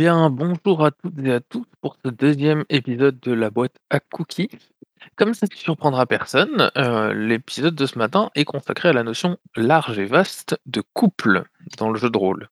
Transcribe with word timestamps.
Bonjour 0.00 0.82
à 0.82 0.92
toutes 0.92 1.18
et 1.22 1.30
à 1.30 1.40
tous 1.40 1.66
pour 1.82 1.94
ce 2.02 2.08
deuxième 2.08 2.64
épisode 2.70 3.20
de 3.20 3.32
la 3.32 3.50
boîte 3.50 3.76
à 3.90 4.00
cookies. 4.00 4.48
Comme 5.14 5.34
ça 5.34 5.46
ne 5.50 5.54
surprendra 5.54 6.06
personne, 6.06 6.70
euh, 6.78 7.12
l'épisode 7.12 7.74
de 7.74 7.84
ce 7.84 7.98
matin 7.98 8.30
est 8.34 8.46
consacré 8.46 8.88
à 8.88 8.92
la 8.94 9.02
notion 9.02 9.36
large 9.56 9.98
et 9.98 10.06
vaste 10.06 10.58
de 10.64 10.82
couple 10.94 11.44
dans 11.76 11.90
le 11.90 11.98
jeu 11.98 12.08
de 12.08 12.16
rôle. 12.16 12.48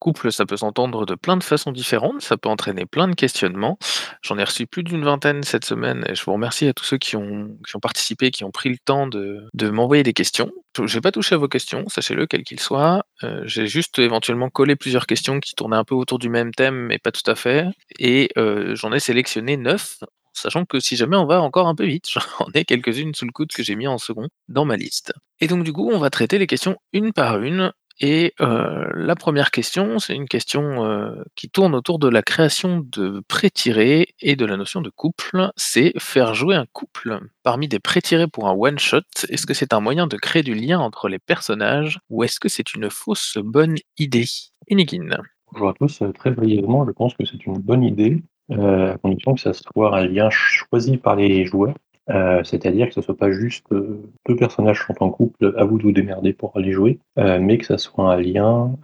Couple, 0.00 0.32
ça 0.32 0.46
peut 0.46 0.56
s'entendre 0.56 1.06
de 1.06 1.14
plein 1.14 1.36
de 1.36 1.44
façons 1.44 1.72
différentes, 1.72 2.22
ça 2.22 2.36
peut 2.36 2.48
entraîner 2.48 2.86
plein 2.86 3.06
de 3.06 3.14
questionnements. 3.14 3.78
J'en 4.22 4.38
ai 4.38 4.44
reçu 4.44 4.66
plus 4.66 4.82
d'une 4.82 5.04
vingtaine 5.04 5.42
cette 5.42 5.64
semaine 5.64 6.04
et 6.08 6.14
je 6.14 6.24
vous 6.24 6.32
remercie 6.32 6.66
à 6.66 6.72
tous 6.72 6.84
ceux 6.84 6.98
qui 6.98 7.16
ont, 7.16 7.56
qui 7.68 7.76
ont 7.76 7.80
participé, 7.80 8.30
qui 8.30 8.42
ont 8.44 8.50
pris 8.50 8.70
le 8.70 8.78
temps 8.84 9.06
de, 9.06 9.46
de 9.54 9.70
m'envoyer 9.70 10.02
des 10.02 10.14
questions. 10.14 10.50
Je 10.82 10.94
n'ai 10.94 11.00
pas 11.00 11.12
touché 11.12 11.34
à 11.34 11.38
vos 11.38 11.48
questions, 11.48 11.84
sachez-le, 11.88 12.26
quels 12.26 12.44
qu'ils 12.44 12.60
soient. 12.60 13.04
Euh, 13.24 13.42
J'ai 13.44 13.66
juste 13.66 13.98
éventuellement 13.98 14.48
collé 14.48 14.76
plusieurs 14.76 15.06
questions 15.06 15.38
qui 15.40 15.54
tournaient 15.54 15.76
un 15.76 15.84
peu 15.84 15.94
autour 15.94 16.18
du 16.18 16.28
même 16.28 16.52
thème, 16.52 16.76
mais 16.86 16.98
pas 16.98 17.12
tout 17.12 17.28
à 17.30 17.34
fait. 17.34 17.66
Et 17.98 18.30
euh, 18.38 18.74
j'en 18.76 18.92
ai 18.92 19.00
sélectionné 19.00 19.56
neuf, 19.56 19.98
sachant 20.32 20.64
que 20.64 20.80
si 20.80 20.96
jamais 20.96 21.16
on 21.16 21.26
va 21.26 21.42
encore 21.42 21.66
un 21.68 21.74
peu 21.74 21.84
vite, 21.84 22.06
j'en 22.10 22.46
ai 22.54 22.64
quelques-unes 22.64 23.14
sous 23.14 23.26
le 23.26 23.32
coude 23.32 23.52
que 23.52 23.62
j'ai 23.62 23.76
mis 23.76 23.86
en 23.88 23.98
second 23.98 24.28
dans 24.48 24.64
ma 24.64 24.76
liste. 24.76 25.12
Et 25.40 25.46
donc 25.48 25.64
du 25.64 25.72
coup, 25.72 25.90
on 25.92 25.98
va 25.98 26.10
traiter 26.10 26.38
les 26.38 26.46
questions 26.46 26.76
une 26.92 27.12
par 27.12 27.42
une, 27.42 27.72
et 28.00 28.34
la 28.38 29.14
première 29.14 29.50
question, 29.50 29.98
c'est 29.98 30.14
une 30.14 30.28
question 30.28 31.14
qui 31.36 31.48
tourne 31.50 31.74
autour 31.74 31.98
de 31.98 32.08
la 32.08 32.22
création 32.22 32.80
de 32.84 33.22
pré-tirés 33.28 34.14
et 34.20 34.36
de 34.36 34.44
la 34.44 34.56
notion 34.56 34.80
de 34.80 34.90
couple. 34.90 35.50
C'est 35.56 35.92
faire 35.98 36.34
jouer 36.34 36.56
un 36.56 36.66
couple 36.72 37.20
parmi 37.42 37.68
des 37.68 37.78
pré-tirés 37.78 38.28
pour 38.28 38.48
un 38.48 38.54
one-shot. 38.54 39.02
Est-ce 39.28 39.46
que 39.46 39.54
c'est 39.54 39.72
un 39.72 39.80
moyen 39.80 40.06
de 40.06 40.16
créer 40.16 40.42
du 40.42 40.54
lien 40.54 40.78
entre 40.78 41.08
les 41.08 41.18
personnages 41.18 41.98
ou 42.08 42.24
est-ce 42.24 42.40
que 42.40 42.48
c'est 42.48 42.74
une 42.74 42.90
fausse 42.90 43.38
bonne 43.42 43.76
idée? 43.98 44.26
Inigine. 44.68 45.18
Bonjour 45.52 45.70
à 45.70 45.74
tous, 45.74 46.02
très 46.14 46.30
brièvement, 46.30 46.86
je 46.86 46.92
pense 46.92 47.12
que 47.14 47.24
c'est 47.26 47.44
une 47.44 47.58
bonne 47.58 47.82
idée, 47.82 48.22
à 48.50 48.96
condition 49.02 49.34
que 49.34 49.40
ça 49.40 49.52
soit 49.52 49.98
un 49.98 50.06
lien 50.06 50.30
choisi 50.30 50.96
par 50.96 51.16
les 51.16 51.44
joueurs. 51.44 51.74
Euh, 52.10 52.42
c'est-à-dire 52.44 52.88
que 52.88 52.94
ce 52.94 53.02
soit 53.02 53.16
pas 53.16 53.30
juste 53.30 53.66
euh, 53.72 54.02
deux 54.28 54.36
personnages 54.36 54.84
sont 54.84 54.96
en 55.00 55.10
couple, 55.10 55.54
à 55.56 55.64
vous 55.64 55.78
de 55.78 55.84
vous 55.84 55.92
démerder 55.92 56.32
pour 56.32 56.56
aller 56.56 56.72
jouer, 56.72 56.98
euh, 57.18 57.38
mais 57.40 57.58
que 57.58 57.66
ça 57.66 57.78
soit 57.78 58.12
un 58.12 58.20
lien 58.20 58.76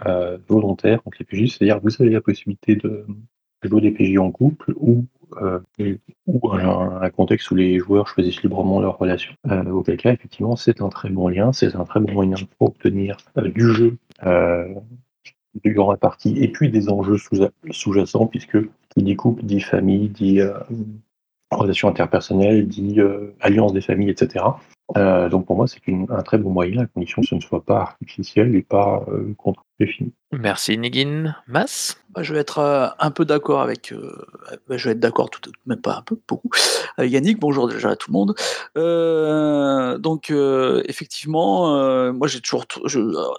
volontaire 0.48 1.00
entre 1.04 1.18
les 1.20 1.24
PJ, 1.24 1.52
c'est-à-dire 1.52 1.80
vous 1.80 1.90
avez 2.00 2.10
la 2.10 2.20
possibilité 2.20 2.76
de 2.76 3.06
jouer 3.62 3.80
des 3.80 3.90
PJ 3.90 4.18
en 4.18 4.30
couple 4.30 4.74
ou, 4.76 5.06
ou 6.26 6.52
un, 6.52 7.10
contexte 7.10 7.50
où 7.50 7.56
les 7.56 7.78
joueurs 7.78 8.06
choisissent 8.06 8.42
librement 8.42 8.80
leur 8.80 8.98
relation. 8.98 9.34
auquel 9.72 9.96
cas, 9.96 10.12
effectivement, 10.12 10.54
c'est 10.54 10.80
un 10.80 10.88
très 10.88 11.08
bon 11.08 11.28
lien, 11.28 11.52
c'est 11.52 11.74
un 11.74 11.84
très 11.84 12.00
bon 12.00 12.12
moyen 12.12 12.36
pour 12.58 12.68
obtenir 12.68 13.16
du 13.36 13.72
jeu 13.72 13.96
durant 15.64 15.90
la 15.90 15.96
partie, 15.96 16.38
et 16.38 16.48
puis 16.48 16.70
des 16.70 16.88
enjeux 16.90 17.16
sous-jacents, 17.70 18.26
puisque 18.26 18.58
qui 18.90 19.02
dit 19.02 19.16
couple 19.16 19.42
dit 19.42 19.60
famille, 19.60 20.08
dit 20.08 20.40
relations 21.50 21.88
interpersonnelles, 21.88 22.66
dit 22.66 23.00
euh, 23.00 23.34
alliance 23.40 23.72
des 23.72 23.80
familles, 23.80 24.10
etc. 24.10 24.44
Euh, 24.96 25.28
donc 25.28 25.46
pour 25.46 25.56
moi, 25.56 25.66
c'est 25.66 25.80
un 25.88 26.22
très 26.22 26.38
bon 26.38 26.50
moyen, 26.50 26.82
à 26.82 26.86
condition 26.86 27.22
que 27.22 27.28
ce 27.28 27.34
ne 27.34 27.40
soit 27.40 27.64
pas 27.64 27.80
artificiel 27.80 28.54
et 28.54 28.62
pas 28.62 29.04
euh, 29.08 29.34
contre-défini. 29.36 30.12
Merci 30.32 30.78
Nigin. 30.78 31.34
Mas? 31.48 32.00
Bah, 32.10 32.22
Je 32.22 32.32
vais 32.32 32.40
être 32.40 32.58
euh, 32.58 32.86
un 33.00 33.10
peu 33.10 33.24
d'accord 33.24 33.62
avec. 33.62 33.92
Bah, 34.68 34.76
je 34.76 34.84
vais 34.84 34.92
être 34.92 35.00
d'accord, 35.00 35.28
tout, 35.28 35.50
même 35.66 35.80
pas 35.80 35.96
un 35.96 36.02
peu, 36.02 36.16
beaucoup. 36.28 36.50
Avec 36.96 37.10
Yannick, 37.10 37.40
bonjour 37.40 37.68
déjà 37.68 37.90
à 37.90 37.96
tout 37.96 38.10
le 38.10 38.14
monde. 38.14 40.00
donc 40.00 40.30
effectivement, 40.30 42.12
moi 42.12 42.28
j'ai 42.28 42.40
toujours. 42.40 42.64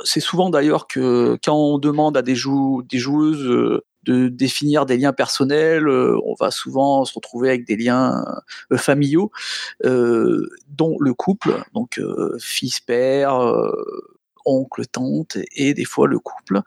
C'est 0.03 0.19
souvent 0.19 0.49
d'ailleurs 0.49 0.87
que 0.87 1.37
quand 1.43 1.55
on 1.55 1.77
demande 1.77 2.17
à 2.17 2.21
des, 2.21 2.35
jou 2.35 2.83
des 2.89 2.99
joueuses 2.99 3.81
de 4.07 4.29
définir 4.29 4.85
des 4.85 4.97
liens 4.97 5.13
personnels. 5.13 5.87
Euh, 5.87 6.17
on 6.25 6.33
va 6.39 6.49
souvent 6.49 7.05
se 7.05 7.13
retrouver 7.13 7.49
avec 7.49 7.65
des 7.65 7.75
liens 7.75 8.25
euh, 8.71 8.77
familiaux, 8.77 9.31
euh, 9.85 10.49
dont 10.67 10.95
le 10.99 11.13
couple, 11.13 11.61
donc 11.73 12.01
fils, 12.39 12.79
père, 12.79 13.39
oncle, 14.45 14.85
tante, 14.85 15.37
et 15.55 15.73
des 15.73 15.85
fois 15.85 16.07
le 16.07 16.19
couple. 16.19 16.61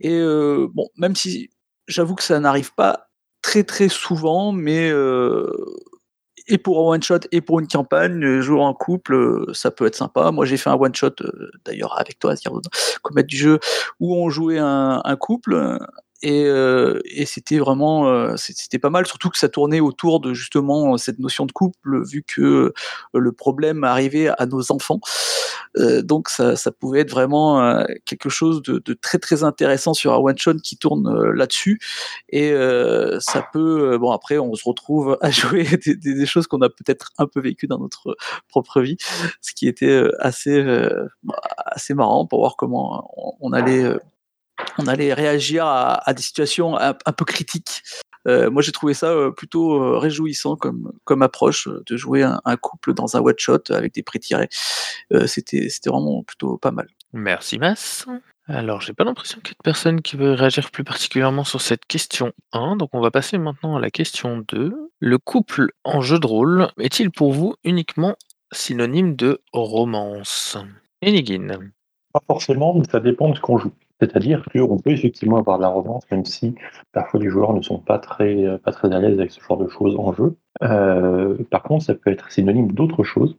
Et 0.00 0.20
bon, 0.72 0.88
même 0.96 1.14
si 1.14 1.50
j'avoue 1.86 2.14
que 2.14 2.22
ça 2.22 2.40
n'arrive 2.40 2.74
pas 2.74 3.08
très 3.42 3.64
très 3.64 3.88
souvent, 3.88 4.52
mais 4.52 4.90
et 6.46 6.58
pour 6.58 6.80
un 6.80 6.94
one 6.94 7.02
shot 7.02 7.20
et 7.30 7.40
pour 7.40 7.60
une 7.60 7.68
campagne, 7.68 8.40
jouer 8.40 8.60
en 8.60 8.74
couple, 8.74 9.44
ça 9.54 9.70
peut 9.70 9.86
être 9.86 9.94
sympa. 9.94 10.30
Moi, 10.30 10.46
j'ai 10.46 10.56
fait 10.56 10.70
un 10.70 10.74
one 10.74 10.94
shot 10.94 11.14
d'ailleurs 11.64 11.98
avec 12.00 12.18
toi, 12.18 12.34
comme 13.02 13.22
du 13.22 13.36
jeu, 13.36 13.60
où 14.00 14.16
on 14.16 14.30
jouait 14.30 14.58
un 14.58 15.16
couple 15.16 15.78
et, 16.22 16.44
euh, 16.44 17.00
et 17.04 17.24
c'était 17.24 17.58
vraiment 17.58 18.08
euh, 18.08 18.34
c'était 18.36 18.78
pas 18.78 18.90
mal. 18.90 19.06
Surtout 19.06 19.30
que 19.30 19.38
ça 19.38 19.48
tournait 19.48 19.80
autour 19.80 20.20
de 20.20 20.34
justement 20.34 20.98
cette 20.98 21.18
notion 21.18 21.46
de 21.46 21.52
couple 21.52 22.02
vu 22.06 22.22
que 22.22 22.42
euh, 22.42 22.72
le 23.14 23.32
problème 23.32 23.84
arrivait 23.84 24.28
à 24.28 24.46
nos 24.46 24.70
enfants. 24.70 25.00
Donc 25.76 26.30
ça, 26.30 26.56
ça, 26.56 26.72
pouvait 26.72 27.00
être 27.00 27.10
vraiment 27.10 27.84
quelque 28.04 28.28
chose 28.28 28.60
de, 28.62 28.82
de, 28.84 28.92
très 28.92 29.18
très 29.18 29.44
intéressant 29.44 29.94
sur 29.94 30.12
un 30.12 30.16
one 30.16 30.36
shot 30.36 30.54
qui 30.54 30.76
tourne 30.76 31.30
là-dessus. 31.30 31.78
Et 32.30 32.52
ça 33.20 33.46
peut 33.52 33.96
bon 33.98 34.10
après 34.10 34.38
on 34.38 34.52
se 34.54 34.64
retrouve 34.64 35.16
à 35.20 35.30
jouer 35.30 35.64
des, 35.64 35.94
des 35.94 36.26
choses 36.26 36.48
qu'on 36.48 36.60
a 36.62 36.68
peut-être 36.68 37.12
un 37.18 37.26
peu 37.26 37.40
vécu 37.40 37.68
dans 37.68 37.78
notre 37.78 38.16
propre 38.48 38.80
vie 38.80 38.96
ce 39.40 39.52
qui 39.54 39.68
était 39.68 40.02
assez 40.18 40.60
assez 41.56 41.94
marrant 41.94 42.26
pour 42.26 42.40
voir 42.40 42.56
comment 42.56 43.08
on, 43.16 43.50
on 43.50 43.52
allait 43.52 43.94
on 44.78 44.86
allait 44.86 45.14
réagir 45.14 45.66
à, 45.66 46.12
des 46.14 46.22
situations 46.22 46.78
un, 46.78 46.94
peu 46.94 47.24
critiques. 47.24 47.82
Euh, 48.28 48.50
moi, 48.50 48.62
j'ai 48.62 48.72
trouvé 48.72 48.94
ça 48.94 49.06
euh, 49.06 49.30
plutôt 49.30 49.82
euh, 49.82 49.98
réjouissant 49.98 50.56
comme, 50.56 50.92
comme 51.04 51.22
approche 51.22 51.68
de 51.86 51.96
jouer 51.96 52.22
un, 52.22 52.56
couple 52.56 52.92
dans 52.92 53.16
un 53.16 53.20
one 53.20 53.38
shot 53.38 53.70
avec 53.70 53.94
des 53.94 54.02
pré-tirés. 54.02 54.48
c'était, 55.26 55.68
c'était 55.68 55.90
vraiment 55.90 56.22
plutôt 56.22 56.58
pas 56.58 56.70
mal. 56.70 56.88
Merci, 57.12 57.58
Mas. 57.58 58.06
Alors, 58.46 58.80
j'ai 58.80 58.92
pas 58.92 59.04
l'impression 59.04 59.38
qu'il 59.40 59.50
y 59.50 59.52
ait 59.52 59.60
de 59.60 59.64
personne 59.64 60.02
qui 60.02 60.16
veut 60.16 60.32
réagir 60.32 60.70
plus 60.70 60.82
particulièrement 60.82 61.44
sur 61.44 61.60
cette 61.60 61.84
question 61.86 62.32
1, 62.52 62.76
donc 62.76 62.90
on 62.92 63.00
va 63.00 63.12
passer 63.12 63.38
maintenant 63.38 63.76
à 63.76 63.80
la 63.80 63.90
question 63.90 64.44
2. 64.48 64.90
Le 64.98 65.18
couple 65.18 65.70
en 65.84 66.00
jeu 66.00 66.18
de 66.18 66.26
rôle 66.26 66.68
est-il 66.78 67.12
pour 67.12 67.32
vous 67.32 67.54
uniquement 67.62 68.16
synonyme 68.50 69.14
de 69.14 69.40
romance? 69.52 70.58
Enigine. 71.00 71.72
Pas 72.12 72.22
forcément, 72.26 72.74
mais 72.74 72.84
ça 72.90 72.98
dépend 72.98 73.28
de 73.28 73.36
ce 73.36 73.40
qu'on 73.40 73.58
joue. 73.58 73.72
C'est-à-dire 74.00 74.44
qu'on 74.50 74.78
peut 74.78 74.90
effectivement 74.90 75.36
avoir 75.36 75.58
de 75.58 75.62
la 75.62 75.68
romance, 75.68 76.04
même 76.10 76.24
si 76.24 76.54
parfois 76.92 77.20
les 77.20 77.28
joueurs 77.28 77.52
ne 77.52 77.62
sont 77.62 77.78
pas 77.78 77.98
très, 77.98 78.44
euh, 78.44 78.58
pas 78.58 78.72
très 78.72 78.92
à 78.92 78.98
l'aise 78.98 79.18
avec 79.18 79.30
ce 79.30 79.40
genre 79.40 79.58
de 79.58 79.68
choses 79.68 79.94
en 79.98 80.12
jeu. 80.12 80.36
Euh, 80.62 81.36
par 81.50 81.62
contre, 81.62 81.84
ça 81.84 81.94
peut 81.94 82.10
être 82.10 82.30
synonyme 82.30 82.72
d'autres 82.72 83.04
choses. 83.04 83.36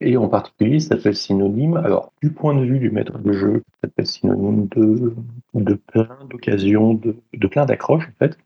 Et 0.00 0.16
en 0.16 0.28
particulier, 0.28 0.78
ça 0.78 0.96
peut 0.96 1.08
être 1.08 1.16
synonyme, 1.16 1.76
alors 1.76 2.12
du 2.22 2.30
point 2.30 2.54
de 2.54 2.64
vue 2.64 2.78
du 2.78 2.90
maître 2.90 3.18
de 3.18 3.32
jeu, 3.32 3.62
ça 3.82 3.88
peut 3.88 4.02
être 4.02 4.06
synonyme 4.06 4.68
de, 4.68 5.12
de 5.54 5.74
plein 5.74 6.08
d'occasions, 6.30 6.94
de, 6.94 7.16
de 7.34 7.46
plein 7.48 7.66
d'accroches 7.66 8.08
en 8.08 8.18
fait. 8.18 8.38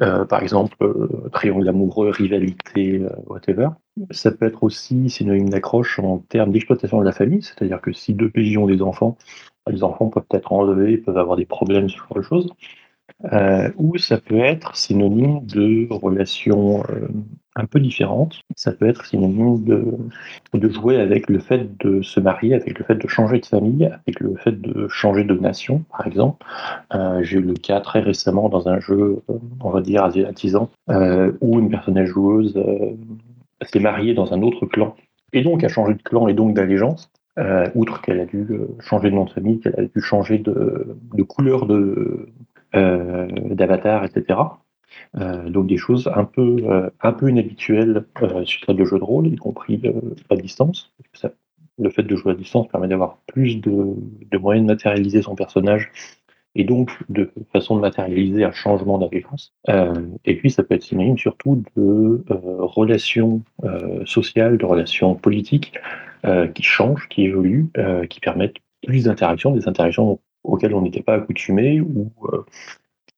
Euh, 0.00 0.24
par 0.24 0.42
exemple, 0.42 0.76
triangle 1.32 1.68
amoureux, 1.68 2.08
rivalité, 2.08 3.02
whatever. 3.26 3.68
Ça 4.12 4.30
peut 4.30 4.46
être 4.46 4.62
aussi 4.62 5.10
synonyme 5.10 5.50
d'accroche 5.50 5.98
en 5.98 6.18
termes 6.18 6.52
d'exploitation 6.52 7.00
de 7.00 7.04
la 7.04 7.12
famille, 7.12 7.42
c'est-à-dire 7.42 7.82
que 7.82 7.92
si 7.92 8.14
deux 8.14 8.30
pays 8.30 8.56
ont 8.56 8.66
des 8.66 8.80
enfants, 8.80 9.18
les 9.70 9.84
enfants 9.84 10.08
peuvent 10.08 10.24
être 10.32 10.52
enlevés, 10.52 10.98
peuvent 10.98 11.18
avoir 11.18 11.36
des 11.36 11.46
problèmes, 11.46 11.88
ce 11.88 11.96
genre 11.96 12.14
de 12.16 12.22
choses. 12.22 12.50
Euh, 13.32 13.70
ou 13.76 13.98
ça 13.98 14.18
peut 14.18 14.38
être 14.38 14.76
synonyme 14.76 15.44
de 15.44 15.88
relations 15.90 16.84
euh, 16.90 17.08
un 17.56 17.66
peu 17.66 17.80
différentes. 17.80 18.40
Ça 18.54 18.72
peut 18.72 18.88
être 18.88 19.04
synonyme 19.06 19.64
de, 19.64 19.84
de 20.54 20.68
jouer 20.68 21.00
avec 21.00 21.28
le 21.28 21.40
fait 21.40 21.76
de 21.78 22.00
se 22.02 22.20
marier, 22.20 22.54
avec 22.54 22.78
le 22.78 22.84
fait 22.84 22.94
de 22.94 23.08
changer 23.08 23.40
de 23.40 23.46
famille, 23.46 23.86
avec 23.86 24.20
le 24.20 24.36
fait 24.36 24.60
de 24.60 24.86
changer 24.88 25.24
de 25.24 25.34
nation, 25.34 25.84
par 25.90 26.06
exemple. 26.06 26.46
Euh, 26.94 27.22
j'ai 27.22 27.38
eu 27.38 27.42
le 27.42 27.54
cas 27.54 27.80
très 27.80 28.00
récemment 28.00 28.48
dans 28.48 28.68
un 28.68 28.78
jeu, 28.78 29.20
on 29.60 29.70
va 29.70 29.80
dire, 29.80 30.04
asiatisant, 30.04 30.70
où 31.40 31.58
une 31.58 31.70
personnage 31.70 32.08
joueuse 32.08 32.54
s'est 33.62 33.80
mariée 33.80 34.14
dans 34.14 34.32
un 34.32 34.42
autre 34.42 34.66
clan 34.66 34.94
et 35.32 35.42
donc 35.42 35.64
a 35.64 35.68
changé 35.68 35.94
de 35.94 36.02
clan 36.02 36.28
et 36.28 36.34
donc 36.34 36.54
d'allégeance. 36.54 37.10
Euh, 37.38 37.66
outre 37.74 38.00
qu'elle 38.00 38.18
a 38.20 38.24
dû 38.24 38.46
euh, 38.50 38.66
changer 38.80 39.10
de 39.10 39.14
nom 39.14 39.24
de 39.24 39.30
famille, 39.30 39.60
qu'elle 39.60 39.78
a 39.78 39.84
dû 39.84 40.00
changer 40.00 40.38
de, 40.38 40.96
couleur 41.28 41.68
euh, 41.70 42.26
d'avatar, 43.50 44.04
etc. 44.04 44.40
donc 45.46 45.68
des 45.68 45.76
choses 45.76 46.10
un 46.14 46.24
peu, 46.24 46.90
un 47.00 47.12
peu 47.12 47.30
inhabituelles 47.30 48.04
sur 48.44 48.72
le 48.72 48.84
jeu 48.84 48.98
de 48.98 49.04
rôle, 49.04 49.28
y 49.28 49.36
compris 49.36 49.80
à 50.28 50.36
distance. 50.36 50.92
le 51.78 51.90
fait 51.90 52.02
de 52.02 52.16
jouer 52.16 52.32
à 52.32 52.34
distance 52.34 52.66
permet 52.68 52.88
d'avoir 52.88 53.18
plus 53.26 53.56
de, 53.60 53.94
moyens 54.38 54.66
de 54.66 54.72
matérialiser 54.72 55.22
son 55.22 55.36
personnage 55.36 55.92
et 56.56 56.64
donc 56.64 56.90
de 57.08 57.30
façon 57.52 57.76
de 57.76 57.80
matérialiser 57.80 58.44
un 58.44 58.52
changement 58.52 58.98
d'allégeance. 58.98 59.54
et 60.24 60.36
puis 60.36 60.50
ça 60.50 60.62
peut 60.62 60.74
être 60.74 60.82
synonyme 60.82 61.16
surtout 61.16 61.62
de 61.76 62.24
relations 62.28 63.42
sociales, 64.04 64.58
de 64.58 64.66
relations 64.66 65.14
politiques, 65.14 65.72
qui 66.54 66.62
changent, 66.62 67.08
qui 67.08 67.24
évoluent, 67.24 67.70
euh, 67.78 68.06
qui 68.06 68.20
permettent 68.20 68.56
plus 68.86 69.04
d'interactions, 69.04 69.50
des 69.50 69.68
interactions 69.68 70.20
auxquelles 70.44 70.74
on 70.74 70.82
n'était 70.82 71.02
pas 71.02 71.14
accoutumé 71.14 71.80
ou 71.80 72.12
euh, 72.32 72.44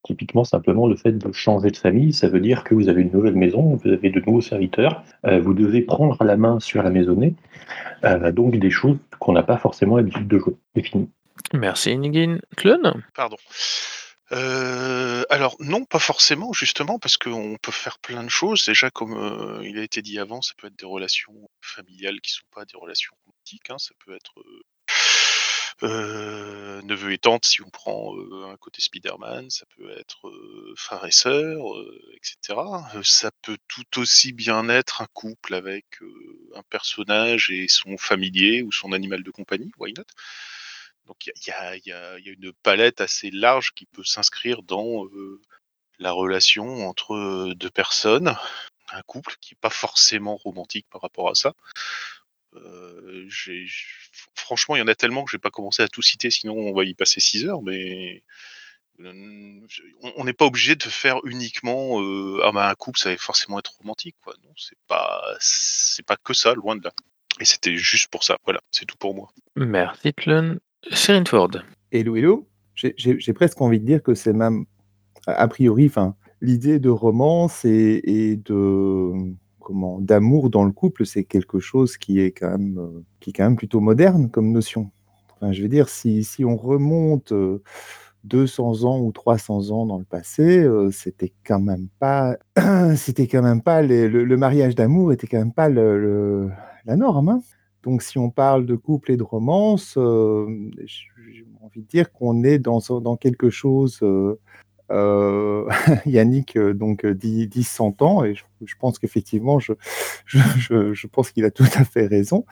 Typiquement, 0.03 0.45
simplement 0.45 0.87
le 0.87 0.97
fait 0.97 1.13
de 1.13 1.33
changer 1.33 1.71
de 1.71 1.77
famille, 1.77 2.15
ça 2.15 2.27
veut 2.29 2.41
dire 2.41 2.65
que 2.65 2.75
vous 2.75 2.89
avez 2.89 3.03
une 3.03 3.13
nouvelle 3.13 3.35
maison, 3.35 3.77
vous 3.77 3.91
avez 3.91 4.09
de 4.09 4.21
nouveaux 4.21 4.41
serviteurs, 4.41 5.05
euh, 5.27 5.41
vous 5.41 5.53
devez 5.53 5.83
prendre 5.83 6.25
la 6.25 6.39
main 6.39 6.59
sur 6.59 6.83
la 6.83 6.89
maisonnée, 6.89 7.35
euh, 8.05 8.33
donc 8.33 8.57
des 8.57 8.71
choses 8.71 8.97
qu'on 9.19 9.33
n'a 9.33 9.43
pas 9.43 9.59
forcément 9.59 9.99
l'habitude 9.99 10.27
de 10.27 10.39
jouer. 10.39 10.57
C'est 10.75 10.83
fini. 10.83 11.11
Merci 11.53 11.97
Nigin. 11.99 12.39
Clone 12.57 12.95
Pardon. 13.15 13.37
Euh, 14.33 15.25
alors 15.29 15.57
non, 15.59 15.85
pas 15.85 15.99
forcément, 15.99 16.53
justement, 16.53 16.99
parce 16.99 17.17
qu'on 17.17 17.57
peut 17.61 17.73
faire 17.73 17.99
plein 17.99 18.23
de 18.23 18.29
choses. 18.29 18.65
Déjà, 18.65 18.91
comme 18.91 19.17
euh, 19.17 19.67
il 19.67 19.79
a 19.79 19.83
été 19.83 20.03
dit 20.03 20.19
avant, 20.19 20.41
ça 20.41 20.55
peut 20.57 20.69
être 20.69 20.79
des 20.79 20.87
relations 20.87 21.51
familiales 21.61 22.21
qui 22.21 22.33
sont 22.33 22.47
pas 22.53 22.65
des 22.65 22.77
relations 22.77 23.15
romantiques. 23.25 23.71
Hein. 23.71 23.79
Ça 23.79 23.93
peut 24.05 24.15
être 24.15 24.35
euh, 25.83 26.81
neveu 26.83 27.13
et 27.13 27.19
tante 27.19 27.47
si 27.47 27.63
on 27.63 27.71
prend 27.71 28.15
un 28.49 28.57
côté 28.57 28.81
Spider-Man. 28.83 29.51
Ça 29.51 29.67
peut 29.77 29.91
être 29.99 30.33
frère 30.77 31.05
et 31.07 31.11
sœur, 31.11 31.59
etc. 32.15 32.61
Ça 33.03 33.31
peut 33.43 33.59
tout 33.67 33.99
aussi 33.99 34.33
bien 34.33 34.69
être 34.69 35.03
un 35.03 35.09
couple 35.13 35.55
avec 35.55 35.87
un 36.55 36.63
personnage 36.71 37.51
et 37.51 37.67
son 37.67 37.99
familier 37.99 38.63
ou 38.63 38.71
son 38.71 38.93
animal 38.93 39.25
de 39.25 39.31
compagnie. 39.33 39.73
Why 39.79 39.93
not? 39.97 40.05
Donc 41.11 41.27
il 41.27 41.49
y 41.49 41.93
a, 41.93 42.19
une 42.25 42.53
palette 42.63 43.01
assez 43.01 43.33
large 43.33 43.73
qui 43.75 43.85
peut 43.85 44.05
s'inscrire 44.05 44.63
dans 44.63 45.07
la 45.99 46.13
relation 46.13 46.89
entre 46.89 47.53
deux 47.55 47.69
personnes, 47.69 48.37
un 48.93 49.03
couple 49.03 49.35
qui 49.41 49.55
n'est 49.55 49.59
pas 49.61 49.71
forcément 49.71 50.37
romantique 50.37 50.87
par 50.89 51.03
rapport 51.03 51.29
à 51.29 51.35
ça. 51.35 51.55
Franchement, 54.37 54.77
il 54.77 54.79
y 54.79 54.83
en 54.83 54.87
a 54.87 54.95
tellement 54.95 55.25
que 55.25 55.33
je 55.33 55.37
vais 55.37 55.41
pas 55.41 55.51
commencer 55.51 55.83
à 55.83 55.89
tout 55.89 56.01
citer, 56.01 56.31
sinon 56.31 56.55
on 56.55 56.73
va 56.73 56.85
y 56.85 56.95
passer 56.95 57.19
6 57.19 57.47
heures, 57.47 57.63
mais 57.63 58.23
on 59.01 60.25
n'est 60.25 60.33
pas 60.33 60.47
obligé 60.47 60.77
de 60.77 60.85
faire 60.85 61.17
uniquement 61.25 61.99
ah 62.45 62.53
bah 62.53 62.69
un 62.69 62.75
couple 62.77 63.01
ça 63.01 63.11
va 63.11 63.17
forcément 63.17 63.59
être 63.59 63.79
romantique 63.79 64.15
quoi 64.23 64.35
non 64.45 64.53
c'est 64.59 64.79
pas 64.87 65.23
pas 66.07 66.17
que 66.19 66.35
ça 66.35 66.55
loin 66.55 66.77
de 66.77 66.85
là. 66.85 66.93
Et 67.41 67.47
c'était 67.47 67.77
juste 67.77 68.09
pour 68.13 68.23
ça 68.23 68.37
voilà 68.45 68.61
c'est 68.71 68.85
tout 68.85 68.99
pour 68.99 69.15
moi. 69.15 69.33
Merci 69.57 70.13
Tlun 70.13 70.59
Cyril 70.89 71.27
Ford. 71.29 71.51
Hello, 71.93 72.17
hello. 72.17 72.47
J'ai 72.75 73.33
presque 73.33 73.61
envie 73.61 73.81
de 73.81 73.85
dire 73.85 74.03
que 74.03 74.15
c'est 74.15 74.33
même, 74.33 74.65
a 75.27 75.47
priori, 75.49 75.91
l'idée 76.41 76.79
de 76.79 76.89
romance 76.89 77.65
et, 77.65 78.37
de 78.37 79.13
comment 79.61 80.01
d'amour 80.01 80.49
dans 80.49 80.65
le 80.65 80.73
couple, 80.73 81.05
c'est 81.05 81.25
quelque 81.25 81.61
chose 81.61 81.99
qui 81.99 82.21
est 82.21 82.33
quand 82.33 82.51
même 82.51 82.79
euh, 82.79 83.05
qui 83.21 83.31
est 83.31 83.33
quand 83.35 83.45
même 83.45 83.57
plutôt 83.57 83.81
moderne 83.81 84.31
comme 84.31 84.51
notion. 84.51 84.91
Enfin, 85.37 85.53
je 85.53 85.63
veux 85.63 85.69
dire, 85.69 85.89
si, 85.89 86.25
si 86.25 86.45
on 86.45 86.57
remonte 86.57 87.33
euh, 87.33 87.63
200 88.25 88.85
ans 88.85 89.01
ou 89.01 89.13
300 89.13 89.71
ans 89.71 89.87
dans 89.87 89.99
le 89.99 90.05
passé, 90.05 90.61
euh, 90.61 90.91
c'était 90.91 91.33
quand 91.45 91.61
même 91.61 91.89
pas, 91.99 92.37
c'était 92.97 93.27
quand 93.27 93.43
même 93.43 93.63
pas 93.63 93.83
le, 93.83 94.37
mariage 94.37 94.75
d'amour 94.75 95.13
était 95.13 95.27
quand 95.27 95.39
même 95.39 95.53
pas 95.53 95.69
la 95.69 96.97
norme. 96.97 97.29
Hein. 97.29 97.43
Donc, 97.83 98.03
si 98.03 98.19
on 98.19 98.31
parle 98.31 98.67
de 98.67 98.77
couple 98.77 99.13
et 99.13 99.17
de 99.17 99.23
romance, 99.23 99.95
euh, 99.97 100.47
j'ai 100.85 101.47
envie 101.63 101.81
de 101.81 101.87
dire 101.87 102.13
qu'on 102.13 102.45
est 102.45 102.59
dans, 102.59 102.81
dans 103.01 103.17
quelque 103.17 103.49
chose. 103.49 104.01
Euh, 104.03 104.39
euh, 104.91 105.69
Yannick 106.07 106.59
donc 106.59 107.07
dit, 107.07 107.47
dit 107.47 107.65
100 107.65 108.03
ans, 108.03 108.25
et 108.25 108.35
je, 108.35 108.75
pense 108.79 108.99
qu'effectivement, 108.99 109.59
je, 109.59 109.73
je, 110.27 111.07
pense 111.07 111.31
qu'il 111.31 111.45
a 111.45 111.51
tout 111.51 111.69
à 111.75 111.85
fait 111.85 112.07
raison. 112.07 112.45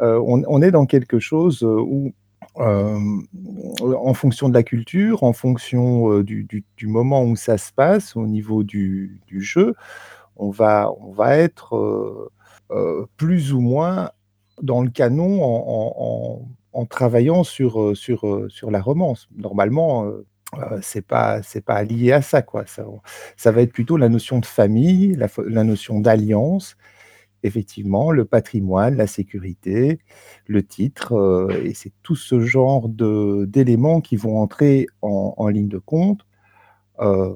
On, 0.00 0.42
on, 0.48 0.60
est 0.60 0.72
dans 0.72 0.86
quelque 0.86 1.20
chose 1.20 1.62
où, 1.62 2.12
en 2.56 4.14
fonction 4.14 4.48
de 4.48 4.54
la 4.54 4.64
culture, 4.64 5.22
en 5.22 5.32
fonction 5.32 6.20
du, 6.20 6.42
du, 6.44 6.64
du, 6.76 6.86
moment 6.88 7.22
où 7.22 7.36
ça 7.36 7.58
se 7.58 7.72
passe, 7.72 8.16
au 8.16 8.26
niveau 8.26 8.64
du, 8.64 9.20
du 9.28 9.40
jeu, 9.40 9.74
on 10.36 10.50
va, 10.50 10.90
on 11.00 11.12
va 11.12 11.36
être 11.36 12.32
plus 13.16 13.52
ou 13.52 13.60
moins 13.60 14.10
dans 14.62 14.82
le 14.82 14.90
canon 14.90 15.40
en, 16.72 16.86
travaillant 16.86 17.44
sur, 17.44 17.96
sur, 17.96 18.46
sur 18.48 18.70
la 18.70 18.80
romance. 18.80 19.28
Normalement, 19.36 20.12
euh, 20.58 20.78
c'est 20.82 21.06
pas 21.06 21.42
c'est 21.42 21.64
pas 21.64 21.82
lié 21.84 22.12
à 22.12 22.22
ça 22.22 22.42
quoi. 22.42 22.66
Ça, 22.66 22.84
ça, 23.36 23.52
va 23.52 23.62
être 23.62 23.72
plutôt 23.72 23.96
la 23.96 24.08
notion 24.08 24.38
de 24.38 24.46
famille, 24.46 25.16
la, 25.16 25.64
notion 25.64 26.00
d'alliance, 26.00 26.76
effectivement, 27.42 28.10
le 28.10 28.24
patrimoine, 28.24 28.96
la 28.96 29.06
sécurité, 29.06 30.00
le 30.46 30.62
titre, 30.62 31.14
euh, 31.14 31.62
et 31.64 31.74
c'est 31.74 31.92
tout 32.02 32.16
ce 32.16 32.40
genre 32.40 32.88
de 32.88 33.46
d'éléments 33.46 34.00
qui 34.00 34.16
vont 34.16 34.38
entrer 34.40 34.86
en, 35.02 35.34
en, 35.36 35.48
ligne 35.48 35.68
de 35.68 35.78
compte. 35.78 36.26
Euh, 37.00 37.34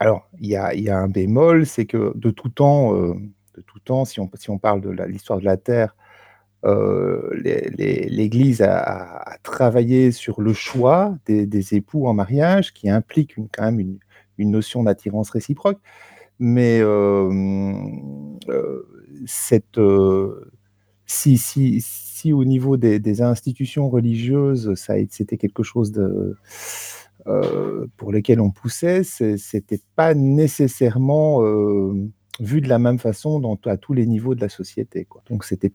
alors, 0.00 0.28
il 0.40 0.48
y 0.48 0.56
a, 0.56 0.74
y 0.74 0.90
a, 0.90 0.98
un 0.98 1.08
bémol, 1.08 1.66
c'est 1.66 1.86
que 1.86 2.12
de 2.16 2.30
tout 2.30 2.48
temps, 2.50 2.92
de 2.94 3.60
tout 3.66 3.78
temps, 3.80 4.04
si 4.04 4.20
on, 4.20 4.30
si 4.34 4.50
on 4.50 4.58
parle 4.58 4.80
de 4.80 4.90
l'histoire 5.04 5.38
de 5.40 5.44
la 5.44 5.56
Terre, 5.56 5.94
euh, 5.94 6.01
l'Église 6.64 8.62
a, 8.62 9.36
travaillé 9.42 10.12
sur 10.12 10.40
le 10.40 10.52
choix 10.52 11.16
des, 11.26 11.74
époux 11.74 12.06
en 12.06 12.14
mariage, 12.14 12.72
qui 12.72 12.88
implique 12.88 13.34
quand 13.52 13.64
même 13.64 13.98
une, 14.38 14.50
notion 14.50 14.82
d'attirance 14.82 15.30
réciproque. 15.30 15.78
Mais 16.38 16.80
euh, 16.80 17.30
euh, 18.48 18.82
cette, 19.26 19.80
si, 21.06 21.38
si, 21.38 21.80
si, 21.80 22.32
au 22.32 22.44
niveau 22.44 22.76
des, 22.76 23.22
institutions 23.22 23.88
religieuses, 23.88 24.74
c'était 24.74 25.36
quelque 25.36 25.62
chose 25.62 25.92
pour 27.96 28.12
lequel 28.12 28.40
on 28.40 28.50
poussait, 28.50 29.02
c'était 29.04 29.80
pas 29.96 30.14
nécessairement 30.14 31.40
vu 32.40 32.60
de 32.60 32.68
la 32.68 32.78
même 32.78 32.98
façon 32.98 33.58
à 33.66 33.76
tous 33.76 33.92
les 33.92 34.06
niveaux 34.06 34.34
de 34.34 34.40
la 34.40 34.48
société. 34.48 35.04
Quoi. 35.04 35.22
Donc 35.28 35.44
c'était 35.44 35.72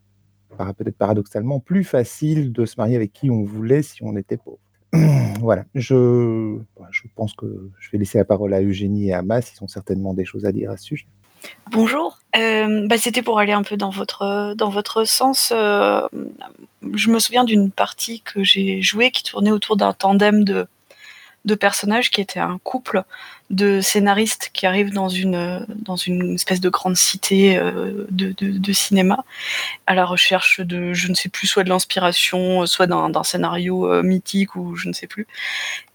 peut-être 0.57 0.97
paradoxalement, 0.97 1.59
plus 1.59 1.83
facile 1.83 2.51
de 2.51 2.65
se 2.65 2.75
marier 2.77 2.95
avec 2.95 3.13
qui 3.13 3.29
on 3.29 3.43
voulait 3.43 3.81
si 3.81 4.03
on 4.03 4.15
était 4.17 4.37
pauvre. 4.37 4.59
voilà, 5.41 5.65
je, 5.75 6.57
je 6.91 7.01
pense 7.15 7.33
que 7.33 7.69
je 7.79 7.91
vais 7.91 7.97
laisser 7.97 8.17
la 8.17 8.25
parole 8.25 8.53
à 8.53 8.61
Eugénie 8.61 9.09
et 9.09 9.13
à 9.13 9.21
Mas, 9.21 9.53
ils 9.53 9.63
ont 9.63 9.67
certainement 9.67 10.13
des 10.13 10.25
choses 10.25 10.45
à 10.45 10.51
dire 10.51 10.71
à 10.71 10.77
ce 10.77 10.85
sujet. 10.85 11.07
Bonjour, 11.71 12.19
euh, 12.35 12.87
bah, 12.87 12.97
c'était 12.97 13.21
pour 13.21 13.39
aller 13.39 13.51
un 13.51 13.63
peu 13.63 13.77
dans 13.77 13.89
votre, 13.89 14.53
dans 14.55 14.69
votre 14.69 15.03
sens. 15.05 15.53
Euh, 15.55 16.07
je 16.93 17.09
me 17.09 17.19
souviens 17.19 17.43
d'une 17.43 17.71
partie 17.71 18.21
que 18.21 18.43
j'ai 18.43 18.81
jouée 18.81 19.11
qui 19.11 19.23
tournait 19.23 19.51
autour 19.51 19.77
d'un 19.77 19.93
tandem 19.93 20.43
de, 20.43 20.67
de 21.47 21.55
personnages 21.55 22.11
qui 22.11 22.21
étaient 22.21 22.39
un 22.39 22.59
couple 22.63 23.03
de 23.49 23.79
scénaristes 23.79 24.51
qui 24.53 24.65
arrivent 24.65 24.91
dans 24.91 25.07
une, 25.07 25.65
dans 25.69 25.95
une 25.95 26.35
espèce 26.35 26.59
de 26.59 26.69
grande 26.69 26.97
cité 26.97 27.57
euh, 27.57 28.05
de, 28.11 28.73
cinéma 28.73 29.23
à 29.87 29.95
la 29.95 30.05
recherche 30.05 30.59
de, 30.59 30.93
je 30.93 31.07
ne 31.07 31.15
sais 31.15 31.29
plus, 31.29 31.47
soit 31.47 31.63
de 31.63 31.69
l'inspiration, 31.69 32.65
soit 32.65 32.87
d'un 32.87 33.23
scénario 33.23 33.89
euh, 33.89 34.03
mythique 34.03 34.55
ou 34.55 34.75
je 34.75 34.89
ne 34.89 34.93
sais 34.93 35.07
plus. 35.07 35.25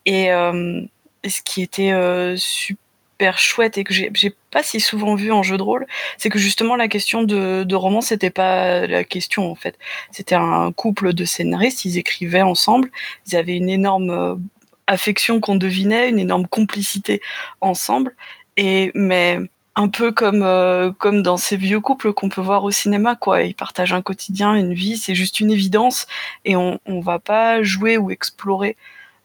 Et, 0.06 0.32
euh, 0.32 0.80
ce 1.28 1.40
qui 1.42 1.62
était 1.62 1.92
euh, 1.92 2.35
super 2.37 3.38
chouette 3.38 3.78
et 3.78 3.85
que 3.85 3.94
j'ai 3.94 4.35
pas 4.50 4.62
si 4.64 4.80
souvent 4.80 5.14
vu 5.14 5.30
en 5.30 5.42
jeu 5.42 5.56
de 5.56 5.62
rôle, 5.62 5.87
c'est 6.18 6.30
que 6.30 6.38
justement 6.38 6.75
la 6.75 6.88
question 6.88 7.23
de, 7.23 7.62
de 7.62 7.75
roman, 7.76 8.00
c'était 8.00 8.30
pas 8.30 8.87
la 8.87 9.04
question 9.04 9.49
en 9.49 9.54
fait. 9.54 9.78
C'était 10.11 10.35
un 10.35 10.73
couple 10.73 11.12
de 11.12 11.25
scénaristes, 11.25 11.85
ils 11.85 11.99
écrivaient 11.99 12.42
ensemble, 12.42 12.90
ils 13.26 13.37
avaient 13.37 13.56
une 13.56 13.71
énorme 13.71 14.40
affection 14.87 15.41
qu'on 15.41 15.57
devinait, 15.57 16.09
une 16.09 16.19
énorme 16.19 16.47
complicité 16.47 17.21
ensemble. 17.61 18.15
Et 18.57 18.91
mais 18.95 19.39
un 19.75 19.89
peu 19.89 20.12
comme 20.12 20.43
euh, 20.43 20.93
comme 20.93 21.23
dans 21.23 21.37
ces 21.39 21.57
vieux 21.57 21.81
couples 21.81 22.12
qu'on 22.12 22.29
peut 22.29 22.43
voir 22.43 22.65
au 22.65 22.71
cinéma, 22.71 23.17
quoi. 23.17 23.43
Ils 23.43 23.55
partagent 23.55 23.95
un 23.95 24.03
quotidien, 24.03 24.55
une 24.55 24.75
vie, 24.75 24.99
c'est 24.99 25.15
juste 25.15 25.41
une 25.41 25.51
évidence, 25.51 26.07
et 26.45 26.57
on 26.57 26.79
on 26.87 27.01
va 27.01 27.19
pas 27.19 27.62
jouer 27.62 27.97
ou 27.99 28.11
explorer 28.11 28.77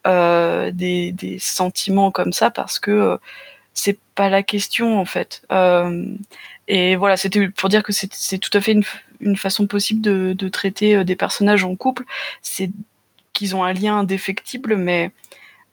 euh, 0.07 0.71
des, 0.71 1.11
des 1.11 1.37
sentiments 1.37 2.11
comme 2.11 2.31
ça 2.31 2.49
parce 2.49 2.79
que 2.79 2.91
euh, 2.91 3.17
c'est 3.73 3.99
pas 4.15 4.29
la 4.29 4.41
question 4.41 4.99
en 4.99 5.05
fait. 5.05 5.41
Euh, 5.51 6.05
et 6.69 6.95
voilà, 6.95 7.17
c'était 7.17 7.49
pour 7.49 7.67
dire 7.69 7.83
que 7.83 7.91
c'est 7.91 8.37
tout 8.37 8.57
à 8.57 8.61
fait 8.61 8.71
une, 8.73 8.83
une 9.19 9.35
façon 9.35 9.67
possible 9.67 9.99
de, 10.01 10.33
de 10.33 10.49
traiter 10.49 11.03
des 11.03 11.15
personnages 11.17 11.65
en 11.65 11.75
couple. 11.75 12.05
C'est 12.41 12.71
qu'ils 13.33 13.55
ont 13.55 13.63
un 13.65 13.73
lien 13.73 13.99
indéfectible, 13.99 14.77
mais 14.77 15.11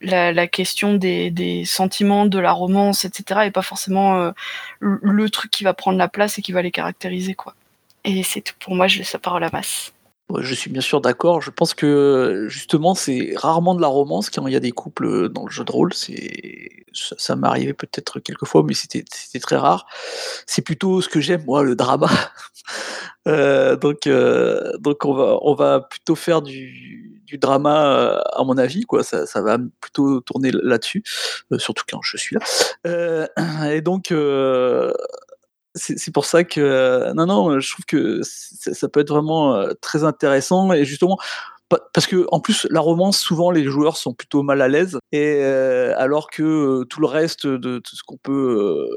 la, 0.01 0.47
question 0.47 0.93
des, 0.95 1.63
sentiments, 1.65 2.25
de 2.25 2.39
la 2.39 2.51
romance, 2.51 3.05
etc. 3.05 3.41
est 3.45 3.51
pas 3.51 3.61
forcément 3.61 4.19
euh, 4.19 4.31
le 4.79 5.29
truc 5.29 5.51
qui 5.51 5.63
va 5.63 5.73
prendre 5.73 5.97
la 5.97 6.07
place 6.07 6.37
et 6.37 6.41
qui 6.41 6.51
va 6.51 6.61
les 6.61 6.71
caractériser, 6.71 7.33
quoi. 7.33 7.55
Et 8.03 8.21
c'est 8.21 8.41
tout 8.41 8.53
pour 8.59 8.75
moi, 8.75 8.87
je 8.87 8.99
laisse 8.99 9.13
la 9.13 9.19
parole 9.19 9.43
à 9.43 9.49
Masse. 9.51 9.94
Je 10.41 10.55
suis 10.55 10.71
bien 10.71 10.81
sûr 10.81 11.01
d'accord. 11.01 11.41
Je 11.41 11.51
pense 11.51 11.75
que, 11.75 12.45
justement, 12.49 12.95
c'est 12.95 13.33
rarement 13.35 13.75
de 13.75 13.81
la 13.81 13.87
romance 13.87 14.29
quand 14.31 14.47
il 14.47 14.53
y 14.53 14.55
a 14.55 14.59
des 14.59 14.71
couples, 14.71 15.29
dans 15.29 15.45
le 15.45 15.51
jeu 15.51 15.63
de 15.63 15.71
rôle. 15.71 15.93
C'est 15.93 16.83
ça 16.93 17.15
ça 17.19 17.35
m'est 17.35 17.47
arrivé 17.47 17.73
peut-être 17.73 18.19
quelques 18.19 18.45
fois, 18.45 18.63
mais 18.63 18.73
c'était 18.73 19.03
très 19.39 19.57
rare. 19.57 19.85
C'est 20.47 20.61
plutôt 20.63 21.01
ce 21.01 21.09
que 21.09 21.19
j'aime 21.21 21.43
moi, 21.45 21.61
le 21.63 21.75
drama. 21.75 22.09
Heu, 23.27 23.77
donc 23.81 24.07
heu, 24.07 24.73
donc 24.79 25.05
on 25.05 25.13
va 25.13 25.37
on 25.41 25.53
va 25.55 25.81
plutôt 25.81 26.15
faire 26.15 26.41
du 26.41 27.21
du 27.25 27.37
drama, 27.39 28.19
heu, 28.19 28.21
à 28.39 28.43
mon 28.43 28.57
avis, 28.57 28.83
quoi. 28.83 29.03
Ça 29.03 29.25
ça 29.27 29.41
va 29.41 29.57
plutôt 29.81 30.21
tourner 30.21 30.51
là-dessus, 30.53 31.03
heu, 31.51 31.59
surtout 31.59 31.83
quand 31.89 32.01
je 32.03 32.17
suis 32.17 32.35
là. 32.37 32.41
Heu 32.87 33.27
et 33.71 33.81
donc 33.81 34.11
c'est 35.75 36.13
pour 36.13 36.25
ça 36.25 36.43
que 36.43 37.13
non, 37.13 37.25
non, 37.25 37.59
je 37.59 37.71
trouve 37.71 37.85
que 37.85 38.21
ça 38.23 38.87
peut 38.89 39.01
être 39.01 39.09
vraiment, 39.09 39.55
heu, 39.57 39.75
très 39.81 40.03
intéressant 40.03 40.71
et 40.73 40.85
justement 40.85 41.17
pa 41.69 41.79
parce 41.93 42.07
qu'en 42.07 42.39
plus 42.41 42.67
la 42.71 42.81
romance, 42.81 43.17
souvent 43.19 43.51
les 43.51 43.63
joueurs 43.65 43.97
sont 43.97 44.13
plutôt 44.13 44.43
mal 44.43 44.61
à 44.61 44.67
l'aise 44.69 44.99
et 45.13 45.41
heu, 45.43 45.93
alors 45.99 46.29
que, 46.31 46.43
heu, 46.83 46.85
tout 46.89 47.01
le 47.01 47.07
reste 47.07 47.47
de 47.47 47.79
tout 47.79 47.95
ce 47.97 48.03
qu'on 48.03 48.17
peut, 48.17 48.87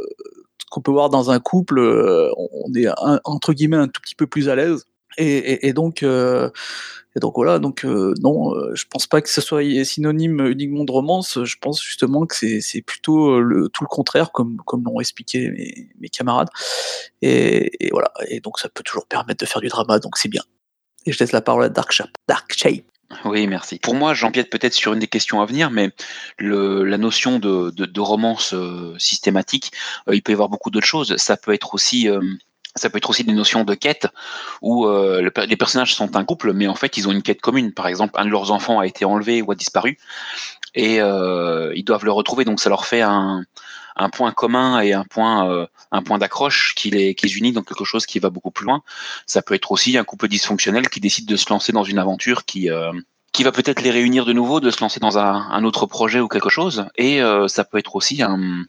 qu'on 0.70 0.82
peut 0.82 0.92
voir 0.92 1.10
dans 1.10 1.30
un 1.32 1.40
couple, 1.40 1.80
on 1.80 2.74
est 2.76 2.88
entre 3.24 3.52
guillemets 3.54 3.76
«un 3.78 3.88
tout 3.88 4.00
petit 4.02 4.14
peu 4.16 4.26
plus 4.28 4.48
à 4.50 4.56
l'aise» 4.56 4.84
et 5.18 5.72
donc 5.72 6.02
heu 6.02 6.50
et 7.16 7.20
voilà, 7.34 7.58
donc 7.58 7.84
heu, 7.84 8.14
non, 8.20 8.54
heu, 8.54 8.72
je 8.74 8.84
pense 8.88 9.06
pas 9.08 9.20
que 9.20 9.28
ça 9.28 9.40
soit 9.40 9.62
synonyme 9.84 10.46
uniquement 10.46 10.84
de 10.84 10.92
romance. 10.92 11.42
Je 11.44 11.56
pense 11.60 11.82
justement 11.82 12.26
que 12.26 12.36
c'est 12.60 12.82
plutôt, 12.82 13.40
le 13.40 13.68
tout 13.68 13.82
le 13.84 13.88
contraire 13.88 14.30
comme 14.32 14.62
l'ont 14.84 15.00
expliqué 15.00 15.88
mes 16.00 16.08
camarades 16.08 16.48
et 17.22 17.88
voilà 17.92 18.12
et 18.28 18.40
donc 18.40 18.58
ça 18.60 18.68
peut 18.68 18.82
toujours 18.84 19.06
permettre 19.06 19.44
de 19.44 19.48
faire 19.48 19.60
du 19.60 19.68
drama, 19.68 19.98
donc 19.98 20.16
c'est 20.18 20.28
bien 20.28 20.42
et 21.06 21.12
je 21.12 21.18
laisse 21.18 21.32
la 21.32 21.40
parole 21.42 21.64
à 21.64 21.68
Dark 21.70 21.92
Chap 21.92 22.10
Dark 22.28 22.52
Shape. 22.56 22.84
Oui, 23.24 23.46
merci. 23.46 23.78
Pour 23.78 23.94
moi, 23.94 24.14
j'empiète 24.14 24.50
peut-être 24.50 24.74
sur 24.74 24.92
une 24.92 24.98
des 24.98 25.06
questions 25.08 25.40
à 25.40 25.46
venir, 25.46 25.70
mais 25.70 25.90
la 26.38 26.98
notion 26.98 27.38
de 27.38 28.00
romance, 28.00 28.52
heu, 28.54 28.94
systématique, 28.98 29.72
il 30.12 30.22
peut 30.22 30.32
y 30.32 30.34
avoir 30.34 30.50
beaucoup 30.50 30.70
d'autres 30.70 30.86
choses. 30.86 31.16
Ça 31.16 31.38
peut 31.38 31.54
être 31.54 31.74
aussi, 31.74 32.08
ça 32.74 32.90
peut 32.90 32.98
être 32.98 33.10
aussi 33.10 33.24
des 33.24 33.32
notions 33.32 33.64
de 33.64 33.74
quête 33.74 34.08
où, 34.62 34.86
per 35.34 35.46
les 35.46 35.56
personnages 35.56 35.94
sont 35.94 36.16
un 36.16 36.24
couple, 36.24 36.52
mais 36.52 36.68
en 36.68 36.74
fait, 36.74 36.96
ils 36.96 37.08
ont 37.08 37.12
une 37.12 37.22
quête 37.22 37.40
commune. 37.40 37.72
Par 37.72 37.88
exemple, 37.88 38.14
un 38.16 38.24
de 38.24 38.30
leurs 38.30 38.50
enfants 38.50 38.80
a 38.80 38.86
été 38.86 39.04
enlevé 39.04 39.42
ou 39.42 39.50
a 39.50 39.54
disparu 39.54 39.98
et 40.74 41.00
heu, 41.00 41.72
ils 41.74 41.84
doivent 41.84 42.04
le 42.04 42.12
retrouver, 42.12 42.44
donc 42.44 42.60
ça 42.60 42.68
leur 42.68 42.86
fait 42.86 43.02
un 43.02 43.44
point 44.12 44.32
commun 44.32 44.80
et 44.80 44.92
un 44.92 45.04
point, 45.04 45.66
point 46.04 46.18
d'accroche 46.18 46.74
qui 46.76 46.90
les 46.90 47.14
unit 47.36 47.52
dans 47.52 47.62
quelque 47.62 47.84
chose 47.84 48.06
qui 48.06 48.18
va 48.18 48.30
beaucoup 48.30 48.50
plus 48.50 48.64
loin. 48.64 48.82
Ça 49.26 49.42
peut 49.42 49.54
être 49.54 49.72
aussi 49.72 49.98
un 49.98 50.04
couple 50.04 50.28
dysfonctionnel 50.28 50.88
qui 50.88 51.00
décide 51.00 51.26
de 51.26 51.36
se 51.36 51.50
lancer 51.50 51.72
dans 51.72 51.84
une 51.84 51.98
aventure 51.98 52.44
qui, 52.44 52.68
va 52.68 53.52
peut-être 53.52 53.82
les 53.82 53.90
réunir 53.90 54.24
de 54.24 54.32
nouveau, 54.32 54.60
de 54.60 54.70
se 54.70 54.80
lancer 54.80 55.00
dans 55.00 55.18
un 55.18 55.64
autre 55.64 55.86
projet 55.86 56.20
ou 56.20 56.28
quelque 56.28 56.50
chose 56.50 56.86
et 56.96 57.20
ça 57.48 57.64
peut 57.64 57.78
être 57.78 57.96
aussi 57.96 58.22
un, 58.22 58.64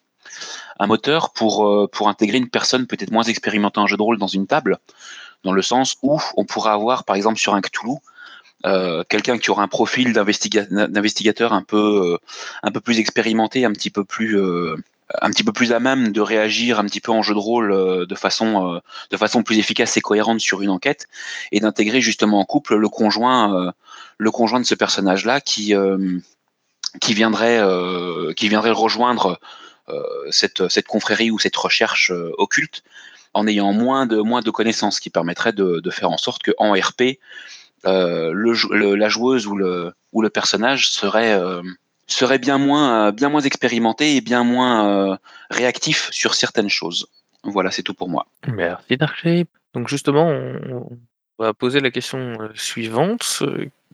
un 0.79 0.87
moteur 0.87 1.31
pour, 1.31 1.67
heu, 1.67 1.87
pour 1.87 2.09
intégrer 2.09 2.37
une 2.37 2.49
personne 2.49 2.87
peut-être 2.87 3.11
moins 3.11 3.23
expérimentée 3.23 3.79
en 3.79 3.87
jeu 3.87 3.97
de 3.97 4.01
rôle 4.01 4.17
dans 4.17 4.27
une 4.27 4.47
table. 4.47 4.77
Dans 5.43 5.53
le 5.53 5.61
sens 5.61 5.95
où 6.01 6.19
on 6.35 6.45
pourra 6.45 6.73
avoir, 6.73 7.05
par 7.05 7.15
exemple, 7.15 7.39
sur 7.39 7.55
un 7.55 7.61
Cthulhu, 7.61 7.95
heu, 8.65 9.03
quelqu'un 9.07 9.37
qui 9.37 9.51
aura 9.51 9.63
un 9.63 9.67
profil 9.69 10.11
d'investiga 10.11 10.65
d'investigateur 10.65 11.53
un 11.53 11.63
peu, 11.63 11.77
heu, 11.77 12.17
un 12.61 12.71
peu 12.71 12.81
plus 12.81 12.99
expérimenté, 12.99 13.63
un 13.63 13.71
petit 13.71 13.89
peu 13.89 14.03
plus, 14.03 14.37
un 15.21 15.31
petit 15.31 15.43
peu 15.45 15.53
plus 15.53 15.71
à 15.71 15.79
même 15.79 16.11
de 16.11 16.21
réagir 16.21 16.79
un 16.79 16.85
petit 16.85 16.99
peu 16.99 17.11
en 17.11 17.21
jeu 17.21 17.33
de 17.33 17.39
rôle, 17.39 18.05
de 18.05 18.15
façon, 18.15 18.81
de 19.09 19.17
façon 19.17 19.43
plus 19.43 19.59
efficace 19.59 19.95
et 19.95 20.01
cohérente 20.01 20.41
sur 20.41 20.61
une 20.61 20.69
enquête 20.69 21.07
et 21.51 21.61
d'intégrer 21.61 22.01
justement 22.01 22.39
en 22.39 22.45
couple 22.45 22.75
le 22.75 22.89
conjoint, 22.89 23.73
le 24.17 24.31
conjoint 24.31 24.59
de 24.59 24.65
ce 24.65 24.75
personnage-là 24.75 25.39
qui, 25.39 25.71
hem, 25.71 26.21
qui 26.99 27.13
viendrait, 27.13 27.61
qui 28.35 28.49
viendrait 28.49 28.71
rejoindre, 28.71 29.39
cette 30.31 30.67
cette 30.69 30.87
confrérie 30.87 31.31
ou 31.31 31.39
cette 31.39 31.55
recherche, 31.55 32.11
heu, 32.11 32.33
occulte 32.37 32.83
en 33.33 33.47
ayant 33.47 33.73
moins 33.73 34.05
de 34.05 34.17
moins 34.17 34.41
de 34.41 34.49
connaissances, 34.51 34.99
qui 34.99 35.09
permettrait 35.09 35.53
de 35.53 35.89
faire 35.89 36.09
en 36.09 36.17
sorte 36.17 36.41
qu'en 36.43 36.73
RP, 36.73 37.19
le 37.85 38.95
la 38.95 39.09
joueuse 39.09 39.47
ou 39.47 39.55
le 39.55 39.93
ou 40.11 40.21
le 40.21 40.29
personnage 40.29 40.89
serait, 40.89 41.39
serait 42.07 42.39
bien 42.39 42.57
moins, 42.57 43.11
bien 43.11 43.29
moins 43.29 43.41
expérimenté 43.41 44.15
et 44.15 44.21
bien 44.21 44.43
moins, 44.43 45.19
réactif 45.51 46.09
sur 46.11 46.33
certaines 46.33 46.69
choses. 46.69 47.07
Voilà, 47.43 47.71
c'est 47.71 47.83
tout 47.83 47.93
pour 47.93 48.09
moi. 48.09 48.25
Merci 48.47 48.97
Dark 48.97 49.15
Shape. 49.15 49.47
Donc 49.73 49.87
justement, 49.87 50.27
on 50.27 50.89
va 51.37 51.53
poser 51.53 51.79
la 51.79 51.91
question, 51.91 52.35
suivante, 52.55 53.43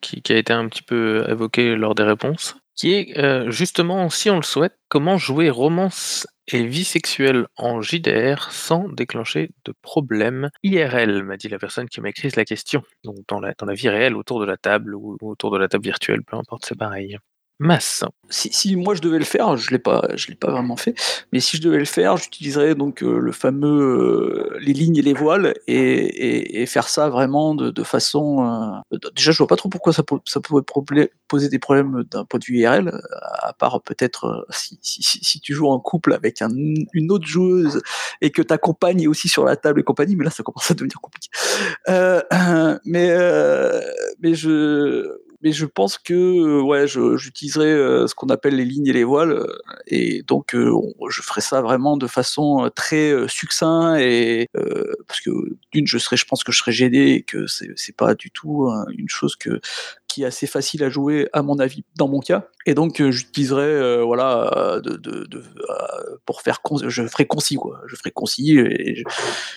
qui 0.02 0.22
qui 0.22 0.32
a 0.32 0.38
été 0.38 0.54
un 0.54 0.68
petit 0.70 0.82
peu 0.82 1.26
évoquée 1.30 1.76
lors 1.76 1.94
des 1.94 2.04
réponses, 2.04 2.56
qui 2.76 2.94
est, 2.94 3.18
heu, 3.18 3.50
justement, 3.52 4.10
si 4.10 4.30
on 4.30 4.38
le 4.38 4.44
souhaite, 4.44 4.78
comment 4.90 5.18
jouer 5.18 5.50
romance 5.50 6.28
et 6.48 6.66
vie 6.66 6.84
sexuelle 6.84 7.48
en 7.58 7.82
JDR 7.82 8.52
sans 8.52 8.88
déclencher 8.90 9.52
de 9.66 9.74
problèmes 9.82 10.50
IRL? 10.64 11.24
M'a 11.24 11.38
dit 11.38 11.50
la 11.50 11.60
personne 11.60 11.90
qui 11.90 12.02
m'a 12.02 12.10
écrit 12.10 12.30
la 12.36 12.46
question. 12.46 12.84
Donc 13.04 13.18
dans 13.30 13.40
la 13.40 13.54
dans 13.58 13.66
la 13.66 13.74
vie 13.76 13.90
réelle, 13.90 14.16
autour 14.16 14.40
de 14.42 14.46
la 14.46 14.58
table 14.58 14.96
ou 14.96 15.18
autour 15.22 15.52
de 15.52 15.58
la 15.58 15.68
table 15.70 15.84
virtuelle, 15.86 16.24
peu 16.24 16.38
importe, 16.38 16.66
c'est 16.66 16.78
pareil. 16.78 17.18
Mass. 17.60 18.04
Si 18.30 18.52
si 18.52 18.76
moi 18.76 18.96
je 18.96 19.02
devais 19.02 19.18
le 19.20 19.24
faire, 19.24 19.56
je 19.56 19.70
l'ai 19.72 19.80
pas 19.80 20.02
je 20.16 20.28
l'ai 20.28 20.36
pas 20.36 20.52
vraiment 20.52 20.76
fait, 20.76 20.94
mais 21.32 21.40
si 21.40 21.56
je 21.58 21.62
devais 21.62 21.78
le 21.78 21.86
faire, 21.86 22.18
j'utiliserais 22.18 22.76
donc 22.76 23.02
heu, 23.02 23.18
le 23.20 23.32
fameux, 23.32 24.50
heu, 24.52 24.58
les 24.60 24.74
lignes 24.74 24.98
et 24.98 25.02
les 25.02 25.14
voiles 25.14 25.54
et 25.68 25.76
et 25.78 26.62
et 26.62 26.66
faire 26.66 26.90
ça 26.90 27.08
vraiment 27.08 27.56
de 27.56 27.70
de 27.70 27.84
façon, 27.84 28.44
heu, 28.92 28.98
d 28.98 29.08
déjà 29.16 29.32
je 29.32 29.38
vois 29.38 29.48
pas 29.48 29.56
trop 29.56 29.70
pourquoi 29.70 29.94
ça 29.94 30.04
ça 30.26 30.42
pourrait 30.42 30.64
poser 31.30 31.48
des 31.48 31.60
problèmes 31.60 32.04
d'un 32.12 32.26
point 32.26 32.40
de 32.40 32.46
vue 32.46 32.58
IRL, 32.58 33.00
à 33.22 33.54
part 33.54 33.82
peut-être, 33.84 34.26
heu, 34.28 34.46
si 34.50 34.78
si 34.82 35.02
si 35.24 35.40
tu 35.40 35.54
joues 35.54 35.70
en 35.70 35.80
couple 35.80 36.14
avec 36.14 36.42
un 36.42 36.50
une 36.94 37.12
autre 37.12 37.28
joueuse 37.28 37.82
et 38.22 38.32
que 38.32 38.42
ta 38.42 38.58
compagne 38.58 39.02
est 39.04 39.08
aussi 39.08 39.30
sur 39.30 39.46
la 39.46 39.56
table 39.56 39.80
et 39.80 39.84
compagnie, 39.84 40.16
mais 40.18 40.26
là 40.26 40.32
ça 40.32 40.44
commence 40.44 40.70
à 40.72 40.74
devenir 40.74 41.00
compliqué. 41.00 41.30
Heu, 41.90 42.22
mais 42.86 43.10
heu, 43.12 43.82
mais 44.22 44.34
je 44.36 45.20
mais 45.46 45.54
je 45.54 45.66
pense 45.68 46.00
que, 46.00 46.62
ouais, 46.62 46.88
je 46.88 47.18
j'utiliserais, 47.18 47.72
heu, 47.72 48.08
ce 48.08 48.16
qu'on 48.16 48.28
appelle 48.30 48.58
les 48.58 48.66
lignes 48.66 48.88
et 48.88 48.94
les 48.94 49.06
voiles, 49.06 49.32
heu 49.34 49.48
et 49.88 50.24
donc 50.24 50.56
je 50.56 51.22
ferais 51.24 51.42
ça 51.42 51.62
vraiment 51.62 51.98
de 51.98 52.08
façon, 52.08 52.70
très, 52.76 53.12
heu, 53.14 53.28
succinct 53.30 53.98
et 53.98 54.50
parce 55.08 55.22
que 55.22 55.32
d'une, 55.74 55.88
je 55.88 55.98
serais 56.00 56.18
je 56.18 56.26
pense 56.26 56.44
que 56.44 56.52
je 56.52 56.60
serais 56.60 56.74
gêné 56.74 57.14
et 57.16 57.24
que 57.24 57.46
c'est 57.48 57.96
pas 57.98 58.16
du 58.16 58.32
tout, 58.32 58.68
heu, 58.70 58.86
une 58.98 59.10
chose 59.10 59.38
que 59.38 59.62
qui 60.10 60.24
est 60.24 60.28
assez 60.28 60.48
facile 60.48 60.84
à 60.84 60.90
jouer 60.90 61.30
à 61.34 61.44
mon 61.44 61.60
avis, 61.60 61.84
dans 61.98 62.08
mon 62.10 62.20
cas 62.22 62.48
et 62.66 62.74
donc 62.76 63.02
heu, 63.02 63.12
voilà, 64.04 64.80
de 64.84 64.98
de 64.98 65.26
de 65.26 65.44
pour 66.26 66.42
faire 66.42 66.62
je 66.88 67.08
ferais 67.08 67.26
concis, 67.28 67.56
quoi. 67.58 67.82
Je 67.88 67.96
ferais 67.96 68.12
concis 68.12 68.58
et 68.60 69.04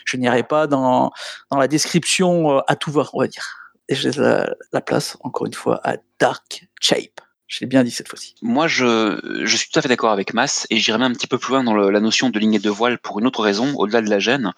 je 0.07 0.17
n'irais 0.19 0.43
pas 0.45 0.67
dans 0.69 1.13
dans 1.51 1.59
la 1.59 1.69
description, 1.69 2.59
à 2.69 2.77
tout 2.77 2.93
va, 2.93 3.05
on 3.15 3.21
va 3.21 3.29
dire 3.29 3.68
et 3.89 3.95
je 3.95 4.09
laisse 4.09 4.17
la 4.17 4.55
la 4.73 4.81
place, 4.81 5.17
encore 5.21 5.47
une 5.47 5.55
fois, 5.55 5.81
à 5.85 5.97
Dark 6.19 6.69
Shape. 6.81 7.21
Je 7.49 7.61
l'ai 7.61 7.67
bien 7.67 7.83
dit 7.83 7.91
cette 7.91 8.09
fois-ci. 8.09 8.35
Moi, 8.43 8.69
je 8.69 9.19
je 9.43 9.57
suis 9.57 9.71
tout 9.71 9.79
à 9.79 9.83
fait 9.83 9.89
d'accord 9.89 10.11
avec 10.13 10.35
Mass 10.35 10.67
et 10.69 10.77
j'irais 10.77 10.99
même 10.99 11.13
un 11.13 11.15
petit 11.15 11.27
peu 11.27 11.39
plus 11.39 11.53
loin 11.55 11.65
dans 11.65 11.75
la 11.75 11.99
notion 12.01 12.29
de 12.29 12.39
ligne 12.39 12.53
et 12.55 12.59
de 12.59 12.69
voile 12.69 12.99
pour 12.99 13.19
une 13.21 13.27
autre 13.27 13.41
raison, 13.43 13.75
au-delà 13.77 14.03
de 14.03 14.11
la 14.11 14.19
gêne. 14.19 14.53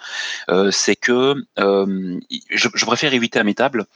Heu, 0.50 0.70
c'est 0.73 0.97
que, 0.97 1.35
i 1.59 2.42
je 2.50 2.68
je 2.75 2.87
préfère 2.87 3.14
éviter 3.14 3.38
à 3.40 3.44
mes 3.44 3.54
tables, 3.54 3.87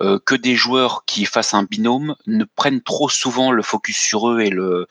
heu, 0.00 0.18
que 0.20 0.36
des 0.36 0.56
joueurs 0.56 1.04
qui 1.06 1.26
fassent 1.26 1.54
un 1.54 1.64
binôme 1.64 2.16
ne 2.26 2.44
prennent 2.44 2.82
trop 2.82 3.08
souvent 3.10 3.52
le 3.52 3.62
focus 3.62 3.98
sur 3.98 4.30
eux 4.30 4.40
et 4.40 4.50
le 4.50 4.86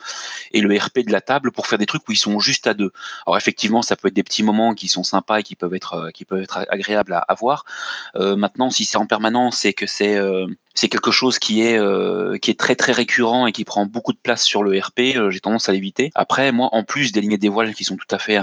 et 0.54 0.62
le 0.62 0.78
RP 0.78 1.00
de 1.06 1.12
la 1.12 1.22
table 1.22 1.52
pour 1.52 1.68
faire 1.68 1.80
des 1.80 1.88
trucs 1.88 2.08
où 2.10 2.14
ils 2.14 2.18
sont 2.18 2.40
juste 2.40 2.68
à 2.68 2.74
2. 2.76 2.92
Alors 3.28 3.38
effectivement, 3.38 3.82
ça 3.84 3.96
peut 3.98 4.10
être 4.10 4.16
des 4.16 4.24
petits 4.24 4.44
moments 4.44 4.76
qui 4.76 4.88
sont 4.90 5.04
sympas 5.04 5.40
et 5.40 5.44
qui 5.44 5.56
peuvent 5.56 5.76
être, 5.76 5.96
heu, 6.08 6.12
qui 6.12 6.26
peuvent 6.26 6.42
être 6.44 6.66
agréables 6.70 7.14
à 7.14 7.20
à 7.20 7.36
voir. 7.36 7.66
Heu, 8.18 8.36
maintenant, 8.38 8.70
si 8.72 8.86
c'est 8.86 8.98
en 8.98 9.08
permanence 9.08 9.66
et 9.66 9.74
que 9.74 9.88
c'est, 9.88 10.18
heu, 10.18 10.48
c'est 10.78 10.90
quelque 10.90 11.10
chose 11.10 11.40
qui 11.40 11.64
est, 11.64 11.80
heu, 11.80 12.38
qui 12.40 12.52
est 12.52 12.60
très, 12.60 12.76
très 12.76 12.92
récurrent 12.92 13.48
et 13.48 13.52
qui 13.52 13.66
prend 13.66 13.88
beaucoup 13.88 14.14
de 14.14 14.20
place 14.20 14.44
sur 14.44 14.62
le 14.62 14.80
RP, 14.80 15.16
heu, 15.16 15.32
j'ai 15.32 15.40
tendance 15.40 15.70
à 15.70 15.72
l'éviter. 15.72 16.12
Après, 16.14 16.52
moi, 16.52 16.70
en 16.72 16.84
plus 16.84 17.12
des 17.12 17.20
lignes 17.20 17.38
des 17.38 17.50
voiles 17.50 17.74
qui 17.74 17.84
sont 17.84 17.98
tout 17.98 18.06
à 18.12 18.20
fait 18.20 18.38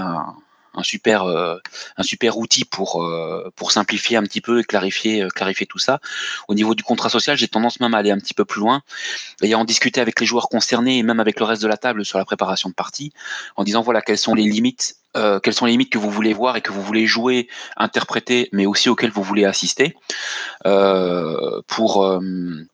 un 0.75 0.83
super, 0.83 1.25
heu, 1.27 1.59
un 1.97 2.03
super 2.03 2.37
outil 2.37 2.65
pour, 2.65 3.03
heu, 3.03 3.51
pour 3.55 3.71
simplifier 3.71 4.17
un 4.17 4.23
petit 4.23 4.41
peu 4.41 4.59
et 4.59 4.63
clarifier, 4.63 5.23
heu, 5.23 5.29
clarifier 5.29 5.65
tout 5.65 5.79
ça. 5.79 5.99
Au 6.47 6.53
niveau 6.53 6.75
du 6.75 6.83
contrat 6.83 7.09
social, 7.09 7.37
j'ai 7.37 7.47
tendance 7.47 7.79
même 7.79 7.93
à 7.93 7.97
aller 7.97 8.11
un 8.11 8.17
petit 8.17 8.33
peu 8.33 8.45
plus 8.45 8.59
loin 8.61 8.81
et 9.41 9.53
à 9.53 9.57
en 9.57 9.65
discuter 9.65 10.01
avec 10.01 10.19
les 10.19 10.25
joueurs 10.25 10.49
concernés 10.49 10.97
et 10.97 11.03
même 11.03 11.19
avec 11.19 11.39
le 11.39 11.45
reste 11.45 11.61
de 11.61 11.67
la 11.67 11.77
table 11.77 12.05
sur 12.05 12.17
la 12.17 12.25
préparation 12.25 12.69
de 12.69 12.73
partie, 12.75 13.11
en 13.55 13.63
disant 13.63 13.81
voilà 13.81 14.01
quelles 14.01 14.17
sont 14.17 14.35
les 14.35 14.43
limites, 14.43 14.95
quelles 15.43 15.53
sont 15.53 15.65
les 15.65 15.71
limites 15.71 15.91
que 15.91 15.97
vous 15.97 16.09
voulez 16.09 16.33
voir 16.33 16.57
et 16.57 16.61
que 16.61 16.73
vous 16.73 16.81
voulez 16.81 17.07
jouer, 17.07 17.47
interpréter, 17.77 18.49
mais 18.51 18.65
aussi 18.65 18.89
auxquelles 18.89 19.11
vous 19.11 19.23
voulez 19.23 19.45
assister, 19.45 19.95
pour, 20.63 22.19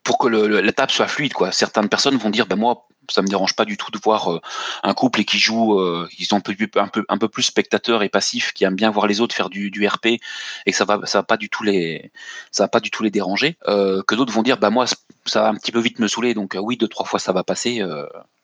pour 0.03 0.17
que 0.17 0.27
la 0.27 0.71
table 0.73 0.91
soit 0.91 1.07
fluide, 1.07 1.33
quoi. 1.33 1.51
Certaines 1.51 1.89
personnes 1.89 2.17
vont 2.17 2.31
dire: 2.31 2.47
«Bah, 2.47 2.55
moi, 2.55 2.87
ça 3.09 3.21
me 3.21 3.27
dérange 3.27 3.55
pas 3.55 3.65
du 3.65 3.77
tout 3.77 3.91
de 3.91 3.97
voir 3.97 4.39
un 4.83 4.93
couple 4.93 5.21
et 5.21 5.25
qui 5.25 5.39
joue, 5.39 5.81
ils 6.17 6.25
sont 6.25 6.37
un 6.37 7.17
peu, 7.17 7.27
plus 7.27 7.43
spectateurs 7.43 8.03
et 8.03 8.09
passifs, 8.09 8.53
qui 8.53 8.63
aiment 8.63 8.75
bien 8.75 8.91
voir 8.91 9.07
les 9.07 9.21
autres 9.21 9.35
faire 9.35 9.49
du, 9.49 9.87
RP 9.87 10.05
et 10.05 10.19
que 10.65 10.75
ça 10.75 10.85
va, 10.85 10.99
ça 11.05 11.19
va 11.19 11.23
pas 11.23 11.37
du 11.37 11.49
tout 11.49 11.63
les, 11.63 12.11
ça 12.51 12.63
va 12.63 12.67
pas 12.67 12.79
du 12.79 12.91
tout 12.91 13.03
les 13.03 13.11
déranger. 13.11 13.57
que 13.65 14.15
d'autres 14.15 14.33
vont 14.33 14.43
dire, 14.43 14.57
bah 14.57 14.69
moi, 14.69 14.85
ça 15.25 15.41
va 15.41 15.49
un 15.49 15.55
petit 15.55 15.71
peu 15.71 15.79
vite 15.79 15.99
me 15.99 16.07
saouler, 16.07 16.33
donc 16.33 16.57
oui, 16.59 16.77
deux 16.77 16.87
trois 16.87 17.05
fois 17.05 17.19
ça 17.19 17.33
va 17.33 17.43
passer. 17.43 17.83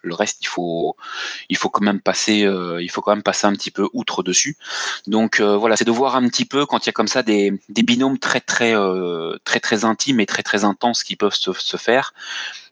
Le 0.08 0.16
reste, 0.16 0.40
il 0.42 0.48
faut, 0.48 0.96
il 1.50 1.58
faut 1.58 1.70
quand 1.70 1.84
même 1.84 2.02
passer, 2.02 2.48
il 2.80 2.90
faut 2.90 3.02
quand 3.02 3.12
même 3.12 3.24
passer 3.24 3.48
un 3.48 3.54
petit 3.54 3.72
peu 3.72 3.88
outre 3.94 4.24
dessus. 4.24 4.58
Donc 5.06 5.42
voilà, 5.42 5.76
c'est 5.76 5.86
de 5.86 5.92
voir 5.92 6.16
un 6.16 6.28
petit 6.28 6.46
peu 6.46 6.66
quand 6.66 6.86
il 6.86 6.88
y 6.88 6.90
a 6.90 6.94
comme 6.94 7.08
ça 7.08 7.24
des, 7.24 7.54
des 7.70 7.84
binômes 7.84 8.20
très 8.20 8.42
très 8.42 8.74
très 9.44 9.60
très 9.60 9.86
intimes 9.86 10.20
et 10.20 10.26
très 10.26 10.44
très 10.44 10.64
intenses 10.64 11.04
qui 11.04 11.16
peuvent 11.16 11.36
se, 11.36 11.52
se 11.54 11.78
faire 11.78 12.14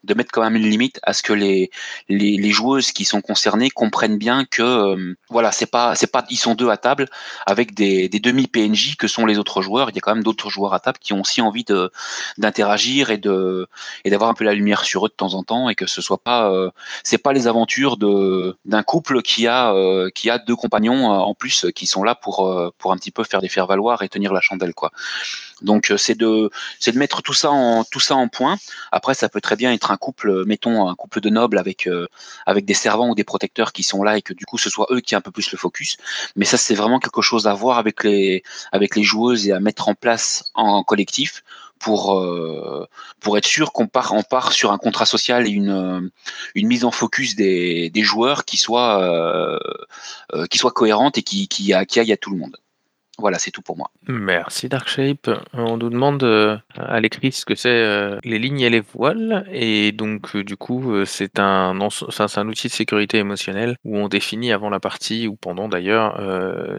de 0.06 0.14
mettre 0.14 0.32
quand 0.32 0.44
même 0.44 0.56
une 0.56 0.70
limite 0.70 1.00
à 1.04 1.14
ce 1.14 1.24
que 1.24 1.34
les, 1.34 1.72
les, 2.10 2.52
joueuses 2.52 2.92
qui 2.92 3.06
sont 3.06 3.22
concernées 3.22 3.70
comprennent 3.70 4.18
bien 4.18 4.46
que 4.46 4.62
euh, 4.62 5.16
voilà, 5.30 5.52
c'est 5.52 5.66
pas 5.66 5.96
c'est 5.96 6.12
pas 6.12 6.24
ils 6.30 6.38
sont 6.38 6.54
deux 6.54 6.70
à 6.70 6.78
table 6.78 7.10
avec 7.46 7.74
des, 7.74 8.08
des 8.08 8.20
demi 8.20 8.48
PNJ 8.48 8.96
que 8.98 9.08
sont 9.08 9.26
les 9.26 9.40
autres 9.40 9.62
joueurs. 9.62 9.90
Il 9.90 9.96
y 9.96 9.98
a 9.98 10.02
quand 10.02 10.14
même 10.14 10.24
d'autres 10.24 10.50
joueurs 10.50 10.74
à 10.74 10.80
table 10.80 11.00
qui 11.02 11.14
ont 11.14 11.22
aussi 11.22 11.42
envie 11.42 11.64
de 11.64 11.92
d'interagir 12.38 13.10
et 13.10 13.18
de 13.18 13.68
et 14.06 14.10
d'avoir 14.10 14.30
un 14.30 14.36
peu 14.36 14.46
la 14.46 14.54
lumière 14.54 14.86
sur 14.86 15.06
eux 15.06 15.10
de 15.10 15.16
temps 15.16 15.34
en 15.34 15.44
temps 15.44 15.70
et 15.70 15.76
que 15.76 15.88
ce 15.88 16.02
soit 16.02 16.20
pas 16.20 16.52
euh, 16.52 16.70
pas 17.26 17.34
les 17.34 17.48
aventures 17.48 17.98
de 17.98 18.56
d'un 18.66 18.84
couple 18.84 19.24
qui 19.24 19.48
a 19.48 19.74
euh, 19.74 20.12
qui 20.14 20.30
a 20.30 20.38
deux 20.38 20.56
compagnons 20.56 21.08
en 21.10 21.34
plus 21.34 21.66
qui 21.76 21.88
sont 21.88 22.04
là 22.04 22.14
pour 22.14 22.36
pour 22.78 22.92
un 22.94 22.98
petit 22.98 23.12
peu 23.12 23.24
faire 23.24 23.42
des 23.42 23.50
faire 23.50 23.66
valoir 23.66 24.04
et 24.04 24.10
tenir 24.10 24.32
la 24.32 24.42
chandelle 24.42 24.76
quoi. 24.76 24.92
Donc 25.62 25.92
c'est 25.98 26.16
de 26.16 26.50
c'est 26.80 26.92
de 26.92 27.00
mettre 27.00 27.22
tout 27.22 27.34
ça 27.34 27.50
en 27.50 27.84
tout 27.84 28.00
ça 28.00 28.16
en 28.16 28.28
point. 28.28 28.58
Après 28.92 29.14
ça 29.14 29.30
peut 29.30 29.42
très 29.42 29.56
bien 29.56 29.74
être 29.74 29.92
un 29.92 29.98
couple, 29.98 30.46
mettons 30.46 30.88
un 30.88 30.96
couple 30.96 31.22
de 31.22 31.30
nobles 31.30 31.58
avec 31.58 31.88
euh, 31.88 32.08
avec 32.46 32.66
des 32.66 32.74
servants 32.74 33.10
ou 33.10 33.16
des 33.16 33.24
protecteurs 33.24 33.74
qui 33.74 33.84
sont 33.84 34.04
là 34.04 34.18
et 34.18 34.22
que 34.22 34.34
du 34.34 34.46
coup 34.46 34.58
ce 34.58 34.70
soit 34.70 34.88
eux 34.92 35.00
qui 35.00 35.14
aient 35.14 35.18
un 35.18 35.22
peu 35.22 35.32
plus 35.32 35.52
le 35.52 35.58
focus. 35.58 35.98
Mais 36.36 36.46
ça 36.46 36.58
c'est 36.58 36.76
vraiment 36.76 37.00
quelque 37.00 37.22
chose 37.22 37.48
à 37.48 37.54
voir 37.54 37.78
avec 37.78 38.04
les 38.04 38.44
avec 38.72 38.96
les 38.96 39.04
joueuses 39.04 39.48
et 39.48 39.54
à 39.54 39.60
mettre 39.60 39.88
en 39.88 39.96
place 39.96 40.52
en 40.54 40.84
collectif 40.84 41.44
pour 41.80 42.20
euh, 42.20 42.88
pour 43.20 43.38
être 43.38 43.46
sûr 43.46 43.72
qu'on 43.72 43.88
part 43.88 44.14
on 44.14 44.24
part 44.24 44.52
sur 44.52 44.72
un 44.72 44.78
contrat 44.78 45.06
social 45.06 45.48
et 45.48 45.52
une 45.52 46.12
une 46.56 46.68
mise 46.68 46.86
en 46.86 46.92
focus 46.92 47.36
des, 47.36 47.90
des 47.90 48.02
joueurs 48.02 48.46
qui 48.46 48.58
soit 48.58 49.02
euh, 49.02 50.48
qui 50.48 50.58
soit 50.58 50.72
cohérente 50.72 51.18
et 51.18 51.24
qui 51.24 51.48
qui, 51.48 51.74
qui 51.88 52.00
aille 52.00 52.12
à 52.12 52.18
tout 52.18 52.32
le 52.32 52.38
monde. 52.38 52.58
Voilà, 53.18 53.40
c'est 53.40 53.52
tout 53.52 53.62
pour 53.62 53.78
moi. 53.78 53.90
Merci 54.08 54.68
Darkshape. 54.68 55.30
On 55.54 55.78
nous 55.78 55.90
demande 55.90 56.24
euh, 56.24 56.58
à 56.76 57.00
l'écrit 57.00 57.32
ce 57.32 57.46
que 57.46 57.56
c'est 57.56 57.70
euh, 57.70 58.20
les 58.26 58.40
lignes 58.40 58.60
et 58.60 58.70
les 58.70 58.82
voiles. 58.82 59.48
Et 59.52 59.94
donc, 59.94 60.36
euh, 60.36 60.44
du 60.44 60.58
coup, 60.58 61.06
c'est 61.06 61.40
un, 61.40 61.80
un 61.80 62.48
outil 62.48 62.68
de 62.68 62.74
sécurité 62.74 63.18
émotionnelle 63.18 63.78
où 63.86 63.98
on 63.98 64.10
définit 64.10 64.52
avant 64.52 64.70
la 64.70 64.82
partie 64.82 65.28
ou 65.28 65.36
pendant 65.36 65.70
d'ailleurs 65.70 66.20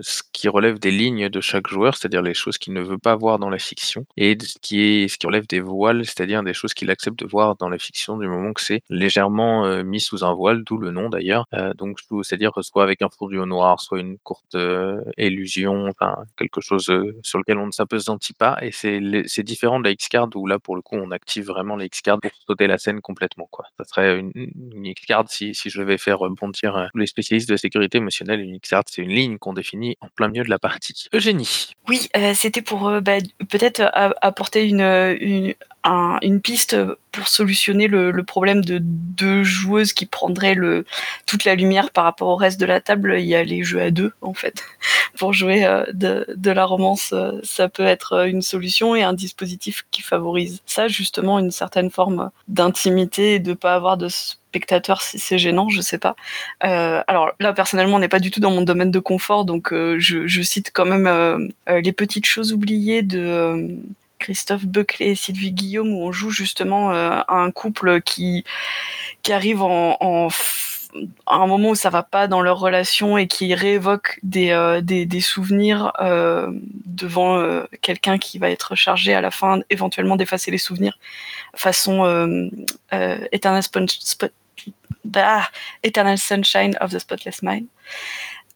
ce 0.01 0.23
qui 0.33 0.49
relève 0.49 0.79
des 0.79 0.91
lignes 0.91 1.29
de 1.29 1.41
chaque 1.41 1.69
joueur, 1.69 1.97
c'est-à-dire 1.97 2.23
les 2.23 2.35
choses 2.35 2.59
qu'il 2.59 2.75
ne 2.75 2.81
veut 2.81 2.99
pas 2.99 3.17
voir 3.17 3.39
dans 3.39 3.51
la 3.51 3.59
fiction, 3.59 4.05
et 4.17 4.37
ce 4.41 4.59
qui, 4.61 4.81
est, 4.81 5.09
ce 5.09 5.19
qui 5.19 5.27
relève 5.27 5.47
des 5.47 5.61
voiles, 5.61 6.05
c'est-à-dire 6.05 6.43
des 6.43 6.55
choses 6.55 6.75
qu'il 6.75 6.91
accepte 6.91 7.19
de 7.19 7.27
voir 7.27 7.57
dans 7.57 7.69
la 7.69 7.79
fiction 7.79 8.19
du 8.19 8.29
moment 8.29 8.53
que 8.53 8.61
c'est 8.61 8.83
légèrement 8.91 9.83
mis 9.85 10.01
sous 10.01 10.25
un 10.25 10.35
voile, 10.35 10.65
d'où 10.65 10.79
le 10.79 10.91
nom 10.91 11.09
d'ailleurs. 11.09 11.47
donc, 11.77 11.99
c'est-à-dire 12.23 12.53
soit 12.63 12.83
avec 12.83 13.03
un 13.03 13.09
fondu 13.09 13.39
au 13.39 13.47
noir, 13.47 13.81
soit 13.81 14.01
une 14.01 14.19
courte 14.19 14.57
illusion, 15.17 15.87
enfin 15.89 16.26
quelque 16.37 16.61
chose 16.61 16.93
sur 17.23 17.39
lequel 17.39 17.59
on 17.59 17.67
ne 17.67 17.73
s'apesantit 17.73 18.33
pas. 18.33 18.59
Et 18.63 18.71
c'est 18.73 19.43
différent 19.43 19.79
de 19.79 19.85
la 19.85 19.91
X-Card 19.91 20.29
où 20.35 20.47
là, 20.47 20.59
pour 20.59 20.77
le 20.77 20.83
coup, 20.83 20.97
on 20.97 21.11
active 21.11 21.47
vraiment 21.47 21.77
la 21.77 21.85
X-Card 21.85 22.19
pour 22.21 22.31
sauter 22.47 22.67
la 22.67 22.79
scène 22.79 23.01
complètement. 23.01 23.49
Quoi. 23.51 23.67
Ça 23.79 23.85
serait 23.85 24.19
une, 24.19 24.33
X-Card 24.87 25.25
si, 25.29 25.55
si 25.55 25.71
je 25.71 25.83
vais 25.83 25.99
faire 25.99 26.19
bondir 26.31 26.89
les 26.95 27.07
spécialistes 27.07 27.49
de 27.49 27.57
sécurité 27.57 27.99
émotionnelle. 27.99 28.41
Une 28.41 28.55
X-Card, 28.57 28.85
c'est 28.87 29.03
une 29.03 29.13
ligne 29.13 29.39
qu'on 29.39 29.53
définit 29.53 29.97
en 30.01 30.09
plein 30.09 30.29
milieu 30.29 30.45
de 30.45 30.51
la 30.51 30.59
partie. 30.59 31.09
Eugénie. 31.15 31.73
Oui, 31.89 32.09
c'était 32.35 32.63
pour 32.63 33.01
bah, 33.01 33.19
peut-être 33.49 33.83
apporter 33.93 34.67
une, 34.67 34.81
une, 34.81 35.55
une 36.23 36.41
piste 36.41 36.77
pour 37.17 37.29
solutionner 37.29 37.89
le, 37.89 38.13
problème 38.25 38.63
de 38.65 38.79
deux 38.83 39.43
joueuses 39.43 39.93
qui 39.95 40.05
prendraient 40.05 40.57
toute 41.25 41.45
la 41.45 41.55
lumière 41.55 41.91
par 41.91 42.05
rapport 42.05 42.29
au 42.29 42.37
reste 42.37 42.61
de 42.61 42.67
la 42.67 42.81
table. 42.81 43.17
Il 43.19 43.27
y 43.27 43.35
a 43.35 43.43
les 43.43 43.63
jeux 43.63 43.81
à 43.81 43.91
deux, 43.91 44.13
en 44.21 44.35
fait. 44.35 44.63
pour 45.17 45.33
jouer 45.33 45.65
euh, 45.65 45.85
de, 45.95 46.51
la 46.51 46.65
romance, 46.67 47.11
euh, 47.13 47.41
ça 47.43 47.69
peut 47.69 47.87
être 47.87 48.27
une 48.27 48.43
solution 48.43 48.95
et 48.95 49.03
un 49.03 49.15
dispositif 49.15 49.87
qui 49.91 50.03
favorise 50.03 50.61
ça, 50.67 50.89
justement, 50.89 51.39
une 51.39 51.51
certaine 51.51 51.91
forme 51.91 52.31
d'intimité 52.49 53.35
et 53.35 53.39
de 53.39 53.55
pas 53.55 53.75
avoir 53.75 53.97
de 53.97 54.09
spectateur 54.09 55.01
si 55.01 55.19
c'est 55.19 55.39
gênant, 55.39 55.71
je 55.71 55.81
sais 55.81 55.99
pas. 55.99 56.17
Euh, 56.65 57.03
alors 57.07 57.31
là, 57.41 57.55
personnellement, 57.55 57.97
on 57.97 58.01
n'est 58.01 58.09
pas 58.09 58.19
du 58.19 58.31
tout 58.31 58.41
dans 58.41 58.51
mon 58.51 58.63
domaine 58.63 58.91
de 58.91 58.99
confort, 58.99 59.47
donc 59.47 59.73
je, 59.73 60.43
cite 60.43 60.71
quand 60.73 60.87
même 60.87 61.51
les 61.69 61.93
petites 61.93 62.27
choses 62.27 62.53
oubliées 62.53 63.03
de 63.03 63.79
Christophe 64.19 64.67
Buckley 64.67 65.11
et 65.11 65.15
Sylvie 65.15 65.53
Guillaume 65.53 65.93
où 65.93 66.03
on 66.03 66.13
joue 66.13 66.31
justement 66.31 66.93
euh, 66.93 67.21
un 67.29 67.51
couple 67.51 68.01
qui 68.01 68.45
qui 69.23 69.33
arrive 69.33 69.63
en, 69.63 70.29
à 71.27 71.37
un 71.37 71.47
moment 71.47 71.71
où 71.71 71.75
ça 71.75 71.91
va 71.91 72.03
pas 72.03 72.27
dans 72.29 72.41
leur 72.41 72.59
relation 72.59 73.19
et 73.19 73.27
qui 73.27 73.55
réévoque 73.55 74.19
des, 74.23 74.51
euh, 74.51 74.81
des, 74.81 75.05
des, 75.07 75.21
souvenirs 75.21 75.93
euh, 76.01 76.51
devant 76.85 77.65
quelqu'un 77.83 78.19
qui 78.19 78.39
va 78.39 78.51
être 78.51 78.75
chargé 78.75 79.15
à 79.15 79.21
la 79.21 79.31
fin 79.31 79.61
éventuellement 79.71 80.17
d'effacer 80.17 80.51
les 80.51 80.59
souvenirs 80.59 80.99
façon 81.57 82.05
euh, 82.05 82.49
Eternal, 83.33 83.63
Sunshine 86.19 86.77
of 86.81 86.91
the 86.91 86.99
Spotless 86.99 87.43
Mind 87.43 87.67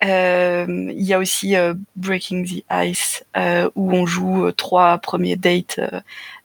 il 0.02 1.02
y 1.02 1.12
a 1.12 1.18
aussi 1.18 1.56
euh, 1.56 1.74
Breaking 1.96 2.44
the 2.44 2.64
Ice 2.86 3.24
euh, 3.36 3.68
où 3.74 3.92
on 3.92 4.06
joue 4.06 4.50
trois 4.52 4.98
premiers 4.98 5.36
dates 5.36 5.80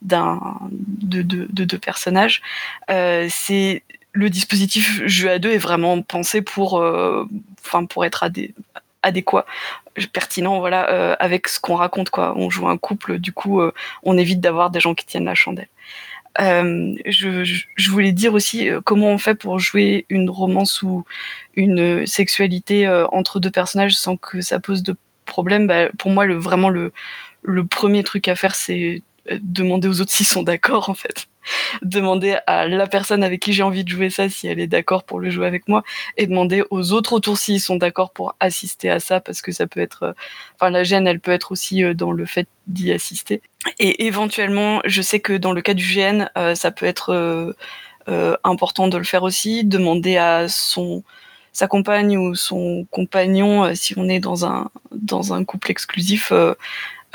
d'un 0.02 0.40
de, 0.70 1.22
de, 1.22 1.46
de, 1.50 1.64
deux 1.64 1.78
personnages. 1.78 2.42
c'est 2.88 3.82
le 4.12 4.30
dispositif 4.30 5.02
jeu 5.06 5.30
à 5.30 5.38
deux 5.38 5.50
est 5.50 5.58
vraiment 5.58 6.00
pensé 6.02 6.42
pour, 6.42 6.82
enfin 7.64 7.84
pour 7.84 8.04
être 8.04 8.22
adé 8.22 8.54
adéquat, 9.02 9.46
pertinent, 10.12 10.58
voilà, 10.58 11.14
avec 11.20 11.48
ce 11.48 11.60
qu'on 11.60 11.76
raconte 11.76 12.10
quoi. 12.10 12.34
On 12.36 12.50
joue 12.50 12.66
un 12.66 12.76
couple, 12.76 13.18
du 13.18 13.32
coup, 13.32 13.62
on 14.02 14.18
évite 14.18 14.40
d'avoir 14.40 14.70
des 14.70 14.80
gens 14.80 14.94
qui 14.94 15.06
tiennent 15.06 15.26
la 15.26 15.34
chandelle. 15.34 15.68
Euh, 16.40 16.94
je, 17.06 17.44
je, 17.44 17.90
voulais 17.90 18.12
dire 18.12 18.34
aussi 18.34 18.68
euh, 18.68 18.80
comment 18.84 19.08
on 19.08 19.18
fait 19.18 19.34
pour 19.34 19.58
jouer 19.58 20.04
une 20.10 20.28
romance 20.28 20.82
ou 20.82 21.04
une 21.54 22.06
sexualité 22.06 22.86
euh, 22.86 23.06
entre 23.08 23.40
deux 23.40 23.50
personnages 23.50 23.96
sans 23.96 24.16
que 24.16 24.40
ça 24.40 24.60
pose 24.60 24.82
de 24.82 24.96
problème? 25.24 25.66
Bah, 25.66 25.88
pour 25.98 26.10
moi, 26.10 26.26
le, 26.26 26.34
vraiment 26.34 26.68
le, 26.68 26.92
le 27.42 27.66
premier 27.66 28.02
truc 28.02 28.28
à 28.28 28.36
faire, 28.36 28.54
c'est 28.54 29.02
demander 29.40 29.88
aux 29.88 30.00
autres 30.00 30.12
s'ils 30.12 30.26
sont 30.26 30.42
d'accord 30.42 30.90
en 30.90 30.94
fait 30.94 31.26
demander 31.82 32.36
à 32.46 32.66
la 32.68 32.86
personne 32.86 33.22
avec 33.22 33.40
qui 33.40 33.52
j'ai 33.52 33.62
envie 33.62 33.84
de 33.84 33.88
jouer 33.88 34.10
ça 34.10 34.28
si 34.28 34.46
elle 34.46 34.60
est 34.60 34.66
d'accord 34.66 35.04
pour 35.04 35.20
le 35.20 35.30
jouer 35.30 35.46
avec 35.46 35.68
moi 35.68 35.82
et 36.16 36.26
demander 36.26 36.62
aux 36.70 36.92
autres 36.92 37.12
autour 37.12 37.38
s'ils 37.38 37.60
sont 37.60 37.76
d'accord 37.76 38.10
pour 38.10 38.34
assister 38.40 38.90
à 38.90 39.00
ça 39.00 39.20
parce 39.20 39.42
que 39.42 39.52
ça 39.52 39.66
peut 39.66 39.80
être 39.80 40.14
enfin 40.54 40.70
la 40.70 40.84
gêne 40.84 41.06
elle 41.06 41.20
peut 41.20 41.32
être 41.32 41.52
aussi 41.52 41.82
dans 41.94 42.12
le 42.12 42.26
fait 42.26 42.48
d'y 42.66 42.92
assister. 42.92 43.42
Et 43.78 44.06
éventuellement 44.06 44.80
je 44.84 45.02
sais 45.02 45.20
que 45.20 45.32
dans 45.32 45.52
le 45.52 45.62
cas 45.62 45.74
du 45.74 45.84
GN 45.84 46.28
euh, 46.36 46.54
ça 46.54 46.70
peut 46.70 46.86
être 46.86 47.12
euh, 47.12 47.52
euh, 48.08 48.36
important 48.44 48.88
de 48.88 48.98
le 48.98 49.04
faire 49.04 49.22
aussi 49.22 49.64
demander 49.64 50.16
à 50.16 50.48
son 50.48 51.02
sa 51.52 51.68
compagne 51.68 52.18
ou 52.18 52.34
son 52.34 52.86
compagnon 52.90 53.74
si 53.74 53.94
on 53.96 54.08
est 54.08 54.20
dans 54.20 54.44
un 54.44 54.70
dans 54.92 55.32
un 55.32 55.44
couple 55.44 55.70
exclusif 55.70 56.32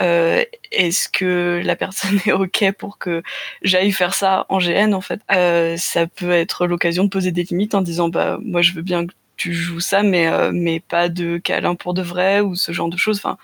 euh, 0.02 0.44
est-ce 0.72 1.10
que 1.10 1.62
la 1.64 1.76
personne 1.76 2.20
est 2.26 2.32
ok 2.32 2.72
pour 2.78 2.98
que 2.98 3.24
j'aille 3.62 3.92
faire 3.92 4.14
ça 4.14 4.46
en 4.50 4.60
GN 4.60 4.94
en 4.94 5.02
fait? 5.02 5.22
Euh, 5.32 5.76
Ça 5.78 6.08
peut 6.08 6.32
être 6.32 6.68
l'occasion 6.68 7.04
de 7.04 7.10
poser 7.10 7.32
des 7.32 7.44
limites 7.44 7.76
en 7.76 7.82
disant 7.82 8.10
bah 8.10 8.38
moi 8.44 8.62
je 8.62 8.74
veux 8.74 8.82
bien 8.82 9.06
que 9.06 9.14
tu 9.38 9.54
joues 9.54 9.80
ça, 9.80 10.04
mais 10.04 10.28
euh, 10.28 10.52
mais 10.54 10.80
pas 10.80 11.10
de 11.10 11.38
câlin 11.38 11.76
pour 11.76 11.94
de 11.94 12.02
vrai 12.02 12.42
ou 12.42 12.56
ce 12.56 12.72
genre 12.72 12.90
de 12.90 12.98
choses. 12.98 13.18
Enfin 13.18 13.38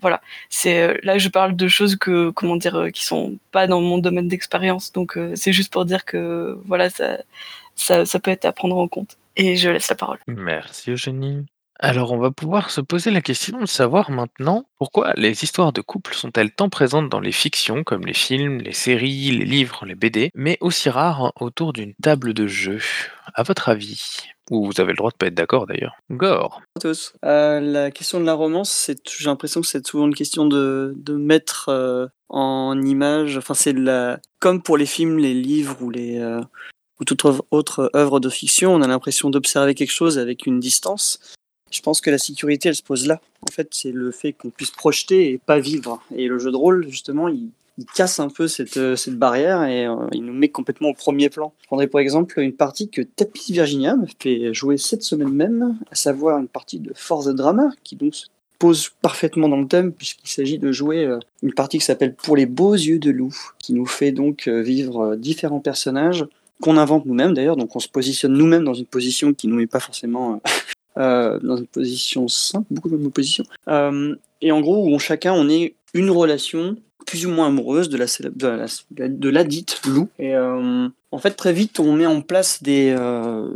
voilà, 0.00 0.20
c'est 0.50 1.00
là 1.02 1.18
je 1.18 1.28
parle 1.28 1.56
de 1.56 1.68
choses 1.68 1.96
que 1.96 2.30
comment 2.30 2.56
dire 2.56 2.88
qui 2.92 3.04
sont 3.04 3.38
pas 3.52 3.66
dans 3.66 3.80
mon 3.80 3.98
domaine 3.98 4.28
d'expérience. 4.28 4.92
Donc 4.92 5.18
c'est 5.34 5.52
juste 5.52 5.72
pour 5.72 5.84
dire 5.84 6.04
que 6.04 6.58
voilà 6.66 6.90
ça, 6.90 7.18
ça 7.76 8.04
ça 8.06 8.20
peut 8.20 8.30
être 8.30 8.44
à 8.44 8.52
prendre 8.52 8.76
en 8.76 8.88
compte. 8.88 9.16
Et 9.36 9.56
je 9.56 9.70
laisse 9.70 9.88
la 9.88 9.96
parole. 9.96 10.18
Merci 10.28 10.92
Eugénie. 10.92 11.44
Alors, 11.80 12.12
on 12.12 12.18
va 12.18 12.30
pouvoir 12.30 12.70
se 12.70 12.80
poser 12.80 13.10
la 13.10 13.20
question 13.20 13.60
de 13.60 13.66
savoir 13.66 14.10
maintenant 14.10 14.68
pourquoi 14.78 15.12
les 15.16 15.42
histoires 15.42 15.72
de 15.72 15.80
couple 15.80 16.14
sont-elles 16.14 16.52
tant 16.52 16.68
présentes 16.68 17.08
dans 17.08 17.20
les 17.20 17.32
fictions 17.32 17.82
comme 17.82 18.06
les 18.06 18.14
films, 18.14 18.58
les 18.58 18.72
séries, 18.72 19.32
les 19.32 19.44
livres, 19.44 19.84
les 19.84 19.96
BD, 19.96 20.30
mais 20.34 20.56
aussi 20.60 20.88
rares 20.88 21.32
autour 21.40 21.72
d'une 21.72 21.94
table 21.94 22.32
de 22.32 22.46
jeu? 22.46 22.80
À 23.34 23.42
votre 23.42 23.68
avis? 23.68 24.18
Ou 24.50 24.66
vous 24.66 24.80
avez 24.80 24.92
le 24.92 24.96
droit 24.96 25.10
de 25.10 25.16
pas 25.16 25.26
être 25.26 25.34
d'accord 25.34 25.66
d'ailleurs. 25.66 25.96
Gore. 26.10 26.60
Tous. 26.80 27.14
Euh, 27.24 27.60
la 27.60 27.90
question 27.90 28.20
de 28.20 28.26
la 28.26 28.34
romance, 28.34 28.90
j'ai 29.06 29.24
l'impression 29.24 29.62
que 29.62 29.66
c'est 29.66 29.86
souvent 29.86 30.06
une 30.06 30.14
question 30.14 30.46
de, 30.46 30.94
mettre 31.08 31.70
euh, 31.70 32.06
en 32.28 32.80
image. 32.82 33.36
Enfin, 33.38 33.54
c'est 33.54 33.72
la, 33.72 34.20
comme 34.38 34.62
pour 34.62 34.76
les 34.76 34.86
films, 34.86 35.18
les 35.18 35.34
livres 35.34 35.78
ou 35.80 35.90
les, 35.90 36.18
euh, 36.18 36.40
ou 37.00 37.04
toute 37.04 37.24
autre 37.50 37.90
œuvre 37.96 38.20
de 38.20 38.28
fiction, 38.28 38.74
on 38.74 38.82
a 38.82 38.86
l'impression 38.86 39.30
d'observer 39.30 39.74
quelque 39.74 39.92
chose 39.92 40.18
avec 40.18 40.46
une 40.46 40.60
distance. 40.60 41.18
Je 41.74 41.80
pense 41.80 42.00
que 42.00 42.08
la 42.08 42.18
sécurité, 42.18 42.68
elle 42.68 42.76
se 42.76 42.82
pose 42.82 43.06
là. 43.06 43.20
En 43.42 43.50
fait, 43.50 43.68
c'est 43.72 43.90
le 43.90 44.12
fait 44.12 44.32
qu'on 44.32 44.50
puisse 44.50 44.70
projeter 44.70 45.32
et 45.32 45.38
pas 45.38 45.58
vivre. 45.58 46.00
Et 46.14 46.28
le 46.28 46.38
jeu 46.38 46.52
de 46.52 46.56
rôle, 46.56 46.88
justement, 46.88 47.26
il, 47.28 47.50
casse 47.96 48.20
un 48.20 48.28
peu 48.28 48.46
cette, 48.46 48.76
euh, 48.76 48.94
barrière 49.08 49.64
et 49.64 49.86
euh, 49.88 49.96
il 50.12 50.24
nous 50.24 50.32
met 50.32 50.48
complètement 50.48 50.90
au 50.90 50.94
premier 50.94 51.28
plan. 51.28 51.52
Je 51.62 51.66
prendrais 51.66 51.88
pour 51.88 51.98
exemple 51.98 52.38
une 52.38 52.52
partie 52.52 52.88
que 52.88 53.02
Tapis 53.02 53.52
Virginia 53.52 53.96
me 53.96 54.06
fait 54.20 54.54
jouer 54.54 54.76
cette 54.76 55.02
semaine 55.02 55.32
même, 55.32 55.76
à 55.90 55.96
savoir 55.96 56.38
une 56.38 56.46
partie 56.46 56.78
de 56.78 56.92
Force 56.94 57.26
Drama, 57.26 57.70
qui 57.82 57.96
donc 57.96 58.14
se 58.14 58.26
pose 58.60 58.90
parfaitement 59.02 59.48
dans 59.48 59.60
le 59.60 59.66
thème, 59.66 59.92
puisqu'il 59.92 60.28
s'agit 60.28 60.58
de 60.58 60.70
jouer 60.70 61.04
euh, 61.04 61.18
une 61.42 61.52
partie 61.52 61.78
qui 61.78 61.84
s'appelle 61.84 62.14
Pour 62.14 62.36
les 62.36 62.46
beaux 62.46 62.74
yeux 62.74 63.00
de 63.00 63.10
loup, 63.10 63.34
qui 63.58 63.74
nous 63.74 63.86
fait 63.86 64.12
donc 64.12 64.46
vivre 64.46 65.16
différents 65.16 65.58
personnages 65.58 66.24
qu'on 66.62 66.76
invente 66.76 67.04
nous-mêmes 67.06 67.34
d'ailleurs, 67.34 67.56
donc 67.56 67.74
on 67.74 67.80
se 67.80 67.88
positionne 67.88 68.34
nous-mêmes 68.34 68.62
dans 68.62 68.74
une 68.74 68.86
position 68.86 69.34
qui 69.34 69.48
nous 69.48 69.56
met 69.56 69.66
pas 69.66 69.80
forcément 69.80 70.40
euh, 70.98 71.38
dans 71.40 71.56
une 71.56 71.66
position 71.66 72.28
simple, 72.28 72.66
beaucoup 72.70 72.88
de 72.88 73.08
positions. 73.08 73.44
Euh, 73.68 74.14
et 74.40 74.52
en 74.52 74.60
gros, 74.60 74.84
où 74.84 74.88
on, 74.88 74.98
chacun, 74.98 75.32
on 75.32 75.48
est 75.48 75.74
une 75.94 76.10
relation 76.10 76.76
plus 77.06 77.26
ou 77.26 77.30
moins 77.30 77.48
amoureuse 77.48 77.88
de 77.88 77.98
la, 77.98 78.06
de 78.90 79.28
la, 79.28 79.44
dite 79.44 79.80
loup. 79.86 80.08
Et 80.18 80.34
euh, 80.34 80.88
en 81.10 81.18
fait, 81.18 81.32
très 81.32 81.52
vite, 81.52 81.80
on 81.80 81.92
met 81.92 82.06
en 82.06 82.20
place 82.22 82.62
des, 82.62 82.94
euh, 82.98 83.50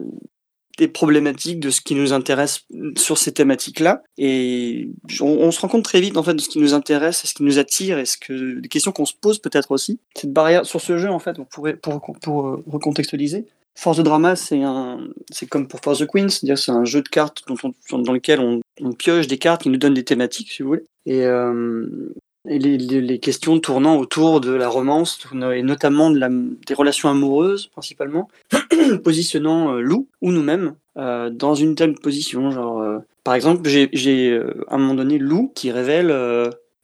des 0.78 0.88
problématiques 0.88 1.60
de 1.60 1.70
ce 1.70 1.80
qui 1.80 1.94
nous 1.94 2.12
intéresse 2.12 2.64
sur 2.96 3.18
ces 3.18 3.32
thématiques-là. 3.32 4.02
Et 4.16 4.90
on, 5.20 5.50
se 5.50 5.60
rend 5.60 5.68
compte 5.68 5.84
très 5.84 6.00
vite 6.00 6.16
en 6.16 6.22
fait 6.22 6.34
de 6.34 6.40
ce 6.40 6.48
qui 6.48 6.60
nous 6.60 6.72
intéresse, 6.72 7.26
ce 7.26 7.34
qui 7.34 7.42
nous 7.42 7.58
attire, 7.58 7.98
et 7.98 8.06
ce 8.06 8.16
que 8.16 8.60
des 8.60 8.68
questions 8.68 8.92
qu'on 8.92 9.04
se 9.04 9.14
pose 9.20 9.38
peut-être 9.40 9.72
aussi. 9.72 9.98
Cette 10.14 10.32
barrière 10.32 10.64
sur 10.64 10.80
ce 10.80 10.96
jeu, 10.96 11.10
en 11.10 11.18
fait, 11.18 11.36
pourrait 11.50 11.76
pour, 11.76 12.00
pour, 12.22 12.46
euh, 12.46 12.64
recontextualiser. 12.66 13.44
Force 13.78 13.98
de 13.98 14.02
drama, 14.02 14.34
c'est 14.34 14.64
un, 14.64 14.98
c'est 15.30 15.46
comme 15.46 15.68
pour 15.68 15.78
Force 15.78 16.00
the 16.00 16.06
Queen, 16.08 16.28
c'est-à-dire 16.28 16.58
c'est 16.58 16.72
un 16.72 16.84
jeu 16.84 17.00
de 17.00 17.08
cartes 17.08 17.44
dans 17.92 18.12
lequel 18.12 18.40
on, 18.40 18.60
pioche 18.94 19.28
des 19.28 19.38
cartes 19.38 19.62
qui 19.62 19.68
nous 19.68 19.76
donnent 19.76 19.94
des 19.94 20.02
thématiques, 20.02 20.50
si 20.50 20.64
vous 20.64 20.70
voulez. 20.70 20.84
Et, 21.06 21.24
euh, 21.24 21.86
les, 22.44 23.20
questions 23.20 23.60
tournant 23.60 23.96
autour 23.96 24.40
de 24.40 24.50
la 24.50 24.68
romance 24.68 25.20
et 25.54 25.62
notamment 25.62 26.10
des 26.10 26.74
relations 26.74 27.08
amoureuses 27.08 27.68
principalement, 27.68 28.28
positionnant 29.04 29.74
euh, 29.74 29.80
Lou 29.80 30.08
ou 30.22 30.32
nous-mêmes 30.32 30.74
euh, 30.96 31.30
dans 31.30 31.54
une 31.54 31.76
telle 31.76 31.94
position. 31.94 32.50
Genre, 32.50 32.80
euh, 32.80 32.98
par 33.22 33.34
exemple, 33.34 33.68
j'ai 33.68 34.40
à 34.66 34.74
un 34.74 34.78
moment 34.78 34.94
donné 34.94 35.18
Lou 35.18 35.52
qui 35.54 35.70
révèle 35.70 36.12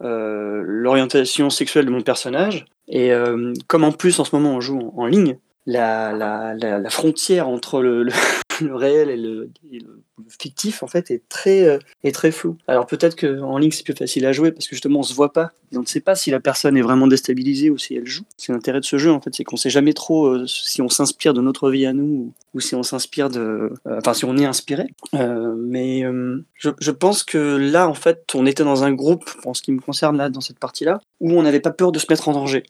l'orientation 0.01 1.51
sexuelle 1.51 1.87
de 1.87 1.91
mon 1.91 2.03
personnage. 2.03 2.67
Et 2.87 3.11
comme 3.67 3.83
en 3.83 3.91
plus 3.91 4.21
en 4.21 4.25
ce 4.25 4.37
moment 4.37 4.55
on 4.55 4.61
joue 4.61 4.93
en 4.97 5.07
ligne, 5.07 5.39
la, 5.67 6.13
la, 6.13 6.55
la, 6.55 6.91
frontière 6.91 7.49
entre 7.49 7.81
le, 7.81 8.09
réel 8.61 9.11
et 9.11 9.17
le, 9.17 9.51
fictif 10.29 10.83
en 10.83 10.87
fait 10.87 11.11
est 11.11 11.23
très 11.29 11.67
euh, 11.67 11.79
est 12.05 12.13
très 12.13 12.31
floue. 12.31 12.57
Alors 12.69 12.87
peut-être 12.87 13.17
que 13.17 13.41
en 13.41 13.59
ligne 13.59 13.73
c'est 13.73 13.83
plus 13.83 13.95
facile 13.95 14.25
à 14.27 14.33
jouer 14.33 14.53
parce 14.53 14.69
que 14.69 14.75
justement 14.75 15.01
on 15.01 15.03
se 15.03 15.13
voit 15.13 15.33
pas 15.33 15.51
et 15.73 15.77
on 15.77 15.81
ne 15.81 15.87
sait 15.87 16.01
pas 16.01 16.15
si 16.15 16.31
la 16.31 16.39
personne 16.39 16.77
est 16.77 16.83
vraiment 16.83 17.07
déstabilisée 17.07 17.69
ou 17.69 17.79
si 17.79 17.97
elle 17.97 18.07
joue. 18.07 18.23
C'est 18.37 18.53
l'intérêt 18.53 18.81
de 18.81 18.85
ce 18.85 18.97
jeu 18.97 19.11
en 19.11 19.21
fait, 19.21 19.35
c'est 19.35 19.45
qu'on 19.45 19.57
sait 19.57 19.71
jamais 19.71 19.93
trop 19.93 20.27
euh, 20.27 20.47
si 20.47 20.81
on 20.83 20.89
s'inspire 20.89 21.35
de 21.35 21.41
notre 21.41 21.71
vie 21.71 21.85
à 21.85 21.93
nous 21.93 22.33
ou, 22.55 22.61
si 22.61 22.75
on 22.75 22.85
s'inspire 22.85 23.29
de 23.29 23.73
euh, 23.87 23.99
enfin 23.99 24.15
si 24.15 24.25
on 24.25 24.37
est 24.37 24.47
inspiré. 24.47 24.87
Mais 25.13 26.05
je, 26.55 26.71
je 26.79 26.91
pense 26.91 27.25
que 27.25 27.39
là 27.39 27.89
en 27.89 27.95
fait 27.95 28.25
on 28.35 28.47
était 28.47 28.65
dans 28.65 28.85
un 28.85 28.93
groupe 28.93 29.31
en 29.45 29.55
ce 29.55 29.63
qui 29.63 29.73
me 29.73 29.81
concerne 29.81 30.17
là 30.17 30.29
dans 30.29 30.41
cette 30.41 30.59
partie 30.59 30.85
là 30.85 31.01
où 31.21 31.33
on 31.33 31.43
n'avait 31.43 31.61
pas 31.61 31.71
peur 31.71 31.91
de 31.91 31.99
se 31.99 32.07
mettre 32.11 32.29
en 32.29 32.33
danger, 32.33 32.65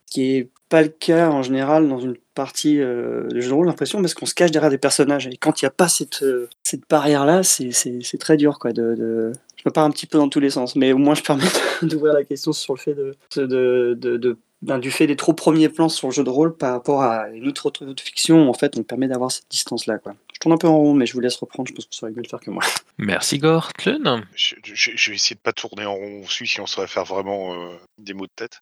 pas 0.74 0.82
le 0.82 0.88
cas 0.88 1.28
en 1.30 1.42
général 1.44 1.88
dans 1.88 2.00
une 2.00 2.16
partie 2.34 2.80
euh, 2.80 3.28
de 3.28 3.40
jeu 3.40 3.48
de 3.50 3.54
rôle, 3.54 3.66
l'impression, 3.66 4.00
parce 4.00 4.12
qu'on 4.12 4.26
se 4.26 4.34
cache 4.34 4.50
derrière 4.50 4.70
des 4.72 4.78
personnages. 4.78 5.28
Et 5.28 5.36
quand 5.36 5.62
il 5.62 5.64
n'y 5.64 5.68
a 5.68 5.70
pas 5.70 5.86
cette, 5.86 6.24
euh, 6.24 6.48
cette 6.64 6.80
barrière-là, 6.90 7.44
c'est- 7.44 8.18
très 8.18 8.36
dur. 8.36 8.58
Quoi, 8.58 8.72
de. 8.72 9.30
Je 9.56 9.62
me 9.66 9.70
pars 9.72 9.84
un 9.84 9.90
petit 9.92 10.06
peu 10.06 10.18
dans 10.18 10.28
tous 10.28 10.40
les 10.40 10.50
sens, 10.50 10.74
mais 10.74 10.92
au 10.92 10.98
moins 10.98 11.14
je 11.14 11.22
permets 11.22 11.44
d'ouvrir 11.82 12.12
la 12.12 12.24
question 12.24 12.52
sur 12.52 12.74
le 12.74 12.80
fait 12.80 12.94
de, 12.94 13.14
de, 13.36 13.94
de, 13.96 14.16
de- 14.16 14.36
ben, 14.62 14.78
du 14.80 14.90
fait 14.90 15.06
des 15.06 15.14
trop 15.14 15.32
premiers 15.32 15.68
plans 15.68 15.88
sur 15.88 16.08
le 16.08 16.12
jeu 16.12 16.24
de 16.24 16.30
rôle 16.30 16.56
par 16.56 16.72
rapport 16.72 17.02
à 17.02 17.28
une 17.28 17.46
autre, 17.46 17.66
autre, 17.66 17.86
autre 17.86 18.02
fiction. 18.02 18.48
En 18.50 18.54
fait, 18.54 18.76
on 18.76 18.82
permet 18.82 19.06
d'avoir 19.06 19.30
cette 19.30 19.44
distance-là. 19.48 19.98
Quoi. 19.98 20.14
Je 20.34 20.40
tourne 20.40 20.52
un 20.54 20.58
peu 20.58 20.66
en 20.68 20.76
rond, 20.76 20.94
mais 20.94 21.06
je 21.06 21.12
vous 21.14 21.20
laisse 21.20 21.36
reprendre. 21.36 21.68
Je 21.68 21.74
pense 21.74 21.84
que 21.84 21.90
vous 21.90 21.96
saurez 21.96 22.12
mieux 22.12 22.22
le 22.22 22.28
faire 22.28 22.40
que 22.40 22.50
moi. 22.50 22.62
Merci 22.98 23.38
Gore. 23.38 23.72
Tlun 23.74 24.24
Je, 24.34 24.56
je- 24.64 24.90
je 24.94 25.10
vais 25.10 25.16
essayer 25.16 25.36
de 25.36 25.40
pas 25.40 25.52
tourner 25.52 25.84
en 25.86 25.94
rond 25.94 26.22
aussi, 26.24 26.46
si 26.46 26.60
on 26.60 26.66
saurait 26.66 26.86
faire 26.88 27.04
vraiment 27.04 27.54
euh, 27.54 27.76
des 27.98 28.14
mots 28.14 28.26
de 28.26 28.32
tête. 28.34 28.60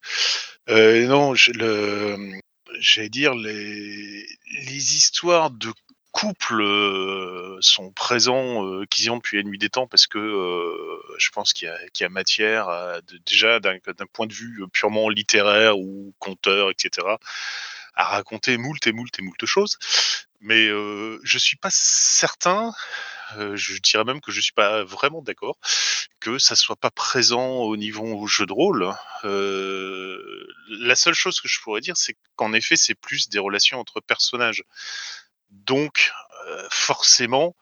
Euh, 0.68 1.06
non, 1.06 1.35
je- 1.35 1.52
le, 1.52 2.32
j'allais 2.78 3.08
dire 3.08 3.35
les, 3.35 4.26
les 4.66 4.94
histoires 4.96 5.50
de 5.50 5.70
couple 6.12 6.61
euh, 6.61 7.56
sont 7.61 7.90
présents, 7.90 8.66
euh, 8.66 8.85
qu'ils 8.90 9.11
ont 9.11 9.16
depuis 9.16 9.38
la 9.38 9.42
nuit 9.44 9.56
des 9.58 9.70
temps, 9.70 9.87
parce 9.87 10.06
que 10.06 10.18
euh, 10.18 10.98
je 11.16 11.30
pense 11.30 11.54
qu'il 11.54 11.68
y 11.68 11.70
a, 11.70 11.78
qu'il 11.94 12.04
y 12.04 12.06
a 12.06 12.11
matière, 12.11 12.68
à- 12.68 13.00
de- 13.00 13.18
déjà 13.26 13.61
d'un 13.61 13.78
d'un 13.87 14.06
point 14.12 14.26
de 14.26 14.35
vue 14.35 14.62
purement 14.74 15.08
littéraire 15.08 15.78
ou 15.78 16.12
conteur, 16.18 16.70
etc., 16.70 17.06
à 17.94 18.04
raconter 18.04 18.56
moult 18.58 18.87
et 18.87 18.92
moult 18.92 19.18
et 19.18 19.22
moult 19.22 19.44
choses. 19.46 19.78
Mais 20.42 20.66
euh, 20.68 21.18
je 21.22 21.38
suis 21.38 21.57
pas 21.57 21.70
certain 21.72 22.72
je 23.55 23.78
dirais 23.81 24.05
même 24.05 24.20
que 24.20 24.33
je 24.33 24.40
suis 24.40 24.52
pas 24.52 24.85
vraiment 24.85 25.22
d'accord 25.22 25.59
que 26.20 26.38
ça 26.38 26.55
soit 26.57 26.76
pas 26.76 26.90
présent 26.90 27.61
au 27.62 27.76
niveau 27.76 28.26
jeu 28.26 28.46
de 28.46 28.52
rôle. 28.52 28.92
La 30.68 30.94
seule 30.96 31.14
chose 31.14 31.40
que 31.40 31.48
je 31.48 31.61
pourrais 31.61 31.81
dire, 31.81 31.96
c'est 31.96 32.16
qu'en 32.37 32.52
effet, 32.52 32.76
c'est 32.76 32.94
plus 32.94 33.28
des 33.28 33.38
relations 33.38 33.78
entre 33.81 34.00
personnages. 34.00 34.64
Donc, 35.50 36.12
forcément, 36.70 37.57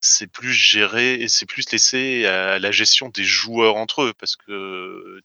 c'est 0.00 0.28
plus 0.28 0.54
géré 0.54 1.14
et 1.14 1.28
c'est 1.28 1.46
plus 1.46 1.70
laissé 1.72 2.26
à 2.26 2.58
la 2.58 2.72
gestion 2.72 3.08
des 3.10 3.24
joueurs 3.24 3.76
entre 3.76 4.02
eux, 4.04 4.14
parce 4.14 4.36
que 4.36 5.22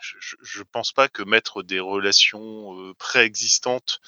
je, 0.00 0.36
je- 0.42 0.62
pense 0.62 0.92
pas 0.92 1.08
que 1.08 1.22
mettre 1.22 1.62
des 1.62 1.80
relations 1.80 2.94
préexistantes 2.98 4.00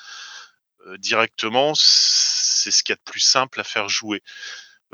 directement, 0.98 1.72
c'est 1.74 2.70
ce 2.70 2.82
qu'il 2.82 2.92
y 2.92 2.94
a 2.94 2.96
de 2.96 3.10
plus 3.10 3.20
simple 3.20 3.60
à 3.60 3.64
faire 3.64 3.88
jouer. 3.88 4.22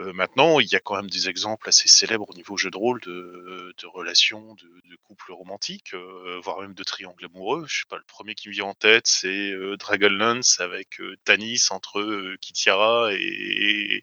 Euh, 0.00 0.12
maintenant, 0.12 0.58
il 0.58 0.66
y 0.72 0.74
a 0.74 0.80
quand 0.80 0.96
même 0.96 1.10
des 1.10 1.28
exemples 1.28 1.68
assez 1.68 1.88
célèbres 1.88 2.28
au 2.28 2.34
niveau 2.34 2.56
jeu 2.56 2.70
de 2.70 2.76
rôle 2.76 3.00
de, 3.02 3.74
relations, 3.86 4.54
de, 4.54 4.96
couples 5.04 5.32
romantiques, 5.32 5.94
euh, 5.94 6.40
voire 6.42 6.60
même 6.60 6.74
de 6.74 6.82
triangles 6.82 7.26
amoureux. 7.26 7.64
Je 7.68 7.80
sais 7.80 7.86
pas, 7.88 7.96
le 7.98 8.04
premier 8.04 8.34
qui 8.34 8.48
me 8.48 8.54
vient 8.54 8.64
en 8.64 8.74
tête, 8.74 9.06
c'est 9.06 9.50
euh, 9.52 9.76
Dragonlance 9.76 10.60
avec 10.60 11.00
euh, 11.00 11.16
Tanis 11.24 11.66
entre 11.70 12.00
euh, 12.00 12.36
Kitiara 12.40 13.12
et, 13.12 14.02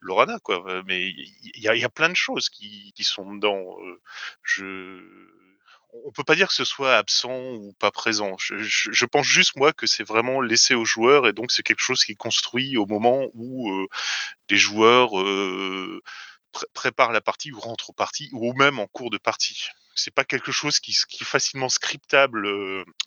Lorana, 0.00 0.38
quoi. 0.40 0.64
Euh, 0.68 0.82
Mais 0.86 1.08
il 1.08 1.62
y, 1.62 1.68
a- 1.68 1.88
plein 1.88 2.08
de 2.08 2.16
choses 2.16 2.48
qui, 2.50 2.92
qui 2.94 3.04
sont 3.04 3.34
dedans. 3.34 3.76
Euh, 3.82 4.00
je 4.42 5.28
on 5.92 6.12
peut 6.12 6.24
pas 6.24 6.34
dire 6.34 6.48
que 6.48 6.54
ce 6.54 6.64
soit 6.64 6.96
absent 6.96 7.52
ou 7.54 7.72
pas 7.78 7.90
présent. 7.90 8.36
Je, 8.38 9.04
pense 9.06 9.26
juste 9.26 9.56
moi 9.56 9.72
que 9.72 9.86
c'est 9.86 10.04
vraiment 10.04 10.40
laissé 10.40 10.74
aux 10.74 10.84
joueurs 10.84 11.26
et 11.26 11.32
donc 11.32 11.50
c'est 11.52 11.62
quelque 11.62 11.82
chose 11.82 12.04
qui 12.04 12.12
est 12.12 12.16
construit 12.16 12.76
au 12.76 12.86
moment 12.86 13.26
où 13.34 13.70
euh, 13.72 13.86
joueurs 14.50 15.18
euh, 15.18 16.02
pré- 16.52 16.66
préparent 16.74 17.12
la 17.12 17.20
partie 17.20 17.52
ou 17.52 17.60
rentrent 17.60 17.90
aux 17.90 17.94
parties 17.94 18.28
ou 18.32 18.52
même 18.54 18.78
en 18.78 18.86
cours 18.86 19.10
de 19.10 19.18
partie. 19.18 19.68
C'est 19.94 20.14
pas 20.14 20.24
quelque 20.24 20.52
chose 20.52 20.78
qui, 20.78 20.92
est 20.92 21.24
facilement 21.24 21.68
scriptable 21.68 22.46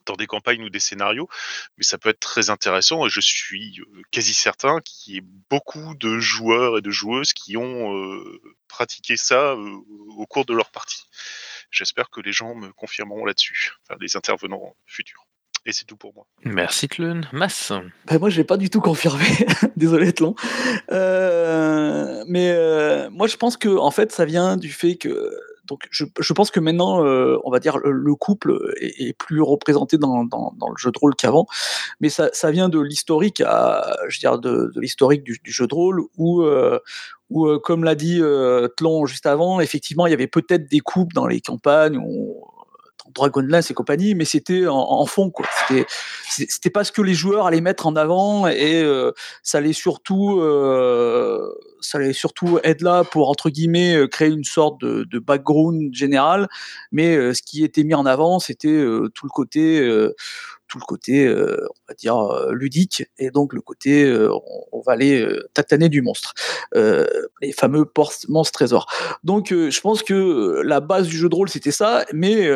dans 0.06 0.15
des 0.15 0.28
campagnes 0.28 0.63
ou 0.63 0.70
des 0.70 0.82
scénarios, 0.82 1.30
mais 1.78 1.86
ça 1.86 1.98
peut 1.98 2.10
être 2.10 2.20
très 2.20 2.50
intéressant 2.50 3.06
et 3.06 3.10
je 3.10 3.22
suis 3.22 3.80
quasi 4.12 4.34
certain 4.34 4.82
qu'il 4.82 5.13
y 5.13 5.17
ait 5.17 5.24
beaucoup 5.50 5.96
de 5.96 6.20
joueurs 6.20 6.78
et 6.78 6.82
de 6.82 6.91
joueuses 6.91 7.32
qui 7.32 7.56
ont 7.56 8.22
pratiqué 8.67 9.15
ça 9.15 9.56
au 9.56 10.26
cours 10.26 10.44
de 10.44 10.54
leur 10.54 10.70
partie. 10.70 11.06
J'espère 11.71 12.10
que 12.10 12.21
les 12.21 12.34
gens 12.34 12.53
me 12.53 12.71
confirmeront 12.73 13.25
là-dessus, 13.25 13.71
enfin 13.84 13.97
les 13.99 14.15
intervenants 14.15 14.75
futurs. 14.86 15.25
Et 15.65 15.73
c'est 15.73 15.86
tout 15.86 15.95
pour 15.95 16.13
moi. 16.15 16.25
Merci 16.43 16.88
Tlun. 16.88 17.21
Mass 17.31 17.71
Ben 18.07 18.17
moi, 18.19 18.31
je 18.31 18.38
l'ai 18.38 18.43
pas 18.43 18.57
du 18.57 18.71
tout 18.71 18.81
confirmé. 18.81 19.25
Désolé, 19.75 20.12
Tlon. 20.12 20.34
Euh, 20.91 22.23
mais 22.27 22.51
euh, 22.51 23.10
moi, 23.12 23.27
je 23.27 23.38
pense 23.38 23.57
que 23.57 23.69
en 23.69 23.91
fait, 23.91 24.12
ça 24.12 24.25
vient 24.25 24.57
du 24.57 24.71
fait 24.71 24.95
que 24.95 25.31
donc 25.65 25.88
je, 25.91 26.34
pense 26.34 26.52
que 26.52 26.60
maintenant, 26.60 27.06
euh, 27.06 27.38
on 27.43 27.52
va 27.52 27.60
dire 27.60 27.78
le, 27.78 27.91
le 27.91 28.15
couple 28.15 28.74
est, 28.80 29.17
plus 29.17 29.41
représenté 29.41 29.97
dans, 29.97 30.24
le 30.24 30.78
jeu 30.78 30.91
de 30.91 31.00
rôle 31.00 31.15
qu'avant, 31.15 31.45
mais 32.00 32.10
ça, 32.10 32.30
vient 32.52 32.69
de 32.69 32.80
l'historique, 32.80 33.43
je 34.08 34.38
de, 34.38 34.71
l'historique 34.80 35.24
du, 35.24 35.39
jeu 35.45 35.67
de 35.67 35.74
rôle 35.74 36.02
où 36.17 36.41
euh, 36.41 36.80
euh, 37.34 37.60
comme 37.60 37.84
l'a 37.84 37.95
dit 37.95 38.19
euh, 38.21 38.67
Tlon 38.78 39.06
juste 39.06 39.26
avant, 39.26 39.60
effectivement, 39.62 40.08
il 40.08 40.12
y 40.12 40.13
avait 40.13 40.28
peut-être 40.28 40.69
des 40.69 40.80
couples 40.80 41.13
dans 41.13 41.28
les 41.28 41.41
campagnes, 41.41 41.97
où, 41.97 42.45
Dragonlance 43.13 43.71
et 43.71 43.74
compagnie, 43.74 44.15
mais 44.15 44.26
c'était 44.26 44.67
en, 44.67 45.06
fond, 45.06 45.30
quoi. 45.30 45.45
C'était, 46.30 46.69
pas 46.69 46.84
ce 46.84 46.91
que 46.91 47.02
les 47.02 47.13
joueurs 47.13 47.47
allaient 47.47 47.62
mettre 47.62 47.88
en 47.88 47.95
avant 47.95 48.47
et 48.47 48.82
euh, 48.82 49.12
ça 49.43 49.58
allait 49.58 49.74
surtout, 49.74 50.39
euh, 50.39 51.54
ça 51.82 51.97
allait 51.97 52.13
surtout 52.13 52.60
être 52.63 52.82
là 52.82 53.04
pour 53.04 53.30
entre 53.30 53.50
guillemets 53.50 53.95
euh, 53.95 54.08
créer 54.08 54.30
une 54.30 54.43
sorte 54.43 54.80
de, 54.82 55.19
background 55.19 55.93
général, 55.93 56.47
mais 56.91 57.34
ce 57.34 57.41
qui 57.41 57.63
était 57.63 57.84
mis 57.84 57.93
en 57.93 58.06
avant, 58.06 58.39
c'était 58.39 58.84
tout 59.13 59.26
le 59.26 59.30
côté, 59.30 59.88
tout 60.71 60.79
le 60.79 60.86
côté, 60.86 61.25
euh, 61.25 61.67
on 61.69 61.89
va 61.89 61.95
dire, 61.95 62.17
euh, 62.17 62.53
ludique, 62.53 63.03
et 63.17 63.29
donc 63.29 63.53
le 63.53 63.60
côté, 63.60 64.05
euh, 64.05 64.31
on, 64.71 64.81
va 64.81 64.93
aller 64.93 65.21
euh, 65.21 65.49
tataner 65.53 65.89
du 65.89 66.01
monstre. 66.01 66.34
Euh, 66.75 67.05
les 67.41 67.51
fameux 67.51 67.86
monstres 68.29 68.53
trésors. 68.53 68.88
Donc 69.25 69.51
euh, 69.51 69.69
je 69.69 69.81
pense 69.81 70.01
que 70.01 70.62
la 70.63 70.79
base 70.79 71.07
du 71.07 71.17
jeu 71.17 71.27
de 71.27 71.36
rôle, 71.36 71.49
c'était 71.49 71.71
ça, 71.71 72.05
mais 72.13 72.49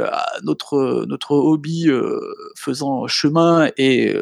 notre, 0.44 1.06
notre 1.08 1.32
hobby 1.32 1.90
faisant 2.56 3.08
chemin 3.08 3.70
et 3.78 4.16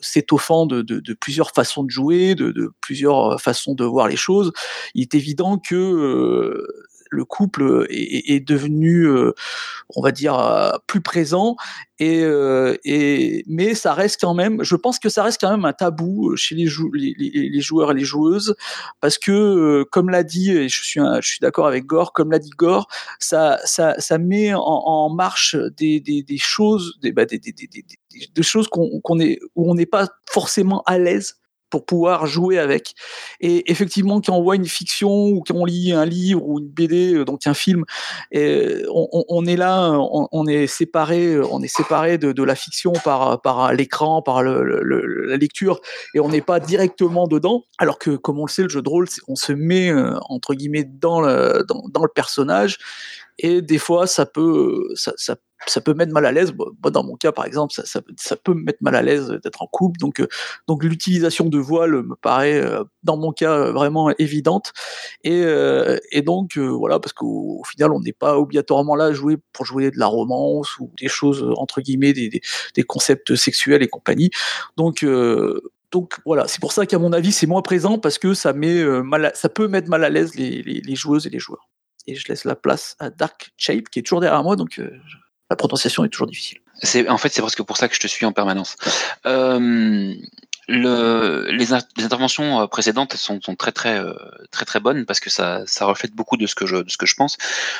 s'étoffant 0.00 0.66
de, 0.66 0.82
de, 0.82 1.00
de 1.00 1.14
plusieurs 1.14 1.50
façons 1.50 1.84
de 1.84 1.90
jouer, 1.90 2.34
de, 2.34 2.50
de 2.50 2.72
plusieurs 2.80 3.40
façons 3.40 3.74
de 3.74 3.84
voir 3.84 4.08
les 4.08 4.16
choses, 4.16 4.52
il 4.94 5.02
est 5.02 5.14
évident 5.14 5.58
que 5.58 5.74
euh, 5.74 6.66
le 7.10 7.24
couple 7.24 7.86
est, 7.90 8.32
est- 8.34 8.40
devenu, 8.40 9.06
euh, 9.06 9.32
on 9.96 10.02
va 10.02 10.12
dire, 10.12 10.38
euh, 10.38 10.70
plus 10.86 11.00
présent. 11.00 11.56
Et, 11.98 12.22
euh, 12.22 12.76
mais 13.46 13.74
ça 13.74 13.92
reste 13.94 14.18
quand 14.20 14.32
même, 14.34 14.62
je 14.62 14.74
pense 14.76 14.98
que 14.98 15.08
ça 15.10 15.22
reste 15.22 15.40
quand 15.40 15.50
même 15.50 15.64
un 15.66 15.72
tabou 15.74 16.34
chez 16.36 16.54
les, 16.54 16.66
jou- 16.66 16.90
les, 16.92 17.14
les- 17.18 17.50
les 17.50 17.60
joueurs 17.60 17.90
et 17.92 17.94
les 17.94 18.04
joueuses, 18.04 18.54
parce 19.00 19.18
que, 19.18 19.32
euh, 19.32 19.84
comme 19.90 20.08
l'a 20.10 20.22
dit, 20.22 20.50
et 20.52 20.68
je 20.68 20.82
suis, 20.82 21.00
suis 21.28 21.40
d'accord 21.40 21.66
avec 21.66 21.84
Gore, 21.86 22.12
comme 22.12 22.30
l'a 22.30 22.38
dit 22.38 22.50
Gore, 22.56 22.88
ça, 23.18 23.58
ça, 23.64 23.94
ça 23.98 24.18
met 24.18 24.54
en, 24.54 24.60
marche 25.10 25.56
des, 25.76 26.00
choses, 26.38 26.98
des, 27.02 27.12
bah, 27.12 27.26
des, 27.26 27.38
des, 27.38 27.52
des, 27.52 27.66
des- 27.68 27.82
choses 28.42 28.68
est, 29.20 29.38
où 29.56 29.70
on 29.70 29.74
n'est 29.74 29.86
pas 29.86 30.08
forcément 30.26 30.82
à 30.86 30.98
l'aise 30.98 31.39
pour 31.70 31.86
pouvoir 31.86 32.26
jouer 32.26 32.58
avec. 32.58 32.94
Et 33.40 33.70
effectivement, 33.70 34.20
quand 34.20 34.36
on 34.36 34.42
voit 34.42 34.56
une 34.56 34.66
fiction 34.66 35.28
ou 35.28 35.42
quand 35.46 35.54
on 35.54 35.64
lit 35.64 35.92
un 35.92 36.04
livre 36.04 36.42
ou 36.44 36.58
une 36.58 36.68
BD, 36.68 37.14
euh, 37.14 37.24
donc 37.24 37.46
un 37.46 37.54
film, 37.54 37.84
et 38.32 38.82
on, 38.92 39.46
est 39.46 39.56
là, 39.56 39.92
on, 39.98 40.46
est 40.46 40.66
séparé, 40.66 41.38
on 41.40 41.62
est 41.62 41.74
séparé 41.74 42.18
de, 42.18 42.32
de 42.32 42.42
la 42.42 42.54
fiction 42.54 42.92
par, 42.92 43.40
par 43.40 43.72
l'écran, 43.72 44.22
par 44.22 44.42
la 44.42 45.36
lecture, 45.36 45.80
et 46.14 46.20
on 46.20 46.28
n'est 46.28 46.40
pas 46.42 46.60
directement 46.60 47.26
dedans. 47.26 47.64
Alors 47.78 47.98
que, 47.98 48.16
comme 48.16 48.38
on 48.38 48.46
le 48.46 48.50
sait, 48.50 48.62
le 48.62 48.68
jeu 48.68 48.82
de 48.82 48.88
rôle, 48.88 49.06
on 49.28 49.36
se 49.36 49.52
met 49.52 49.90
euh, 49.90 50.16
entre 50.28 50.54
guillemets 50.54 50.84
dans 50.84 51.20
le, 51.20 51.64
dans 51.66 52.02
le 52.02 52.10
personnage, 52.14 52.78
et 53.42 53.62
des 53.62 53.78
fois, 53.78 54.06
ça 54.06 54.26
peut, 54.26 54.92
ça, 54.94 55.12
ça, 55.16 55.80
peut 55.80 55.94
mettre 55.94 56.12
mal 56.12 56.26
à 56.26 56.32
l'aise. 56.32 56.52
Bon, 56.52 56.70
dans 56.90 57.02
mon 57.02 57.16
cas, 57.16 57.32
par 57.32 57.46
exemple, 57.46 57.72
ça, 57.72 57.84
ça, 57.86 58.36
peut 58.36 58.52
me 58.52 58.62
mettre 58.62 58.80
mal 58.82 58.94
à 58.94 59.00
l'aise 59.00 59.28
d'être 59.42 59.62
en 59.62 59.66
couple. 59.66 59.98
Donc, 59.98 60.20
euh, 60.20 60.28
donc 60.68 60.84
l'utilisation 60.84 61.46
de 61.46 61.56
voile 61.56 62.02
me 62.02 62.16
paraît, 62.16 62.60
euh, 62.60 62.84
dans 63.02 63.16
mon 63.16 63.32
cas, 63.32 63.52
euh, 63.52 63.72
vraiment 63.72 64.10
évidente. 64.18 64.74
Et, 65.24 65.42
et 66.12 66.20
donc, 66.20 66.58
voilà, 66.58 67.00
parce 67.00 67.14
qu'au 67.14 67.60
au 67.60 67.64
final, 67.64 67.92
on 67.92 68.00
n'est 68.00 68.12
pas 68.12 68.38
obligatoirement 68.38 68.94
là 68.94 69.12
jouer 69.12 69.38
pour 69.54 69.64
jouer 69.64 69.90
de 69.90 69.98
la 69.98 70.06
romance 70.06 70.78
ou 70.78 70.90
des 71.00 71.08
choses, 71.08 71.42
entre 71.56 71.80
guillemets, 71.80 72.12
des, 72.12 72.28
des, 72.28 72.82
concepts 72.82 73.34
sexuels 73.36 73.82
et 73.82 73.88
compagnie. 73.88 74.30
Donc, 74.76 75.06
donc 75.92 76.18
voilà, 76.26 76.46
c'est 76.46 76.60
pour 76.60 76.72
ça 76.72 76.84
qu'à 76.84 76.98
mon 76.98 77.12
avis, 77.14 77.32
c'est 77.32 77.46
moins 77.46 77.62
présent 77.62 77.98
parce 77.98 78.18
que 78.18 78.34
ça, 78.34 78.52
met, 78.52 78.84
mal 79.02 79.32
ça 79.34 79.48
peut 79.48 79.66
mettre 79.66 79.88
mal 79.88 80.04
à 80.04 80.10
l'aise 80.10 80.34
les, 80.34 80.62
les 80.62 80.94
joueuses 80.94 81.26
et 81.26 81.30
les 81.30 81.38
joueurs. 81.38 81.70
Et 82.06 82.14
je 82.14 82.26
laisse 82.28 82.44
la 82.44 82.56
place 82.56 82.96
à 82.98 83.10
Dark 83.10 83.52
Shape 83.56 83.88
qui 83.90 83.98
est 83.98 84.02
toujours 84.02 84.20
derrière 84.20 84.42
moi, 84.42 84.56
donc 84.56 84.78
euh, 84.78 84.90
la 85.50 85.56
prononciation 85.56 86.04
est 86.04 86.08
toujours 86.08 86.26
difficile. 86.26 86.58
C'est 86.82 87.08
en 87.08 87.18
fait 87.18 87.28
c'est 87.28 87.42
presque 87.42 87.62
pour 87.62 87.76
ça 87.76 87.88
que 87.88 87.94
je 87.94 88.00
te 88.00 88.06
suis 88.06 88.24
en 88.24 88.32
permanence. 88.32 88.76
Euh, 89.26 90.14
le, 90.68 91.50
les, 91.50 91.72
in- 91.72 91.80
les 91.96 92.04
interventions 92.04 92.60
euh, 92.62 92.66
précédentes 92.66 93.14
sont, 93.14 93.40
très 93.56 93.72
très 93.72 93.98
euh, 93.98 94.14
très 94.50 94.64
très 94.64 94.80
bonnes 94.80 95.04
parce 95.06 95.20
que 95.20 95.30
ça, 95.30 95.62
ça 95.66 95.84
reflète 95.84 96.14
beaucoup 96.14 96.36
de 96.36 96.46
ce 96.46 96.54
que 96.54 96.66
je 96.66 96.76
de 96.76 96.88
ce 96.90 96.96
que 96.96 97.06
je 97.06 97.14
pense. 97.14 97.36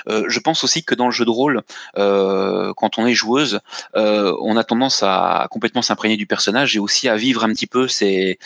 Euh, 0.08 0.24
je 0.28 0.40
pense 0.40 0.64
aussi 0.64 0.84
que 0.84 0.94
dans 0.94 1.06
le 1.06 1.12
jeu 1.12 1.24
de 1.24 1.30
rôle, 1.30 1.62
quand 1.94 2.98
on 2.98 3.06
est 3.06 3.14
joueuse, 3.14 3.60
on 3.94 4.56
a 4.56 4.64
tendance 4.64 5.02
à 5.02 5.46
complètement 5.50 5.82
s'imprégner 5.82 6.16
du 6.16 6.26
personnage 6.26 6.76
et 6.76 6.78
aussi 6.78 7.08
à 7.08 7.16
vivre 7.16 7.44
un 7.44 7.52
petit 7.52 7.66
peu 7.66 7.88
ses 7.88 8.38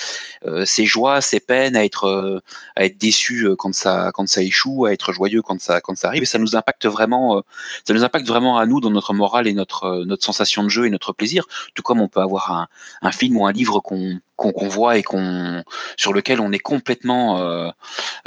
ses 0.65 0.85
joies, 0.85 1.21
ses 1.21 1.41
peines, 1.41 1.77
à 1.77 1.85
être 1.85 2.43
à 2.77 2.85
être 2.85 2.99
déçu 2.99 3.49
quand 3.59 3.75
ça 3.75 4.11
quand 4.13 4.29
ça 4.29 4.43
échoue, 4.43 4.87
à 4.87 4.93
être 4.93 5.13
joyeux 5.13 5.43
quand 5.43 5.61
ça 5.61 5.81
quand 5.81 5.97
ça 5.97 6.09
arrive 6.09 6.23
et 6.23 6.27
ça 6.27 6.39
nous 6.39 6.57
impacte 6.57 6.87
vraiment 6.87 7.43
ça 7.87 7.95
nous 7.95 8.05
impacte 8.05 8.27
vraiment 8.27 8.59
à 8.59 8.67
nous 8.67 8.81
dans 8.81 8.91
notre 8.91 9.15
morale 9.15 9.47
et 9.47 9.55
notre 9.55 10.05
notre 10.05 10.25
sensation 10.25 10.63
de 10.65 10.69
jeu 10.69 10.87
et 10.87 10.91
notre 10.91 11.13
plaisir 11.13 11.47
tout 11.75 11.83
comme 11.83 12.01
on 12.01 12.09
peut 12.09 12.21
avoir 12.21 12.53
un, 12.53 12.69
un 13.03 13.13
film 13.13 13.37
ou 13.37 13.47
un 13.47 13.53
livre 13.53 13.81
qu'on 13.81 14.21
qu'on 14.37 14.69
voit 14.69 14.99
et 14.99 15.03
qu'on 15.03 15.63
sur 15.97 16.13
lequel 16.13 16.41
on 16.41 16.53
est 16.53 16.59
complètement 16.59 17.41
euh, 17.41 17.71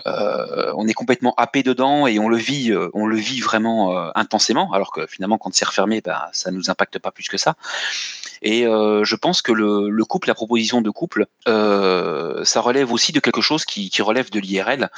euh, 0.05 0.71
on 0.75 0.87
est 0.87 0.93
complètement 0.93 1.33
happé 1.37 1.63
dedans 1.63 2.07
et 2.07 2.19
on 2.19 2.29
le 2.29 2.37
vit 2.37 2.71
euh, 2.71 2.89
on 2.93 3.05
le 3.05 3.17
vit 3.17 3.41
vraiment 3.41 3.97
euh, 3.97 4.09
intensément 4.15 4.71
alors 4.73 4.91
que 4.91 5.05
finalement 5.05 5.37
quand 5.37 5.53
c'est 5.53 5.65
refermé 5.65 6.01
bah, 6.01 6.29
ça 6.31 6.51
nous 6.51 6.69
impacte 6.69 6.99
pas 6.99 7.11
plus 7.11 7.27
que 7.27 7.37
ça 7.37 7.55
et 8.41 8.65
euh, 8.65 9.03
je 9.03 9.15
pense 9.15 9.41
que 9.41 9.51
le, 9.51 9.89
le 9.89 10.05
couple 10.05 10.27
la 10.27 10.35
proposition 10.35 10.81
de 10.81 10.89
couple 10.89 11.27
euh, 11.47 12.43
ça 12.43 12.61
relève 12.61 12.91
aussi 12.91 13.11
de 13.11 13.19
quelque 13.19 13.41
chose 13.41 13.65
qui, 13.65 13.89
qui 13.89 14.01
relève 14.01 14.29
de 14.29 14.39
l'IRL 14.39 14.89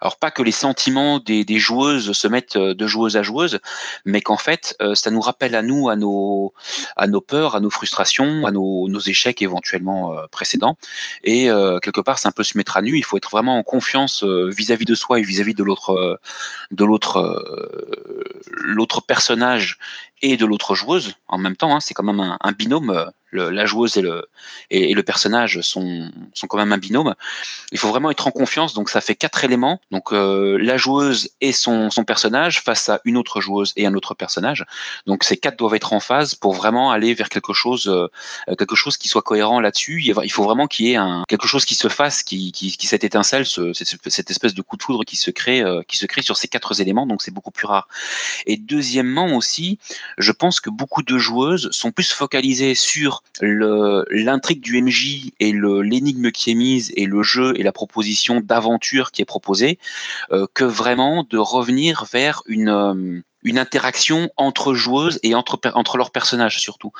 alors 0.00 0.16
pas 0.16 0.30
que 0.30 0.42
les 0.42 0.52
sentiments 0.52 1.18
des, 1.18 1.44
des 1.44 1.58
joueuses 1.58 2.12
se 2.12 2.28
mettent 2.28 2.56
euh, 2.56 2.74
de 2.74 2.86
joueuse 2.86 3.16
à 3.16 3.22
joueuse 3.22 3.60
mais 4.04 4.20
qu'en 4.20 4.36
fait 4.36 4.76
euh, 4.80 4.94
ça 4.94 5.10
nous 5.10 5.20
rappelle 5.20 5.54
à 5.54 5.62
nous 5.62 5.88
à 5.88 5.96
nos 5.96 6.52
à 6.96 7.06
nos 7.06 7.20
peurs 7.20 7.56
à 7.56 7.60
nos 7.60 7.70
frustrations 7.70 8.46
à 8.46 8.50
nos, 8.50 8.88
nos 8.88 9.00
échecs 9.00 9.42
éventuellement 9.42 10.12
euh, 10.12 10.26
précédents. 10.30 10.76
Et 11.22 11.50
euh, 11.50 11.78
quelque 11.78 12.00
part 12.00 12.18
c'est 12.18 12.28
un 12.28 12.32
peu 12.32 12.44
se 12.44 12.56
mettre 12.56 12.76
à 12.76 12.82
nu. 12.82 12.96
Il 12.96 13.04
faut 13.04 13.16
être 13.16 13.30
vraiment 13.30 13.58
en 13.58 13.62
confiance 13.62 14.24
vis-à-vis 14.24 14.84
de 14.84 14.94
soi 14.94 15.18
et 15.18 15.22
vis-à-vis 15.22 15.54
de 15.54 15.62
l'autre 15.62 16.20
de 16.70 16.84
l'autre 16.84 17.44
l'autre 18.46 19.00
personnage 19.02 19.78
et 20.24 20.36
de 20.38 20.46
l'autre 20.46 20.74
joueuse 20.74 21.14
en 21.28 21.36
même 21.36 21.54
temps 21.54 21.76
hein, 21.76 21.80
c'est 21.80 21.92
quand 21.92 22.02
même 22.02 22.36
un, 22.40 22.52
binôme 22.52 22.90
euh, 22.90 23.04
le- 23.34 23.50
la 23.50 23.66
joueuse 23.66 23.96
et 23.98 24.02
le 24.02 24.26
et, 24.70 24.94
le 24.94 25.02
personnage 25.02 25.60
sont 25.60 26.10
sont 26.32 26.46
quand 26.46 26.58
même 26.58 26.72
un 26.72 26.78
binôme 26.78 27.14
il 27.72 27.78
faut 27.78 27.88
vraiment 27.88 28.10
être 28.10 28.26
en 28.26 28.30
confiance 28.30 28.74
donc 28.74 28.88
ça 28.90 29.00
fait 29.00 29.14
quatre 29.14 29.44
éléments 29.44 29.80
donc 29.90 30.12
euh, 30.12 30.56
la 30.58 30.76
joueuse 30.76 31.30
et 31.40 31.52
son 31.52 31.90
son 31.90 32.04
personnage 32.04 32.62
face 32.62 32.88
à 32.88 33.00
une 33.04 33.16
autre 33.16 33.40
joueuse 33.40 33.72
et 33.76 33.86
un 33.86 33.94
autre 33.94 34.14
personnage 34.14 34.64
donc 35.06 35.24
ces 35.24 35.36
quatre 35.36 35.58
doivent 35.58 35.74
être 35.74 35.92
en 35.92 36.00
phase 36.00 36.34
pour 36.34 36.54
vraiment 36.54 36.90
aller 36.90 37.12
vers 37.14 37.28
quelque 37.28 37.52
chose 37.52 37.88
euh, 37.88 38.08
quelque 38.56 38.76
chose 38.76 38.96
qui 38.96 39.08
soit 39.08 39.22
cohérent 39.22 39.60
là-dessus. 39.60 40.02
Il 40.04 40.30
faut 40.32 40.44
vraiment 40.44 40.66
qu'il 40.68 40.86
y 40.86 40.92
ait 40.92 40.96
un, 40.96 41.24
quelque 41.28 41.46
chose 41.48 41.64
qui 41.64 41.74
se 41.74 41.88
fasse, 41.88 42.22
qui, 42.22 42.52
qui, 42.52 42.76
qui 42.76 42.86
cette 42.86 43.04
étincelle, 43.04 43.46
ce- 43.46 43.72
cette, 43.72 44.30
espèce 44.30 44.54
de 44.54 44.62
coup 44.62 44.76
de 44.76 44.82
foudre 44.82 45.04
qui 45.04 45.16
se 45.16 45.30
crée, 45.30 45.60
euh, 45.60 45.82
qui 45.88 45.96
se 45.96 46.06
crée 46.06 46.22
sur 46.22 46.36
ces 46.36 46.46
quatre 46.48 46.80
éléments. 46.80 47.06
Donc 47.06 47.22
c'est 47.22 47.32
beaucoup 47.32 47.50
plus 47.50 47.66
rare. 47.66 47.88
Et 48.46 48.56
deuxièmement 48.56 49.34
aussi, 49.36 49.78
je 50.18 50.32
pense 50.32 50.60
que 50.60 50.70
beaucoup 50.70 51.02
de 51.02 51.18
joueuses 51.18 51.68
sont 51.72 51.90
plus 51.90 52.12
focalisées 52.12 52.74
sur 52.76 53.22
l'intrigue 53.40 54.60
du 54.60 54.80
MJ 54.80 55.32
et 55.40 55.52
l'énigme 55.52 56.30
qui 56.30 56.52
est 56.52 56.54
mise 56.54 56.92
et 56.96 57.06
le 57.06 57.22
jeu 57.22 57.52
et 57.56 57.62
la 57.62 57.72
proposition 57.72 58.40
d'aventure 58.40 59.10
qui 59.10 59.22
est 59.22 59.26
proposée, 59.26 59.78
euh, 60.30 60.46
que 60.54 60.64
vraiment 60.64 61.26
de 61.28 61.38
revenir 61.38 62.04
vers 62.12 62.42
une 62.46 62.68
euh, 62.68 63.22
interaction 63.56 64.30
entre 64.36 64.72
joueuses 64.72 65.18
et 65.22 65.34
entre 65.34 65.60
entre 65.74 65.98
leurs 65.98 66.10
personnages 66.10 66.58
surtout 66.58 66.92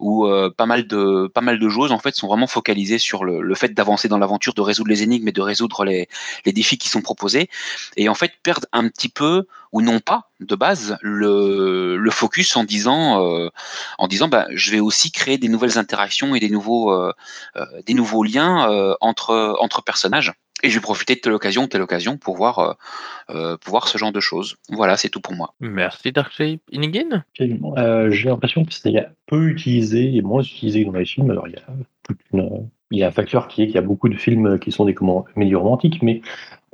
où 0.00 0.26
euh, 0.26 0.50
pas 0.50 0.66
mal 0.66 0.88
de 0.88 1.30
pas 1.32 1.42
mal 1.42 1.60
de 1.60 1.68
joueuses 1.68 1.92
en 1.92 1.98
fait 1.98 2.16
sont 2.16 2.26
vraiment 2.26 2.48
focalisées 2.48 2.98
sur 2.98 3.24
le, 3.24 3.40
le 3.40 3.54
fait 3.54 3.72
d'avancer 3.72 4.08
dans 4.08 4.18
l'aventure, 4.18 4.52
de 4.54 4.62
résoudre 4.62 4.88
les 4.88 5.02
énigmes 5.04 5.28
et 5.28 5.32
de 5.32 5.40
résoudre 5.40 5.84
les, 5.84 6.08
les 6.44 6.52
défis 6.52 6.76
qui 6.76 6.88
sont 6.88 7.02
proposés. 7.02 7.48
Et 7.96 8.08
en 8.08 8.14
fait 8.14 8.32
perdent 8.42 8.66
un 8.72 8.88
petit 8.88 9.08
peu 9.08 9.46
ou 9.72 9.80
non 9.82 10.00
pas 10.00 10.30
de 10.40 10.54
base 10.54 10.98
le, 11.00 11.96
le 11.96 12.10
focus 12.10 12.56
en 12.56 12.64
disant 12.64 13.24
euh, 13.24 13.48
en 13.98 14.06
disant 14.08 14.28
bah, 14.28 14.46
je 14.50 14.70
vais 14.70 14.80
aussi 14.80 15.10
créer 15.10 15.38
des 15.38 15.48
nouvelles 15.48 15.78
interactions 15.78 16.34
et 16.34 16.40
des 16.40 16.50
nouveaux 16.50 16.92
euh, 16.92 17.12
euh, 17.56 17.64
des 17.86 17.94
nouveaux 17.94 18.22
liens 18.22 18.70
euh, 18.70 18.94
entre 19.00 19.56
entre 19.60 19.82
personnages 19.82 20.32
et 20.62 20.70
je 20.70 20.74
vais 20.74 20.80
profiter 20.82 21.14
de 21.14 21.20
telle 21.20 21.32
occasion 21.32 21.66
telle 21.68 21.82
occasion 21.82 22.18
pour 22.18 22.36
voir 22.36 22.58
euh, 22.58 22.72
euh, 23.30 23.56
pour 23.56 23.70
voir 23.70 23.88
ce 23.88 23.98
genre 23.98 24.12
de 24.12 24.20
choses 24.20 24.56
voilà 24.68 24.96
c'est 24.96 25.08
tout 25.08 25.20
pour 25.20 25.34
moi 25.34 25.54
Merci 25.60 26.12
Darkshape. 26.12 26.60
Inigin 26.70 27.24
Absolument. 27.32 27.74
Euh, 27.78 28.10
J'ai 28.10 28.28
l'impression 28.28 28.64
que 28.64 28.72
c'est 28.74 28.92
peu 29.26 29.48
utilisé 29.48 30.14
et 30.14 30.22
moins 30.22 30.42
utilisé 30.42 30.84
que 30.84 30.90
dans 30.90 30.98
les 30.98 31.04
films. 31.06 31.30
Alors, 31.30 31.48
il 31.48 31.54
y 31.54 31.56
a, 31.56 31.62
toute 32.02 32.18
une- 32.32 32.68
il 32.92 32.98
y 32.98 33.02
a 33.02 33.08
un 33.08 33.12
facteur 33.12 33.48
qui 33.48 33.62
est 33.62 33.66
qu'il 33.66 33.74
y 33.74 33.78
a 33.78 33.82
beaucoup 33.82 34.08
de 34.08 34.14
films 34.14 34.58
qui 34.58 34.70
sont 34.70 34.84
des 34.84 34.94
comédies 34.94 35.54
romantiques, 35.54 36.02
mais 36.02 36.20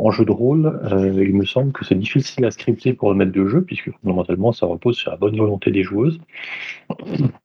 en 0.00 0.12
jeu 0.12 0.24
de 0.24 0.30
rôle, 0.30 0.80
euh, 0.92 1.24
il 1.24 1.34
me 1.34 1.44
semble 1.44 1.72
que 1.72 1.84
c'est 1.84 1.96
difficile 1.96 2.44
à 2.44 2.52
scripter 2.52 2.92
pour 2.92 3.10
le 3.10 3.16
maître 3.16 3.32
de 3.32 3.46
jeu, 3.46 3.62
puisque 3.62 3.90
fondamentalement, 4.00 4.52
ça 4.52 4.64
repose 4.64 4.96
sur 4.96 5.10
la 5.10 5.16
bonne 5.16 5.36
volonté 5.36 5.72
des 5.72 5.82
joueuses. 5.82 6.20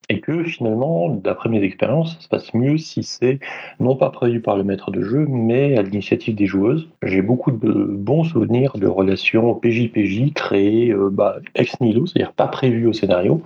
Et 0.09 0.19
que 0.19 0.43
finalement, 0.43 1.09
d'après 1.09 1.49
mes 1.49 1.63
expériences, 1.63 2.13
ça 2.13 2.21
se 2.21 2.27
passe 2.27 2.53
mieux 2.53 2.77
si 2.77 3.01
c'est 3.01 3.39
non 3.79 3.95
pas 3.95 4.11
prévu 4.11 4.39
par 4.39 4.55
le 4.55 4.63
maître 4.63 4.91
de 4.91 5.01
jeu, 5.01 5.25
mais 5.27 5.77
à 5.77 5.81
l'initiative 5.81 6.35
des 6.35 6.45
joueuses. 6.45 6.87
J'ai 7.01 7.23
beaucoup 7.23 7.51
de 7.51 7.71
bons 7.73 8.23
souvenirs 8.23 8.73
de 8.77 8.87
relations 8.87 9.55
PJ-PJ 9.55 10.33
créées 10.33 10.91
euh, 10.91 11.09
bah, 11.11 11.37
ex 11.55 11.79
nihilo, 11.81 12.05
c'est-à-dire 12.05 12.33
pas 12.33 12.47
prévues 12.47 12.85
au 12.85 12.93
scénario, 12.93 13.41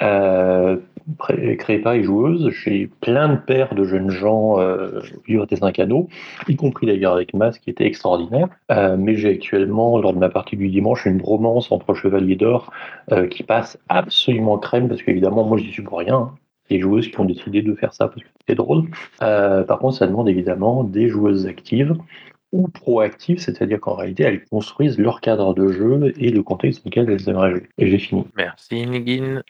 euh, 0.00 0.78
par 1.18 1.94
les 1.94 2.02
joueuses. 2.02 2.50
J'ai 2.50 2.88
plein 3.00 3.28
de 3.28 3.36
paires 3.36 3.74
de 3.74 3.84
jeunes 3.84 4.10
gens 4.10 4.60
euh, 4.60 5.00
vivre 5.26 5.46
des 5.46 5.56
cinq 5.56 5.78
y 6.48 6.56
compris 6.56 6.86
d'ailleurs 6.86 7.12
avec 7.12 7.34
Mas, 7.34 7.58
qui 7.58 7.70
était 7.70 7.86
extraordinaire. 7.86 8.48
Euh, 8.70 8.96
mais 8.98 9.16
j'ai 9.16 9.30
actuellement, 9.30 9.98
lors 9.98 10.12
de 10.12 10.18
ma 10.18 10.28
partie 10.28 10.56
du 10.56 10.68
dimanche, 10.68 11.06
une 11.06 11.22
romance 11.22 11.70
entre 11.72 11.94
Chevaliers 11.94 12.36
d'Or 12.36 12.72
euh, 13.12 13.26
qui 13.26 13.42
passe 13.42 13.78
absolument 13.88 14.58
crème, 14.58 14.88
parce 14.88 15.02
qu'évidemment, 15.02 15.44
moi, 15.44 15.58
j'y 15.58 15.70
suis 15.70 15.82
pour 15.82 15.98
rien. 15.98 16.14
hein. 16.16 16.34
des 16.68 16.80
joueuses 16.80 17.08
qui 17.08 17.18
ont 17.20 17.24
décidé 17.24 17.62
de 17.62 17.74
faire 17.74 17.92
ça 17.92 18.08
parce 18.08 18.22
que 18.22 18.28
c'était 18.40 18.54
drôle. 18.54 18.84
Euh, 19.22 19.64
par 19.64 19.78
contre, 19.78 19.96
ça 19.96 20.06
demande 20.06 20.28
évidemment 20.28 20.84
des 20.84 21.08
joueuses 21.08 21.46
actives 21.46 21.96
ou 22.52 22.68
proactives, 22.68 23.38
c'est-à-dire 23.38 23.80
qu'en 23.80 23.94
réalité, 23.94 24.24
elles 24.24 24.44
construisent 24.44 24.98
leur 24.98 25.20
cadre 25.20 25.54
de 25.54 25.70
jeu 25.70 26.12
et 26.18 26.30
le 26.30 26.42
contexte 26.42 26.84
dans 26.84 26.90
lequel 26.90 27.10
elles 27.10 27.28
aimeraient 27.28 27.50
jouer. 27.52 27.68
Et 27.78 27.88
j'ai 27.88 27.98
fini. 27.98 28.24
Merci 28.36 28.86
Nigin. 28.86 29.42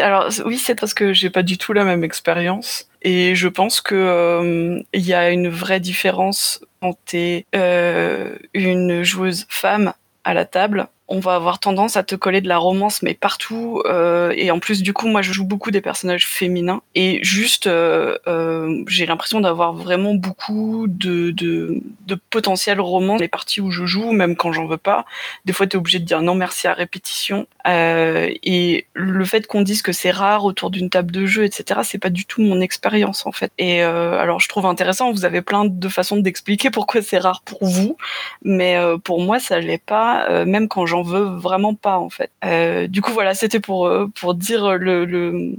Alors 0.00 0.28
oui, 0.44 0.58
c'est 0.58 0.74
parce 0.74 0.94
que 0.94 1.12
j'ai 1.12 1.30
pas 1.30 1.42
du 1.42 1.58
tout 1.58 1.72
la 1.72 1.84
même 1.84 2.04
expérience. 2.04 2.88
Et 3.02 3.34
je 3.34 3.48
pense 3.48 3.80
que 3.80 3.94
euh, 3.94 4.80
il 4.92 5.06
y 5.06 5.14
a 5.14 5.30
une 5.30 5.48
vraie 5.48 5.80
différence 5.80 6.60
quand 6.80 6.96
t'es 7.04 7.46
euh, 7.54 8.36
une 8.54 9.02
joueuse 9.02 9.46
femme 9.48 9.92
à 10.24 10.34
la 10.34 10.44
table 10.44 10.88
on 11.08 11.20
va 11.20 11.34
avoir 11.34 11.58
tendance 11.58 11.96
à 11.96 12.02
te 12.02 12.14
coller 12.14 12.42
de 12.42 12.48
la 12.48 12.58
romance 12.58 13.02
mais 13.02 13.14
partout 13.14 13.82
euh, 13.86 14.32
et 14.36 14.50
en 14.50 14.58
plus 14.58 14.82
du 14.82 14.92
coup 14.92 15.08
moi 15.08 15.22
je 15.22 15.32
joue 15.32 15.44
beaucoup 15.44 15.70
des 15.70 15.80
personnages 15.80 16.26
féminins 16.26 16.82
et 16.94 17.18
juste 17.22 17.66
euh, 17.66 18.18
euh, 18.26 18.84
j'ai 18.86 19.06
l'impression 19.06 19.40
d'avoir 19.40 19.72
vraiment 19.72 20.14
beaucoup 20.14 20.86
de, 20.86 21.30
de, 21.30 21.80
de 22.06 22.14
potentiel 22.14 22.80
romance 22.80 23.20
les 23.20 23.28
parties 23.28 23.62
où 23.62 23.70
je 23.70 23.86
joue 23.86 24.12
même 24.12 24.36
quand 24.36 24.52
j'en 24.52 24.66
veux 24.66 24.76
pas. 24.76 25.06
Des 25.46 25.54
fois 25.54 25.66
tu 25.66 25.76
es 25.76 25.78
obligé 25.78 25.98
de 25.98 26.04
dire 26.04 26.20
non 26.20 26.34
merci 26.34 26.68
à 26.68 26.74
répétition 26.74 27.46
et 27.66 28.86
le 28.94 29.24
fait 29.24 29.46
qu'on 29.46 29.60
dise 29.60 29.82
que 29.82 29.92
c'est 29.92 30.10
rare 30.10 30.44
autour 30.44 30.70
d'une 30.70 30.88
table 30.88 31.10
de 31.10 31.26
jeu 31.26 31.44
etc 31.44 31.80
c'est 31.84 31.98
pas 31.98 32.08
du 32.10 32.24
tout 32.24 32.42
mon 32.42 32.60
expérience 32.60 33.26
en 33.26 33.32
fait. 33.32 33.50
Et 33.58 33.80
alors 33.80 34.40
je 34.40 34.48
trouve 34.48 34.66
intéressant 34.66 35.10
vous 35.10 35.24
avez 35.24 35.40
plein 35.40 35.64
de 35.64 35.88
façons 35.88 36.16
d'expliquer 36.18 36.70
pourquoi 36.70 37.00
c'est 37.00 37.18
rare 37.18 37.40
pour 37.42 37.64
vous 37.64 37.96
mais 38.42 38.78
pour 39.04 39.20
moi 39.20 39.38
ça 39.38 39.58
l'est 39.58 39.82
pas 39.82 40.44
même 40.44 40.68
quand 40.68 40.84
j'en 40.84 40.97
veut 41.02 41.24
vraiment 41.24 41.74
pas 41.74 41.98
en 41.98 42.10
fait. 42.10 42.30
Euh, 42.44 42.86
du 42.88 43.00
coup 43.02 43.12
voilà, 43.12 43.34
c'était 43.34 43.60
pour 43.60 43.86
euh, 43.86 44.06
pour 44.20 44.34
dire 44.34 44.76
le, 44.78 45.04
le 45.04 45.54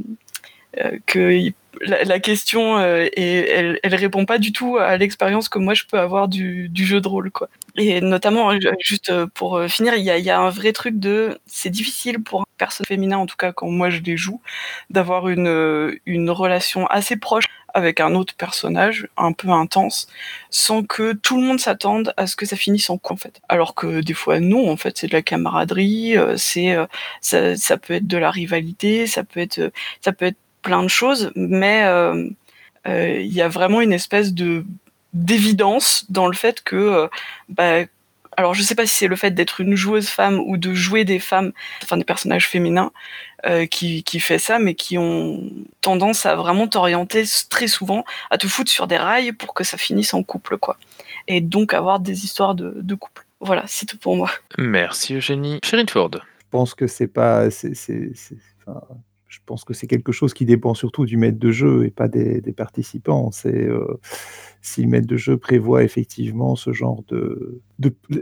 euh, 0.80 0.98
que 1.06 1.52
la, 1.82 2.04
la 2.04 2.20
question 2.20 2.80
et 2.84 3.48
elle, 3.50 3.80
elle 3.84 3.96
répond 3.96 4.26
pas 4.26 4.38
du 4.38 4.52
tout 4.52 4.78
à 4.78 4.98
l'expérience 4.98 5.50
que 5.50 5.60
moi 5.60 5.74
je 5.74 5.84
peux 5.86 6.00
avoir 6.00 6.28
du, 6.28 6.68
du 6.70 6.86
jeu 6.86 7.00
de 7.02 7.08
rôle 7.08 7.32
quoi. 7.32 7.50
Et 7.78 8.02
notamment 8.02 8.52
juste 8.80 9.12
pour 9.36 9.62
finir, 9.70 9.96
il 9.96 10.04
y 10.04 10.10
a, 10.12 10.18
y 10.18 10.30
a 10.30 10.40
un 10.40 10.50
vrai 10.50 10.74
truc 10.74 11.00
de 11.00 11.40
c'est 11.46 11.70
difficile 11.70 12.22
pour 12.24 12.42
un 12.42 12.46
personne 12.58 12.86
féminin 12.86 13.18
en 13.18 13.26
tout 13.26 13.38
cas 13.38 13.52
quand 13.54 13.70
moi 13.70 13.90
je 13.90 14.00
les 14.02 14.18
joue 14.18 14.42
d'avoir 14.90 15.30
une 15.30 15.98
une 16.06 16.30
relation 16.32 16.86
assez 16.88 17.16
proche 17.16 17.46
avec 17.74 18.00
un 18.00 18.16
autre 18.16 18.34
personnage 18.36 19.08
un 19.18 19.32
peu 19.32 19.50
intense 19.50 20.08
sans 20.50 20.84
que 20.84 21.14
tout 21.14 21.38
le 21.40 21.44
monde 21.48 21.60
s'attende 21.60 22.14
à 22.18 22.28
ce 22.28 22.36
que 22.36 22.46
ça 22.46 22.56
finisse 22.56 22.90
en 22.90 22.98
coup 22.98 23.14
en 23.14 23.18
fait. 23.18 23.42
Alors 23.50 23.76
que 23.76 24.02
des 24.02 24.14
fois 24.14 24.40
non 24.40 24.70
en 24.70 24.78
fait 24.78 24.98
c'est 24.98 25.08
de 25.08 25.14
la 25.14 25.22
camaraderie 25.22 26.16
c'est 26.38 26.76
ça, 27.22 27.56
ça 27.56 27.78
peut 27.78 27.96
être 27.96 28.08
de 28.08 28.18
la 28.18 28.32
rivalité 28.32 29.08
ça 29.08 29.24
peut 29.24 29.40
être 29.40 29.72
ça 30.02 30.12
peut 30.12 30.26
être 30.26 30.38
plein 30.62 30.84
de 30.84 30.90
choses 30.90 31.32
mais 31.36 31.80
il 31.80 31.88
euh, 31.88 32.30
euh, 32.88 33.22
y 33.22 33.42
a 33.42 33.48
vraiment 33.48 33.82
une 33.82 33.94
espèce 33.94 34.34
de 34.34 34.66
d'évidence 35.14 36.06
dans 36.10 36.28
le 36.28 36.36
fait 36.36 36.62
que 36.62 36.76
euh, 36.76 37.08
bah, 37.50 37.86
alors 38.40 38.54
je 38.54 38.62
sais 38.62 38.74
pas 38.74 38.86
si 38.86 38.96
c'est 38.96 39.08
le 39.08 39.18
fait 39.18 39.32
d'être 39.32 39.60
une 39.60 39.76
joueuse 39.76 40.08
femme 40.08 40.40
ou 40.40 40.56
de 40.56 40.74
jouer 40.74 41.04
des 41.04 41.20
femmes, 41.20 41.52
enfin 41.84 41.98
des 41.98 42.06
personnages 42.06 42.48
féminins, 42.48 42.94
euh, 43.46 43.66
qui, 43.66 44.02
qui 44.04 44.22
fait 44.22 44.40
ça, 44.40 44.60
mais 44.60 44.76
qui 44.76 44.98
ont 44.98 45.52
tendance 45.82 46.26
à 46.26 46.38
vraiment 46.38 46.66
t'orienter 46.66 47.26
très 47.50 47.68
souvent, 47.68 48.06
à 48.30 48.38
te 48.38 48.48
foutre 48.48 48.72
sur 48.72 48.88
des 48.88 48.96
rails 48.96 49.34
pour 49.34 49.54
que 49.54 49.66
ça 49.66 49.78
finisse 49.78 50.14
en 50.14 50.24
couple, 50.24 50.58
quoi. 50.58 50.78
Et 51.28 51.42
donc 51.42 51.74
avoir 51.74 52.00
des 52.00 52.24
histoires 52.24 52.56
de, 52.56 52.76
de 52.78 52.96
couple. 52.96 53.26
Voilà, 53.42 53.66
c'est 53.68 53.86
tout 53.86 53.98
pour 53.98 54.16
moi. 54.16 54.32
Merci 54.58 55.16
Eugénie. 55.16 55.60
Sherine 55.62 55.90
Ford. 55.90 56.12
Je 56.14 56.46
pense 56.50 56.74
que 56.76 56.88
c'est 56.88 57.10
pas, 57.10 57.52
c'est, 57.52 57.76
c'est, 57.76 58.14
c'est, 58.16 58.38
enfin, 58.66 58.80
je 59.30 59.40
pense 59.46 59.64
que 59.64 59.74
c'est 59.74 59.86
quelque 59.86 60.12
chose 60.12 60.34
qui 60.34 60.44
dépend 60.44 60.74
surtout 60.74 61.06
du 61.06 61.16
maître 61.16 61.38
de 61.38 61.52
jeu 61.52 61.86
et 61.86 61.92
pas 61.92 62.08
des, 62.08 62.42
participants. 62.52 63.30
C'est 63.32 63.64
euh, 63.64 64.00
si 64.62 64.82
le 64.82 64.90
maître 64.90 65.08
de 65.08 65.18
jeu 65.18 65.38
prévoit 65.38 65.84
effectivement 65.84 66.56
ce 66.56 66.74
genre 66.74 67.04
de, 67.08 67.62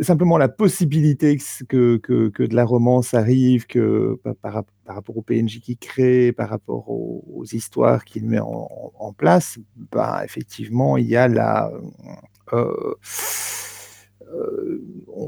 simplement 0.01 0.37
la 0.37 0.49
possibilité 0.49 1.37
que, 1.69 1.95
que, 1.97 2.43
de 2.43 2.55
la 2.55 2.65
romance 2.65 3.13
arrive, 3.13 3.67
que 3.67 4.19
par, 4.41 4.65
par, 4.85 4.95
rapport 4.95 5.17
au 5.17 5.21
PNJ 5.21 5.61
qu'il 5.61 5.77
crée, 5.77 6.33
par 6.33 6.49
rapport 6.49 6.89
aux, 6.89 7.45
histoires 7.53 8.03
qu'il 8.03 8.25
met 8.25 8.39
en, 8.39 8.69
en, 8.99 9.13
place, 9.13 9.57
bah, 9.91 10.21
effectivement, 10.25 10.97
il 10.97 11.07
y 11.07 11.15
a 11.15 11.29
la 11.29 11.71
euh, 12.51 12.95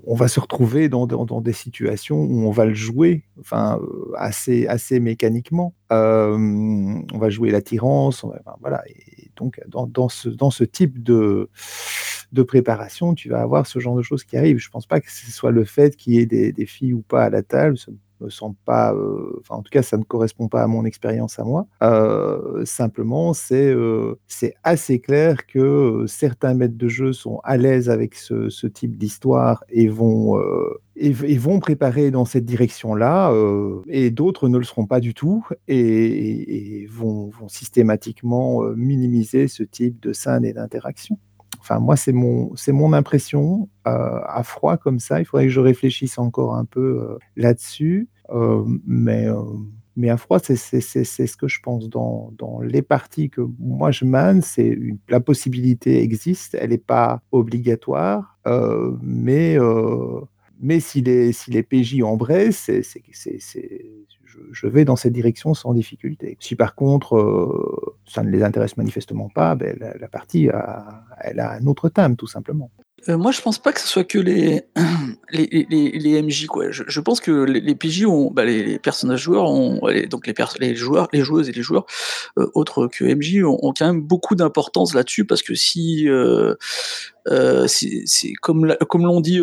on 0.05 0.15
va 0.15 0.27
se 0.27 0.39
retrouver 0.39 0.89
dans, 0.89 1.07
des 1.41 1.53
situations 1.53 2.17
où 2.17 2.47
on 2.47 2.51
va 2.51 2.65
le 2.65 2.73
jouer, 2.73 3.23
enfin 3.39 3.79
euh, 3.81 4.13
assez 4.17 4.67
assez 4.67 4.99
mécaniquement. 4.99 5.73
Euh, 5.91 6.35
on 6.37 7.17
va 7.17 7.29
jouer 7.29 7.51
l'attirance, 7.51 8.25
voilà. 8.61 8.83
Et 8.87 9.31
donc 9.35 9.61
dans, 9.67 10.09
ce 10.09 10.63
type 10.63 11.01
de 11.01 11.49
préparation, 12.47 13.13
tu 13.13 13.29
vas 13.29 13.41
avoir 13.41 13.67
ce 13.67 13.79
genre 13.79 13.95
de 13.95 14.01
choses 14.01 14.23
qui 14.23 14.37
arrivent. 14.37 14.59
Je 14.59 14.69
pense 14.69 14.85
pas 14.85 14.99
que 15.01 15.11
ce 15.11 15.31
soit 15.31 15.51
le 15.51 15.65
fait 15.65 15.95
qu'il 15.95 16.13
y 16.13 16.19
ait 16.19 16.25
des, 16.25 16.65
filles 16.65 16.93
ou 16.93 17.01
pas 17.01 17.25
à 17.25 17.29
la 17.29 17.43
table 17.43 17.77
semble 18.27 18.55
pas, 18.65 18.93
euh, 18.93 19.39
enfin 19.39 19.55
en 19.55 19.61
tout 19.61 19.69
cas 19.71 19.81
ça 19.81 19.97
ne 19.97 20.03
correspond 20.03 20.49
pas 20.49 20.63
à 20.63 20.67
mon 20.67 20.83
expérience 20.83 21.39
à 21.39 21.43
moi. 21.43 21.67
Euh, 21.81 22.65
simplement 22.65 23.33
c'est 23.33 23.71
euh, 23.71 24.15
c'est 24.27 24.55
assez 24.63 24.99
clair 24.99 25.47
que 25.47 26.05
certains 26.07 26.53
maîtres 26.53 26.77
de 26.77 26.87
jeu 26.89 27.13
sont 27.13 27.39
à 27.43 27.55
l'aise 27.55 27.89
avec 27.89 28.15
ce, 28.15 28.67
type 28.67 28.97
d'histoire 28.97 29.63
et 29.69 29.87
vont 29.87 30.37
vont 31.39 31.59
préparer 31.59 32.11
dans 32.11 32.25
cette 32.25 32.45
direction-là, 32.45 33.33
et 33.87 34.11
d'autres 34.11 34.49
ne 34.49 34.57
le 34.57 34.65
seront 34.65 34.85
pas 34.85 34.99
du 34.99 35.13
tout 35.13 35.45
et 35.67 36.85
vont, 36.89 37.29
vont, 37.29 37.47
systématiquement 37.47 38.61
minimiser 38.75 39.47
ce 39.47 39.63
type 39.63 40.01
de 40.01 40.11
scène 40.11 40.43
et 40.43 40.53
d'interaction. 40.53 41.17
Enfin, 41.59 41.79
moi, 41.79 41.95
c'est 41.95 42.13
mon, 42.13 42.55
c'est 42.55 42.71
mon 42.71 42.93
impression 42.93 43.69
euh, 43.87 44.19
à 44.25 44.43
froid 44.43 44.77
comme 44.77 44.99
ça. 44.99 45.19
Il 45.19 45.25
faudrait 45.25 45.45
que 45.45 45.51
je 45.51 45.59
réfléchisse 45.59 46.17
encore 46.17 46.55
un 46.55 46.65
peu 46.65 47.01
euh, 47.01 47.17
là-dessus. 47.35 48.07
Euh, 48.29 48.63
mais, 48.85 49.27
mais 49.95 50.09
à 50.09 50.17
froid, 50.17 50.39
c'est, 50.39 50.55
c'est, 50.55 51.03
ce 51.03 51.37
que 51.37 51.47
je 51.47 51.59
pense. 51.61 51.89
Dans, 51.89 52.31
dans 52.37 52.61
les 52.61 52.81
parties 52.81 53.29
que 53.29 53.41
moi 53.59 53.91
je 53.91 54.05
mène, 54.05 54.41
c'est 54.41 54.77
la 55.09 55.19
possibilité 55.19 56.01
existe. 56.01 56.55
Elle 56.59 56.69
n'est 56.69 56.77
pas 56.77 57.21
obligatoire, 57.31 58.39
mais, 59.01 59.57
mais 60.61 60.79
si 60.79 61.01
les, 61.01 61.33
si 61.33 61.51
les 61.51 61.63
PJ 61.63 62.01
embrassent, 62.03 62.69
c'est, 62.83 63.01
je, 64.51 64.67
vais 64.67 64.85
dans 64.85 64.95
cette 64.95 65.13
direction 65.13 65.53
sans 65.53 65.73
difficulté. 65.73 66.37
Si 66.39 66.55
par 66.55 66.75
contre 66.75 67.17
euh, 67.17 67.95
ça 68.05 68.23
ne 68.23 68.29
les 68.29 68.43
intéresse 68.43 68.77
manifestement 68.77 69.29
pas, 69.29 69.55
ben, 69.55 69.77
la, 69.79 70.07
partie 70.07 70.49
elle 71.21 71.39
a 71.39 71.51
un 71.53 71.65
autre 71.65 71.89
thème 71.89 72.15
tout 72.15 72.27
simplement. 72.27 72.71
Euh, 73.07 73.17
moi, 73.17 73.31
je 73.31 73.41
pense 73.41 73.59
pas 73.59 73.71
que 73.71 73.79
ce 73.79 73.87
soit 73.87 74.03
que 74.03 74.17
les, 74.17 74.63
les, 75.31 75.65
les, 75.69 76.21
MJ. 76.21 76.47
Quoi. 76.47 76.71
Je, 76.71 76.99
pense 76.99 77.19
que 77.19 77.31
les, 77.31 77.75
PJ 77.75 78.05
ont, 78.05 78.31
bah, 78.31 78.45
les, 78.45 78.79
personnages 78.79 79.21
joueurs 79.21 79.45
ont, 79.45 79.79
donc 80.09 80.27
les, 80.27 80.33
les 80.59 80.75
joueurs, 80.75 81.07
les 81.13 81.21
joueuses 81.21 81.49
et 81.49 81.51
les 81.51 81.61
joueurs 81.61 81.85
euh, 82.37 82.47
autres 82.53 82.87
que 82.87 83.05
MJ 83.05 83.43
ont, 83.43 83.73
quand 83.77 83.85
même 83.85 84.01
beaucoup 84.01 84.35
d'importance 84.35 84.93
là-dessus 84.93 85.25
parce 85.25 85.41
que 85.41 85.55
si, 85.55 86.09
euh, 86.09 86.55
c'est 87.67 88.33
comme 88.41 88.75
comme 88.89 89.05
l'ont 89.05 89.21
dit 89.21 89.39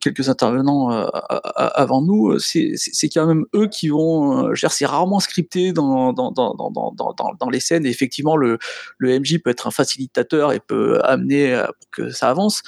quelques 0.00 0.28
intervenants 0.28 0.88
avant 0.90 2.00
nous, 2.00 2.38
c'est 2.38 3.08
quand 3.12 3.26
même 3.26 3.44
eux 3.54 3.68
qui 3.68 3.88
vont. 3.88 4.54
c'est 4.54 4.86
rarement 4.86 5.20
scripté 5.20 5.72
dans, 5.72 6.12
dans, 6.12 6.30
dans, 6.32 6.54
dans 6.54 7.50
les 7.50 7.60
scènes. 7.60 7.84
Et 7.84 7.90
effectivement, 7.90 8.36
le, 8.36 8.58
le 8.98 9.20
MJ 9.20 9.38
peut 9.38 9.50
être 9.50 9.66
un 9.66 9.70
facilitateur 9.70 10.52
et 10.52 10.60
peut 10.60 11.00
amener 11.04 11.62
pour 11.66 11.90
que 11.90 12.10
ça 12.10 12.30
avance 12.30 12.62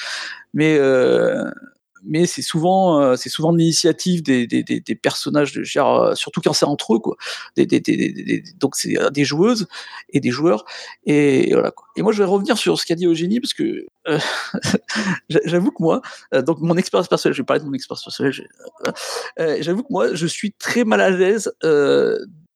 mais 0.55 0.79
euh, 0.79 1.51
mais 2.07 2.27
c'est 2.27 2.43
souvent 2.43 3.01
euh, 3.01 3.17
c'est 3.17 3.31
souvent 3.31 3.53
l'initiative 3.53 4.23
des, 4.23 4.47
des, 4.47 4.95
personnages 4.95 5.55
de 5.55 5.62
genre, 5.62 6.03
euh, 6.03 6.14
surtout 6.14 6.40
quand 6.43 6.53
c'est 6.53 6.67
entre 6.67 6.95
eux 6.95 6.99
quoi. 6.99 7.17
Donc 8.59 8.77
c'est 8.77 8.95
des 9.12 9.25
joueuses 9.25 9.67
et 10.11 10.21
des 10.21 10.31
joueurs 10.31 10.64
et, 11.07 11.53
voilà 11.53 11.73
et 11.97 12.03
moi 12.03 12.12
je 12.12 12.19
vais 12.19 12.25
revenir 12.29 12.59
sur 12.59 12.79
ce 12.79 12.85
qu'a 12.87 12.95
dit 12.95 13.07
Eugénie 13.07 13.40
parce 13.40 13.55
que 13.55 13.87
j'avoue 15.29 15.71
que 15.71 15.83
moi 15.83 16.03
donc 16.47 16.61
mon 16.61 16.77
expérience 16.77 17.09
personnelle 17.09 17.35
je 17.35 17.43
vais 17.43 17.47
parler 17.47 17.62
de 17.62 17.67
mon 17.67 17.75
expérience 17.75 18.05
personnelle 18.05 18.35
j'avoue 19.61 19.83
que 19.83 19.93
moi 19.93 20.14
je 20.14 20.27
suis 20.27 20.53
très 20.53 20.85
mal 20.85 21.01
à 21.01 21.11
l'aise 21.11 21.53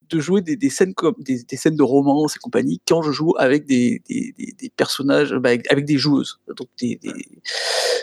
de 0.08 0.20
jouer 0.20 0.40
des, 0.40 0.56
des 0.56 0.70
scènes 0.70 0.94
comme 0.94 1.14
des, 1.18 1.42
des, 1.42 1.56
scènes 1.56 1.76
de 1.76 1.82
romance 1.82 2.36
et 2.36 2.38
compagnie 2.38 2.80
quand 2.86 3.02
je 3.02 3.12
joue 3.12 3.34
avec 3.38 3.66
des, 3.66 4.02
des, 4.08 4.34
des 4.36 4.70
personnages 4.76 5.32
bah, 5.34 5.50
avec, 5.50 5.70
avec, 5.70 5.84
des 5.84 5.98
joueuses 5.98 6.40
donc 6.56 6.68
des, 6.80 6.98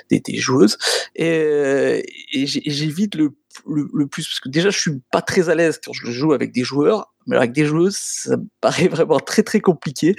des 0.09 0.37
joueuses. 0.37 0.77
Et, 1.15 2.03
et 2.33 2.45
j'évite 2.45 3.15
le, 3.15 3.33
le, 3.67 3.89
le, 3.93 4.07
plus 4.07 4.27
parce 4.27 4.39
que 4.39 4.49
déjà 4.49 4.69
je 4.69 4.79
suis 4.79 5.01
pas 5.11 5.21
très 5.21 5.49
à 5.49 5.55
l'aise 5.55 5.79
quand 5.83 5.93
je 5.93 6.11
joue 6.11 6.33
avec 6.33 6.51
des 6.51 6.63
joueurs 6.63 7.13
mais 7.27 7.37
avec 7.37 7.53
des 7.53 7.65
joueuses 7.65 7.97
ça 7.97 8.37
me 8.37 8.45
paraît 8.61 8.87
vraiment 8.87 9.19
très 9.19 9.43
très 9.43 9.59
compliqué. 9.59 10.15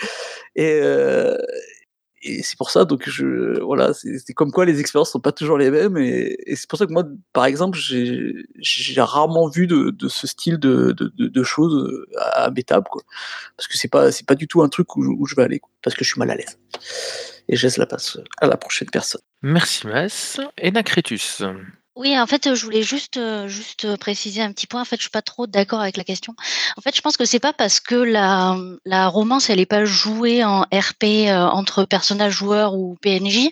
Et, 0.54 0.80
euh, 0.82 1.36
et 2.26 2.42
c'est 2.42 2.56
pour 2.58 2.70
ça, 2.70 2.84
donc 2.84 3.08
je, 3.08 3.60
voilà, 3.62 3.92
c'est 3.94 4.34
comme 4.34 4.50
quoi 4.50 4.64
les 4.64 4.80
expériences 4.80 5.10
sont 5.12 5.20
pas 5.20 5.32
toujours 5.32 5.58
les 5.58 5.70
mêmes, 5.70 5.96
et, 5.96 6.36
et 6.46 6.56
c'est 6.56 6.68
pour 6.68 6.78
ça 6.78 6.86
que 6.86 6.92
moi, 6.92 7.04
par 7.32 7.44
exemple, 7.46 7.78
j'ai 7.78 9.00
rarement 9.00 9.48
vu 9.48 9.66
de, 9.66 9.94
ce 10.08 10.26
style 10.26 10.58
de, 10.58 11.42
choses 11.42 11.74
euh, 11.74 12.06
à 12.32 12.50
mes 12.50 12.62
tables. 12.62 12.86
Parce 13.56 13.68
que 13.68 13.76
c'est 13.78 13.88
pas 13.88 14.10
pas 14.26 14.34
du 14.34 14.46
tout 14.48 14.62
un 14.62 14.68
truc 14.68 14.96
où, 14.96 15.26
je- 15.26 15.34
vais 15.36 15.42
aller, 15.44 15.60
parce 15.82 15.94
que 15.96 16.04
je 16.04 16.10
suis 16.10 16.18
mal 16.18 16.30
à 16.30 16.34
l'aise. 16.36 16.58
Et 17.48 17.56
je 17.56 17.62
laisse 17.66 17.76
la 17.76 17.86
passe 17.86 18.18
à 18.38 18.46
la 18.46 18.56
prochaine 18.56 18.90
personne. 18.90 19.20
Merci 19.42 19.86
Mas. 19.86 20.40
Enacretus. 20.62 21.42
Oui, 21.96 22.18
en 22.18 22.26
fait, 22.26 22.54
je 22.54 22.62
voulais 22.62 22.82
juste, 22.82 23.18
juste 23.46 23.96
préciser 23.96 24.42
un 24.42 24.52
petit 24.52 24.66
point. 24.66 24.82
En 24.82 24.84
fait, 24.84 24.96
je 24.96 25.02
suis 25.02 25.10
pas 25.10 25.22
trop 25.22 25.46
d'accord 25.46 25.80
avec 25.80 25.96
la 25.96 26.04
question. 26.04 26.34
En 26.76 26.82
fait, 26.82 26.94
je 26.94 27.00
pense 27.00 27.16
que 27.16 27.24
c'est 27.24 27.40
pas 27.40 27.54
parce 27.54 27.80
que 27.80 27.94
la, 27.94 28.54
la 28.84 29.08
romance, 29.08 29.48
elle 29.48 29.60
est 29.60 29.66
pas 29.66 29.86
jouée 29.86 30.44
en 30.44 30.62
RP 30.64 31.04
euh, 31.28 31.46
entre 31.46 31.84
personnages 31.84 32.34
joueurs 32.34 32.74
ou 32.74 32.96
PNJ 33.00 33.48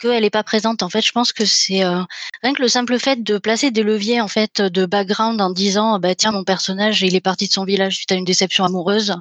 qu'elle 0.00 0.24
est 0.24 0.30
pas 0.30 0.44
présente. 0.44 0.82
En 0.82 0.90
fait, 0.90 1.02
je 1.02 1.12
pense 1.12 1.32
que 1.32 1.44
c'est 1.44 1.84
euh, 1.84 2.02
rien 2.42 2.54
que 2.54 2.62
le 2.62 2.68
simple 2.68 2.98
fait 2.98 3.22
de 3.22 3.38
placer 3.38 3.70
des 3.70 3.82
leviers 3.84 4.20
en 4.20 4.28
fait 4.28 4.60
de 4.62 4.86
background 4.86 5.40
en 5.40 5.50
disant, 5.50 5.98
bah 6.00 6.14
tiens, 6.16 6.32
mon 6.32 6.44
personnage, 6.44 7.02
il 7.02 7.16
est 7.16 7.20
parti 7.20 7.48
de 7.48 7.52
son 7.52 7.64
village 7.64 7.96
suite 7.96 8.12
à 8.12 8.16
une 8.16 8.24
déception 8.24 8.64
amoureuse 8.64 9.16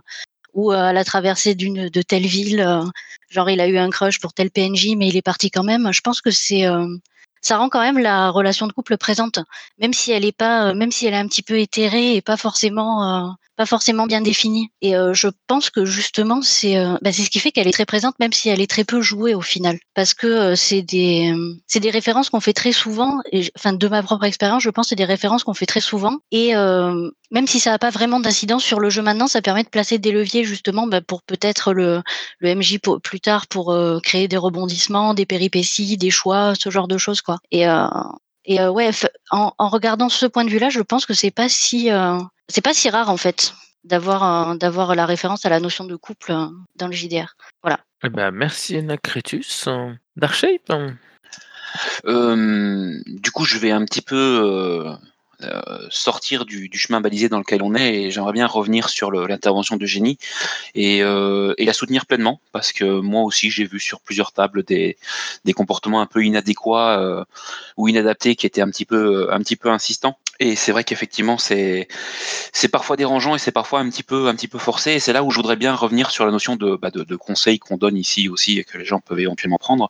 ou 0.53 0.71
à 0.71 0.93
la 0.93 1.03
traversée 1.03 1.55
d'une 1.55 1.89
de 1.89 2.01
telle 2.01 2.25
ville, 2.25 2.65
genre 3.29 3.49
il 3.49 3.59
a 3.61 3.67
eu 3.67 3.77
un 3.77 3.89
crush 3.89 4.19
pour 4.19 4.33
tel 4.33 4.51
PNJ, 4.51 4.95
mais 4.97 5.07
il 5.09 5.17
est 5.17 5.21
parti 5.21 5.51
quand 5.51 5.63
même. 5.63 5.91
Je 5.91 6.01
pense 6.01 6.21
que 6.21 6.31
c'est 6.31 6.65
euh, 6.65 6.87
ça 7.45 7.57
rend 7.57 7.69
quand 7.69 7.81
même 7.81 7.99
la 7.99 8.31
relation 8.31 8.65
de 8.65 8.73
couple 8.73 8.97
présente, 8.97 9.39
même 9.79 9.93
si 9.93 10.11
elle 10.11 10.25
est 10.25 10.35
pas, 10.35 10.69
euh, 10.69 10.73
même 10.73 10.91
si 10.91 11.05
elle 11.05 11.13
est 11.13 11.17
un 11.17 11.27
petit 11.27 11.43
peu 11.43 11.59
éthérée 11.59 12.15
et 12.15 12.21
pas 12.21 12.37
forcément, 12.37 13.27
euh, 13.27 13.31
pas 13.55 13.65
forcément 13.65 14.05
bien 14.05 14.21
définie. 14.21 14.69
Et 14.81 14.95
euh, 14.95 15.13
je 15.13 15.27
pense 15.47 15.69
que 15.69 15.85
justement 15.85 16.41
c'est, 16.41 16.77
euh, 16.77 16.95
bah, 17.01 17.11
c'est 17.11 17.23
ce 17.23 17.29
qui 17.29 17.39
fait 17.39 17.51
qu'elle 17.51 17.67
est 17.67 17.71
très 17.71 17.85
présente, 17.85 18.15
même 18.19 18.33
si 18.33 18.49
elle 18.49 18.61
est 18.61 18.69
très 18.69 18.83
peu 18.83 19.01
jouée 19.01 19.33
au 19.33 19.41
final, 19.41 19.79
parce 19.93 20.13
que 20.13 20.27
euh, 20.27 20.55
c'est 20.55 20.81
des, 20.81 21.33
c'est 21.67 21.79
des 21.79 21.89
références 21.89 22.29
qu'on 22.29 22.39
fait 22.39 22.53
très 22.53 22.71
souvent. 22.71 23.19
Et 23.31 23.51
enfin 23.57 23.73
de 23.73 23.87
ma 23.87 24.03
propre 24.03 24.25
expérience, 24.25 24.63
je 24.63 24.69
pense 24.69 24.87
que 24.87 24.89
c'est 24.89 24.95
des 24.95 25.05
références 25.05 25.43
qu'on 25.43 25.53
fait 25.53 25.65
très 25.65 25.79
souvent. 25.81 26.17
Et 26.31 26.55
euh, 26.55 27.09
même 27.31 27.47
si 27.47 27.59
ça 27.59 27.71
n'a 27.71 27.79
pas 27.79 27.89
vraiment 27.89 28.19
d'incidence 28.19 28.63
sur 28.63 28.79
le 28.79 28.89
jeu 28.89 29.01
maintenant, 29.01 29.27
ça 29.27 29.41
permet 29.41 29.63
de 29.63 29.69
placer 29.69 29.97
des 29.99 30.11
leviers 30.11 30.43
justement 30.43 30.87
bah, 30.87 31.01
pour 31.01 31.23
peut-être 31.23 31.73
le, 31.73 32.01
le 32.39 32.55
MJ 32.55 32.79
plus 33.03 33.19
tard 33.19 33.47
pour 33.47 33.71
euh, 33.71 33.99
créer 33.99 34.27
des 34.27 34.37
rebondissements, 34.37 35.13
des 35.13 35.25
péripéties, 35.25 35.97
des 35.97 36.11
choix, 36.11 36.53
ce 36.59 36.69
genre 36.69 36.87
de 36.87 36.97
choses 36.97 37.21
quoi. 37.21 37.37
Et 37.51 37.67
euh, 37.67 37.87
et 38.47 38.63
ouais, 38.63 38.91
en, 39.31 39.53
en 39.57 39.69
regardant 39.69 40.07
ce 40.07 40.27
point 40.27 40.45
de 40.45 40.51
vue-là, 40.51 40.69
je 40.69 40.81
pense 40.81 41.07
que 41.07 41.15
c'est 41.15 41.31
pas 41.31 41.49
si 41.49 41.89
c'est 42.47 42.61
pas 42.61 42.73
si 42.73 42.89
rare 42.89 43.09
en 43.09 43.17
fait 43.17 43.53
d'avoir 43.83 44.55
d'avoir 44.57 44.95
la 44.95 45.05
référence 45.05 45.45
à 45.45 45.49
la 45.49 45.59
notion 45.59 45.85
de 45.85 45.95
couple 45.95 46.31
euh, 46.31 46.47
dans 46.75 46.87
le 46.87 46.93
JDR. 46.93 47.35
Voilà. 47.61 47.79
Eh 48.03 48.09
ben, 48.09 48.31
merci 48.31 48.77
Enacretus. 48.77 49.69
Darkshape. 50.15 50.73
Euh, 52.05 52.99
du 53.05 53.31
coup, 53.31 53.45
je 53.45 53.57
vais 53.57 53.71
un 53.71 53.83
petit 53.85 54.01
peu 54.01 54.97
euh, 55.43 55.87
sortir 55.89 56.45
du, 56.45 56.69
du 56.69 56.77
chemin 56.77 57.01
balisé 57.01 57.27
dans 57.27 57.39
lequel 57.39 57.61
on 57.61 57.75
est 57.75 58.03
et 58.03 58.11
j'aimerais 58.11 58.31
bien 58.31 58.47
revenir 58.47 58.87
sur 58.87 59.11
l'intervention 59.11 59.75
de 59.75 59.85
Génie 59.85 60.17
et, 60.75 61.03
euh, 61.03 61.53
et 61.57 61.65
la 61.65 61.73
soutenir 61.73 62.05
pleinement 62.05 62.39
parce 62.53 62.71
que 62.71 63.01
moi 63.01 63.21
aussi 63.23 63.51
j'ai 63.51 63.65
vu 63.65 63.81
sur 63.81 63.99
plusieurs 63.99 64.31
tables 64.31 64.63
des, 64.63 64.97
des 65.43 65.51
comportements 65.51 65.99
un 65.99 66.05
peu 66.05 66.23
inadéquats 66.23 67.01
euh, 67.01 67.25
ou 67.75 67.89
inadaptés 67.89 68.37
qui 68.37 68.47
étaient 68.47 68.61
un 68.61 68.69
petit 68.69 68.85
peu 68.85 69.31
un 69.33 69.39
petit 69.39 69.57
peu 69.57 69.69
insistants 69.69 70.17
et 70.39 70.55
c'est 70.55 70.71
vrai 70.71 70.83
qu'effectivement 70.83 71.37
c'est 71.37 71.87
c'est 72.51 72.67
parfois 72.67 72.97
dérangeant 72.97 73.35
et 73.35 73.39
c'est 73.39 73.51
parfois 73.51 73.79
un 73.79 73.89
petit 73.89 74.03
peu 74.03 74.27
un 74.27 74.35
petit 74.35 74.47
peu 74.47 74.59
forcé. 74.59 74.91
Et 74.91 74.99
c'est 74.99 75.13
là 75.13 75.23
où 75.23 75.31
je 75.31 75.37
voudrais 75.37 75.55
bien 75.55 75.73
revenir 75.73 76.11
sur 76.11 76.25
la 76.25 76.31
notion 76.31 76.55
de, 76.55 76.75
bah, 76.75 76.91
de, 76.91 77.03
de 77.03 77.15
conseils 77.15 77.59
qu'on 77.59 77.77
donne 77.77 77.97
ici 77.97 78.29
aussi 78.29 78.59
et 78.59 78.63
que 78.63 78.77
les 78.77 78.85
gens 78.85 78.99
peuvent 78.99 79.19
éventuellement 79.19 79.57
prendre. 79.57 79.89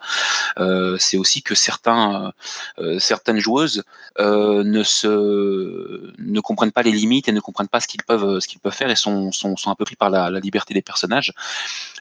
Euh, 0.58 0.98
c'est 1.00 1.18
aussi 1.18 1.42
que 1.42 1.56
certains, 1.56 2.34
euh, 2.80 3.00
certaines 3.00 3.40
joueuses 3.40 3.84
euh, 4.20 4.64
ne 4.64 4.84
se 4.84 6.14
ne 6.18 6.40
comprennent 6.40 6.72
pas 6.72 6.84
les 6.84 6.92
limites 6.92 7.28
et 7.28 7.32
ne 7.32 7.40
comprennent 7.40 7.68
pas 7.68 7.80
ce 7.80 7.88
qu'ils 7.88 8.04
peuvent 8.04 8.40
ce 8.40 8.48
qu'ils 8.48 8.60
peuvent 8.60 8.74
faire 8.74 8.90
et 8.90 8.96
sont, 8.96 9.32
sont, 9.32 9.58
sont 9.58 9.72
un 9.72 9.76
peu 9.76 9.86
pris 9.86 9.96
par 9.96 10.10
la, 10.10 10.30
la 10.30 10.40
liberté 10.40 10.74
des 10.74 10.82
personnages. 10.82 11.34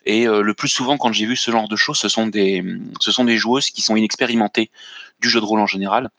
Et 0.05 0.27
euh, 0.27 0.41
le 0.41 0.53
plus 0.53 0.69
souvent, 0.69 0.97
quand 0.97 1.11
j'ai 1.11 1.25
vu 1.25 1.35
ce 1.35 1.49
genre 1.51 1.67
de 1.67 1.75
choses, 1.75 1.97
ce 1.97 2.09
sont 2.09 2.27
des 2.27 2.63
ce 2.99 3.11
sont 3.11 3.25
des 3.25 3.37
joueuses 3.37 3.69
qui 3.71 3.81
sont 3.81 3.95
inexpérimentées 3.95 4.69
du 5.21 5.29
jeu 5.29 5.39
de 5.39 5.45
rôle 5.45 5.59
en 5.59 5.67
général 5.67 6.09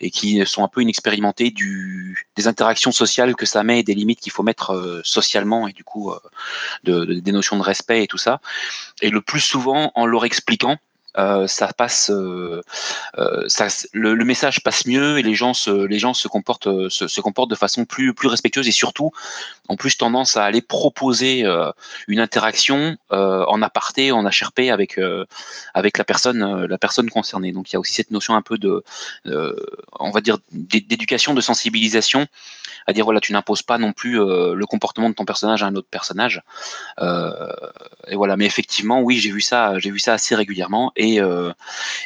et 0.00 0.10
qui 0.10 0.44
sont 0.46 0.62
un 0.62 0.68
peu 0.68 0.82
inexpérimentées 0.82 1.50
du 1.50 2.28
des 2.36 2.46
interactions 2.48 2.92
sociales 2.92 3.34
que 3.34 3.46
ça 3.46 3.62
met 3.64 3.80
et 3.80 3.82
des 3.82 3.94
limites 3.94 4.20
qu'il 4.20 4.32
faut 4.32 4.42
mettre 4.42 4.72
euh, 4.72 5.00
socialement 5.04 5.66
et 5.68 5.72
du 5.72 5.84
coup 5.84 6.10
euh, 6.10 6.18
de, 6.84 7.04
de- 7.04 7.20
des 7.20 7.32
notions 7.32 7.56
de 7.56 7.62
respect 7.62 8.04
et 8.04 8.06
tout 8.06 8.18
ça. 8.18 8.40
Et 9.00 9.10
le 9.10 9.20
plus 9.20 9.40
souvent, 9.40 9.90
en 9.94 10.06
leur 10.06 10.24
expliquant 10.24 10.76
euh, 11.18 11.46
ça 11.46 11.72
passe, 11.72 12.10
euh, 12.10 12.62
euh, 13.18 13.46
le, 13.92 14.24
message 14.24 14.62
passe 14.62 14.86
mieux 14.86 15.18
et 15.18 15.22
les 15.22 15.34
gens 15.34 15.52
se, 15.52 15.70
les 15.70 15.98
gens 15.98 16.14
se 16.14 16.26
comportent, 16.26 16.88
se, 16.88 17.20
comportent 17.20 17.50
de 17.50 17.56
façon 17.56 17.84
plus, 17.84 18.14
plus 18.14 18.28
respectueuse 18.28 18.66
et 18.66 18.72
surtout, 18.72 19.10
en 19.68 19.76
plus 19.76 19.98
tendance 19.98 20.36
à 20.36 20.44
aller 20.44 20.62
proposer 20.62 21.44
une 22.08 22.20
interaction 22.20 22.96
en 23.10 23.62
aparté, 23.62 24.12
en 24.12 24.24
HRP 24.24 24.70
avec 24.70 24.98
avec 25.74 25.98
la 25.98 26.04
personne, 26.04 26.64
la 26.64 26.78
personne 26.78 27.10
concernée. 27.10 27.52
Donc 27.52 27.70
il 27.70 27.74
y 27.74 27.76
a 27.76 27.80
aussi 27.80 27.92
cette 27.92 28.10
notion 28.10 28.34
un 28.34 28.42
peu 28.42 28.58
de, 28.58 28.82
on 29.98 30.10
va 30.10 30.20
dire, 30.20 30.38
d'é- 30.52 30.80
d'éducation, 30.80 31.34
de 31.34 31.40
sensibilisation, 31.40 32.26
à 32.86 32.92
dire 32.92 33.04
voilà, 33.04 33.20
tu 33.20 33.32
n'imposes 33.32 33.62
pas 33.62 33.78
non 33.78 33.92
plus 33.92 34.20
euh, 34.20 34.54
le 34.54 34.66
comportement 34.66 35.08
de 35.08 35.14
ton 35.14 35.24
personnage 35.24 35.62
à 35.62 35.66
un 35.66 35.76
autre 35.76 35.88
personnage. 35.90 36.42
Euh, 37.00 37.52
et 38.08 38.16
voilà, 38.16 38.36
mais 38.36 38.46
effectivement, 38.46 39.00
oui, 39.00 39.18
j'ai 39.18 39.30
vu 39.30 39.40
ça, 39.40 39.78
j'ai 39.78 39.90
vu 39.90 39.98
ça 39.98 40.14
assez 40.14 40.34
régulièrement, 40.34 40.92
et 40.96 41.20
euh, 41.20 41.52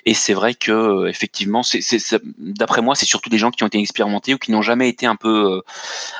et 0.04 0.14
c'est 0.14 0.34
vrai 0.34 0.54
que 0.54 1.06
effectivement, 1.08 1.62
c'est, 1.62 1.80
d'après 2.38 2.82
moi, 2.82 2.94
c'est 2.94 3.06
surtout 3.06 3.30
des 3.30 3.38
gens 3.38 3.50
qui 3.50 3.64
ont 3.64 3.66
été 3.66 3.78
expérimentés 3.78 4.34
ou 4.34 4.38
qui 4.38 4.50
n'ont 4.50 4.62
jamais 4.62 4.88
été 4.88 5.06
un 5.06 5.16
peu, 5.16 5.62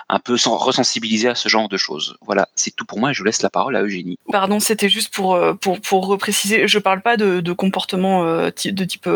un 0.09 0.19
peu 0.19 0.35
à 0.35 1.35
ce 1.35 1.49
genre 1.49 1.69
de 1.69 1.77
choses. 1.77 2.17
Voilà, 2.23 2.49
c'est 2.55 2.75
tout 2.75 2.85
pour 2.85 2.99
moi. 2.99 3.11
Et 3.11 3.15
je 3.15 3.25
laisse 3.25 3.43
la 3.43 3.51
parole 3.51 3.77
à 3.77 3.83
Eugénie. 3.83 4.19
Pardon, 4.31 4.61
c'était 4.61 4.89
juste 4.89 5.13
pour, 5.13 5.39
pour, 5.61 5.81
pour 5.81 6.07
repréciser. 6.07 6.67
Je 6.67 6.79
parle 6.79 7.03
pas 7.03 7.17
de, 7.17 7.41
de 7.41 7.53
comportement 7.53 8.25
de 8.25 8.51
type 8.51 9.09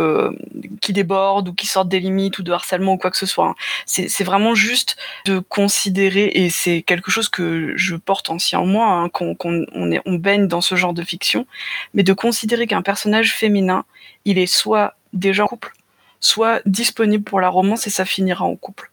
qui 0.81 0.93
déborde 0.93 1.49
ou 1.49 1.55
qui 1.55 1.67
sortent 1.67 1.89
des 1.89 2.01
limites 2.01 2.39
ou 2.39 2.43
de 2.43 2.53
harcèlement 2.53 2.95
ou 2.95 2.99
quoi 2.99 3.11
que 3.11 3.17
ce 3.17 3.27
soit. 3.27 3.47
hein. 3.47 3.55
C'est 3.87 4.25
vraiment 4.25 4.55
juste 4.55 4.97
de 5.31 5.39
considérer, 5.39 6.27
et 6.35 6.51
c'est 6.51 6.83
quelque 6.83 7.11
chose 7.11 7.29
que 7.29 7.73
je 7.77 7.95
porte 7.97 8.31
ancien 8.31 8.59
en 8.61 8.67
moi, 8.67 8.87
hein, 8.87 9.09
qu'on 9.09 9.35
qu'on- 9.35 9.67
on, 9.75 10.15
baigne 10.15 10.47
dans 10.49 10.61
ce 10.61 10.75
genre 10.75 10.95
de 10.95 11.03
fiction, 11.03 11.47
mais 11.95 12.03
de 12.03 12.13
considérer 12.13 12.67
qu'un 12.67 12.83
personnage 12.83 13.33
féminin, 13.33 13.85
il 14.25 14.39
est 14.39 14.47
soit 14.61 14.95
déjà 15.13 15.45
en 15.45 15.49
couple, 15.49 15.73
soit 16.21 16.61
disponible 16.67 17.25
pour 17.25 17.41
la 17.41 17.49
romance 17.49 17.87
et 17.87 17.91
ça 17.91 18.05
finira 18.05 18.45
en 18.45 18.57
couple. 18.57 18.91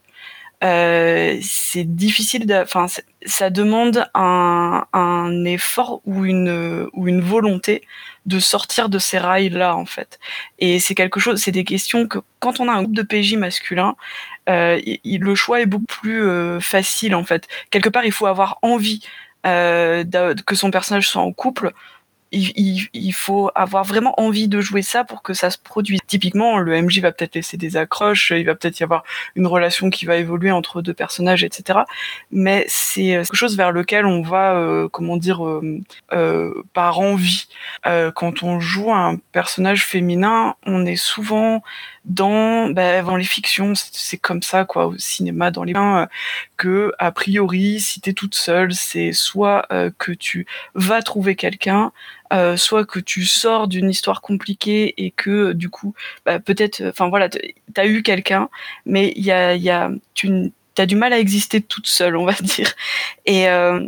Euh, 0.64 1.38
c'est 1.42 1.84
difficile, 1.84 2.42
enfin, 2.62 2.86
ça 3.26 3.48
demande 3.50 4.06
un, 4.14 4.84
un 4.92 5.44
effort 5.44 6.00
ou 6.04 6.24
une, 6.24 6.88
ou 6.94 7.06
une 7.08 7.20
volonté 7.20 7.82
de 8.26 8.38
sortir 8.40 8.88
de 8.88 8.98
ces 8.98 9.18
rails-là, 9.18 9.76
en 9.76 9.86
fait. 9.86 10.18
Et 10.58 10.80
c'est 10.80 10.94
quelque 10.94 11.20
chose, 11.20 11.40
c'est 11.40 11.52
des 11.52 11.64
questions 11.64 12.06
que 12.08 12.18
quand 12.40 12.60
on 12.60 12.68
a 12.68 12.72
un 12.72 12.82
groupe 12.82 12.96
de 12.96 13.02
PJ 13.02 13.34
masculin, 13.36 13.94
il- 15.04 15.20
le 15.20 15.34
choix 15.34 15.60
est 15.60 15.66
beaucoup 15.66 15.84
plus 15.86 16.22
euh, 16.22 16.60
facile, 16.60 17.14
en 17.14 17.24
fait. 17.24 17.48
Quelque 17.70 17.88
part, 17.88 18.04
il 18.04 18.12
faut 18.12 18.26
avoir 18.26 18.58
envie 18.62 19.02
euh, 19.46 20.04
que 20.46 20.54
son 20.56 20.70
personnage 20.70 21.08
soit 21.08 21.22
en 21.22 21.32
couple. 21.32 21.72
Il, 22.32 22.52
il- 22.56 22.88
il 22.92 23.12
faut 23.12 23.50
avoir 23.54 23.84
vraiment 23.84 24.14
envie 24.20 24.48
de 24.48 24.60
jouer 24.60 24.82
ça 24.82 25.04
pour 25.04 25.22
que 25.22 25.32
ça 25.34 25.50
se 25.50 25.58
produise. 25.58 26.00
Typiquement, 26.06 26.58
le 26.58 26.74
MJ 26.82 27.00
va 27.00 27.12
peut-être 27.12 27.34
laisser 27.34 27.56
des 27.56 27.76
accroches, 27.76 28.32
il 28.36 28.44
va 28.44 28.54
peut-être 28.54 28.80
y 28.80 28.82
avoir 28.82 29.02
une 29.34 29.46
relation 29.46 29.90
qui 29.90 30.04
va 30.04 30.16
évoluer 30.16 30.50
entre 30.50 30.82
deux 30.82 30.94
personnages, 30.94 31.42
etc. 31.44 31.80
Mais 32.30 32.64
c'est 32.68 33.14
euh, 33.16 33.22
quelque 33.22 33.34
chose 33.36 33.56
vers 33.56 33.72
lequel 33.72 34.04
on 34.06 34.22
va, 34.22 34.54
euh, 34.56 34.88
comment 34.88 35.16
dire, 35.16 35.44
euh, 35.46 35.80
euh, 36.12 36.52
par 36.74 37.00
envie. 37.00 37.48
Euh, 37.86 38.10
quand 38.10 38.42
on 38.42 38.60
joue 38.60 38.92
un 38.92 39.16
personnage 39.32 39.84
féminin, 39.84 40.54
on 40.66 40.84
est 40.86 40.96
souvent 40.96 41.62
dans, 42.04 42.70
bah, 42.70 43.02
dans 43.02 43.16
les 43.16 43.24
fictions, 43.24 43.72
c'est 43.74 44.16
comme 44.18 44.42
ça, 44.42 44.64
quoi, 44.64 44.86
au 44.86 44.96
cinéma, 44.98 45.50
dans 45.50 45.64
les 45.64 45.74
euh, 45.76 46.06
que 46.56 46.92
a 46.98 47.12
priori, 47.12 47.80
si 47.80 48.00
t'es 48.00 48.12
toute 48.14 48.34
seule, 48.34 48.72
c'est 48.74 49.12
soit 49.12 49.66
euh, 49.72 49.90
que 49.98 50.12
tu 50.12 50.46
vas 50.74 51.02
trouver 51.02 51.36
quelqu'un, 51.36 51.92
euh, 52.32 52.56
soit 52.56 52.84
que 52.84 53.00
tu 53.00 53.24
sors 53.24 53.68
d'une 53.68 53.90
histoire 53.90 54.20
compliquée 54.20 54.94
et 54.98 55.10
que 55.10 55.52
du 55.52 55.70
coup, 55.70 55.94
bah, 56.26 56.38
peut-être, 56.38 56.82
enfin 56.88 57.08
voilà, 57.08 57.28
t'as 57.74 57.86
eu 57.86 58.02
quelqu'un, 58.02 58.48
mais 58.86 59.12
il 59.16 59.24
y 59.24 59.32
a, 59.32 59.54
y 59.54 59.70
a, 59.70 59.90
tu 60.14 60.52
t'as 60.74 60.86
du 60.86 60.94
mal 60.96 61.12
à 61.12 61.18
exister 61.18 61.60
toute 61.60 61.86
seule, 61.86 62.16
on 62.16 62.24
va 62.24 62.32
dire, 62.40 62.72
et 63.26 63.48
euh, 63.48 63.80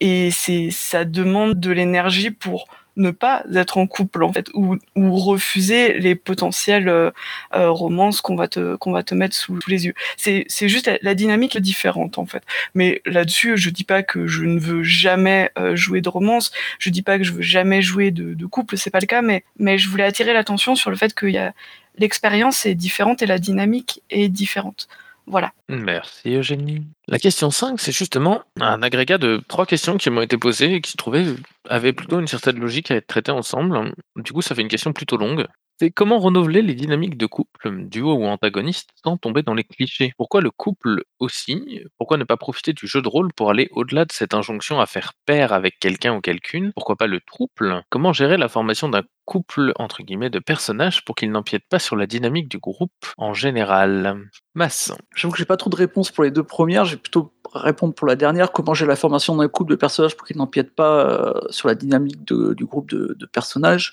et 0.00 0.30
c'est, 0.30 0.70
ça 0.70 1.04
demande 1.04 1.58
de 1.60 1.70
l'énergie 1.70 2.30
pour 2.30 2.66
ne 2.96 3.10
pas 3.10 3.44
être 3.54 3.78
en 3.78 3.86
couple 3.86 4.22
en 4.22 4.32
fait 4.32 4.48
ou, 4.54 4.76
ou 4.94 5.16
refuser 5.16 5.98
les 5.98 6.14
potentielles 6.14 6.88
euh, 6.88 7.10
euh, 7.54 7.70
romances 7.70 8.20
qu'on 8.20 8.36
va 8.36 8.48
te 8.48 8.76
qu'on 8.76 8.92
va 8.92 9.02
te 9.02 9.14
mettre 9.14 9.36
sous, 9.36 9.60
sous 9.60 9.70
les 9.70 9.86
yeux. 9.86 9.94
C'est 10.16 10.44
c'est 10.48 10.68
juste 10.68 10.90
la, 11.02 11.14
dynamique 11.14 11.56
est 11.56 11.60
différente 11.60 12.18
en 12.18 12.26
fait. 12.26 12.42
Mais 12.74 13.02
là-dessus, 13.06 13.56
je 13.56 13.70
dis 13.70 13.84
pas 13.84 14.02
que 14.02 14.26
je 14.26 14.44
ne 14.44 14.58
veux 14.58 14.82
jamais 14.82 15.50
euh, 15.58 15.76
jouer 15.76 16.00
de 16.00 16.08
romance, 16.08 16.52
je 16.78 16.90
dis 16.90 17.02
pas 17.02 17.18
que 17.18 17.24
je 17.24 17.32
veux 17.32 17.42
jamais 17.42 17.82
jouer 17.82 18.10
de, 18.10 18.34
de 18.34 18.46
couple, 18.46 18.76
c'est 18.76 18.90
pas 18.90 19.00
le 19.00 19.06
cas, 19.06 19.22
mais 19.22 19.44
mais 19.58 19.78
je 19.78 19.88
voulais 19.88 20.04
attirer 20.04 20.32
l'attention 20.32 20.74
sur 20.74 20.90
le 20.90 20.96
fait 20.96 21.14
qu'il 21.14 21.30
y 21.30 21.38
a 21.38 21.52
l'expérience 21.98 22.66
est 22.66 22.74
différente 22.74 23.22
et 23.22 23.26
la 23.26 23.38
dynamique 23.38 24.02
est 24.10 24.28
différente. 24.28 24.88
Voilà. 25.26 25.52
Merci 25.68 26.34
Eugénie. 26.34 26.86
La 27.08 27.18
question 27.18 27.50
5, 27.50 27.80
c'est 27.80 27.92
justement 27.92 28.42
un 28.60 28.82
agrégat 28.82 29.18
de 29.18 29.42
trois 29.48 29.66
questions 29.66 29.96
qui 29.96 30.10
m'ont 30.10 30.20
été 30.20 30.36
posées 30.36 30.74
et 30.74 30.80
qui, 30.80 30.92
je 30.92 30.96
trouvais, 30.96 31.24
avaient 31.68 31.92
plutôt 31.92 32.20
une 32.20 32.26
certaine 32.26 32.58
logique 32.58 32.90
à 32.90 32.96
être 32.96 33.06
traitées 33.06 33.32
ensemble. 33.32 33.92
Du 34.16 34.32
coup, 34.32 34.42
ça 34.42 34.54
fait 34.54 34.62
une 34.62 34.68
question 34.68 34.92
plutôt 34.92 35.16
longue. 35.16 35.46
C'est 35.80 35.90
comment 35.90 36.20
renouveler 36.20 36.62
les 36.62 36.74
dynamiques 36.74 37.16
de 37.16 37.26
couple, 37.26 37.86
duo 37.88 38.14
ou 38.14 38.26
antagoniste, 38.26 38.90
sans 39.02 39.16
tomber 39.16 39.42
dans 39.42 39.54
les 39.54 39.64
clichés? 39.64 40.12
Pourquoi 40.16 40.40
le 40.40 40.52
couple 40.52 41.02
aussi? 41.18 41.80
Pourquoi 41.98 42.16
ne 42.16 42.22
pas 42.22 42.36
profiter 42.36 42.72
du 42.72 42.86
jeu 42.86 43.02
de 43.02 43.08
rôle 43.08 43.32
pour 43.32 43.50
aller 43.50 43.68
au-delà 43.72 44.04
de 44.04 44.12
cette 44.12 44.34
injonction 44.34 44.80
à 44.80 44.86
faire 44.86 45.14
pair 45.26 45.52
avec 45.52 45.80
quelqu'un 45.80 46.14
ou 46.14 46.20
quelqu'une? 46.20 46.72
Pourquoi 46.74 46.94
pas 46.94 47.08
le 47.08 47.20
trouble 47.20 47.82
Comment 47.90 48.12
gérer 48.12 48.36
la 48.36 48.48
formation 48.48 48.88
d'un 48.88 49.02
couple 49.24 49.72
entre 49.76 50.04
guillemets 50.04 50.30
de 50.30 50.38
personnages 50.38 51.04
pour 51.04 51.16
qu'ils 51.16 51.32
n'empiètent 51.32 51.68
pas 51.68 51.80
sur 51.80 51.96
la 51.96 52.06
dynamique 52.06 52.48
du 52.48 52.58
groupe 52.58 52.92
en 53.16 53.34
général? 53.34 54.28
Masse. 54.54 54.92
J'avoue 55.16 55.32
que 55.32 55.38
j'ai 55.38 55.44
pas 55.44 55.56
trop 55.56 55.70
de 55.70 55.76
réponses 55.76 56.10
pour 56.10 56.24
les 56.24 56.30
deux 56.30 56.44
premières, 56.44 56.84
j'ai 56.84 56.96
plutôt 56.96 57.32
répondre 57.54 57.94
pour 57.94 58.06
la 58.06 58.16
dernière, 58.16 58.52
comment 58.52 58.74
j'ai 58.74 58.86
la 58.86 58.96
formation 58.96 59.36
d'un 59.36 59.48
couple 59.48 59.72
de 59.72 59.76
personnages 59.76 60.16
pour 60.16 60.26
qu'ils 60.26 60.36
n'empiètent 60.36 60.74
pas 60.74 61.08
euh, 61.08 61.32
sur 61.50 61.68
la 61.68 61.74
dynamique 61.74 62.24
du 62.24 62.64
groupe 62.64 62.90
de, 62.90 63.16
personnages. 63.32 63.92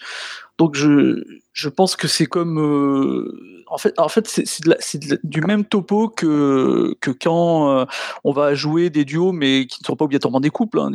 Donc 0.57 0.76
je, 0.76 1.24
je 1.53 1.70
pense 1.70 1.95
que 1.95 2.07
c'est 2.07 2.26
comme... 2.26 2.59
Euh, 2.59 3.64
en 3.68 3.78
fait, 3.78 3.97
en 3.97 4.09
fait 4.09 4.28
c'est 4.28 4.99
du 5.24 5.41
même 5.41 5.64
topo 5.64 6.09
que, 6.09 6.93
que 6.99 7.09
quand 7.09 7.72
euh, 7.72 7.86
on 8.26 8.34
va 8.34 8.53
jouer 8.53 8.89
des 8.89 9.05
duos, 9.05 9.32
mais 9.32 9.66
qui 9.66 9.82
ne 9.82 9.86
sont 9.86 9.95
pas 9.95 10.03
obligatoirement 10.03 10.41
des 10.41 10.49
couples, 10.49 10.80
hein, 10.80 10.91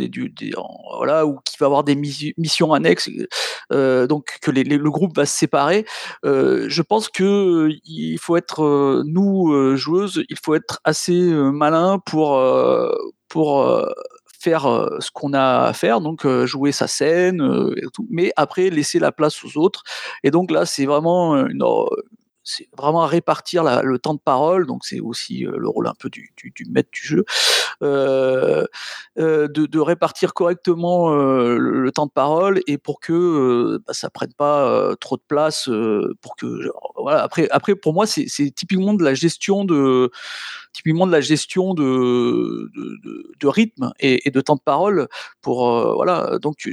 voilà, 0.99 1.25
ou 1.25 1.39
qui 1.43 1.57
va 1.59 1.67
avoir 1.67 1.85
des 1.85 1.97
missions 1.97 2.75
annexes, 2.75 3.09
donc 3.71 4.39
que 4.43 4.51
le 4.51 4.91
groupe 4.91 5.17
va 5.17 5.25
se 5.25 5.37
séparer. 5.37 5.87
Je 6.23 6.83
pense 6.83 7.09
que 7.09 7.71
il 7.87 8.19
faut 8.19 8.37
être, 8.37 9.03
nous, 9.07 9.53
joueuses, 9.75 10.23
il 10.29 10.37
faut 10.43 10.55
être 10.55 10.81
assez 10.85 11.21
malin 11.21 11.99
pour 12.05 12.41
pour 13.29 13.87
faire 14.39 14.63
ce 15.01 15.11
qu'on 15.11 15.33
a 15.33 15.65
à 15.65 15.73
faire, 15.73 16.01
donc 16.01 16.27
jouer 16.45 16.73
sa 16.73 16.87
scène, 16.87 17.43
mais 18.11 18.33
après 18.37 18.71
laisser 18.71 18.99
la 18.99 19.13
place 19.13 19.45
aux 19.45 19.59
autres. 19.59 19.83
Et 20.23 20.31
donc 20.31 20.51
là, 20.51 20.67
c'est 20.67 20.87
vraiment 20.87 21.37
une, 21.47 21.63
c'est 22.47 22.69
vraiment 22.79 23.03
à 23.03 23.09
répartir 23.09 23.65
le 23.83 23.99
temps 23.99 24.15
de 24.15 24.21
parole, 24.21 24.67
donc 24.67 24.85
c'est 24.85 25.01
aussi 25.01 25.45
euh, 25.45 25.57
le 25.59 25.69
rôle 25.69 25.89
un 25.89 25.95
peu 25.99 26.09
du, 26.09 26.33
maître 26.71 26.89
du 26.93 27.05
jeu, 27.05 27.25
euh, 27.83 28.65
euh, 29.19 29.49
de, 29.49 29.81
répartir 29.81 30.33
correctement 30.33 31.11
le, 31.11 31.91
temps 31.93 32.07
de 32.07 32.13
parole 32.13 32.61
et 32.67 32.79
pour 32.79 33.01
que 33.01 33.79
bah, 33.87 33.93
ça 33.93 34.11
prenne 34.11 34.33
pas 34.33 34.95
trop 35.01 35.17
de 35.17 35.23
place, 35.27 35.69
pour 36.21 36.37
que 36.37 36.71
voilà. 36.97 37.23
Après, 37.23 37.49
après 37.51 37.75
pour 37.75 37.93
moi 37.93 38.07
c'est 38.07 38.51
typiquement 38.55 38.95
de 38.95 39.03
la 39.03 39.15
gestion 39.15 39.65
de 39.65 40.11
typiquement 40.73 41.07
de 41.07 41.13
la 41.13 41.21
gestion 41.21 41.75
de, 41.75 42.71
de, 43.41 43.47
rythme 43.47 43.93
et, 43.99 44.31
de 44.31 44.41
temps 44.41 44.57
de 44.57 44.61
parole 44.61 45.09
pour 45.41 45.95
voilà 45.95 46.39
donc 46.41 46.69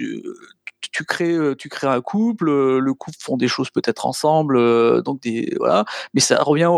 crées, 0.89 1.37
tu 1.57 1.69
crées 1.69 1.87
un 1.87 2.01
couple, 2.01 2.45
le 2.79 2.93
couple 2.93 3.17
font 3.19 3.37
des 3.37 3.47
choses 3.47 3.69
peut-être 3.69 4.05
ensemble, 4.05 5.01
donc 5.03 5.21
des 5.21 5.53
voilà, 5.57 5.85
mais 6.13 6.21
ça 6.21 6.41
revient 6.41 6.71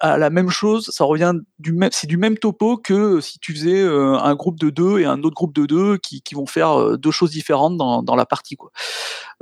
à 0.00 0.18
la 0.18 0.30
même 0.30 0.50
chose, 0.50 0.90
ça 0.92 1.04
revient 1.04 1.34
du 1.58 1.72
même, 1.72 1.90
c'est 1.92 2.06
du 2.06 2.16
même 2.16 2.38
topo 2.38 2.76
que 2.76 3.20
si 3.20 3.38
tu 3.38 3.52
faisais 3.52 3.82
un 3.82 4.34
groupe 4.34 4.58
de 4.58 4.70
deux 4.70 5.00
et 5.00 5.04
un 5.04 5.22
autre 5.22 5.34
groupe 5.34 5.54
de 5.54 5.66
deux 5.66 5.98
qui, 5.98 6.22
vont 6.32 6.46
faire 6.46 6.96
deux 6.96 7.10
choses 7.10 7.32
différentes 7.32 7.76
dans, 7.76 8.02
dans 8.02 8.14
la 8.14 8.26
partie 8.26 8.56
quoi. 8.56 8.70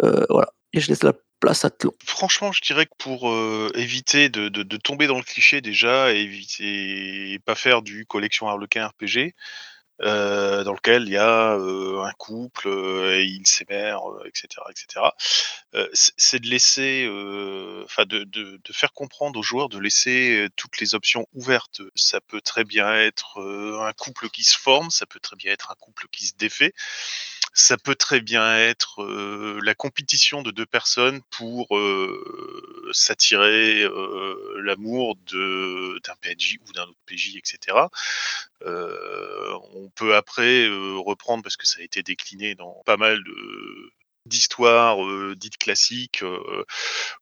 Euh, 0.03 0.25
voilà. 0.31 0.53
Et 0.73 0.81
je 0.81 0.89
laisse 0.89 1.03
la 1.03 1.15
place 1.41 1.65
à 1.65 1.71
Tlon. 1.71 1.93
Franchement, 2.05 2.53
je 2.53 2.61
dirais 2.63 2.87
que 2.87 2.95
pour 2.99 3.31
euh, 3.31 3.71
éviter 3.75 4.29
de, 4.29 4.49
de, 4.49 4.63
de, 4.63 4.77
tomber 4.77 5.07
dans 5.07 5.17
le 5.17 5.23
cliché 5.23 5.61
déjà, 5.61 6.13
et 6.13 6.21
éviter 6.21 7.33
et 7.33 7.39
pas 7.39 7.55
faire 7.55 7.83
du 7.83 8.07
collection 8.07 8.49
Harlequin 8.49 8.87
RPG, 8.89 9.35
euh, 10.01 10.63
dans 10.63 10.75
lequel 10.75 11.05
il 11.05 11.13
y 11.13 11.17
a 11.17 11.55
euh, 11.57 12.03
un 12.03 12.13
couple 12.13 12.69
euh, 12.69 13.19
et 13.19 13.25
ils 13.25 13.47
s'aimèrent, 13.47 14.03
etc., 14.27 14.63
etc. 14.71 15.07
c'est 15.93 16.39
de 16.41 16.47
laisser, 16.47 17.05
enfin 17.85 18.05
de, 18.05 18.25
de, 18.25 18.61
de, 18.63 18.73
faire 18.73 18.93
comprendre 18.93 19.39
aux 19.41 19.43
joueurs 19.43 19.69
de 19.69 19.79
laisser 19.79 20.49
toutes 20.57 20.81
les 20.81 20.95
options 20.95 21.27
ouvertes. 21.35 21.83
Ça 21.95 22.21
peut 22.21 22.41
très 22.41 22.65
bien 22.65 22.95
être 22.95 23.41
un 23.41 23.93
couple 23.93 24.29
qui 24.31 24.45
se 24.45 24.57
forme, 24.57 24.91
ça 24.91 25.07
peut 25.07 25.21
très 25.21 25.37
bien 25.37 25.53
être 25.53 25.71
un 25.71 25.77
couple 25.77 26.07
qui 26.13 26.27
se 26.27 26.35
défait 26.37 26.73
ça 27.59 27.77
peut 27.77 27.95
très 27.97 28.21
bien 28.21 28.57
être 28.57 29.05
la 29.63 29.75
compétition 29.75 30.43
de 30.43 30.51
deux 30.51 30.67
personnes 30.67 31.21
pour 31.31 31.69
s'attirer 32.93 33.83
l'amour 34.57 35.17
d'un 35.17 36.15
PNJ 36.21 36.59
ou 36.67 36.73
d'un 36.73 36.85
autre 36.85 36.99
PJ, 37.07 37.37
etc. 37.37 37.77
on 38.65 39.91
peut 39.95 40.15
après 40.15 40.69
reprendre, 40.69 41.43
parce 41.43 41.57
que 41.57 41.67
ça 41.67 41.81
a 41.81 41.83
été 41.83 42.03
décliné 42.03 42.55
dans 42.55 42.83
pas 42.87 42.97
mal 42.97 43.23
de, 43.25 43.93
d'histoires 44.29 45.05
euh, 45.05 45.35
dites 45.37 45.59
classiques 45.59 46.23
euh, 46.23 46.65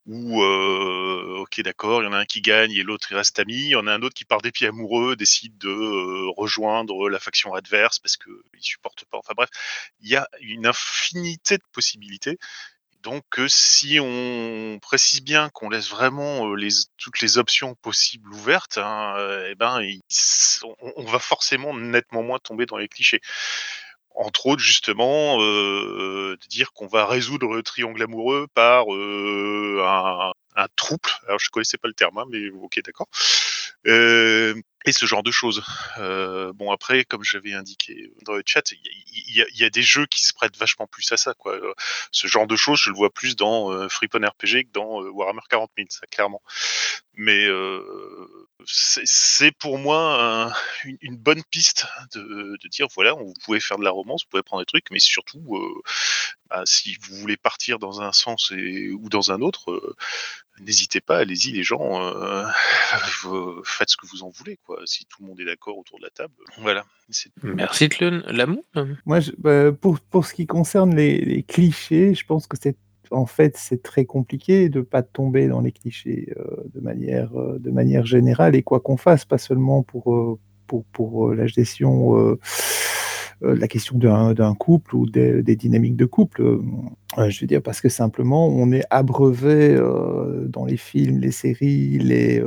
où 0.07 0.43
ok 0.43 1.61
d'accord 1.63 2.03
il 2.03 2.07
y 2.07 2.09
en 2.09 2.13
a 2.13 2.19
un 2.19 2.25
qui 2.25 2.41
gagne 2.41 2.73
et 2.73 2.83
l'autre 2.83 3.09
il 3.11 3.17
reste 3.17 3.39
ami. 3.39 3.55
Il 3.55 3.69
y 3.69 3.77
en 3.77 3.87
a 3.87 3.93
un 3.93 4.03
autre 4.03 4.15
qui 4.15 4.25
par 4.25 4.43
dépit 4.43 4.67
amoureux 4.67 5.17
décide 5.17 5.57
de 5.59 6.29
rejoindre 6.37 7.09
la 7.09 7.19
faction 7.19 7.55
adverse 7.55 7.99
parce 7.99 8.17
que 8.17 8.31
il 8.55 8.63
supporte 8.63 9.05
pas. 9.07 9.19
Enfin 9.19 9.35
bref 9.37 9.51
il 10.01 10.11
y 10.11 10.17
a 10.17 10.29
une 10.41 10.67
infinité 10.67 11.57
de 11.59 11.65
possibilités. 11.73 12.39
Donc 13.03 13.25
si 13.47 14.01
on 14.01 14.79
précise 14.83 15.23
bien 15.23 15.49
qu'on 15.51 15.71
laisse 15.71 15.89
vraiment 15.89 16.55
les, 16.55 16.71
toutes 16.97 17.21
les 17.21 17.39
options 17.39 17.77
possibles 17.77 18.33
ouvertes, 18.35 18.79
hein, 18.79 19.15
eh 19.49 19.55
ben, 19.55 19.81
on, 20.97 21.05
va 21.05 21.21
forcément 21.21 21.73
nettement 21.73 22.25
moins 22.25 22.41
tomber 22.41 22.67
dans 22.67 22.79
les 22.79 22.89
clichés 22.89 23.21
entre 24.17 24.47
autres 24.47 24.63
justement 24.63 25.41
euh, 25.41 26.37
de 26.41 26.49
dire 26.49 26.73
qu'on 26.73 26.87
va 26.87 27.07
résoudre 27.07 27.55
le 27.55 27.63
triangle 27.63 28.03
amoureux 28.03 28.47
par 28.55 28.93
euh, 28.93 29.83
un, 29.85 30.33
un, 30.57 30.67
trouble. 30.75 31.11
Alors 31.27 31.39
je 31.39 31.51
connaissais 31.51 31.79
pas 31.79 31.89
le 31.89 31.95
terme, 31.95 32.19
hein, 32.19 32.25
mais 32.31 32.49
ok 32.51 32.81
d'accord. 32.85 33.09
Euh, 33.87 34.55
et 34.85 34.93
ce 34.93 35.05
genre 35.05 35.23
de 35.23 35.31
choses. 35.31 35.63
Euh, 35.99 36.53
bon 36.53 36.73
après, 36.73 37.05
comme 37.05 37.23
j'avais 37.23 37.53
indiqué 37.53 38.13
dans 38.25 38.35
le 38.35 38.43
chat, 38.47 38.73
il 38.73 39.47
y, 39.55 39.65
a 39.65 39.71
des 39.71 39.83
jeux 39.83 40.07
qui 40.07 40.23
se 40.23 40.33
prêtent 40.33 40.57
vachement 40.57 40.87
plus 40.87 41.11
à 41.13 41.17
ça. 41.17 41.35
Quoi. 41.35 41.59
Ce 42.13 42.27
genre 42.27 42.47
de 42.47 42.57
choses, 42.57 42.81
je 42.81 42.91
le 42.91 42.97
vois 42.97 43.11
plus 43.11 43.37
dans 43.37 43.89
Freepan 43.89 44.21
RPG 44.25 44.65
que 44.65 44.73
dans 44.73 45.03
Warhammer 45.03 45.41
40 45.51 45.71
000, 45.77 45.89
ça 45.91 46.07
clairement. 46.07 46.41
Mais 47.15 47.49
c'est 48.65 49.53
pour 49.53 49.79
moi 49.79 50.47
un, 50.49 50.53
une, 50.85 50.97
une, 51.01 51.17
bonne 51.17 51.43
piste 51.51 51.87
de, 52.15 52.57
de, 52.63 52.69
dire 52.69 52.87
voilà, 52.95 53.13
vous 53.13 53.35
pouvez 53.45 53.61
faire 53.61 53.79
de 53.79 53.85
la 53.85 53.91
romance, 53.91 54.25
vous 54.25 54.31
pouvez 54.31 54.43
prendre 54.43 54.63
des 54.63 54.67
trucs, 54.67 54.91
mais 54.91 54.99
surtout, 54.99 55.57
euh, 55.57 55.83
bah, 56.49 56.63
si 56.65 56.97
vous 57.03 57.17
voulez 57.17 57.37
partir 57.37 57.79
dans 57.79 58.01
un 58.01 58.13
sens 58.13 58.53
et, 58.57 58.91
ou 58.91 59.09
dans 59.09 59.31
un 59.31 59.41
autre, 59.41 59.71
euh, 59.71 59.97
n'hésitez 60.61 61.01
pas, 61.01 61.19
allez-y 61.19 61.53
les 61.53 61.63
gens, 61.63 62.03
euh, 62.03 62.47
faites 63.65 63.91
ce 63.91 63.97
que 63.97 64.07
vous 64.07 64.23
en 64.23 64.31
voulez, 64.31 64.59
quoi. 64.65 64.81
Si 64.87 65.05
tout 65.05 65.23
le 65.23 65.29
monde 65.29 65.41
est 65.41 65.45
d'accord 65.45 65.77
autour 65.77 65.99
de 65.99 66.05
la 66.05 66.11
table, 66.11 66.35
voilà. 66.59 66.85
Merci 67.43 67.89
Tlun. 67.89 68.23
L'amour 68.27 68.65
Moi, 69.05 69.21
je, 69.21 69.33
bah, 69.39 69.73
pour, 69.73 70.01
pour 70.01 70.27
ce 70.27 70.35
qui 70.35 70.47
concerne 70.47 70.97
les, 70.97 71.21
les 71.21 71.43
clichés, 71.43 72.15
je 72.15 72.25
pense 72.25 72.47
que 72.47 72.57
c'est 72.61 72.77
en 73.11 73.27
fait, 73.27 73.57
c'est 73.57 73.83
très 73.83 74.05
compliqué 74.05 74.69
de 74.69 74.79
ne 74.79 74.85
pas 74.85 75.03
tomber 75.03 75.49
dans 75.49 75.61
les 75.61 75.73
clichés 75.73 76.33
euh, 76.39 76.65
de, 76.75 76.81
manière, 76.81 77.37
euh, 77.39 77.59
de 77.59 77.71
manière 77.71 78.07
générale, 78.07 78.55
et 78.55 78.63
quoi 78.63 78.81
qu'on 78.81 78.97
fasse, 78.97 79.25
pas 79.25 79.39
seulement 79.39 79.83
pour, 79.83 80.15
euh, 80.15 80.39
pour, 80.67 80.85
pour 80.87 81.33
la 81.35 81.47
gestion, 81.47 82.37
la 83.41 83.69
question 83.69 83.99
d'un 83.99 84.55
couple 84.55 84.97
ou 84.97 85.07
des, 85.09 85.43
dynamiques 85.43 85.97
de 85.97 86.07
couple. 86.07 86.59
je 87.17 87.41
veux 87.41 87.47
dire, 87.47 87.63
parce 87.63 87.81
que 87.81 87.89
simplement, 87.89 88.49
on 88.49 88.73
est 88.73 88.85
abreuvé 88.91 89.79
dans 90.49 90.65
les 90.65 90.77
films, 90.77 91.19
les 91.19 91.31
séries, 91.31 91.99
les 91.99 92.43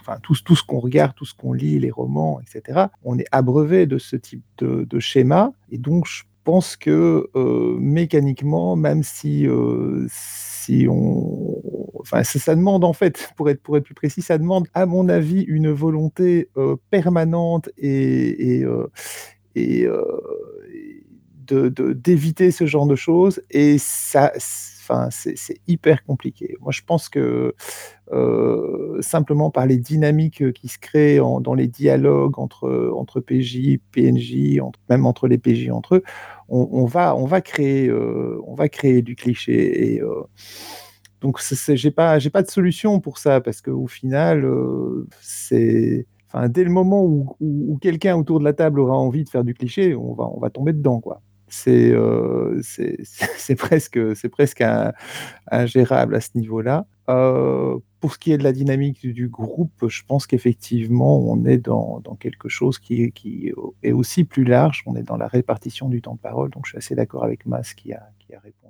enfin 0.00 0.18
tout, 0.22 0.34
tout 0.44 0.54
ce 0.54 0.62
qu'on 0.62 0.80
regarde, 0.80 1.14
tout 1.14 1.24
ce 1.24 1.34
qu'on 1.34 1.54
lit, 1.54 1.78
les 1.78 1.90
romans, 1.90 2.40
etc., 2.40 2.86
on 3.04 3.18
est 3.18 3.26
abreuvé 3.32 3.86
de 3.86 3.96
ce 3.96 4.16
type 4.16 4.42
de, 4.58 4.84
de 4.84 5.00
schéma. 5.00 5.52
Et 5.70 5.78
donc, 5.78 6.06
je 6.06 6.24
pense 6.46 6.76
que 6.76 7.28
euh, 7.34 7.76
mécaniquement, 7.80 8.76
même 8.76 9.02
si, 9.02 9.48
euh, 9.48 10.06
si 10.08 10.86
on. 10.88 11.60
Enfin, 11.98 12.22
ça, 12.22 12.54
demande, 12.54 12.84
en 12.84 12.92
fait, 12.92 13.30
pour 13.36 13.50
être, 13.50 13.60
pour 13.60 13.76
être 13.76 13.82
plus 13.82 13.94
précis, 13.96 14.22
ça 14.22 14.38
demande, 14.38 14.68
à 14.72 14.86
mon 14.86 15.08
avis, 15.08 15.42
une 15.42 15.72
volonté 15.72 16.48
euh, 16.56 16.76
permanente 16.90 17.68
et, 17.76 18.60
et, 18.60 18.64
et 19.56 19.88
de 21.48 21.68
de 21.68 21.92
d'éviter 21.92 22.50
ce 22.50 22.66
genre 22.66 22.86
de 22.86 22.96
choses 22.96 23.42
et 23.50 23.78
ça 23.78 24.32
enfin, 24.88 25.08
c'est 25.10 25.36
hyper 25.66 26.04
compliqué. 26.04 26.56
Moi, 26.60 26.72
je 26.72 26.82
pense 26.86 27.08
que, 27.08 27.54
heu, 28.12 28.98
simplement 29.00 29.50
par 29.50 29.66
les 29.66 29.78
dynamiques, 29.78 30.52
qui 30.54 30.68
se 30.68 30.78
créent 30.78 31.20
en 31.20 31.40
dans 31.40 31.54
les 31.54 31.68
dialogues 31.68 32.38
entre, 32.38 32.92
entre 32.96 33.20
PJ, 33.20 33.78
PNJ, 33.92 34.60
même 34.90 35.06
entre 35.06 35.28
les 35.28 35.38
PJ 35.38 35.70
entre 35.70 35.96
eux, 35.96 36.02
on 36.48 36.84
va 36.86 37.16
on 37.16 37.26
va 37.26 37.40
créer, 37.40 37.88
heu, 37.88 38.40
on 38.46 38.54
va 38.54 38.68
créer 38.68 39.02
du 39.02 39.16
cliché 39.16 39.94
et 39.96 40.02
donc 41.20 41.40
j'ai 41.74 41.90
pas 41.90 42.18
pas 42.32 42.42
de 42.42 42.50
solution 42.50 43.00
pour 43.00 43.18
ça 43.18 43.40
parce 43.40 43.62
qu'au 43.62 43.86
final, 43.86 44.44
c'est 45.20 46.06
enfin, 46.28 46.48
dès 46.48 46.64
le 46.64 46.70
moment 46.70 47.04
où 47.04 47.36
où 47.40 47.74
où 47.74 47.78
quelqu'un 47.78 48.16
autour 48.16 48.38
de 48.40 48.44
la 48.44 48.52
table 48.52 48.80
aura 48.80 48.96
envie 48.98 49.24
de 49.24 49.28
faire 49.30 49.44
du 49.44 49.54
cliché, 49.54 49.94
on 49.94 50.14
va 50.14 50.24
on 50.26 50.40
va 50.40 50.50
tomber 50.50 50.72
dedans, 50.72 51.00
quoi. 51.00 51.22
C'est, 51.48 51.90
heu, 51.92 52.60
c'est 53.38 53.54
presque, 53.56 53.98
ingérable 55.50 56.14
à 56.16 56.20
ce 56.20 56.30
niveau-là. 56.36 56.86
Heu, 57.08 57.78
pour 58.00 58.14
ce 58.14 58.18
qui 58.18 58.32
est 58.32 58.38
de 58.38 58.42
la 58.44 58.52
dynamique 58.52 59.06
du 59.06 59.28
groupe, 59.28 59.88
je 59.88 60.02
pense 60.06 60.26
qu'effectivement, 60.26 61.18
on 61.20 61.44
est 61.44 61.58
dans 61.58 62.00
quelque 62.20 62.48
chose 62.48 62.78
qui 62.78 63.12
est 63.82 63.92
aussi 63.92 64.24
plus 64.24 64.44
large. 64.44 64.82
On 64.86 64.96
est 64.96 65.02
dans 65.04 65.16
la 65.16 65.28
répartition 65.28 65.88
du 65.88 66.02
temps 66.02 66.14
de 66.14 66.20
parole, 66.20 66.50
donc 66.50 66.66
je 66.66 66.70
suis 66.70 66.78
assez 66.78 66.94
d'accord 66.94 67.24
avec 67.24 67.46
Mas 67.46 67.74
qui 67.74 67.92
a 67.92 68.02
répondu. 68.42 68.65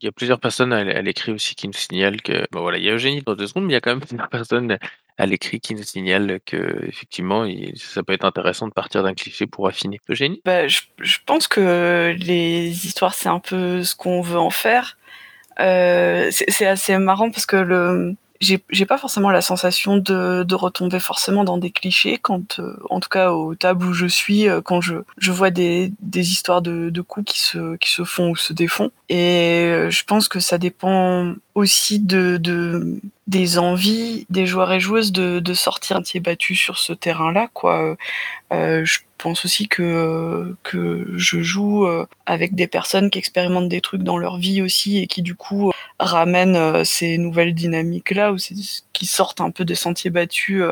Il 0.00 0.06
y 0.06 0.08
a 0.08 0.12
plusieurs 0.12 0.40
personnes 0.40 0.72
à 0.72 0.84
l'é 0.84 0.94
à 0.94 1.02
l'écrit 1.02 1.32
aussi 1.32 1.54
qui 1.54 1.66
nous 1.66 1.74
signalent 1.74 2.20
que 2.22 2.46
bon 2.52 2.60
voilà, 2.60 2.78
il 2.78 2.84
y 2.84 2.90
a 2.90 2.94
Eugénie 2.94 3.22
dans 3.22 3.34
2 3.34 3.46
secondes, 3.46 3.64
mais 3.64 3.72
il 3.72 3.74
y 3.74 3.76
a 3.76 3.80
quand 3.80 3.90
même 3.90 4.00
plusieurs 4.06 4.28
personnes 4.28 4.78
à 5.18 5.26
l'écrit 5.26 5.60
qui 5.60 5.74
nous 5.74 5.82
signalent 5.82 6.38
qu'effectivement 6.44 7.44
il 7.44 7.78
ça 7.78 8.02
peut 8.02 8.12
être 8.12 8.24
intéressant 8.24 8.68
de 8.68 8.72
partir 8.72 9.02
d'un 9.02 9.14
cliché 9.14 9.46
pour 9.46 9.66
affiner. 9.66 10.00
Eugénie? 10.08 10.40
Bah, 10.44 10.68
je 10.68 11.18
pense 11.24 11.48
que 11.48 12.14
les 12.18 12.86
histoires, 12.86 13.14
c'est 13.14 13.28
un 13.28 13.40
peu 13.40 13.82
ce 13.82 13.94
qu'on 13.94 14.20
veut 14.20 14.38
en 14.38 14.50
faire. 14.50 14.98
C'est 15.58 16.30
c'est 16.30 16.66
assez 16.66 16.96
marrant 16.98 17.30
parce 17.30 17.46
que 17.46 17.56
le 17.56 18.14
j'ai 18.40 18.86
pas 18.86 18.98
forcément 18.98 19.30
la 19.30 19.40
sensation 19.42 19.96
de 19.98 20.42
de 20.44 20.54
retomber 20.54 21.00
forcément 21.00 21.44
dans 21.44 21.58
des 21.58 21.70
clichés 21.70 22.18
quand, 22.18 22.58
heu, 22.60 22.78
en 22.90 23.00
tout 23.00 23.08
cas 23.08 23.32
aux 23.32 23.54
tables 23.54 23.84
où 23.86 23.92
je 23.92 24.06
suis, 24.06 24.48
heu, 24.48 24.60
quand 24.60 24.80
je 24.80 24.96
je 25.18 25.32
vois 25.32 25.50
des 25.50 25.92
des 26.00 26.30
histoires 26.32 26.62
de 26.62 26.90
de 26.90 27.00
coups 27.02 27.32
qui 27.32 27.40
se 27.42 27.76
qui 27.76 27.90
se 27.90 28.04
font 28.04 28.30
ou 28.30 28.36
se 28.36 28.52
défont. 28.52 28.90
Et 29.08 29.64
heu, 29.66 29.90
je 29.90 30.04
pense 30.04 30.28
que 30.28 30.40
ça 30.40 30.58
dépend 30.58 31.34
aussi 31.54 32.00
de 32.00 32.36
de 32.38 33.00
des 33.26 33.58
envies 33.58 34.26
des 34.30 34.46
joueurs 34.46 34.72
et 34.72 34.80
joueuses 34.80 35.12
de 35.12 35.40
de 35.40 35.54
sortir 35.54 35.96
sentiers 35.96 36.20
battus 36.20 36.58
sur 36.60 36.78
ce 36.78 36.92
terrain-là, 36.92 37.48
quoi, 37.54 37.96
heu, 38.52 38.84
je 38.84 38.98
pense 39.18 39.44
aussi 39.44 39.68
que, 39.68 40.56
que 40.62 41.06
je 41.16 41.40
joue, 41.42 41.86
heu, 41.86 42.06
avec 42.26 42.54
des 42.54 42.66
personnes 42.66 43.10
qui 43.10 43.18
expérimentent 43.18 43.68
des 43.68 43.80
trucs 43.80 44.02
dans 44.02 44.18
leur 44.18 44.38
vie 44.38 44.62
aussi 44.62 44.98
et 44.98 45.06
qui 45.06 45.22
du 45.22 45.34
coup 45.34 45.72
ramènent, 45.98 46.56
heu, 46.56 46.84
ces 46.84 47.18
nouvelles 47.18 47.54
dynamiques-là 47.54 48.32
ou 48.32 48.36
qui 48.92 49.06
sortent 49.06 49.40
un 49.40 49.50
peu 49.50 49.64
des 49.64 49.74
sentiers 49.74 50.10
battus, 50.10 50.62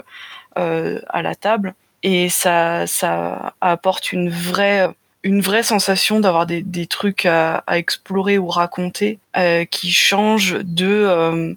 à 0.57 1.23
la 1.23 1.35
table. 1.35 1.75
Et 2.03 2.29
ça 2.29 2.87
ça 2.87 3.55
apporte 3.61 4.13
une 4.13 4.31
vraie, 4.31 4.89
une 5.23 5.41
vraie 5.41 5.63
sensation 5.63 6.21
d'avoir 6.21 6.47
des 6.47 6.63
des 6.63 6.87
trucs 6.87 7.27
à 7.27 7.63
explorer 7.69 8.39
ou 8.39 8.49
raconter, 8.49 9.19
qui 9.71 9.91
changent 9.93 10.59
de 10.63 11.57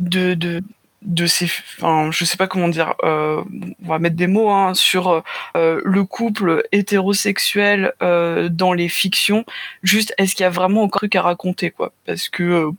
de 0.00 0.62
de 1.04 1.26
ces 1.26 1.46
enfin, 1.80 2.10
je 2.12 2.24
sais 2.24 2.36
pas 2.36 2.46
comment 2.46 2.68
dire, 2.68 2.94
heu, 3.04 3.42
on 3.84 3.88
va 3.88 3.98
mettre 3.98 4.16
des 4.16 4.26
mots, 4.28 4.50
hein, 4.50 4.74
sur, 4.74 5.10
heu, 5.56 5.82
le 5.84 6.04
couple 6.04 6.62
hétérosexuel, 6.72 7.92
heu, 8.02 8.48
dans 8.50 8.72
les 8.72 8.88
fictions. 8.88 9.44
Juste, 9.82 10.14
est-ce 10.18 10.34
qu'il 10.34 10.44
y 10.44 10.46
a 10.46 10.50
vraiment 10.50 10.82
encore 10.82 10.98
un 10.98 11.00
truc 11.02 11.16
à 11.16 11.22
raconter, 11.22 11.70
quoi? 11.70 11.92
Parce 12.06 12.28
que, 12.28 12.42
heu, 12.44 12.70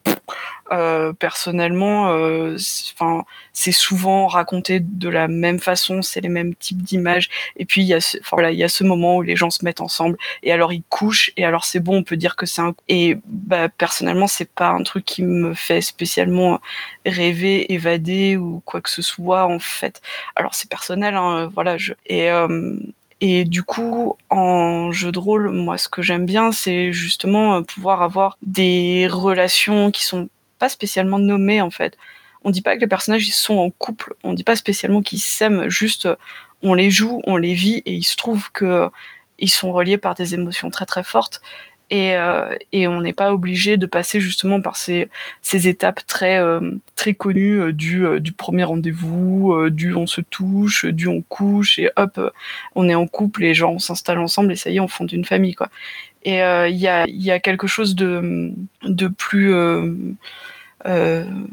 heu, 0.74 1.14
personnellement, 1.14 2.12
heu, 2.16 2.58
c 2.58 2.92
enfin, 2.96 3.24
c'est 3.54 3.72
souvent 3.72 4.28
raconté 4.28 4.80
de 4.82 5.10
la 5.10 5.28
même 5.28 5.60
façon, 5.60 6.02
c'est 6.02 6.22
les 6.22 6.30
mêmes 6.30 6.56
types 6.56 6.82
d'images 6.84 7.30
et 7.58 7.66
puis 7.66 7.82
il 7.82 7.88
y 7.88 7.94
a 7.94 8.02
ce 8.02 8.18
voilà, 8.32 8.52
il 8.52 8.58
y 8.58 8.64
a 8.64 8.70
ce 8.70 8.84
moment 8.84 9.18
où 9.18 9.22
les 9.22 9.36
gens 9.36 9.50
se 9.52 9.64
mettent 9.66 9.82
ensemble 9.82 10.18
et 10.44 10.52
alors 10.52 10.74
ils 10.74 10.84
couchent 10.90 11.32
et 11.38 11.46
alors 11.46 11.66
c'est 11.66 11.80
bon, 11.80 11.98
on 11.98 12.04
peut 12.04 12.18
dire 12.18 12.36
que 12.36 12.46
c'est 12.46 12.62
un 12.62 12.74
et 12.90 13.18
bah, 13.26 13.70
personnellement, 13.70 14.28
c'est 14.28 14.50
pas 14.52 14.70
un 14.70 14.84
truc 14.84 15.06
qui 15.06 15.24
me 15.24 15.54
fait 15.54 15.82
spécialement 15.82 16.60
rêver, 17.06 17.74
évader 17.74 18.38
ou 18.38 18.62
quoi 18.66 18.82
que 18.82 18.90
ce 18.90 19.02
soit, 19.02 19.46
en 19.46 19.60
fait. 19.60 20.02
Alors 20.36 20.56
c'est 20.56 20.70
personnel, 20.70 21.16
hein, 21.16 21.50
voilà, 21.54 21.78
je 21.78 21.94
et 22.08 22.26
hem 22.26 22.80
et 23.22 23.46
du 23.46 23.64
coup, 23.64 24.18
en 24.30 24.92
jeu 24.92 25.12
de 25.14 25.20
rôle, 25.20 25.50
moi, 25.52 25.78
ce 25.78 25.88
que 25.88 26.02
j'aime 26.02 26.26
bien, 26.26 26.52
c'est 26.52 26.92
justement, 26.92 27.64
pouvoir 27.64 28.02
avoir 28.02 28.38
des 28.42 29.08
relations 29.10 29.92
qui 29.92 30.04
sont 30.04 30.28
pas 30.64 30.70
spécialement 30.70 31.20
nommées, 31.20 31.60
en 31.60 31.72
fait. 31.72 31.98
On 32.46 32.52
dit 32.52 32.62
pas 32.62 32.76
que 32.76 32.80
les 32.80 32.88
personnages, 32.88 33.28
ils 33.28 33.32
sont 33.34 33.58
en 33.58 33.70
couple, 33.70 34.14
on 34.24 34.34
dit 34.34 34.46
pas 34.46 34.56
spécialement 34.56 35.02
qu'ils 35.02 35.20
s'aiment, 35.20 35.68
juste, 35.68 36.08
on 36.62 36.74
les 36.74 36.90
joue, 36.90 37.22
on 37.26 37.36
les 37.36 37.54
vit 37.54 37.82
et 37.86 37.94
il 37.94 38.04
se 38.04 38.16
trouve 38.16 38.50
qu'ils 38.54 39.50
sont 39.50 39.74
reliés 39.74 39.98
par 39.98 40.16
des 40.16 40.36
émotions 40.36 40.70
très, 40.70 40.86
très 40.86 41.04
fortes. 41.04 41.42
Et 41.90 42.16
heu 42.16 42.58
et 42.72 42.88
on 42.88 43.02
n'est 43.02 43.14
pas 43.14 43.34
obligé 43.34 43.76
de 43.78 43.86
passer 43.86 44.22
justement 44.22 44.62
par 44.62 44.78
ces 44.78 45.10
ces 45.42 45.68
étapes 45.68 46.00
très, 46.08 46.40
très 46.96 47.14
connues, 47.14 47.74
du, 47.74 48.06
du 48.22 48.32
1er 48.32 48.64
rendez-vous, 48.64 49.70
du 49.70 49.94
on 49.94 50.08
se 50.08 50.22
touche, 50.22 50.86
du 50.86 51.08
on 51.10 51.22
couche 51.22 51.78
et 51.80 51.90
hop, 51.98 52.16
on 52.76 52.88
est 52.90 52.96
en 52.96 53.06
couple 53.08 53.44
et 53.44 53.54
genre 53.54 53.74
on 53.74 53.80
s'installe 53.80 54.20
ensemble 54.20 54.54
et 54.54 54.56
ça 54.56 54.70
y 54.70 54.78
est, 54.78 54.80
on 54.80 54.88
fonde 54.88 55.12
une 55.12 55.26
famille, 55.26 55.56
quoi. 55.56 55.70
Et 56.24 56.38
il 56.38 56.78
y 56.78 56.88
a 56.88 57.06
y 57.08 57.32
a 57.32 57.40
quelque 57.40 57.68
chose 57.68 57.96
de, 57.96 58.54
de 58.84 59.08
plus, 59.10 59.54
hem, 60.86 61.48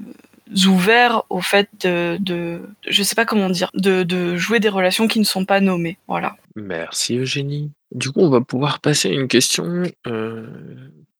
heu, 0.52 0.68
ouvert 0.68 1.22
au 1.30 1.40
fait 1.40 1.68
de 1.80 2.16
de 2.20 2.60
je 2.88 3.02
sais 3.02 3.14
pas 3.14 3.24
comment 3.24 3.50
dire, 3.50 3.70
de 3.74 4.36
jouer 4.36 4.60
des 4.60 4.68
relations 4.68 5.08
qui 5.08 5.18
ne 5.20 5.24
sont 5.24 5.44
pas 5.44 5.60
nommées. 5.60 5.98
Merci 6.56 7.16
Eugénie. 7.16 7.70
Du 7.92 8.10
coup, 8.10 8.20
on 8.20 8.30
va 8.30 8.40
pouvoir 8.40 8.80
passer 8.80 9.08
à 9.08 9.12
une 9.12 9.28
question, 9.28 9.82
heu, 10.06 10.48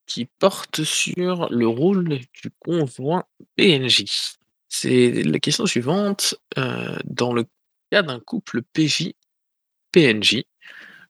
qui 0.07 0.29
porte 0.39 0.83
sur 0.85 1.49
le 1.51 1.67
rôle 1.67 2.09
du 2.09 2.51
conjoint 2.59 3.25
PNJ. 3.57 4.05
C'est 4.69 5.23
la 5.25 5.39
question 5.39 5.67
suivante, 5.67 6.37
heu, 6.59 6.99
dans 7.05 7.33
le 7.33 7.45
cas 7.91 8.03
d'un 8.03 8.21
couple 8.21 8.63
PJ-PNJ, 8.73 10.45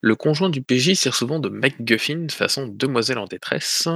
le 0.01 0.17
conjoint 0.17 0.49
du 0.49 0.63
PJ 0.63 0.95
sert 0.95 1.15
souvent 1.15 1.39
de 1.41 1.51
MacGuffin 1.51 2.27
façon 2.31 2.67
demoiselle 2.69 3.19
en 3.19 3.27
détresse. 3.27 3.89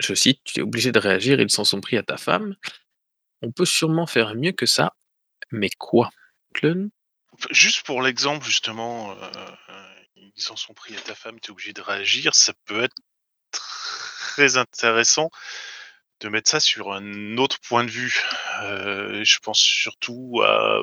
Je 0.00 0.14
cite: 0.14 0.40
«Tu 0.44 0.60
es 0.60 0.62
obligé 0.62 0.92
de 0.92 0.98
réagir, 0.98 1.40
ils 1.40 1.50
s'en 1.50 1.64
sont 1.64 1.80
pris 1.80 1.96
à 1.96 2.02
ta 2.02 2.16
femme». 2.16 2.56
On 3.42 3.52
peut 3.52 3.66
sûrement 3.66 4.06
faire 4.06 4.34
mieux 4.34 4.52
que 4.52 4.64
ça, 4.64 4.94
mais 5.50 5.68
quoi? 5.78 6.10
Clun? 6.54 6.90
Juste 7.50 7.84
pour 7.84 8.00
l'exemple 8.00 8.46
justement, 8.46 9.12
heu, 9.12 9.16
ils 10.36 10.42
s'en 10.42 10.56
sont 10.56 10.72
pris 10.72 10.96
à 10.96 11.00
ta 11.00 11.14
femme, 11.14 11.38
tu 11.40 11.48
es 11.48 11.52
obligé 11.52 11.72
de 11.72 11.82
réagir, 11.82 12.34
ça 12.34 12.54
peut 12.64 12.82
être 12.82 12.94
très 13.50 14.56
intéressant 14.56 15.30
de 16.20 16.28
mettre 16.28 16.48
ça 16.48 16.60
sur 16.60 16.92
un 16.92 17.36
autre 17.36 17.58
point 17.60 17.84
de 17.84 17.90
vue. 17.90 18.22
Heu, 18.62 19.24
je 19.24 19.38
pense 19.40 19.58
surtout 19.58 20.40
à, 20.42 20.80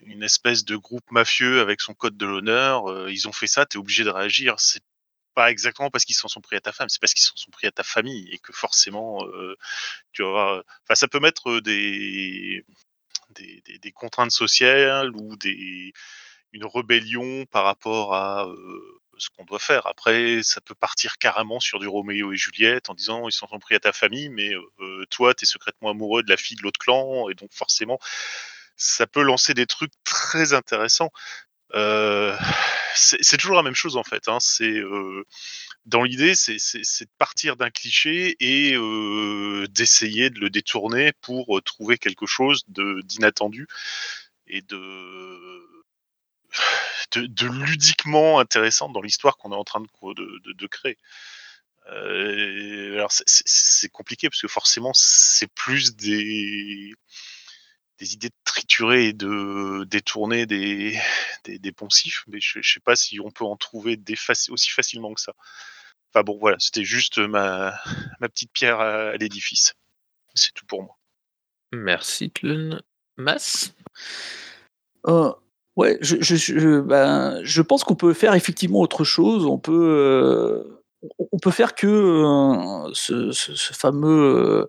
une 0.00 0.22
espèce 0.22 0.64
de 0.64 0.76
groupe 0.76 1.10
mafieux 1.10 1.60
avec 1.60 1.80
son 1.80 1.92
code 1.94 2.16
de 2.16 2.24
l'honneur, 2.24 3.08
ils 3.10 3.28
ont 3.28 3.32
fait 3.32 3.48
ça, 3.48 3.66
tu 3.66 3.76
es 3.76 3.80
obligé 3.80 4.04
de 4.04 4.10
réagir. 4.10 4.54
Pas 5.38 5.52
exactement 5.52 5.88
parce 5.88 6.04
qu'ils 6.04 6.16
s'en 6.16 6.26
sont 6.26 6.40
pris 6.40 6.56
à 6.56 6.60
ta 6.60 6.72
femme, 6.72 6.88
c'est 6.88 7.00
parce 7.00 7.14
qu'ils 7.14 7.22
s'en 7.22 7.36
sont 7.36 7.52
pris 7.52 7.68
à 7.68 7.70
ta 7.70 7.84
famille 7.84 8.28
et 8.32 8.38
que 8.38 8.52
forcément, 8.52 9.24
heu, 9.24 9.56
tu 10.12 10.22
vas 10.22 10.28
avoir, 10.30 10.64
enfin 10.82 10.96
ça 10.96 11.06
peut 11.06 11.20
mettre 11.20 11.60
des 11.60 12.64
des 13.30 13.62
des 13.80 13.92
contraintes 13.92 14.32
sociales 14.32 15.14
ou 15.14 15.36
des 15.36 15.92
une 16.52 16.64
rébellion 16.66 17.46
par 17.46 17.64
rapport 17.64 18.14
à, 18.14 18.48
ce 19.18 19.28
qu'on 19.30 19.44
doit 19.44 19.60
faire. 19.60 19.86
Après, 19.86 20.42
ça 20.42 20.60
peut 20.60 20.74
partir 20.74 21.18
carrément 21.18 21.60
sur 21.60 21.78
du 21.78 21.86
Roméo 21.88 22.32
et 22.32 22.36
Juliette 22.36 22.90
en 22.90 22.94
disant: 22.94 23.28
«Ils 23.28 23.32
s'en 23.32 23.48
sont 23.48 23.58
pris 23.60 23.76
à 23.76 23.80
ta 23.80 23.92
famille, 23.92 24.30
mais 24.30 24.50
toi, 25.10 25.34
tu 25.34 25.44
es 25.44 25.46
secrètement 25.46 25.90
amoureux 25.90 26.22
de 26.24 26.30
la 26.30 26.36
fille 26.36 26.56
de 26.56 26.62
l'autre 26.62 26.80
clan» 26.80 27.28
et 27.28 27.34
donc 27.34 27.52
forcément, 27.52 27.98
ça 28.76 29.06
peut 29.06 29.22
lancer 29.22 29.54
des 29.54 29.66
trucs 29.66 29.92
très 30.04 30.52
intéressants. 30.52 31.12
C'est 32.94 33.36
toujours 33.36 33.56
la 33.56 33.62
même 33.62 33.74
chose 33.74 33.96
en 33.96 34.04
fait, 34.04 34.28
hein, 34.28 34.38
c'est, 34.40 34.82
dans 35.86 36.02
l'idée, 36.02 36.34
c'est 36.34 36.54
de 36.54 37.10
partir 37.18 37.56
d'un 37.56 37.70
cliché 37.70 38.36
et 38.40 38.72
d'essayer 39.70 40.30
de 40.30 40.40
le 40.40 40.50
détourner 40.50 41.12
pour, 41.20 41.60
trouver 41.64 41.98
quelque 41.98 42.26
chose 42.26 42.64
d'inattendu 42.66 43.66
et 44.46 44.62
de 44.62 44.76
ludiquement 47.64 48.38
intéressant 48.40 48.88
dans 48.88 49.02
l'histoire 49.02 49.36
qu'on 49.36 49.52
est 49.52 49.56
en 49.56 49.64
train 49.64 49.80
de 49.80 49.88
de 50.52 50.66
créer. 50.66 50.98
Alors 51.86 53.10
c'est 53.10 53.88
compliqué 53.88 54.28
parce 54.28 54.42
que 54.42 54.48
forcément 54.48 54.92
c'est 54.94 55.46
plus 55.46 55.96
des 55.96 56.94
des 57.98 58.14
idées 58.14 58.30
triturées 58.44 59.08
et 59.08 59.12
de 59.12 59.84
détourner 59.84 60.46
des 60.46 60.98
des 61.44 61.58
des 61.58 61.72
poncifs, 61.72 62.24
mais 62.28 62.40
je 62.40 62.60
je 62.62 62.72
sais 62.74 62.80
pas 62.80 62.96
si 62.96 63.20
on 63.20 63.30
peut 63.30 63.44
en 63.44 63.56
trouver 63.56 63.96
des 63.96 64.16
faci 64.16 64.50
aussi 64.50 64.70
facilement 64.70 65.14
que 65.14 65.20
ça. 65.20 65.34
Enfin 66.10 66.22
bon, 66.22 66.38
voilà, 66.38 66.56
c'était 66.58 66.84
juste 66.84 67.18
ma, 67.18 67.78
ma 68.20 68.28
petite 68.28 68.50
pierre 68.52 68.80
à, 68.80 69.10
à 69.10 69.16
l'édifice. 69.16 69.74
C'est 70.34 70.54
tout 70.54 70.64
pour 70.66 70.82
moi. 70.82 70.96
Merci, 71.72 72.30
Tlun. 72.30 72.80
Mas? 73.16 73.74
Euh, 75.06 75.32
ouais, 75.76 75.98
je, 76.00 76.16
je, 76.20 76.36
je, 76.36 76.80
ben, 76.80 77.40
je 77.42 77.60
pense 77.60 77.84
qu'on 77.84 77.96
peut 77.96 78.14
faire 78.14 78.34
effectivement 78.34 78.80
autre 78.80 79.04
chose. 79.04 79.44
On 79.44 79.58
peut, 79.58 79.72
euh, 79.72 80.77
on- 81.18 81.38
peut 81.38 81.50
faire 81.50 81.74
que 81.74 81.86
euh, 81.86 82.92
euh, 83.10 84.66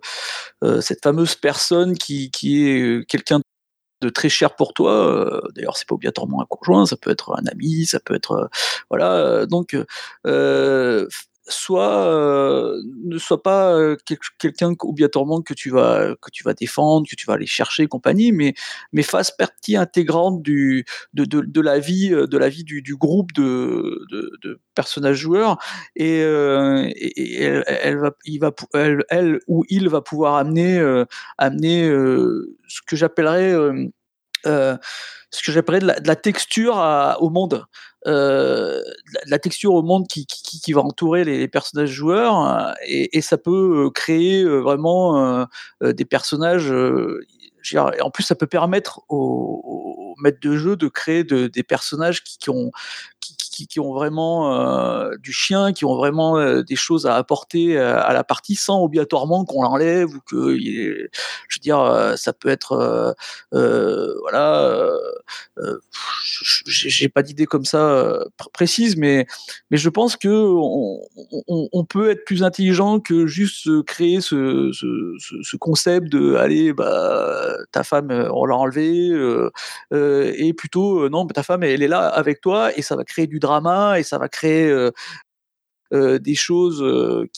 euh, 0.64 0.80
cette 0.80 1.02
fameuse 1.02 1.34
personne 1.34 1.96
qui, 1.96 2.30
est 2.44 3.08
quelqu'un 3.08 3.40
de 4.02 4.08
très 4.10 4.28
cher 4.28 4.56
pour 4.56 4.72
toi. 4.74 5.42
D'ailleurs, 5.54 5.76
c'est 5.76 5.88
pas 5.88 5.94
obligatoirement 5.94 6.42
un 6.42 6.46
conjoint, 6.46 6.86
ça 6.86 6.96
peut 6.96 7.10
être 7.10 7.34
un 7.38 7.46
ami, 7.46 7.86
ça 7.86 8.00
peut 8.00 8.14
être, 8.14 8.50
voilà. 8.90 9.46
donc, 9.46 9.76
soit 11.50 12.06
euh, 12.06 12.80
ne 13.04 13.18
soit 13.18 13.42
pas 13.42 13.72
euh, 13.74 13.96
quel- 14.06 14.18
quelqu'un 14.38 14.74
qu- 14.74 14.86
obligatoirement 14.88 15.42
que 15.42 15.54
tu 15.54 15.70
vas 15.70 16.14
que 16.22 16.30
tu 16.32 16.42
vas 16.44 16.54
défendre, 16.54 17.06
que 17.08 17.16
tu 17.16 17.26
vas 17.26 17.34
aller 17.34 17.46
chercher, 17.46 17.86
compagnie, 17.86 18.32
mais 18.32 18.54
mais 18.92 19.02
fasse 19.02 19.30
partie 19.30 19.76
intégrante 19.76 20.42
du 20.42 20.84
de, 21.14 21.24
de, 21.24 21.40
de 21.40 21.60
la 21.60 21.78
vie 21.78 22.12
euh, 22.12 22.26
de 22.26 22.38
la 22.38 22.48
vie 22.48 22.64
du, 22.64 22.82
du 22.82 22.96
groupe 22.96 23.32
de, 23.32 24.04
de, 24.10 24.30
de 24.42 24.60
personnages 24.74 25.16
joueurs. 25.18 25.58
Et, 25.96 26.22
euh, 26.22 26.88
et, 26.96 27.42
elle, 27.66 27.98
va 27.98 28.12
il 28.24 28.38
va 28.40 28.52
elle, 28.74 29.04
elle 29.10 29.40
ou 29.48 29.64
il 29.68 29.88
va 29.88 30.00
pouvoir 30.02 30.36
amener 30.36 30.78
euh, 30.78 31.04
amener 31.38 31.88
ce 32.68 32.80
que 32.86 32.96
j'appellerais 32.96 33.54
euh, 34.46 34.76
ce 35.30 35.42
que 35.42 35.52
j'appellerais 35.52 35.80
de 35.80 36.06
la, 36.06 36.16
texture 36.16 36.74
au 37.20 37.30
monde. 37.30 37.64
Euh, 38.06 38.82
la, 39.26 39.38
texture 39.38 39.74
au 39.74 39.82
monde 39.82 40.06
qui, 40.08 40.72
va 40.72 40.80
entourer 40.80 41.24
les, 41.24 41.48
personnages 41.48 41.90
joueurs 41.90 42.46
euh, 42.46 42.72
et, 42.86 43.20
ça 43.20 43.38
peut 43.38 43.90
créer 43.94 44.44
vraiment 44.44 45.46
des 45.80 46.04
personnages. 46.04 46.72
en 46.72 48.10
plus, 48.10 48.24
ça 48.24 48.34
peut 48.34 48.46
permettre 48.46 49.02
aux, 49.08 50.14
maîtres 50.22 50.40
de 50.40 50.56
jeu 50.56 50.76
de 50.76 50.88
créer 50.88 51.24
de- 51.24 51.46
des 51.46 51.62
personnages 51.62 52.22
qui 52.22 52.50
ont 52.50 52.70
qui, 53.36 53.80
ont 53.80 53.92
vraiment 53.92 54.54
euh, 54.54 55.16
du 55.18 55.32
chien, 55.32 55.72
qui 55.72 55.84
ont 55.84 55.96
vraiment 55.96 56.38
euh, 56.38 56.62
des 56.62 56.76
choses 56.76 57.06
à 57.06 57.16
apporter 57.16 57.76
euh, 57.76 58.00
à 58.02 58.12
la 58.12 58.24
partie 58.24 58.54
sans 58.54 58.82
obligatoirement 58.82 59.44
qu'on 59.44 59.62
l'enlève 59.62 60.08
ou 60.08 60.20
que, 60.26 60.56
je 60.58 61.56
veux 61.56 61.60
dire, 61.60 62.14
ça 62.16 62.32
peut 62.32 62.48
être 62.48 63.14
voilà, 63.52 64.90
j'ai 66.66 67.08
pas 67.08 67.22
d'idée 67.22 67.46
comme 67.46 67.64
ça 67.64 67.78
pr- 68.38 68.50
précise, 68.52 68.96
mais 68.96 69.26
mais 69.70 69.76
je 69.76 69.88
pense 69.88 70.16
que 70.16 70.28
on, 70.28 71.84
peut 71.84 72.10
être 72.10 72.24
plus 72.24 72.42
intelligent 72.42 73.00
que 73.00 73.26
juste 73.26 73.82
créer 73.84 74.20
ce, 74.20 74.70
ce, 74.72 75.16
ce- 75.18 75.42
ce 75.42 75.56
concept 75.56 76.08
de 76.08 76.34
allez 76.36 76.72
bah 76.72 77.56
ta 77.72 77.82
femme 77.82 78.10
on 78.32 78.44
l'a 78.44 78.56
enlevée 78.56 79.10
et 79.92 80.52
plutôt 80.54 81.08
non 81.08 81.24
mais 81.24 81.32
ta 81.32 81.42
femme 81.42 81.62
elle 81.62 81.82
est 81.82 81.88
là 81.88 82.06
avec 82.08 82.40
toi 82.40 82.76
et 82.76 82.82
ça 82.82 82.96
va 82.96 83.04
créer 83.04 83.19
du 83.26 83.38
drama 83.38 83.98
et 83.98 84.02
ça 84.02 84.18
va 84.18 84.28
créer 84.28 84.68
euh, 84.68 84.90
euh, 85.92 86.20
des 86.20 86.36
choses 86.36 86.80
euh, 86.82 87.28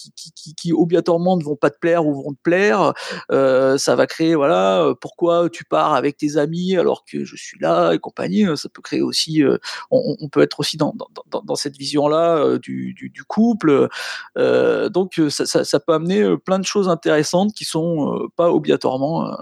qui, 0.56 0.72
obligatoirement 0.74 1.38
ne 1.38 1.42
vont 1.42 1.56
pas 1.56 1.70
te 1.70 1.78
plaire 1.78 2.06
ou 2.06 2.14
vont 2.14 2.34
te 2.34 2.42
plaire. 2.42 2.92
Ça 3.30 3.96
va 3.96 4.06
créer, 4.06 4.34
voilà, 4.34 4.94
pourquoi 5.00 5.48
tu 5.50 5.64
pars 5.64 5.94
avec 5.94 6.16
tes 6.16 6.36
amis 6.36 6.76
alors 6.76 7.04
que 7.04 7.24
je 7.24 7.36
suis 7.36 7.58
là 7.60 7.92
et 7.92 7.98
compagnie. 7.98 8.44
Ça 8.56 8.68
peut 8.68 8.82
créer 8.82 9.00
aussi, 9.00 9.42
on, 9.90 10.28
peut 10.28 10.42
être 10.42 10.60
aussi 10.60 10.76
dans, 10.76 10.94
dans, 11.30 11.54
cette 11.54 11.76
vision-là 11.76 12.58
du, 12.58 13.24
couple. 13.26 13.88
Donc 14.36 15.20
ça, 15.30 15.46
ça, 15.46 15.64
ça 15.64 15.80
peut 15.80 15.94
amener 15.94 16.36
plein 16.44 16.58
de 16.58 16.66
choses 16.66 16.88
intéressantes 16.88 17.54
qui 17.54 17.64
sont 17.64 18.28
pas 18.36 18.50
obligatoirement 18.52 19.34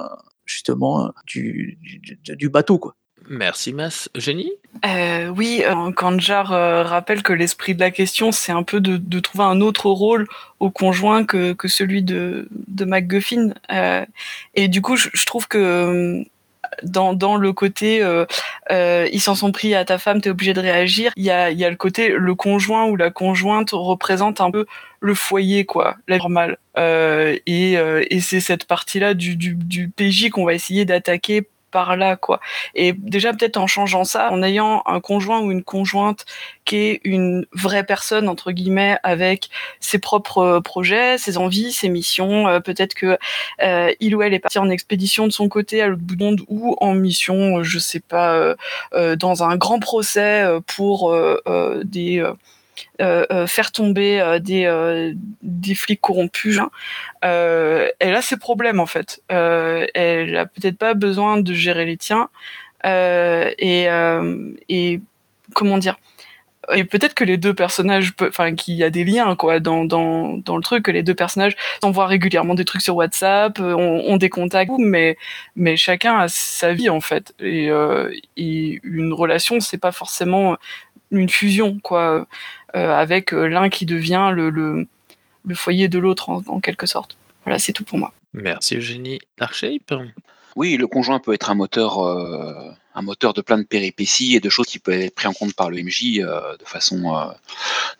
justement 0.44 1.12
du, 1.26 1.78
du 2.22 2.48
bateau, 2.48 2.78
quoi. 2.78 2.94
Merci, 3.28 3.72
Mas. 3.72 4.08
Eugénie 4.16 4.52
Euh, 4.84 5.28
oui, 5.28 5.62
euh, 5.64 5.92
quand 5.92 6.18
Jar 6.20 6.52
euh, 6.52 6.82
rappelle 6.82 7.22
que 7.22 7.32
l'esprit 7.32 7.74
de 7.74 7.80
la 7.80 7.90
question, 7.90 8.32
c'est 8.32 8.52
un 8.52 8.62
peu 8.62 8.80
de, 8.80 9.20
trouver 9.20 9.44
un 9.44 9.60
autre 9.60 9.88
rôle 9.88 10.26
au 10.58 10.70
conjoint 10.70 11.24
que, 11.24 11.52
que 11.52 11.68
celui 11.68 12.02
de, 12.02 12.48
de 12.68 12.84
MacGuffin. 12.84 13.54
Et 14.54 14.68
du 14.68 14.82
coup, 14.82 14.96
je, 14.96 15.26
trouve 15.26 15.48
que 15.48 16.24
dans, 16.82 17.14
dans 17.14 17.36
le 17.36 17.52
côté 17.52 18.04
ils 18.70 19.20
s'en 19.20 19.34
sont 19.34 19.52
pris 19.52 19.74
à 19.74 19.84
ta 19.84 19.98
femme, 19.98 20.20
t'es 20.20 20.30
obligé 20.30 20.52
de 20.52 20.60
réagir, 20.60 21.12
il 21.16 21.24
y 21.24 21.30
a, 21.30 21.50
y 21.50 21.64
a 21.64 21.70
le 21.70 21.76
côté 21.76 22.10
le 22.10 22.34
conjoint 22.34 22.86
ou 22.86 22.96
la 22.96 23.10
conjointe 23.10 23.70
représente 23.72 24.40
un 24.40 24.50
peu 24.50 24.66
le 25.00 25.14
foyer, 25.14 25.64
quoi, 25.64 25.96
la 26.08 26.18
normale. 26.18 26.58
Et 26.76 27.74
et 27.74 28.20
c'est 28.20 28.40
cette 28.40 28.64
partie-là 28.64 29.14
du, 29.14 29.36
du 29.36 29.88
PJ 29.88 30.30
qu'on 30.30 30.44
va 30.44 30.54
essayer 30.54 30.84
d'attaquer 30.84 31.46
par 31.70 31.96
là 31.96 32.16
quoi. 32.16 32.40
Et 32.74 32.92
déjà 32.92 33.32
peut-être 33.32 33.56
en 33.56 33.66
changeant 33.66 34.04
ça 34.04 34.30
en 34.32 34.42
ayant 34.42 34.82
un 34.86 35.00
conjoint 35.00 35.40
ou 35.40 35.50
une 35.50 35.62
conjointe 35.62 36.24
qui 36.64 36.76
est 36.76 37.00
une 37.04 37.46
vraie 37.52 37.84
personne 37.84 38.28
entre 38.28 38.52
guillemets 38.52 38.98
avec 39.02 39.50
ses 39.80 39.98
propres 39.98 40.38
euh, 40.38 40.60
projets 40.60 41.18
ses 41.18 41.36
envies 41.38 41.72
ses 41.72 41.88
missions 41.88 42.48
euh, 42.48 42.60
peut-être 42.60 42.94
que 42.94 43.18
euh, 43.62 43.92
il 44.00 44.14
ou 44.14 44.22
elle 44.22 44.34
est 44.34 44.38
parti 44.38 44.58
en 44.58 44.70
expédition 44.70 45.26
de 45.26 45.32
son 45.32 45.48
côté 45.48 45.82
à 45.82 45.88
l'autre 45.88 46.02
bout 46.02 46.16
du 46.16 46.24
monde 46.24 46.40
ou 46.48 46.76
en 46.80 46.94
mission 46.94 47.62
je 47.62 47.78
sais 47.78 48.00
pas 48.00 48.54
dans 48.92 49.42
un 49.42 49.56
grand 49.56 49.80
procès 49.80 50.44
pour 50.66 51.14
des 51.84 52.24
faire 52.98 53.72
tomber 53.72 54.20
euh, 54.20 54.38
des, 54.38 54.64
euh, 54.66 55.12
des 55.42 55.74
flics 55.74 56.00
corrompus, 56.00 56.58
hein, 56.58 56.70
euh, 57.24 57.88
elle 57.98 58.14
a 58.14 58.22
ses 58.22 58.36
problèmes 58.36 58.80
en 58.80 58.86
fait. 58.86 59.22
Euh, 59.32 59.86
elle 59.94 60.36
a 60.36 60.46
peut-être 60.46 60.78
pas 60.78 60.94
besoin 60.94 61.40
de 61.40 61.52
gérer 61.54 61.84
les 61.86 61.96
tiens. 61.96 62.28
Euh, 62.86 63.50
et, 63.58 63.90
euh, 63.90 64.52
et 64.70 65.00
comment 65.54 65.76
dire 65.76 65.96
et 66.74 66.84
peut-être 66.84 67.14
que 67.14 67.24
les 67.24 67.36
deux 67.36 67.54
personnages, 67.54 68.12
pe- 68.14 68.28
enfin 68.28 68.54
qu'il 68.54 68.74
y 68.74 68.84
a 68.84 68.90
des 68.90 69.02
liens 69.02 69.34
quoi 69.34 69.60
dans, 69.60 69.84
dans, 69.84 70.36
dans 70.38 70.56
le 70.56 70.62
truc, 70.62 70.84
que 70.84 70.90
les 70.90 71.02
deux 71.02 71.14
personnages 71.14 71.56
s'envoient 71.82 72.06
régulièrement 72.06 72.54
des 72.54 72.64
trucs 72.64 72.82
sur 72.82 72.96
WhatsApp, 72.96 73.58
euh, 73.58 73.74
ont, 73.74 74.16
des 74.18 74.28
contacts, 74.28 74.70
mais 74.78 75.16
mais 75.56 75.76
chacun 75.76 76.18
a 76.18 76.28
sa 76.28 76.72
vie 76.72 76.88
en 76.90 77.00
fait. 77.00 77.34
Et, 77.40 77.70
euh, 77.70 78.12
et 78.36 78.78
une 78.84 79.12
relation, 79.12 79.58
c'est 79.60 79.78
pas 79.78 79.92
forcément 79.92 80.56
une 81.10 81.28
fusion 81.28 81.78
quoi, 81.82 82.26
euh, 82.76 82.92
avec 82.92 83.32
euh, 83.32 83.46
l'un 83.46 83.68
qui 83.68 83.86
devient 83.86 84.30
le, 84.34 84.50
le, 84.50 84.86
le 85.46 85.54
foyer 85.54 85.88
de 85.88 85.98
l'autre 85.98 86.28
en, 86.30 86.42
en 86.46 86.60
quelque 86.60 86.86
sorte. 86.86 87.16
Voilà, 87.44 87.58
c'est 87.58 87.72
tout 87.72 87.84
pour 87.84 87.98
moi. 87.98 88.12
Merci, 88.32 88.76
Eugénie. 88.76 89.18
Darkshape 89.38 89.92
Oui, 90.56 90.76
le 90.76 90.86
conjoint 90.86 91.18
peut 91.18 91.32
être 91.32 91.50
un 91.50 91.54
moteur, 91.54 91.98
euh, 91.98 92.70
un 92.94 93.02
moteur 93.02 93.32
de 93.34 93.40
plein 93.40 93.58
de 93.58 93.64
péripéties 93.64 94.36
et 94.36 94.40
de 94.40 94.48
choses 94.48 94.66
qui 94.66 94.78
peuvent 94.78 95.00
être 95.00 95.14
pris 95.14 95.26
en 95.26 95.32
compte 95.32 95.54
par 95.54 95.70
le 95.70 95.82
MJ 95.82 96.18
euh, 96.20 96.56
de 96.56 96.64
façon, 96.64 97.16
euh, 97.16 97.26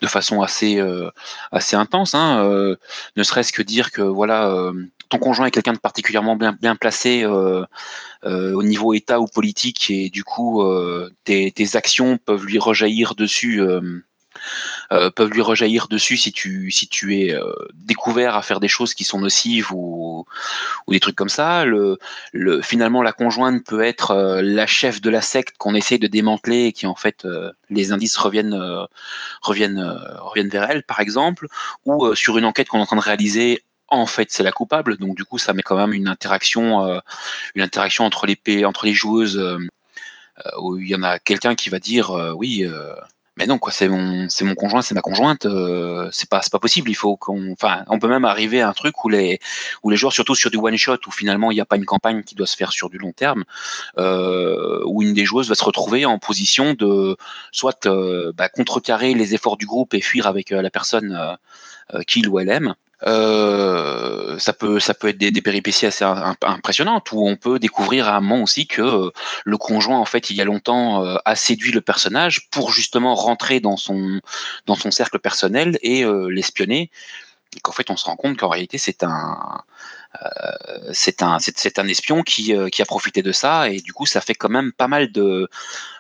de 0.01 0.07
façon 0.07 0.43
assez, 0.43 0.79
euh, 0.79 1.11
assez 1.51 1.75
intense. 1.77 2.15
Hein, 2.15 2.45
euh, 2.45 2.77
ne 3.17 3.23
serait-ce 3.23 3.53
que 3.53 3.63
dire 3.63 3.91
que 3.91 4.03
voilà, 4.03 4.49
euh, 4.51 4.73
ton 5.11 5.19
conjoint 5.19 5.47
est 5.47 5.51
quelqu'un 5.51 5.75
de 5.75 5.79
particulièrement 5.79 6.37
bien, 6.37 6.57
bien 6.59 6.77
placé 6.77 7.25
euh, 7.25 7.65
euh, 8.25 8.55
au 8.55 8.63
niveau 8.63 8.95
État 8.95 9.21
ou 9.21 9.27
politique 9.27 9.91
et 9.91 10.09
du 10.09 10.25
coup, 10.25 10.63
euh, 10.63 11.11
tes, 11.25 11.53
actions 11.75 12.17
peuvent 12.17 12.47
lui 12.47 12.59
rejaillir 12.59 13.15
dessus. 13.15 13.61
peuvent 14.89 15.31
lui 15.31 15.43
rejaillir 15.43 15.89
dessus 15.89 16.17
si 16.17 16.33
tu 16.33 16.71
si 16.71 16.89
tu 16.89 17.17
es 17.21 17.37
découvert 17.75 18.35
à 18.37 18.43
faire 18.43 18.61
des 18.61 18.69
choses 18.69 18.95
qui 18.95 19.05
sont 19.05 19.21
nocives 19.21 19.73
ou 19.73 20.25
des 20.89 21.01
trucs 21.01 21.17
comme 21.17 21.29
ça. 21.29 21.65
Le, 21.65 21.99
le 22.33 22.63
finalement 22.63 23.03
la 23.03 23.13
conjointe 23.13 23.65
peut 23.65 23.83
être 23.83 24.41
la 24.43 24.67
chef 24.67 25.01
de 25.01 25.11
la 25.11 25.21
secte 25.21 25.57
qu'on 25.59 25.75
essaie 25.75 25.99
de 25.99 26.07
démanteler 26.07 26.67
et 26.67 26.73
qui 26.73 26.87
en 26.87 26.97
fait 26.97 27.27
les 27.69 27.93
indices 27.93 28.17
reviennent 28.17 28.59
reviennent 29.43 29.85
reviennent 30.21 30.49
vers 30.49 30.71
elle 30.71 30.83
par 30.83 31.01
exemple 31.01 31.47
ou 31.85 32.15
sur 32.15 32.39
une 32.39 32.45
enquête 32.45 32.69
qu'on 32.69 32.79
est 32.79 32.83
en 32.83 32.87
train 32.87 32.97
de 32.97 33.03
réaliser 33.03 33.63
en 33.91 34.07
fait 34.07 34.31
c'est 34.31 34.43
la 34.43 34.53
coupable. 34.53 34.97
Donc 34.97 35.17
du 35.17 35.25
coup 35.25 35.39
ça 35.39 35.53
met 35.53 35.63
quand 35.63 35.77
même 35.77 35.93
une 35.93 36.09
interaction 36.09 36.85
euh, 36.87 36.99
une 37.55 37.63
interaction 37.63 38.05
entre 38.05 38.27
les 38.27 38.65
entre 38.65 38.87
les 38.87 38.95
joueuses 38.95 39.37
euh, 39.37 39.59
euh, 40.47 40.51
où 40.61 40.79
il 40.79 40.89
y 40.89 40.95
en 40.95 41.03
a 41.03 41.19
quelqu'un 41.19 41.55
qui 41.55 41.71
va 41.71 41.79
dire 41.79 42.11
oui 42.37 42.67
mais 43.37 43.47
non 43.47 43.59
quoi 43.59 43.73
c'est 43.73 43.89
mon 43.89 44.29
c'est 44.29 44.45
mon 44.45 44.55
conjoint 44.55 44.83
c'est 44.83 44.95
ma 44.95 45.01
conjointe 45.01 45.47
c'est 46.13 46.29
pas 46.29 46.43
c'est 46.43 46.53
pas 46.53 46.59
possible. 46.59 46.91
Il 46.91 46.95
faut 46.95 47.17
qu'on 47.17 47.53
enfin 47.53 47.85
on 47.89 47.99
peut 47.99 48.09
même 48.09 48.25
arriver 48.25 48.61
à 48.61 48.69
un 48.69 48.73
truc 48.73 49.05
où 49.05 49.09
les 49.09 49.41
où 49.83 49.91
les 49.91 49.97
joueurs 49.97 50.13
surtout 50.13 50.35
sur 50.35 50.51
du 50.51 50.57
one 50.57 50.77
shot 50.77 50.99
où 51.07 51.11
finalement 51.11 51.51
il 51.51 51.55
n'y 51.55 51.61
a 51.61 51.67
pas 51.67 51.77
une 51.77 51.85
campagne 51.85 52.23
qui 52.23 52.35
doit 52.35 52.47
se 52.47 52.57
faire 52.57 52.73
sur 52.73 52.91
du 52.91 52.99
long 52.99 53.13
terme 53.13 53.45
où 53.97 55.03
une 55.03 55.15
des 55.15 55.25
joueuses 55.25 55.49
va 55.49 55.55
se 55.55 55.65
retrouver 55.65 56.05
en 56.07 56.19
position 56.19 56.75
de 56.75 57.17
soit 57.53 57.89
bah, 58.35 58.49
contrecarrer 58.49 59.15
les 59.15 59.35
efforts 59.35 59.57
du 59.57 59.67
groupe 59.67 59.95
et 59.95 60.01
fuir 60.01 60.27
avec 60.27 60.51
la 60.51 60.71
personne 60.71 61.37
qu'il 62.07 62.29
ou 62.29 62.39
elle 62.39 62.51
aime 62.51 62.75
euh, 63.07 64.39
ça 64.39 64.53
peut 64.53 64.79
ça 64.81 64.95
peut 64.95 65.09
être 65.09 65.19
des, 65.19 65.31
des 65.31 65.43
péripéties 65.43 65.87
assez 65.87 66.05
im- 66.05 66.37
impressionnantes 66.43 67.11
où 67.13 67.27
on 67.27 67.37
peut 67.37 67.59
découvrir 67.59 68.09
à 68.09 68.17
un 68.17 68.21
moment 68.21 68.43
aussi 68.43 68.67
que 68.67 68.83
euh, 68.83 69.11
le 69.45 69.57
conjoint 69.57 69.99
en 69.99 70.05
fait 70.05 70.31
il 70.31 70.37
y 70.37 70.41
a 70.43 70.45
longtemps 70.45 71.05
euh, 71.05 71.17
a 71.25 71.35
séduit 71.35 71.73
le 71.73 71.81
personnage 71.81 72.49
pour 72.51 72.73
justement 72.73 73.15
rentrer 73.15 73.61
dans 73.61 73.77
son 73.77 74.21
dans 74.67 74.75
son 74.75 74.91
cercle 74.91 75.19
personnel 75.19 75.79
et 75.83 76.05
euh, 76.05 76.29
l'espionner. 76.29 76.91
Et 77.57 77.61
qu'en 77.61 77.73
fait 77.73 77.91
on 77.91 77.97
se 77.97 78.05
rend 78.05 78.17
compte 78.17 78.37
qu'en 78.37 78.49
réalité 78.49 78.79
c'est 78.79 79.03
un 79.03 79.63
c'est 80.93 81.23
un 81.23 81.39
c'est 81.39 81.79
un 81.79 81.87
espion 81.87 82.23
qui 82.23 82.55
euh, 82.55 82.69
qui 82.69 82.83
a 82.83 82.85
profité 82.85 83.23
de 83.23 83.33
ça 83.33 83.69
et 83.71 83.81
du 83.81 83.93
coup 83.93 84.07
ça 84.07 84.21
fait 84.21 84.35
quand 84.35 84.49
même 84.49 84.73
pas 84.73 84.89
mal 84.89 85.13
de 85.13 85.49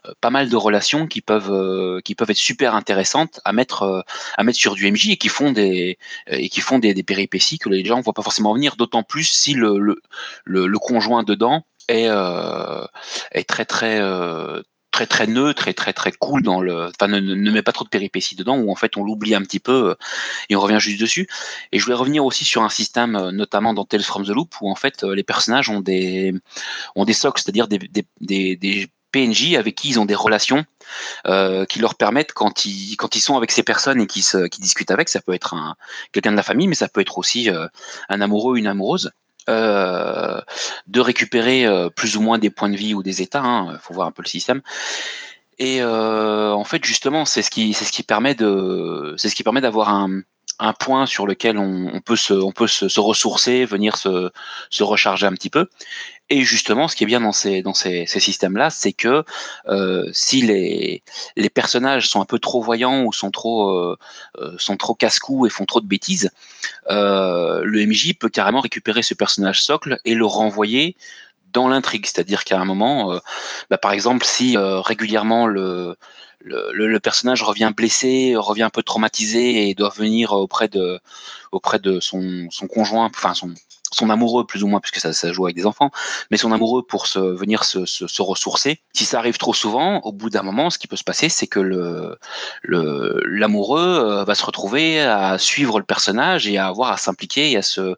euh, 0.06 0.56
relations 0.56 1.06
qui 1.06 1.20
peuvent 1.20 1.52
euh, 1.52 2.00
être 2.06 2.36
super 2.36 2.74
intéressantes 2.74 3.40
à 3.44 3.52
mettre 3.52 3.82
euh, 3.82 4.52
sur 4.52 4.74
du 4.74 4.90
MJ 4.90 5.10
et 5.10 5.16
qui 5.16 5.28
font 5.28 5.52
des 5.52 5.98
euh, 6.32 7.02
péripéties 7.06 7.58
que 7.58 7.68
les 7.68 7.84
gens 7.84 7.98
ne 7.98 8.02
voient 8.02 8.12
pas 8.12 8.22
forcément 8.22 8.54
venir 8.54 8.76
d'autant 8.76 9.02
plus 9.02 9.24
si 9.24 9.54
le 9.54 10.78
conjoint 10.78 11.22
dedans 11.22 11.64
est 11.88 12.08
euh, 12.08 12.84
très 13.46 13.64
très 13.64 14.00
euh, 14.00 14.62
très 15.06 15.26
neutre 15.26 15.68
et 15.68 15.74
très 15.74 15.92
très 15.92 16.12
cool 16.12 16.42
dans 16.42 16.60
le 16.60 16.86
enfin 16.86 17.08
ne, 17.08 17.20
ne 17.20 17.50
met 17.50 17.62
pas 17.62 17.72
trop 17.72 17.84
de 17.84 17.88
péripéties 17.88 18.34
dedans 18.34 18.58
où 18.58 18.70
en 18.70 18.74
fait 18.74 18.96
on 18.96 19.04
l'oublie 19.04 19.34
un 19.34 19.42
petit 19.42 19.60
peu 19.60 19.90
euh, 19.90 19.94
et 20.48 20.56
on 20.56 20.60
revient 20.60 20.80
juste 20.80 21.00
dessus. 21.00 21.28
Et 21.72 21.78
je 21.78 21.84
voulais 21.84 21.96
revenir 21.96 22.24
aussi 22.24 22.44
sur 22.44 22.62
un 22.62 22.68
système 22.68 23.16
euh, 23.16 23.32
notamment 23.32 23.74
dans 23.74 23.84
Tales 23.84 24.02
from 24.02 24.24
the 24.24 24.30
Loop 24.30 24.54
où 24.60 24.70
en 24.70 24.74
fait 24.74 25.04
euh, 25.04 25.14
les 25.14 25.22
personnages 25.22 25.68
ont 25.68 25.80
des 25.80 26.34
ont 26.96 27.04
des 27.04 27.12
socks 27.12 27.38
c'est-à-dire 27.38 27.68
des, 27.68 27.78
des, 28.20 28.88
PNJ 29.12 29.54
avec 29.56 29.74
qui 29.74 29.88
ils 29.88 29.98
ont 29.98 30.04
des 30.04 30.14
relations 30.14 30.64
qui 31.24 31.78
leur 31.80 31.96
permettent 31.96 32.32
quand 32.32 32.64
ils 32.64 32.94
quand 32.96 33.16
ils 33.16 33.20
sont 33.20 33.36
avec 33.36 33.50
ces 33.50 33.64
personnes 33.64 34.00
et 34.00 34.06
qui 34.06 34.24
qui 34.52 34.60
discutent 34.60 34.92
avec. 34.92 35.08
Ça 35.08 35.20
peut 35.20 35.34
être 35.34 35.52
un 35.54 35.74
quelqu'un 36.12 36.30
de 36.30 36.36
la 36.36 36.44
famille 36.44 36.68
mais 36.68 36.76
ça 36.76 36.86
peut 36.86 37.00
être 37.00 37.18
aussi 37.18 37.48
un 38.08 38.20
amoureux 38.20 38.56
une 38.56 38.68
amoureuse 38.68 39.10
euh, 39.48 40.40
de 40.86 41.00
récupérer 41.00 41.66
euh, 41.66 41.88
plus 41.88 42.16
ou 42.16 42.20
moins 42.20 42.38
des 42.38 42.50
points 42.50 42.68
de 42.68 42.76
vie 42.76 42.94
ou 42.94 43.02
des 43.02 43.22
états 43.22 43.66
il 43.72 43.78
faut 43.80 43.94
voir 43.94 44.06
un 44.06 44.12
peu 44.12 44.22
le 44.22 44.28
système. 44.28 44.60
Et 45.58 45.82
euh, 45.82 46.52
en 46.52 46.64
fait 46.64 46.84
justement 46.84 47.24
c'est 47.24 47.42
ce 47.42 47.50
qui 47.50 47.72
c'est 47.72 47.84
ce 47.84 47.92
qui 47.92 48.02
permet 48.02 48.34
de 48.34 49.14
c'est 49.16 49.28
ce 49.28 49.34
qui 49.34 49.42
permet 49.42 49.60
d'avoir 49.60 49.88
un 49.88 50.22
un 50.58 50.74
point 50.74 51.06
sur 51.06 51.26
lequel 51.26 51.58
on, 51.58 52.00
peut 52.04 52.16
se 52.16 52.34
on 52.34 52.52
peut 52.52 52.66
se 52.66 53.00
ressourcer 53.00 53.64
venir 53.64 53.96
se 53.96 54.30
se 54.68 54.82
recharger 54.82 55.26
un 55.26 55.32
petit 55.32 55.48
peu 55.48 55.68
et 56.30 56.42
justement, 56.42 56.88
ce 56.88 56.96
qui 56.96 57.04
est 57.04 57.06
bien 57.08 57.20
dans 57.20 57.32
ces, 57.32 57.62
dans 57.62 57.74
ces, 57.74 58.06
ces 58.06 58.20
systèmes-là, 58.20 58.70
c'est 58.70 58.92
que 58.92 59.24
euh, 59.68 60.08
si 60.12 60.42
les, 60.42 61.02
les 61.36 61.50
personnages 61.50 62.08
sont 62.08 62.20
un 62.20 62.24
peu 62.24 62.38
trop 62.38 62.62
voyants 62.62 63.02
ou 63.04 63.12
sont 63.12 63.30
trop, 63.32 63.70
euh, 63.70 63.98
euh, 64.38 64.56
trop 64.78 64.94
casse-cou 64.94 65.46
et 65.46 65.50
font 65.50 65.66
trop 65.66 65.80
de 65.80 65.86
bêtises, 65.86 66.30
euh, 66.90 67.62
le 67.64 67.80
MJ 67.82 68.14
peut 68.14 68.28
carrément 68.30 68.60
récupérer 68.60 69.02
ce 69.02 69.14
personnage 69.14 69.62
socle 69.62 69.98
et 70.04 70.14
le 70.14 70.26
renvoyer 70.26 70.96
dans 71.52 71.68
l'intrigue. 71.68 72.06
C'est-à-dire 72.06 72.44
qu'à 72.44 72.60
un 72.60 72.64
moment, 72.64 73.12
euh, 73.14 73.18
bah, 73.70 73.78
par 73.78 73.92
exemple, 73.92 74.24
si 74.26 74.56
euh, 74.56 74.80
régulièrement 74.80 75.46
le, 75.46 75.96
le, 76.40 76.70
le- 76.72 76.86
le 76.88 77.00
personnage 77.00 77.42
revient 77.42 77.72
blessé, 77.76 78.34
revient 78.36 78.62
un 78.64 78.70
peu 78.70 78.82
traumatisé 78.82 79.68
et 79.68 79.74
doit 79.74 79.90
venir 79.96 80.32
auprès 80.32 80.68
de, 80.68 81.00
auprès 81.52 81.78
de 81.78 82.00
son, 82.00 82.46
son 82.50 82.66
conjoint, 82.68 83.06
enfin 83.14 83.34
son, 83.34 83.54
son 83.92 84.10
amoureux 84.10 84.46
plus 84.46 84.62
ou 84.62 84.68
moins, 84.68 84.80
puisque 84.80 85.00
ça, 85.00 85.32
joue 85.32 85.46
avec 85.46 85.56
des 85.56 85.66
enfants, 85.66 85.90
mais 86.30 86.36
son 86.36 86.52
amoureux 86.52 86.82
pour 86.82 87.06
se, 87.06 87.18
venir 87.18 87.64
se, 87.64 88.22
ressourcer. 88.22 88.80
Si 88.92 89.04
ça 89.04 89.18
arrive 89.18 89.38
trop 89.38 89.54
souvent, 89.54 90.00
au 90.00 90.12
bout 90.12 90.30
d'un 90.30 90.42
moment, 90.42 90.70
ce 90.70 90.78
qui 90.78 90.86
peut 90.86 90.96
se 90.96 91.04
passer, 91.04 91.28
c'est 91.28 91.46
que 91.46 91.60
le 91.60 92.18
l'amoureux 93.40 93.80
euh, 93.80 94.24
va 94.24 94.34
se 94.34 94.44
retrouver 94.44 95.00
à 95.00 95.38
suivre 95.38 95.78
le 95.78 95.84
personnage 95.84 96.46
et 96.46 96.58
à 96.58 96.66
avoir 96.66 96.92
à 96.92 96.96
s'impliquer 96.96 97.52
et 97.52 97.56
à 97.56 97.62
se, 97.62 97.96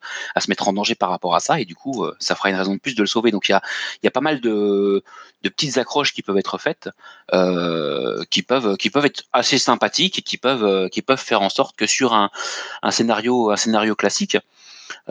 mettre 0.48 0.68
en 0.68 0.72
danger 0.72 0.94
par 0.94 1.10
rapport 1.10 1.34
à 1.34 1.40
ça, 1.40 1.60
et 1.60 1.64
du 1.64 1.74
coup, 1.74 2.04
euh, 2.04 2.14
ça 2.18 2.34
fera 2.34 2.50
une 2.50 2.56
raison 2.56 2.74
de 2.74 2.80
plus 2.80 2.94
de 2.94 3.02
le 3.02 3.06
sauver. 3.06 3.30
Donc 3.30 3.48
il 3.48 3.52
y 3.52 4.06
a, 4.06 4.10
pas 4.10 4.20
mal 4.20 4.40
de, 4.40 5.02
de 5.42 5.48
petites 5.48 5.78
accroches 5.78 6.12
qui 6.12 6.22
peuvent 6.22 6.38
être 6.38 6.58
faites, 6.58 6.90
euh, 7.32 8.22
qui 8.30 8.42
peuvent, 8.42 8.76
qui 8.76 8.90
peuvent 8.90 9.06
être 9.06 9.24
assez 9.32 9.58
sympathiques 9.58 10.18
et 10.18 10.22
qui 10.22 10.36
peuvent, 10.36 10.88
qui 10.90 11.02
peuvent 11.02 11.20
faire 11.20 11.42
en 11.42 11.48
sorte 11.48 11.76
que 11.76 11.86
sur 11.86 12.12
un, 12.12 12.30
un 12.82 12.90
scénario, 12.90 13.50
un 13.50 13.56
scénario 13.56 13.94
classique, 13.94 14.36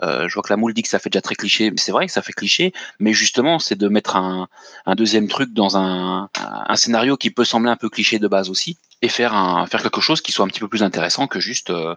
euh, 0.02 0.28
je 0.28 0.34
vois 0.34 0.42
que 0.42 0.52
la 0.52 0.56
moule 0.56 0.74
dit 0.74 0.82
que 0.82 0.88
ça 0.88 0.98
fait 0.98 1.10
déjà 1.10 1.20
très 1.20 1.34
cliché, 1.34 1.70
mais 1.70 1.76
c'est 1.76 1.92
vrai 1.92 2.06
que 2.06 2.12
ça 2.12 2.22
fait 2.22 2.32
cliché, 2.32 2.72
mais 2.98 3.12
justement, 3.12 3.58
c'est 3.58 3.74
de 3.74 3.88
mettre 3.88 4.16
un, 4.16 4.48
deuxième 4.96 5.28
truc 5.28 5.52
dans 5.52 5.76
un, 5.76 6.28
scénario 6.74 7.16
qui 7.16 7.30
peut 7.30 7.44
sembler 7.44 7.70
un 7.70 7.76
peu 7.76 7.88
cliché 7.88 8.18
de 8.18 8.28
base 8.28 8.50
aussi, 8.50 8.78
et 9.02 9.08
faire, 9.08 9.66
quelque 9.70 10.00
chose 10.00 10.20
qui 10.20 10.32
soit 10.32 10.44
un 10.44 10.48
petit 10.48 10.60
peu 10.60 10.68
plus 10.68 10.82
intéressant 10.82 11.26
que 11.26 11.40
juste 11.40 11.70
euh, 11.70 11.94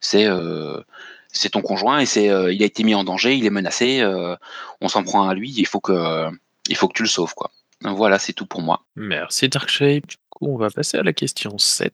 c'est 0.00 0.26
euh, 0.26 0.80
c'est 1.28 1.50
ton 1.50 1.62
conjoint 1.62 1.98
et 1.98 2.06
c'est 2.06 2.26
il 2.26 2.62
a 2.62 2.66
été 2.66 2.84
mis 2.84 2.94
en 2.94 3.02
danger, 3.02 3.34
il 3.34 3.44
est 3.44 3.50
menacé, 3.50 4.04
on 4.80 4.88
s'en 4.88 5.02
prend 5.02 5.28
à 5.28 5.34
lui, 5.34 5.52
il 5.56 5.66
faut 5.66 5.80
que 5.80 6.30
tu 6.94 7.02
le 7.02 7.08
sauves 7.08 7.34
quoi. 7.34 7.50
Voilà, 7.82 8.18
c'est 8.18 8.32
tout 8.32 8.46
pour 8.46 8.62
moi. 8.62 8.84
Merci 8.94 9.48
Darkshape. 9.48 10.06
Du 10.06 10.16
coup, 10.30 10.46
on 10.46 10.56
va 10.56 10.70
passer 10.70 10.96
à 10.96 11.02
la 11.02 11.12
question 11.12 11.58
7. 11.58 11.92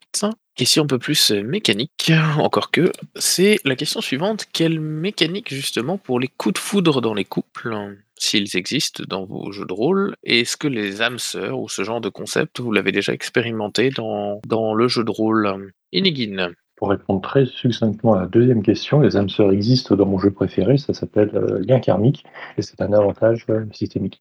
Question 0.61 0.83
un 0.83 0.87
peu 0.87 0.99
plus 0.99 1.31
euh, 1.31 1.43
mécanique, 1.43 2.13
encore 2.39 2.71
que. 2.71 2.93
C'est 3.17 3.61
la 3.65 3.77
question 3.77 4.03
suivante. 4.03 4.45
Quelle 4.53 4.79
mécanique 4.79 5.49
justement 5.49 5.97
pour 5.97 6.21
les 6.21 6.29
coups 6.29 6.53
de 6.53 6.59
foudre 6.59 7.01
dans 7.01 7.15
les 7.15 7.25
couples, 7.25 7.73
hein, 7.73 7.95
s'ils 8.17 8.59
existent 8.59 9.03
dans 9.09 9.25
vos 9.25 9.53
jeux 9.53 9.65
de 9.65 9.73
rôle? 9.73 10.17
Est-ce 10.23 10.59
que 10.59 10.69
les 10.69 11.01
âmes 11.01 11.19
sœurs 11.19 11.59
ou 11.59 11.71
ce 11.71 11.83
genre 11.83 12.03
de 12.03 12.11
concept, 12.11 12.61
vous 12.61 12.73
l'avez 12.73 12.93
déjà 12.93 13.15
expérimenté 13.15 13.89
dans, 13.89 14.43
dans 14.47 14.75
le 14.75 14.87
jeu 14.87 15.03
de 15.03 15.11
rôle 15.11 15.73
Inigine. 15.93 16.53
Pour 16.77 16.91
répondre 16.91 17.23
très 17.23 17.47
succinctement 17.47 18.13
à 18.13 18.21
la 18.21 18.27
deuxième 18.27 18.63
question, 18.63 19.01
les 19.01 19.17
âmes 19.17 19.31
sœurs 19.31 19.53
existent 19.53 19.97
dans 19.97 20.05
mon 20.05 20.19
jeu 20.19 20.31
préféré, 20.31 20.77
ça 20.77 20.93
s'appelle 20.93 21.31
euh, 21.37 21.65
lien 21.67 21.81
karmique, 21.81 22.23
et 22.59 22.63
c'est 22.63 22.83
un 22.83 22.93
avantage 22.93 23.47
euh, 23.49 23.65
systémique. 23.73 24.19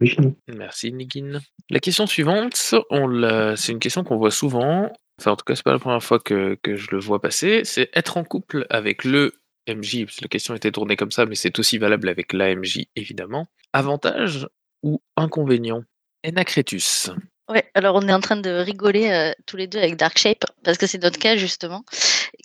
Merci 0.47 0.93
Nigin. 0.93 1.41
La 1.69 1.81
question 1.81 2.07
suivante, 2.07 2.55
c'est 2.55 3.71
une 3.73 3.79
question 3.79 4.05
qu'on 4.05 4.17
voit 4.17 4.31
souvent, 4.31 4.89
enfin 5.19 5.31
en 5.31 5.35
tout 5.35 5.45
cas 5.45 5.55
c'est 5.55 5.63
pas 5.63 5.73
la 5.73 5.79
première 5.79 6.03
fois 6.03 6.19
que, 6.19 6.57
que 6.61 6.75
je 6.75 6.91
le 6.91 6.99
vois 6.99 7.21
passer, 7.21 7.61
c'est 7.63 7.89
être 7.93 8.17
en 8.17 8.23
couple 8.23 8.65
avec 8.69 9.03
le 9.03 9.33
MJ, 9.67 10.05
parce 10.05 10.17
que 10.17 10.23
la 10.23 10.29
question 10.29 10.55
était 10.55 10.71
tournée 10.71 10.95
comme 10.95 11.11
ça, 11.11 11.25
mais 11.25 11.35
c'est 11.35 11.59
aussi 11.59 11.77
valable 11.77 12.09
avec 12.09 12.33
l'AMJ 12.33 12.87
évidemment. 12.95 13.47
Avantage 13.73 14.47
ou 14.83 15.01
inconvénient? 15.15 15.83
Enacretus. 16.25 17.11
Ouais, 17.49 17.69
alors 17.73 17.95
on 17.95 18.07
est 18.07 18.13
en 18.13 18.19
train 18.19 18.37
de 18.37 18.49
rigoler 18.49 19.09
euh, 19.09 19.31
tous 19.45 19.57
les 19.57 19.67
deux 19.67 19.79
avec 19.79 19.95
Darkshape, 19.95 20.45
parce 20.63 20.77
que 20.77 20.87
c'est 20.87 21.01
notre 21.01 21.19
cas 21.19 21.35
justement, 21.35 21.83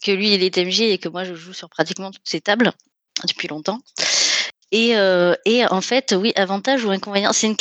que 0.02 0.10
lui 0.10 0.34
il 0.34 0.42
est 0.42 0.56
MJ 0.56 0.82
et 0.82 0.98
que 0.98 1.08
moi 1.08 1.24
je 1.24 1.34
joue 1.34 1.52
sur 1.52 1.68
pratiquement 1.68 2.10
toutes 2.10 2.28
ces 2.28 2.40
tables 2.40 2.72
depuis 3.26 3.48
longtemps. 3.48 3.80
Et, 4.72 4.96
euh, 4.96 5.34
et 5.44 5.64
en 5.66 5.80
fait, 5.80 6.14
oui, 6.18 6.32
avantage 6.34 6.84
ou 6.84 6.90
inconvénient, 6.90 7.32
c'est 7.32 7.46
une 7.46 7.56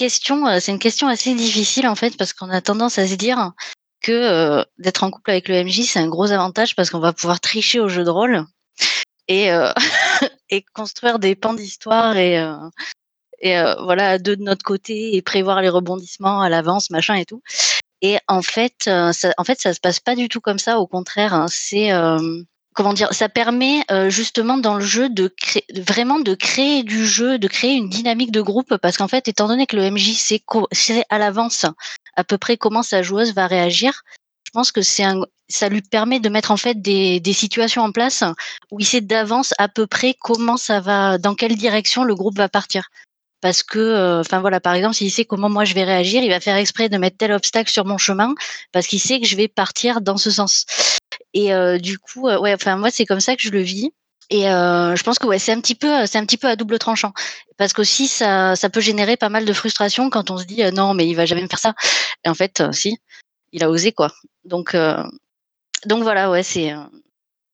euh, 0.47 0.59
c'est 0.59 0.71
une 0.71 0.79
question 0.79 1.07
assez 1.07 1.35
difficile 1.35 1.87
en 1.87 1.95
fait, 1.95 2.17
parce 2.17 2.33
qu'on 2.33 2.49
a 2.49 2.61
tendance 2.61 2.97
à 2.97 3.07
se 3.07 3.15
dire 3.15 3.51
que 4.03 4.11
euh, 4.11 4.63
d'être 4.77 5.03
en 5.03 5.09
couple 5.09 5.31
avec 5.31 5.47
le 5.47 5.63
MJ 5.63 5.81
c'est 5.85 5.99
un 5.99 6.07
gros 6.07 6.31
avantage 6.31 6.75
parce 6.75 6.91
qu'on 6.91 6.99
va 6.99 7.13
pouvoir 7.13 7.39
tricher 7.39 7.79
au 7.79 7.89
jeu 7.89 8.03
de 8.03 8.09
rôle 8.11 8.45
et 9.27 9.51
euh, 9.51 9.71
construire 10.75 11.17
des 11.17 11.35
pans 11.35 11.55
d'histoire 11.55 12.15
et 12.17 12.37
euh, 12.37 13.75
voilà 13.83 14.19
deux 14.19 14.35
de 14.35 14.43
notre 14.43 14.63
côté 14.63 15.15
et 15.15 15.21
prévoir 15.23 15.61
les 15.61 15.69
rebondissements 15.69 16.41
à 16.41 16.49
l'avance 16.49 16.91
machin 16.91 17.15
et 17.15 17.25
tout. 17.25 17.41
Et 18.01 18.19
en 18.27 18.41
fait 18.41 18.75
ça, 18.83 19.33
en 19.37 19.43
fait 19.43 19.59
ça 19.59 19.73
se 19.73 19.79
passe 19.79 19.99
pas 19.99 20.15
du 20.15 20.29
tout 20.29 20.41
comme 20.41 20.59
ça. 20.59 20.79
Au 20.79 20.87
contraire 20.87 21.33
hein, 21.33 21.45
c'est 21.49 21.89
comment 22.75 22.93
dire 22.93 23.13
ça 23.13 23.29
permet 23.29 23.85
justement 24.09 24.57
dans 24.57 24.75
le 24.75 24.83
jeu 24.83 25.09
de 25.09 25.33
vraiment 25.77 26.19
de 26.19 26.35
créer 26.35 26.83
du 26.83 27.07
jeu 27.07 27.39
de 27.39 27.47
créer 27.47 27.75
une 27.75 27.89
dynamique 27.89 28.31
de 28.31 28.41
groupe 28.41 28.75
parce 28.77 28.97
qu'en 28.97 29.07
fait 29.07 29.29
étant 29.29 29.47
donné 29.47 29.65
que 29.65 29.77
le 29.77 29.89
MJ 29.89 30.11
sait 30.13 31.05
à 31.09 31.17
l'avance 31.17 31.65
à 32.15 32.23
peu 32.23 32.37
près 32.37 32.57
comment 32.57 32.83
sa 32.83 33.01
joueuse 33.01 33.33
va 33.33 33.47
réagir 33.47 34.03
je 34.45 34.51
pense 34.51 34.71
que 34.71 34.81
c'est 34.81 35.03
un 35.03 35.21
ça 35.49 35.69
lui 35.69 35.81
permet 35.81 36.19
de 36.19 36.29
mettre 36.29 36.51
en 36.51 36.57
fait 36.57 36.81
des, 36.81 37.19
des 37.19 37.33
situations 37.33 37.83
en 37.83 37.91
place 37.91 38.23
où 38.71 38.79
il 38.79 38.85
sait 38.85 39.01
d'avance 39.01 39.53
à 39.57 39.67
peu 39.67 39.87
près 39.87 40.15
comment 40.19 40.57
ça 40.57 40.79
va 40.79 41.17
dans 41.17 41.35
quelle 41.35 41.55
direction 41.57 42.03
le 42.03 42.15
groupe 42.15 42.37
va 42.37 42.49
partir 42.49 42.89
parce 43.43 43.61
que, 43.61 44.21
enfin 44.21 44.39
voilà, 44.39 44.61
par 44.61 44.73
exemple, 44.73 44.95
s'il 44.95 45.11
sait 45.11 45.25
comment 45.25 45.49
moi 45.49 45.65
je 45.65 45.73
vais 45.73 45.83
réagir, 45.83 46.23
il 46.23 46.29
va 46.29 46.39
faire 46.39 46.55
exprès 46.55 46.87
de 46.87 46.97
mettre 46.97 47.17
tel 47.17 47.33
obstacle 47.33 47.69
sur 47.69 47.83
mon 47.83 47.97
chemin 47.97 48.33
parce 48.71 48.87
qu'il 48.87 49.01
sait 49.01 49.19
que 49.19 49.27
je 49.27 49.35
vais 49.35 49.49
partir 49.49 49.99
dans 49.99 50.15
ce 50.15 50.31
sens. 50.31 50.65
Et 51.33 51.53
euh, 51.53 51.77
du 51.77 51.99
coup, 51.99 52.29
euh, 52.29 52.39
ouais, 52.39 52.53
enfin 52.53 52.77
moi 52.77 52.89
c'est 52.89 53.05
comme 53.05 53.19
ça 53.19 53.35
que 53.35 53.41
je 53.41 53.49
le 53.49 53.59
vis. 53.59 53.91
Et 54.33 54.49
euh, 54.49 54.95
je 54.95 55.03
pense 55.03 55.19
que 55.19 55.27
ouais, 55.27 55.37
c'est 55.37 55.51
un 55.51 55.61
petit 55.61 55.75
peu, 55.75 56.07
c'est 56.07 56.17
un 56.17 56.25
petit 56.25 56.37
peu 56.37 56.47
à 56.47 56.55
double 56.55 56.79
tranchant 56.79 57.13
parce 57.55 57.71
qu'aussi 57.71 58.07
ça, 58.07 58.55
ça 58.55 58.67
peut 58.71 58.81
générer 58.81 59.15
pas 59.15 59.29
mal 59.29 59.45
de 59.45 59.53
frustration 59.53 60.09
quand 60.09 60.31
on 60.31 60.39
se 60.39 60.45
dit 60.45 60.63
euh, 60.63 60.71
non 60.71 60.95
mais 60.95 61.07
il 61.07 61.13
va 61.13 61.27
jamais 61.27 61.43
me 61.43 61.47
faire 61.47 61.59
ça. 61.59 61.75
Et 62.25 62.29
en 62.29 62.33
fait, 62.33 62.59
euh, 62.59 62.71
si, 62.71 62.97
il 63.51 63.63
a 63.63 63.69
osé 63.69 63.91
quoi. 63.91 64.11
Donc, 64.43 64.73
euh, 64.73 65.03
donc 65.85 66.01
voilà, 66.01 66.31
ouais, 66.31 66.41
c'est, 66.41 66.73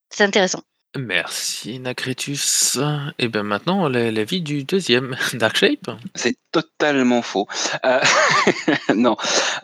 c'est 0.10 0.24
intéressant. 0.24 0.62
Merci 0.98 1.78
Nacretus. 1.80 2.80
Et 3.20 3.28
bien 3.28 3.44
maintenant, 3.44 3.88
la- 3.88 4.10
l'avis 4.12 4.42
du 4.42 4.64
deuxième, 4.64 5.16
Dark 5.34 5.56
Shape. 5.56 5.92
C'est 6.16 6.36
totalement 6.52 7.22
faux. 7.22 7.48
Euh, 7.86 8.00
non. 8.96 9.16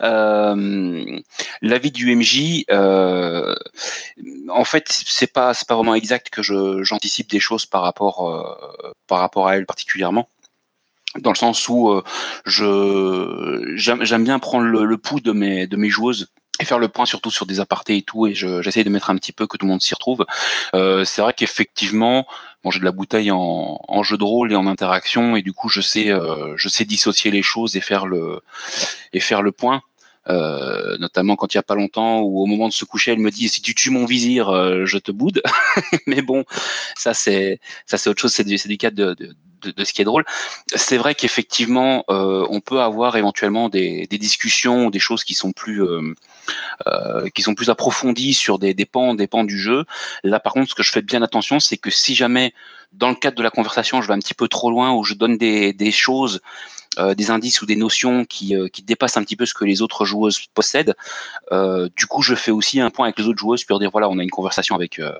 Euh, 0.02 1.18
L'avis 1.62 1.90
du 1.90 2.14
MJ, 2.14 2.64
euh, 2.70 3.56
en 4.48 4.64
fait, 4.64 4.84
c'est 4.88 5.32
pas 5.32 5.52
pas 5.66 5.74
vraiment 5.74 5.96
exact 5.96 6.30
que 6.30 6.42
j'anticipe 6.84 7.28
des 7.28 7.40
choses 7.40 7.66
par 7.66 7.82
rapport 7.82 8.30
euh, 8.30 8.92
par 9.08 9.18
rapport 9.18 9.48
à 9.48 9.56
elle 9.56 9.66
particulièrement. 9.66 10.28
Dans 11.18 11.30
le 11.30 11.36
sens 11.36 11.68
où 11.68 12.02
j'aime 12.44 14.24
bien 14.24 14.38
prendre 14.38 14.66
le, 14.66 14.98
pouls 14.98 15.20
de 15.20 15.32
mes 15.32 15.88
joueuses 15.88 16.28
et 16.60 16.64
faire 16.64 16.78
le 16.78 16.88
point 16.88 17.06
surtout 17.06 17.30
sur 17.30 17.46
des 17.46 17.60
apartés 17.60 17.96
et 17.98 18.02
tout 18.02 18.26
et 18.26 18.34
je- 18.34 18.62
j'essaye 18.62 18.84
de 18.84 18.90
mettre 18.90 19.10
un 19.10 19.16
petit 19.16 19.32
peu 19.32 19.46
que 19.46 19.56
tout 19.56 19.66
le 19.66 19.70
monde 19.72 19.82
s'y 19.82 19.94
retrouve. 19.94 20.24
Euh, 20.74 21.04
c'est 21.04 21.20
vrai 21.22 21.32
qu'effectivement, 21.34 22.26
bon, 22.64 22.70
j'ai 22.70 22.80
de 22.80 22.84
la 22.84 22.92
bouteille 22.92 23.30
en, 23.30 23.80
en 23.86 24.02
jeu 24.02 24.16
de 24.16 24.24
rôle 24.24 24.52
et 24.52 24.56
en 24.56 24.66
interaction 24.66 25.36
et 25.36 25.42
du 25.42 25.52
coup 25.52 25.68
je 25.68 25.80
sais 25.80 26.10
euh, 26.10 26.54
je 26.56 26.68
sais 26.68 26.84
dissocier 26.84 27.30
les 27.30 27.42
choses 27.42 27.76
et 27.76 27.80
faire 27.80 28.06
le 28.06 28.40
et 29.12 29.20
faire 29.20 29.42
le 29.42 29.52
point. 29.52 29.82
Euh, 30.28 30.98
notamment 30.98 31.36
quand 31.36 31.54
il 31.54 31.56
y 31.56 31.60
a 31.60 31.62
pas 31.62 31.76
longtemps 31.76 32.18
où 32.18 32.42
au 32.42 32.46
moment 32.46 32.66
de 32.66 32.72
se 32.72 32.84
coucher 32.84 33.12
elle 33.12 33.20
me 33.20 33.30
dit 33.30 33.48
si 33.48 33.62
tu 33.62 33.76
tues 33.76 33.90
mon 33.90 34.06
vizir 34.06 34.48
euh, 34.48 34.84
je 34.84 34.98
te 34.98 35.12
boude 35.12 35.40
mais 36.08 36.20
bon 36.20 36.44
ça 36.96 37.14
c'est 37.14 37.60
ça 37.86 37.96
c'est 37.96 38.10
autre 38.10 38.22
chose 38.22 38.32
c'est 38.32 38.42
du, 38.42 38.56
du 38.56 38.76
cadre 38.76 38.96
de, 38.96 39.14
de, 39.14 39.36
de, 39.68 39.84
ce 39.84 39.92
qui 39.92 40.02
est 40.02 40.04
drôle. 40.04 40.24
C'est 40.74 40.96
vrai 40.96 41.14
qu'effectivement 41.14 42.04
euh, 42.10 42.46
on 42.50 42.60
peut 42.60 42.80
avoir 42.80 43.16
éventuellement 43.16 43.68
des, 43.68 44.06
des 44.06 44.18
discussions 44.18 44.90
des 44.90 44.98
choses 44.98 45.24
qui 45.24 45.34
sont 45.34 45.52
plus 45.52 45.82
euh, 45.82 46.14
euh, 46.86 47.28
qui 47.34 47.42
sont 47.42 47.54
plus 47.54 47.70
approfondies 47.70 48.34
sur 48.34 48.58
des, 48.58 48.74
des 48.74 48.86
pans 48.86 49.14
des 49.14 49.26
pans 49.26 49.44
du 49.44 49.58
jeu. 49.58 49.84
Là 50.24 50.40
par 50.40 50.52
contre 50.52 50.70
ce 50.70 50.74
que 50.74 50.82
je 50.82 50.90
fais 50.90 51.02
bien 51.02 51.22
attention 51.22 51.60
c'est 51.60 51.76
que 51.76 51.90
si 51.90 52.14
jamais 52.14 52.54
dans 52.92 53.08
le 53.08 53.16
cadre 53.16 53.36
de 53.36 53.42
la 53.42 53.50
conversation 53.50 54.02
je 54.02 54.08
vais 54.08 54.14
un 54.14 54.18
petit 54.18 54.34
peu 54.34 54.48
trop 54.48 54.70
loin 54.70 54.92
ou 54.92 55.04
je 55.04 55.14
donne 55.14 55.38
des, 55.38 55.72
des 55.72 55.92
choses 55.92 56.40
des 57.14 57.30
indices 57.30 57.62
ou 57.62 57.66
des 57.66 57.76
notions 57.76 58.24
qui, 58.24 58.54
euh, 58.54 58.68
qui 58.68 58.82
dépassent 58.82 59.16
un 59.16 59.22
petit 59.22 59.36
peu 59.36 59.46
ce 59.46 59.54
que 59.54 59.64
les 59.64 59.82
autres 59.82 60.04
joueuses 60.04 60.40
possèdent. 60.54 60.94
Euh, 61.52 61.88
du 61.96 62.06
coup, 62.06 62.22
je 62.22 62.34
fais 62.34 62.50
aussi 62.50 62.80
un 62.80 62.90
point 62.90 63.06
avec 63.06 63.18
les 63.18 63.26
autres 63.26 63.38
joueuses 63.38 63.64
pour 63.64 63.78
dire 63.78 63.90
voilà, 63.90 64.08
on 64.08 64.18
a 64.18 64.22
une 64.22 64.30
conversation 64.30 64.74
avec 64.74 64.98
euh, 64.98 65.12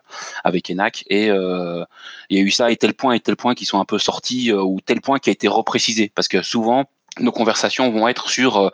avec 0.45 0.71
Enac 0.71 1.05
et 1.09 1.31
euh, 1.31 1.85
il 2.31 2.39
y 2.39 2.41
a 2.41 2.45
eu 2.45 2.51
ça 2.51 2.71
et 2.71 2.77
tel 2.77 2.95
point 2.95 3.15
et 3.15 3.21
tel 3.21 3.37
point 3.37 3.55
qui 3.55 3.65
sont 3.65 3.81
un 3.81 3.85
peu 3.85 3.99
sortis 3.99 4.51
euh, 4.51 4.63
ou 4.63 4.81
tel 4.81 5.01
point 5.01 5.19
qui 5.19 5.31
a 5.31 5.33
été 5.33 5.49
reprécisé. 5.49 6.13
Parce 6.15 6.29
que 6.29 6.43
souvent 6.43 6.87
nos 7.21 7.33
conversations 7.33 7.91
vont 7.91 8.09
être 8.09 8.29
sur 8.29 8.59
euh, 8.59 8.71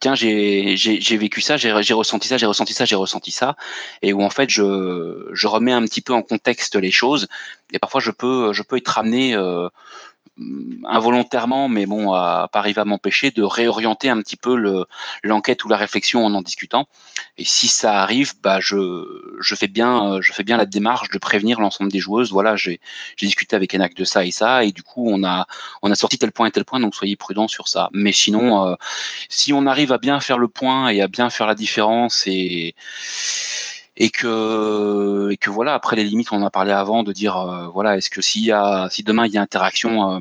tiens 0.00 0.14
j'ai 0.14 0.76
j'ai 0.76 1.16
vécu 1.16 1.40
ça 1.40 1.56
j'ai 1.56 1.74
j'ai 1.82 1.94
ressenti 1.94 2.28
ça 2.28 2.36
j'ai 2.36 2.46
ressenti 2.46 2.74
ça 2.74 2.84
j'ai 2.84 2.96
ressenti 2.96 3.30
ça. 3.30 3.56
Et 4.02 4.12
où 4.12 4.22
en 4.22 4.30
fait 4.30 4.50
je 4.50 5.28
je 5.32 5.46
remets 5.46 5.72
un 5.72 5.82
petit 5.82 6.00
peu 6.00 6.12
en 6.12 6.22
contexte 6.22 6.76
les 6.76 6.90
choses. 6.90 7.28
Et 7.72 7.78
parfois 7.78 8.00
je 8.00 8.10
peux 8.10 8.52
je 8.52 8.62
peux 8.62 8.76
être 8.76 8.98
amené 8.98 9.34
euh, 9.34 9.68
involontairement, 10.84 11.68
mais 11.68 11.86
bon, 11.86 12.12
à, 12.12 12.48
pas 12.52 12.60
arriver 12.60 12.80
à 12.80 12.84
m'empêcher 12.84 13.30
de 13.30 13.42
réorienter 13.42 14.08
un 14.08 14.20
petit 14.22 14.36
peu 14.36 14.56
le, 14.56 14.86
l'enquête 15.22 15.64
ou 15.64 15.68
la 15.68 15.76
réflexion 15.76 16.24
en 16.24 16.34
en 16.34 16.42
discutant. 16.42 16.86
Et 17.36 17.44
si 17.44 17.68
ça 17.68 18.00
arrive, 18.00 18.34
bah 18.42 18.58
je, 18.60 19.04
je 19.40 19.54
fais 19.54 19.68
bien, 19.68 20.12
euh, 20.12 20.22
je 20.22 20.32
fais 20.32 20.44
bien 20.44 20.56
la 20.56 20.66
démarche 20.66 21.10
de 21.10 21.18
prévenir 21.18 21.60
l'ensemble 21.60 21.90
des 21.90 21.98
joueuses. 21.98 22.30
Voilà, 22.32 22.56
j'ai, 22.56 22.80
j'ai 23.16 23.26
discuté 23.26 23.56
avec 23.56 23.74
Enac 23.74 23.94
de 23.94 24.04
ça 24.04 24.24
et 24.24 24.30
ça, 24.30 24.64
et 24.64 24.72
du 24.72 24.82
coup 24.82 25.08
on 25.08 25.24
a, 25.24 25.46
on 25.82 25.90
a 25.90 25.94
sorti 25.94 26.18
tel 26.18 26.32
point 26.32 26.46
et 26.46 26.50
tel 26.50 26.64
point, 26.64 26.80
donc 26.80 26.94
soyez 26.94 27.16
prudents 27.16 27.48
sur 27.48 27.68
ça. 27.68 27.90
Mais 27.92 28.12
sinon, 28.12 28.66
euh, 28.66 28.74
si 29.28 29.52
on 29.52 29.66
arrive 29.66 29.92
à 29.92 29.98
bien 29.98 30.20
faire 30.20 30.38
le 30.38 30.48
point 30.48 30.88
et 30.88 31.00
à 31.02 31.08
bien 31.08 31.30
faire 31.30 31.46
la 31.46 31.54
différence 31.54 32.24
et 32.26 32.74
et 33.98 34.10
que 34.10 35.28
et 35.30 35.36
que 35.36 35.50
voilà 35.50 35.74
après 35.74 35.96
les 35.96 36.04
limites 36.04 36.32
on 36.32 36.36
en 36.36 36.46
a 36.46 36.50
parlé 36.50 36.72
avant 36.72 37.02
de 37.02 37.12
dire 37.12 37.36
euh, 37.36 37.68
voilà 37.68 37.96
est-ce 37.96 38.10
que 38.10 38.22
s'il 38.22 38.44
y 38.44 38.52
a 38.52 38.88
si 38.90 39.02
demain 39.02 39.26
il 39.26 39.32
y 39.32 39.38
a 39.38 39.42
interaction 39.42 40.12
euh, 40.12 40.20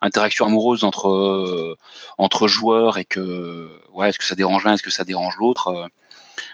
interaction 0.00 0.46
amoureuse 0.46 0.84
entre 0.84 1.08
euh, 1.08 1.76
entre 2.18 2.48
joueurs 2.48 2.98
et 2.98 3.04
que 3.04 3.68
ouais 3.92 4.08
est-ce 4.08 4.18
que 4.18 4.24
ça 4.24 4.36
dérange 4.36 4.64
l'un 4.64 4.74
est-ce 4.74 4.82
que 4.82 4.90
ça 4.90 5.04
dérange 5.04 5.36
l'autre 5.38 5.68
euh, 5.68 5.86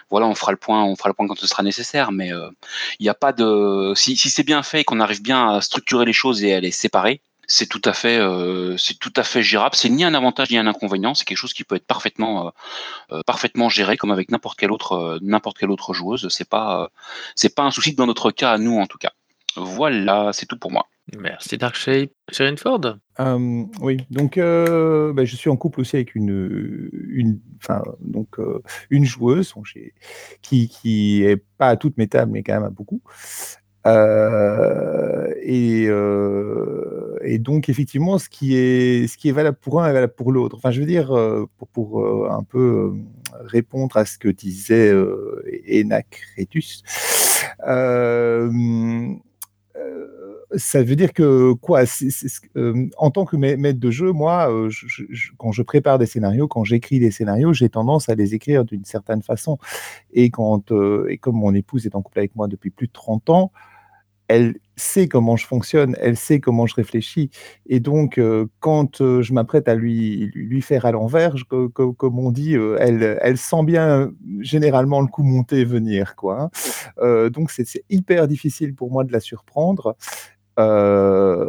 voilà 0.09 0.27
on 0.27 0.35
fera 0.35 0.51
le 0.51 0.57
point 0.57 0.83
on 0.83 0.95
fera 0.95 1.09
le 1.09 1.13
point 1.13 1.27
quand 1.27 1.37
ce 1.37 1.47
sera 1.47 1.63
nécessaire. 1.63 2.11
Mais 2.11 2.31
euh, 2.31 2.49
il 2.99 3.03
n'y 3.03 3.09
a 3.09 3.13
pas 3.13 3.33
de 3.33 3.93
si, 3.95 4.15
si 4.15 4.29
c'est 4.29 4.43
bien 4.43 4.63
fait 4.63 4.81
et 4.81 4.83
qu'on 4.83 4.99
arrive 4.99 5.21
bien 5.21 5.49
à 5.49 5.61
structurer 5.61 6.05
les 6.05 6.13
choses 6.13 6.43
et 6.43 6.53
à 6.53 6.59
les 6.59 6.71
séparer 6.71 7.21
c'est 7.53 7.67
tout 7.67 7.81
à 7.85 7.93
fait 7.93 8.17
euh, 8.17 8.75
c'est 8.77 8.97
tout 8.97 9.13
à 9.15 9.23
fait 9.23 9.43
gérable. 9.43 9.75
C'est 9.75 9.89
ni 9.89 10.03
un 10.03 10.15
avantage 10.15 10.49
ni 10.49 10.57
un 10.57 10.65
inconvénient. 10.65 11.13
C'est 11.13 11.25
quelque 11.25 11.37
chose 11.37 11.53
qui 11.53 11.63
peut 11.63 11.75
être 11.75 11.85
parfaitement 11.85 12.47
euh, 12.47 12.49
euh, 13.11 13.21
parfaitement 13.27 13.69
géré 13.69 13.95
comme 13.95 14.11
avec 14.11 14.31
n'importe 14.31 14.57
quelle 14.57 14.71
autre 14.71 14.93
euh, 14.93 15.19
n'importe 15.21 15.59
quelle 15.59 15.69
autre 15.69 15.93
joueuse. 15.93 16.27
C'est 16.29 16.49
pas 16.49 16.83
euh, 16.83 16.87
c'est 17.35 17.53
pas 17.53 17.63
un 17.63 17.71
souci 17.71 17.93
dans 17.93 18.07
notre 18.07 18.31
cas 18.31 18.53
à 18.53 18.57
nous 18.57 18.79
en 18.79 18.87
tout 18.87 18.97
cas. 18.97 19.11
Voilà 19.55 20.33
c'est 20.33 20.47
tout 20.47 20.57
pour 20.57 20.71
moi. 20.71 20.87
Merci 21.17 21.57
Dark 21.57 21.75
Shape. 21.75 22.11
Sharon 22.31 22.57
Ford? 22.57 22.81
Euh, 23.19 23.63
oui, 23.81 23.97
donc 24.09 24.37
euh, 24.37 25.13
bah, 25.13 25.25
je 25.25 25.35
suis 25.35 25.49
en 25.49 25.57
couple 25.57 25.81
aussi 25.81 25.97
avec 25.97 26.15
une, 26.15 26.89
une, 27.09 27.39
enfin, 27.61 27.83
donc, 27.99 28.39
euh, 28.39 28.63
une 28.89 29.03
joueuse 29.03 29.53
bon, 29.53 29.63
qui, 30.41 30.69
qui 30.69 31.23
est 31.23 31.43
pas 31.57 31.67
à 31.67 31.75
toutes 31.75 31.97
mes 31.97 32.07
tables, 32.07 32.31
mais 32.31 32.41
quand 32.41 32.53
même 32.53 32.63
à 32.63 32.69
beaucoup. 32.69 33.01
Euh, 33.85 35.33
et, 35.41 35.85
euh, 35.87 37.17
et 37.23 37.37
donc, 37.37 37.69
effectivement, 37.69 38.17
ce 38.17 38.29
qui, 38.29 38.55
est, 38.55 39.31
valable 39.31 39.57
pour 39.59 39.81
un 39.81 39.89
est 39.89 39.93
valable 39.93 40.13
pour 40.13 40.31
l'autre. 40.31 40.55
Enfin, 40.57 40.71
je 40.71 40.79
veux 40.79 40.85
dire, 40.85 41.11
euh, 41.11 41.45
pour, 41.57 41.67
pour 41.67 42.31
un 42.31 42.43
peu 42.43 42.93
répondre 43.41 43.97
à 43.97 44.05
ce 44.05 44.17
que 44.17 44.29
disait 44.29 44.91
euh, 44.91 45.43
ça 50.55 50.83
veut 50.83 50.95
dire 50.95 51.13
que 51.13 51.53
quoi 51.53 51.83
En 52.97 53.11
tant 53.11 53.25
que 53.25 53.35
ma- 53.35 53.57
maître 53.57 53.79
de 53.79 53.91
jeu, 53.91 54.11
moi, 54.11 54.49
quand 55.37 55.51
je 55.51 55.63
prépare 55.63 55.97
des 55.97 56.05
scénarios, 56.05 56.47
quand 56.47 56.63
j'écris 56.63 56.99
des 56.99 57.09
scénarios, 57.11 57.53
j'ai 57.53 57.69
tendance 57.69 58.07
à 58.07 58.15
les 58.15 58.35
écrire 58.35 58.63
d'une 58.63 58.85
certaine 58.85 59.23
façon. 59.23 59.57
Et 60.13 60.29
quand 60.29 60.71
et 61.09 61.17
comme 61.17 61.37
mon 61.37 61.53
épouse 61.55 61.85
est 61.87 61.95
en 61.95 62.01
couple 62.03 62.19
avec 62.19 62.35
moi 62.35 62.47
depuis 62.47 62.69
plus 62.69 62.87
de 62.87 62.93
30 62.93 63.29
ans, 63.31 63.51
elle 64.33 64.55
sait 64.75 65.07
comment 65.07 65.37
je 65.37 65.45
fonctionne, 65.45 65.95
elle 66.01 66.17
sait 66.17 66.39
comment 66.39 66.65
je 66.65 66.73
réfléchis. 66.73 67.29
Et 67.67 67.79
donc, 67.79 68.17
euh, 68.17 68.47
quand 68.59 68.99
euh, 68.99 69.21
je 69.21 69.31
m'apprête 69.31 69.67
à 69.67 69.75
lui, 69.75 70.31
lui, 70.33 70.63
faire 70.63 70.87
à 70.87 70.91
l'envers, 70.91 71.35
comme 71.69 72.19
on 72.19 72.31
dit, 72.31 72.55
euh, 72.55 72.77
elle, 72.79 73.37
sent 73.37 73.63
bien 73.63 74.11
généralement 74.39 75.01
le 75.01 75.07
coup 75.07 75.21
monter 75.21 75.63
venir. 75.65 76.15
Quoi, 76.15 76.49
hein. 76.99 77.29
Donc, 77.29 77.51
c'est 77.51 77.83
hyper 77.91 78.27
difficile 78.27 78.73
pour 78.73 78.91
moi 78.91 79.03
de 79.03 79.11
la 79.11 79.19
surprendre. 79.19 79.95
à 80.57 81.47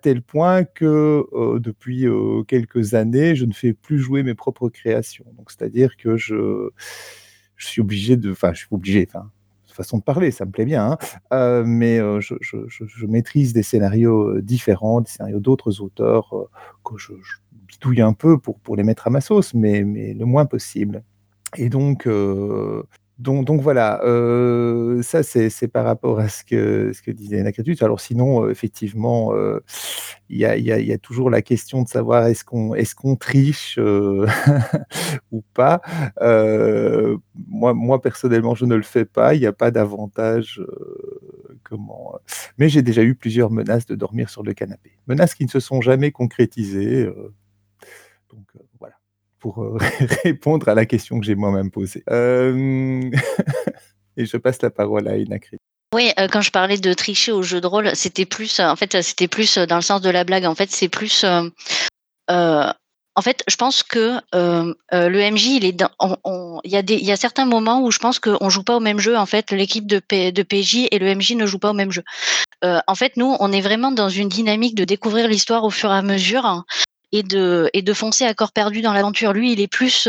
tel 0.00 0.22
point 0.22 0.64
que 0.64 1.24
depuis 1.58 2.06
quelques 2.46 2.94
années, 2.94 3.34
je 3.34 3.44
ne 3.44 3.52
fais 3.52 3.72
plus 3.72 3.98
jouer 3.98 4.22
mes 4.22 4.34
propres 4.34 4.68
créations. 4.68 5.26
Donc, 5.36 5.50
c'est-à-dire 5.50 5.96
que 5.96 6.16
je, 6.16 6.70
suis 7.56 7.80
obligé 7.80 8.16
de, 8.16 8.30
enfin, 8.30 8.52
je 8.52 8.58
suis 8.58 8.68
obligé, 8.70 9.08
façon 9.72 9.98
de 9.98 10.02
parler, 10.02 10.30
ça 10.30 10.44
me 10.44 10.50
plaît 10.50 10.64
bien, 10.64 10.92
hein, 10.92 10.98
euh, 11.32 11.64
mais 11.66 11.98
euh, 11.98 12.20
je, 12.20 13.06
maîtrise 13.06 13.52
des 13.52 13.62
scénarios 13.62 14.36
euh, 14.36 14.42
différents, 14.42 15.00
des 15.00 15.10
scénarios 15.10 15.40
d'autres 15.40 15.80
auteurs 15.80 16.34
que 16.84 16.96
je, 16.96 17.12
bidouille 17.66 18.00
un 18.00 18.12
peu 18.12 18.38
pour, 18.38 18.58
pour 18.60 18.76
les 18.76 18.82
mettre 18.82 19.06
à 19.06 19.10
ma 19.10 19.20
sauce, 19.20 19.54
mais, 19.54 19.84
mais 19.84 20.14
le 20.14 20.24
moins 20.24 20.46
possible. 20.46 21.04
Et 21.56 21.68
donc, 21.68 22.08
donc, 23.20 23.60
voilà, 23.60 24.02
euh, 24.04 25.02
ça 25.02 25.22
c'est 25.22 25.68
par 25.68 25.84
rapport 25.84 26.20
à 26.20 26.28
ce 26.28 26.42
que, 26.42 26.92
ce 26.94 27.02
que 27.02 27.10
disait 27.10 27.42
Nakatus. 27.42 27.82
Alors 27.82 28.00
sinon, 28.00 28.44
euh, 28.44 28.50
effectivement, 28.50 29.34
euh, 29.34 29.60
il 30.30 30.38
y, 30.38 30.44
a, 30.92 30.98
toujours 30.98 31.28
la 31.28 31.42
question 31.42 31.82
de 31.82 31.88
savoir 31.88 32.26
est-ce 32.28 32.44
qu'on 32.44 32.74
est 32.74 33.20
triche 33.20 33.78
ou 35.32 35.42
pas. 35.52 35.82
Moi, 37.46 38.00
personnellement, 38.00 38.54
je 38.54 38.64
ne 38.64 38.74
le 38.74 38.82
fais 38.82 39.04
pas. 39.04 39.34
Il 39.34 39.40
n'y 39.40 39.46
a 39.46 39.52
pas 39.52 39.70
d'avantage. 39.70 40.62
comment 41.62 42.14
Mais 42.56 42.70
j'ai 42.70 42.80
déjà 42.80 43.02
eu 43.02 43.14
plusieurs 43.14 43.50
menaces 43.50 43.86
de 43.86 43.96
dormir 43.96 44.30
sur 44.30 44.42
le 44.42 44.54
canapé. 44.54 44.92
Menaces 45.08 45.34
qui 45.34 45.44
ne 45.44 45.50
se 45.50 45.60
sont 45.60 45.82
jamais 45.82 46.10
concrétisées. 46.10 47.04
donc 48.30 48.46
pour 49.40 49.62
euh, 49.62 49.78
répondre 50.24 50.68
à 50.68 50.74
la 50.74 50.86
question 50.86 51.18
que 51.18 51.26
j'ai 51.26 51.34
moi-même 51.34 51.70
posée. 51.70 52.04
Euh, 52.10 53.10
Et 54.16 54.26
je 54.26 54.36
passe 54.36 54.60
la 54.62 54.70
parole 54.70 55.08
à 55.08 55.16
Inakri. 55.16 55.56
Oui, 55.94 56.12
euh, 56.20 56.28
quand 56.28 56.42
je 56.42 56.50
parlais 56.50 56.78
de 56.78 56.92
tricher 56.92 57.32
au 57.32 57.42
jeu 57.42 57.60
de 57.60 57.66
rôle, 57.66 57.90
c'était 57.94 58.26
plus, 58.26 58.60
en 58.60 58.76
fait, 58.76 59.00
c'était 59.02 59.28
plus 59.28 59.58
dans 59.58 59.76
le 59.76 59.82
sens 59.82 60.00
de 60.02 60.10
la 60.10 60.24
blague. 60.24 60.44
En 60.44 60.54
fait, 60.54 60.70
c'est 60.70 60.88
plus, 60.88 61.24
en 62.28 63.22
fait, 63.22 63.42
je 63.48 63.56
pense 63.56 63.82
que 63.82 64.18
le 64.32 65.18
MJ, 65.20 65.46
il 65.46 65.64
est, 65.64 65.72
dans- 65.72 65.90
on- 65.98 66.16
on- 66.24 66.60
y 66.64 66.76
a 66.76 66.82
des, 66.82 66.94
il 66.94 67.04
y 67.04 67.10
a 67.12 67.16
certains 67.16 67.44
moments 67.44 67.82
où 67.82 67.90
je 67.90 67.98
pense 67.98 68.20
qu'on 68.20 68.48
joue 68.50 68.62
pas 68.62 68.76
au 68.76 68.80
même 68.80 69.00
jeu. 69.00 69.16
En 69.16 69.26
fait, 69.26 69.50
l'équipe 69.50 69.86
de, 69.86 69.98
PJ 69.98 70.86
et 70.90 70.98
le 70.98 71.14
MJ 71.14 71.32
ne 71.32 71.46
jouent 71.46 71.58
pas 71.58 71.70
au 71.70 71.74
même 71.74 71.90
jeu. 71.90 72.02
En 72.62 72.94
fait, 72.94 73.16
nous, 73.16 73.36
on 73.40 73.50
est 73.52 73.60
vraiment 73.62 73.90
dans 73.90 74.10
une 74.10 74.28
dynamique 74.28 74.76
de 74.76 74.84
découvrir 74.84 75.26
l'histoire 75.28 75.64
au 75.64 75.70
fur 75.70 75.90
et 75.90 75.96
à 75.96 76.02
mesure. 76.02 76.64
Et 77.12 77.22
de 77.22 77.68
et 77.72 77.82
de 77.82 77.92
foncer 77.92 78.24
à 78.24 78.34
corps 78.34 78.52
perdu 78.52 78.82
dans 78.82 78.92
l'aventure. 78.92 79.32
Lui, 79.32 79.52
il 79.52 79.60
est 79.60 79.68
plus 79.68 80.08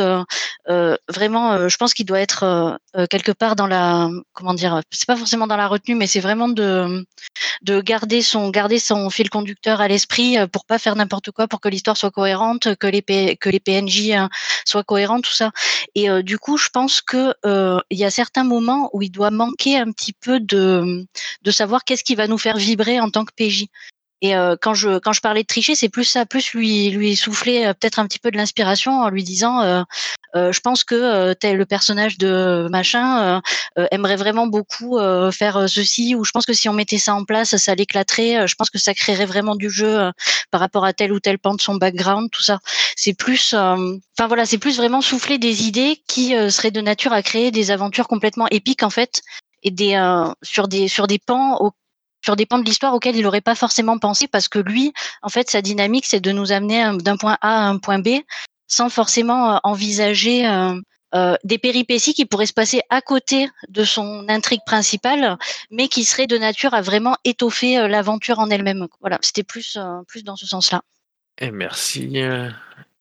vraiment. 1.09 1.69
je 1.69 1.77
pense 1.77 1.93
qu'il 1.93 2.05
doit 2.05 2.19
être 2.19 2.79
quelque 3.09 3.31
part 3.31 3.55
dans 3.55 3.67
la 3.67 4.09
comment 4.33 4.53
dire. 4.53 4.81
C'est 4.91 5.07
pas 5.07 5.15
forcément 5.15 5.47
dans 5.47 5.57
la 5.57 5.67
retenue, 5.67 5.95
mais 5.95 6.07
c'est 6.07 6.19
vraiment 6.19 6.49
de 6.49 7.05
de 7.61 7.81
garder 7.81 8.21
son 8.21 8.49
garder 8.49 8.79
son 8.79 9.09
fil 9.09 9.29
conducteur 9.29 9.81
à 9.81 9.87
l'esprit 9.87 10.37
pour 10.51 10.65
pas 10.65 10.79
faire 10.79 10.95
n'importe 10.95 11.31
quoi, 11.31 11.47
pour 11.47 11.59
que 11.59 11.69
l'histoire 11.69 11.97
soit 11.97 12.11
cohérente, 12.11 12.75
que 12.75 12.87
les 12.87 13.01
que 13.37 13.49
les 13.49 13.59
PNJ 13.59 14.11
hein, 14.11 14.29
soient 14.65 14.83
cohérents, 14.83 15.21
tout 15.21 15.31
ça. 15.31 15.51
Et 15.95 16.07
du 16.23 16.37
coup, 16.37 16.57
je 16.57 16.69
pense 16.69 17.01
que 17.01 17.33
il 17.89 17.97
y 17.97 18.05
a 18.05 18.11
certains 18.11 18.43
moments 18.43 18.89
où 18.93 19.01
il 19.01 19.11
doit 19.11 19.31
manquer 19.31 19.77
un 19.77 19.91
petit 19.91 20.13
peu 20.13 20.39
de 20.39 21.05
de 21.41 21.51
savoir 21.51 21.83
qu'est-ce 21.83 22.03
qui 22.03 22.15
va 22.15 22.27
nous 22.27 22.37
faire 22.37 22.57
vibrer 22.57 22.99
en 22.99 23.09
tant 23.09 23.25
que 23.25 23.33
PJ. 23.35 23.65
Et 24.21 24.35
euh, 24.35 24.55
quand 24.59 24.75
je 24.75 24.99
quand 24.99 25.13
je 25.13 25.21
parlais 25.21 25.41
de 25.41 25.47
tricher, 25.47 25.73
c'est 25.73 25.89
plus 25.89 26.03
ça, 26.03 26.27
plus 26.27 26.53
lui 26.53 26.91
lui 26.91 27.15
souffler 27.15 27.65
euh, 27.65 27.73
peut-être 27.73 27.97
un 27.97 28.05
petit 28.05 28.19
peu 28.19 28.29
de 28.29 28.37
l'inspiration 28.37 29.01
en 29.01 29.09
lui 29.09 29.23
disant, 29.23 29.61
euh, 29.61 29.83
je 30.35 30.59
pense 30.59 30.83
que 30.83 31.33
tel 31.33 31.57
le 31.57 31.65
personnage 31.65 32.17
de 32.17 32.67
machin 32.69 33.41
aimerait 33.91 34.15
vraiment 34.15 34.47
beaucoup 34.47 34.97
faire 35.33 35.67
ceci, 35.67 36.15
ou 36.15 36.23
je 36.23 36.31
pense 36.31 36.45
que 36.45 36.53
si 36.53 36.69
on 36.69 36.73
mettait 36.73 36.97
ça 36.97 37.13
en 37.13 37.25
place, 37.25 37.57
ça 37.57 37.75
l'éclaterait. 37.75 38.47
je 38.47 38.55
pense 38.55 38.69
que 38.69 38.77
ça 38.77 38.93
créerait 38.93 39.25
vraiment 39.25 39.55
du 39.57 39.69
jeu 39.69 40.09
par 40.49 40.61
rapport 40.61 40.85
à 40.85 40.93
tel 40.93 41.11
ou 41.11 41.19
tel 41.19 41.37
pan 41.37 41.53
de 41.53 41.59
son 41.59 41.75
background, 41.75 42.29
tout 42.31 42.43
ça. 42.43 42.59
C'est 42.95 43.13
plus, 43.13 43.53
enfin 43.53 44.27
voilà, 44.27 44.45
c'est 44.45 44.57
plus 44.57 44.77
vraiment 44.77 45.01
souffler 45.01 45.37
des 45.37 45.67
idées 45.67 46.01
qui 46.07 46.29
seraient 46.49 46.71
de 46.71 46.81
nature 46.81 47.11
à 47.11 47.21
créer 47.23 47.51
des 47.51 47.69
aventures 47.69 48.07
complètement 48.07 48.47
épiques 48.51 48.83
en 48.83 48.89
fait 48.89 49.21
et 49.63 49.71
des 49.71 49.99
sur 50.43 50.69
des 50.69 50.87
sur 50.87 51.07
des 51.07 51.19
pans 51.19 51.57
au, 51.59 51.71
sur 52.23 52.35
des 52.35 52.45
pans 52.45 52.59
de 52.59 52.65
l'histoire 52.65 52.93
auxquels 52.93 53.15
il 53.15 53.23
n'aurait 53.23 53.41
pas 53.41 53.55
forcément 53.55 53.97
pensé 53.97 54.27
parce 54.27 54.47
que 54.47 54.59
lui, 54.59 54.93
en 55.21 55.29
fait, 55.29 55.49
sa 55.49 55.61
dynamique, 55.61 56.05
c'est 56.05 56.19
de 56.19 56.31
nous 56.31 56.51
amener 56.51 56.97
d'un 56.99 57.17
point 57.17 57.37
A 57.41 57.65
à 57.65 57.69
un 57.69 57.77
point 57.77 57.99
B 57.99 58.21
sans 58.71 58.89
forcément 58.89 59.55
euh, 59.55 59.57
envisager 59.63 60.47
euh, 60.47 60.79
euh, 61.13 61.35
des 61.43 61.57
péripéties 61.57 62.13
qui 62.13 62.25
pourraient 62.25 62.45
se 62.45 62.53
passer 62.53 62.81
à 62.89 63.01
côté 63.01 63.49
de 63.67 63.83
son 63.83 64.25
intrigue 64.29 64.61
principale, 64.65 65.37
mais 65.69 65.89
qui 65.89 66.05
seraient 66.05 66.25
de 66.25 66.37
nature 66.37 66.73
à 66.73 66.81
vraiment 66.81 67.17
étoffer 67.25 67.87
l'aventure 67.89 68.39
en 68.39 68.49
elle-même. 68.49 68.87
Voilà, 69.01 69.19
c'était 69.21 69.43
plus, 69.43 69.77
plus 70.07 70.23
dans 70.23 70.37
ce 70.37 70.47
sens-là. 70.47 70.83
Et 71.37 71.51
merci, 71.51 72.21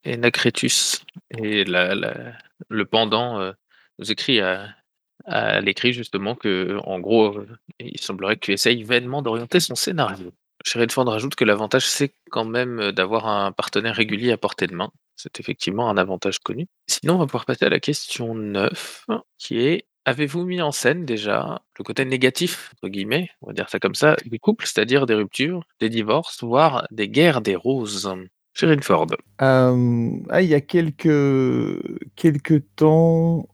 Enacretus. 0.05 1.05
Et 1.29 1.63
la, 1.63 1.95
le 2.67 2.85
pendant 2.85 3.53
nous 3.97 4.11
écrit 4.11 4.41
à 4.41 4.67
elle 5.25 5.67
écrit 5.67 5.93
justement 5.93 6.35
que, 6.35 6.77
en 6.83 6.99
gros, 6.99 7.37
euh, 7.37 7.47
il 7.79 7.99
semblerait 7.99 8.35
que 8.35 8.45
tu 8.45 8.53
essayes 8.53 8.83
vainement 8.83 9.21
d'orienter 9.21 9.59
son 9.59 9.75
scénario. 9.75 10.31
Sheridan 10.63 11.05
rajoute 11.05 11.35
que 11.35 11.45
l'avantage, 11.45 11.87
c'est 11.87 12.13
quand 12.29 12.45
même 12.45 12.79
euh, 12.79 12.91
d'avoir 12.91 13.27
un 13.27 13.51
partenaire 13.51 13.95
régulier 13.95 14.31
à 14.31 14.37
portée 14.37 14.67
de 14.67 14.75
main. 14.75 14.91
C'est 15.15 15.39
effectivement 15.39 15.89
un 15.89 15.97
avantage 15.97 16.39
connu. 16.39 16.67
Sinon, 16.87 17.15
on 17.15 17.19
va 17.19 17.25
pouvoir 17.25 17.45
passer 17.45 17.65
à 17.65 17.69
la 17.69 17.79
question 17.79 18.33
9, 18.33 19.05
qui 19.37 19.59
est 19.59 19.85
avez-vous 20.05 20.45
mis 20.45 20.61
en 20.61 20.71
scène 20.71 21.05
déjà 21.05 21.61
le 21.77 21.83
côté 21.83 22.05
négatif, 22.05 22.71
entre 22.75 22.89
guillemets, 22.89 23.29
on 23.41 23.47
va 23.47 23.53
dire 23.53 23.69
ça 23.69 23.79
comme 23.79 23.93
ça, 23.93 24.15
du 24.25 24.39
couple, 24.39 24.65
c'est-à-dire 24.65 25.05
des 25.05 25.13
ruptures, 25.13 25.63
des 25.79 25.89
divorces, 25.89 26.43
voire 26.43 26.87
des 26.91 27.07
guerres 27.07 27.41
des 27.41 27.55
roses? 27.55 28.11
Sherin 28.53 28.81
Ford. 28.81 29.07
Euh, 29.41 30.09
ah, 30.29 30.41
il 30.41 30.49
y 30.49 30.55
a 30.55 30.61
quelques, 30.61 31.79
quelques 32.15 32.63
temps, 32.75 33.39
euh, 33.39 33.50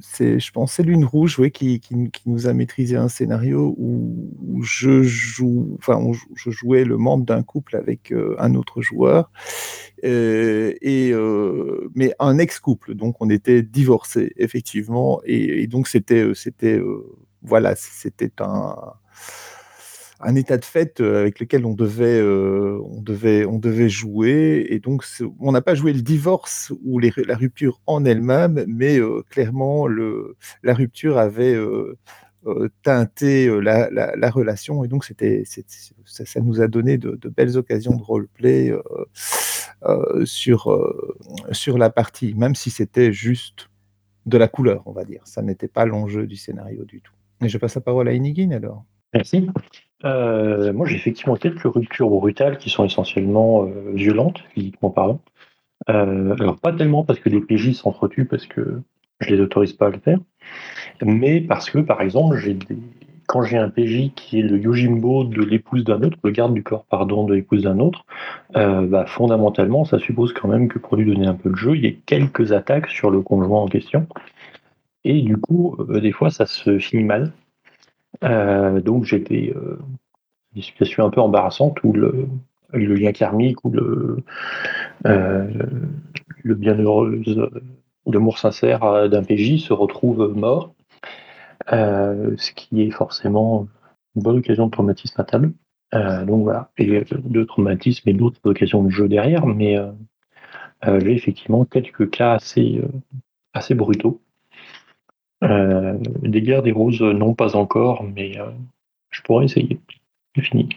c'est, 0.00 0.38
je 0.38 0.52
pense, 0.52 0.72
c'est 0.74 0.82
Lune 0.82 1.04
Rouge, 1.04 1.38
oui, 1.38 1.50
qui, 1.50 1.80
qui, 1.80 2.22
nous 2.26 2.46
a 2.46 2.52
maîtrisé 2.52 2.96
un 2.96 3.08
scénario 3.08 3.74
où, 3.78 4.62
je 4.62 5.02
joue, 5.02 5.76
enfin, 5.78 6.00
je 6.34 6.50
jouais 6.50 6.84
le 6.84 6.96
membre 6.98 7.24
d'un 7.24 7.42
couple 7.42 7.76
avec 7.76 8.12
euh, 8.12 8.36
un 8.38 8.54
autre 8.54 8.82
joueur, 8.82 9.30
euh, 10.04 10.74
et 10.82 11.12
mais 11.94 12.12
un 12.18 12.38
ex-couple, 12.38 12.94
donc 12.94 13.16
on 13.20 13.30
était 13.30 13.62
divorcés 13.62 14.32
effectivement, 14.36 15.20
et, 15.24 15.62
et 15.62 15.66
donc 15.66 15.88
c'était, 15.88 16.30
c'était, 16.34 16.80
voilà, 17.42 17.74
c'était 17.76 18.32
un 18.40 18.76
un 20.20 20.34
état 20.34 20.56
de 20.56 20.64
fait 20.64 21.00
euh, 21.00 21.20
avec 21.20 21.40
lequel 21.40 21.66
on 21.66 21.74
devait, 21.74 22.20
euh, 22.20 22.80
on 22.84 23.00
devait, 23.00 23.44
on 23.44 23.58
devait 23.58 23.88
jouer. 23.88 24.66
Et 24.70 24.78
donc, 24.78 25.04
on 25.40 25.52
n'a 25.52 25.60
pas 25.60 25.74
joué 25.74 25.92
le 25.92 26.02
divorce 26.02 26.72
ou 26.84 26.98
la 26.98 27.36
rupture 27.36 27.80
en 27.86 28.04
elle-même, 28.04 28.64
mais 28.66 28.98
euh, 28.98 29.22
clairement, 29.28 29.86
la 29.86 30.74
rupture 30.74 31.18
avait 31.18 31.56
teinté 32.82 33.48
la, 33.60 33.90
la, 33.90 34.30
relation. 34.30 34.84
Et 34.84 34.88
donc, 34.88 35.04
c'était, 35.04 35.44
ça, 36.04 36.40
nous 36.40 36.60
a 36.60 36.68
donné 36.68 36.96
de, 36.96 37.16
de 37.16 37.28
belles 37.28 37.56
occasions 37.56 37.96
de 37.96 38.02
roleplay 38.02 38.72
sur, 40.24 41.04
sur 41.52 41.78
la 41.78 41.90
partie, 41.90 42.34
même 42.34 42.54
si 42.54 42.70
c'était 42.70 43.12
juste 43.12 43.68
de 44.26 44.38
la 44.38 44.48
couleur, 44.48 44.82
on 44.86 44.92
va 44.92 45.04
dire. 45.04 45.22
Ça 45.24 45.42
n'était 45.42 45.68
pas 45.68 45.84
l'enjeu 45.84 46.26
du 46.26 46.36
scénario 46.36 46.84
du 46.84 47.00
tout. 47.00 47.12
Et 47.42 47.48
je 47.48 47.58
passe 47.58 47.74
la 47.74 47.80
parole 47.80 48.08
à 48.08 48.12
Inigine 48.12 48.52
alors. 48.52 48.84
Merci. 49.12 49.48
Euh, 50.04 50.72
moi, 50.72 50.86
j'ai 50.86 50.96
effectivement 50.96 51.36
quelques 51.36 51.62
ruptures 51.62 52.10
brutales 52.10 52.58
qui 52.58 52.70
sont 52.70 52.84
essentiellement 52.84 53.64
euh, 53.64 53.92
violentes, 53.94 54.42
physiquement 54.54 54.90
parlant. 54.90 55.20
Euh, 55.88 56.34
alors, 56.40 56.58
pas 56.58 56.72
tellement 56.72 57.04
parce 57.04 57.18
que 57.18 57.28
les 57.28 57.40
PJ 57.40 57.72
s'entretuent, 57.72 58.26
parce 58.26 58.46
que 58.46 58.82
je 59.20 59.34
les 59.34 59.40
autorise 59.40 59.72
pas 59.72 59.86
à 59.86 59.90
le 59.90 59.98
faire, 59.98 60.18
mais 61.02 61.40
parce 61.40 61.70
que, 61.70 61.78
par 61.78 62.02
exemple, 62.02 62.36
j'ai 62.36 62.58
quand 63.26 63.42
j'ai 63.42 63.56
un 63.56 63.70
PJ 63.70 64.12
qui 64.14 64.38
est 64.38 64.42
le 64.42 64.56
Yojimbo 64.56 65.24
de 65.24 65.42
l'épouse 65.42 65.82
d'un 65.82 66.00
autre, 66.02 66.16
le 66.22 66.30
garde 66.30 66.54
du 66.54 66.62
corps, 66.62 66.84
pardon, 66.84 67.24
de 67.24 67.34
l'épouse 67.34 67.62
d'un 67.62 67.80
autre, 67.80 68.06
bah, 68.54 69.04
fondamentalement, 69.08 69.84
ça 69.84 69.98
suppose 69.98 70.32
quand 70.32 70.46
même 70.46 70.68
que 70.68 70.78
pour 70.78 70.96
lui 70.96 71.06
donner 71.06 71.26
un 71.26 71.34
peu 71.34 71.50
de 71.50 71.56
jeu, 71.56 71.74
il 71.76 71.82
y 71.82 71.86
ait 71.86 71.98
quelques 72.06 72.52
attaques 72.52 72.88
sur 72.88 73.10
le 73.10 73.22
conjoint 73.22 73.62
en 73.62 73.66
question. 73.66 74.06
Et 75.02 75.22
du 75.22 75.36
coup, 75.38 75.76
des 75.88 76.12
fois, 76.12 76.30
ça 76.30 76.46
se 76.46 76.78
finit 76.78 77.02
mal. 77.02 77.32
Euh, 78.24 78.80
donc 78.80 79.12
des, 79.14 79.52
euh, 79.54 79.78
des, 80.54 80.62
situations 80.62 81.04
un 81.04 81.10
peu 81.10 81.20
embarrassantes 81.20 81.82
où 81.84 81.92
le, 81.92 82.28
le 82.72 82.94
lien 82.94 83.12
karmique 83.12 83.64
ou 83.64 83.70
le, 83.70 84.18
euh, 85.06 85.50
le 86.42 86.54
bienheureux 86.54 87.22
l'amour 88.06 88.38
sincère 88.38 89.08
d'un 89.08 89.22
PJ 89.22 89.58
se 89.58 89.72
retrouve 89.72 90.32
mort, 90.36 90.74
ce 91.68 92.52
qui 92.52 92.82
est 92.82 92.90
forcément 92.90 93.66
une 94.14 94.22
bonne 94.22 94.38
occasion 94.38 94.66
de 94.66 94.70
traumatisme 94.70 95.20
à 95.20 95.24
table. 95.24 95.52
donc 95.92 96.44
voilà, 96.44 96.70
et 96.78 97.04
de 97.10 97.44
traumatisme 97.44 98.08
et 98.08 98.12
d'autres 98.12 98.40
occasions 98.44 98.84
de 98.84 98.90
jeu 98.90 99.08
derrière, 99.08 99.46
mais 99.46 99.76
j'ai 100.84 101.12
effectivement 101.12 101.64
quelques 101.64 102.10
cas 102.10 102.34
assez, 102.34 102.80
assez 103.54 103.74
brutaux. 103.74 104.20
euh, 104.20 104.25
des 105.42 106.42
guerres 106.42 106.62
des 106.62 106.72
roses, 106.72 107.02
non 107.02 107.34
pas 107.34 107.56
encore, 107.56 108.02
mais 108.02 108.38
euh, 108.38 108.50
je 109.10 109.22
pourrais 109.22 109.44
essayer. 109.44 109.78
C'est 110.34 110.42
fini. 110.42 110.68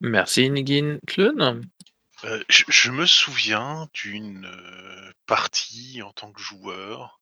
Merci 0.00 0.50
Nigin. 0.50 0.98
Clun 1.06 1.62
euh, 2.24 2.42
je, 2.48 2.90
me 2.90 3.06
souviens 3.06 3.88
d'une 3.94 4.50
partie 5.26 6.02
en 6.02 6.12
tant 6.12 6.32
que 6.32 6.40
joueur. 6.40 7.20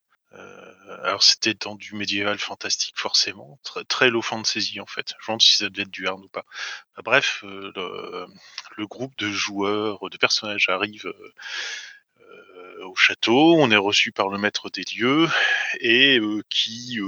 alors 1.02 1.22
c'était 1.22 1.54
dans 1.54 1.74
du 1.74 1.94
médiéval 1.94 2.38
fantastique 2.38 2.94
forcément, 2.96 3.58
très, 3.62 3.84
très 3.84 4.08
low 4.08 4.22
fantasy 4.22 4.80
en 4.80 4.86
fait. 4.86 5.10
Je 5.10 5.24
me 5.24 5.26
demande 5.26 5.42
si 5.42 5.56
ça 5.56 5.68
devait 5.68 5.82
être 5.82 5.90
du 5.90 6.06
hard 6.06 6.24
ou 6.24 6.28
pas. 6.28 6.46
bref, 7.04 7.40
le, 7.42 8.26
le, 8.76 8.86
groupe 8.86 9.16
de 9.18 9.30
joueurs, 9.30 10.08
de 10.08 10.16
personnages 10.16 10.68
arrive 10.70 11.12
au 12.82 12.94
château, 12.94 13.56
on 13.58 13.70
est 13.70 13.76
reçu 13.76 14.12
par 14.12 14.28
le 14.28 14.38
maître 14.38 14.70
des 14.70 14.84
lieux 14.96 15.28
et 15.80 16.20
qui, 16.50 16.98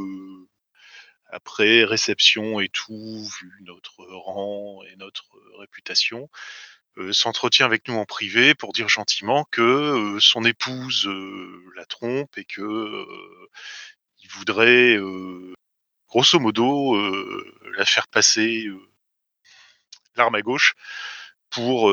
après 1.30 1.84
réception 1.84 2.60
et 2.60 2.68
tout, 2.68 3.28
vu 3.40 3.52
notre 3.62 4.04
rang 4.04 4.82
et 4.90 4.96
notre 4.96 5.26
réputation, 5.58 6.28
s'entretient 7.12 7.66
avec 7.66 7.86
nous 7.88 7.94
en 7.94 8.04
privé 8.04 8.54
pour 8.54 8.72
dire 8.72 8.88
gentiment 8.88 9.44
que 9.50 10.18
son 10.20 10.44
épouse 10.44 11.08
la 11.76 11.84
trompe 11.86 12.36
et 12.38 12.44
que 12.44 13.06
il 14.20 14.30
voudrait 14.30 14.98
grosso 16.08 16.38
modo 16.40 16.96
la 17.76 17.84
faire 17.84 18.08
passer 18.08 18.66
l'arme 20.16 20.34
à 20.34 20.42
gauche 20.42 20.74
pour 21.50 21.90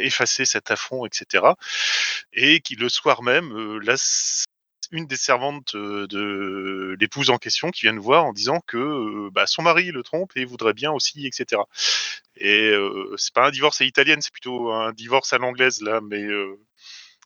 effacer 0.00 0.44
cet 0.44 0.70
affront, 0.70 1.06
etc. 1.06 1.44
Et 2.32 2.60
qui 2.60 2.76
le 2.76 2.88
soir 2.88 3.22
même, 3.22 3.80
une 4.92 5.06
des 5.06 5.16
servantes 5.16 5.76
de 5.76 6.96
l'épouse 6.98 7.30
en 7.30 7.38
question 7.38 7.70
qui 7.70 7.82
vient 7.82 7.92
nous 7.92 8.02
voir 8.02 8.24
en 8.24 8.32
disant 8.32 8.60
que 8.66 9.28
bah, 9.30 9.46
son 9.46 9.62
mari 9.62 9.90
le 9.92 10.02
trompe 10.02 10.32
et 10.36 10.44
voudrait 10.44 10.74
bien 10.74 10.92
aussi, 10.92 11.26
etc. 11.26 11.62
Et 12.36 12.72
c'est 13.16 13.34
pas 13.34 13.46
un 13.48 13.50
divorce 13.50 13.80
à 13.80 13.84
l'italienne, 13.84 14.20
c'est 14.20 14.32
plutôt 14.32 14.72
un 14.72 14.92
divorce 14.92 15.32
à 15.32 15.38
l'anglaise 15.38 15.80
là, 15.80 16.00
mais 16.02 16.26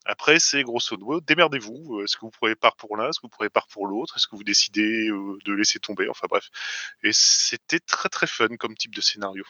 après, 0.06 0.38
c'est 0.38 0.62
grosso 0.62 0.96
modo, 0.98 1.20
démerdez-vous. 1.22 2.02
Est-ce 2.02 2.16
que 2.16 2.22
vous 2.22 2.30
prenez 2.30 2.54
part 2.54 2.76
pour 2.76 2.96
l'un 2.96 3.08
Est-ce 3.08 3.20
que 3.20 3.26
vous 3.26 3.30
prenez 3.30 3.48
part 3.48 3.66
pour 3.68 3.86
l'autre? 3.86 4.16
Est-ce 4.16 4.26
que 4.26 4.36
vous 4.36 4.44
décidez 4.44 5.08
de 5.08 5.52
laisser 5.52 5.78
tomber? 5.78 6.08
Enfin 6.08 6.26
bref. 6.28 6.50
Et 7.02 7.10
c'était 7.12 7.80
très 7.80 8.10
très 8.10 8.26
fun 8.26 8.48
comme 8.58 8.76
type 8.76 8.94
de 8.94 9.00
scénario. 9.00 9.44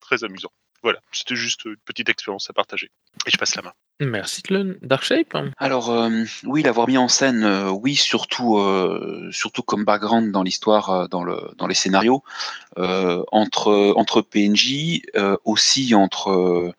Très 0.00 0.24
amusant. 0.24 0.52
Voilà, 0.82 1.00
c'était 1.12 1.36
juste 1.36 1.64
une 1.64 1.76
petite 1.78 2.08
expérience 2.08 2.48
à 2.50 2.52
partager. 2.52 2.90
Et 3.26 3.30
je 3.30 3.36
passe 3.36 3.54
la 3.56 3.62
main. 3.62 3.74
Merci 4.00 4.42
Clone. 4.42 4.76
Darkshape 4.80 5.36
Alors 5.56 5.90
euh, 5.90 6.22
oui, 6.44 6.62
l'avoir 6.62 6.86
mis 6.86 6.96
en 6.96 7.08
scène, 7.08 7.42
euh, 7.42 7.70
oui, 7.70 7.96
surtout, 7.96 8.58
euh, 8.58 9.28
surtout 9.32 9.62
comme 9.62 9.84
background 9.84 10.30
dans 10.30 10.44
l'histoire, 10.44 10.90
euh, 10.90 11.06
dans, 11.08 11.24
le, 11.24 11.36
dans 11.56 11.66
les 11.66 11.74
scénarios, 11.74 12.22
euh, 12.78 13.24
entre, 13.32 13.92
entre 13.96 14.20
PNJ, 14.20 15.00
euh, 15.16 15.36
aussi 15.44 15.96
entre 15.96 16.72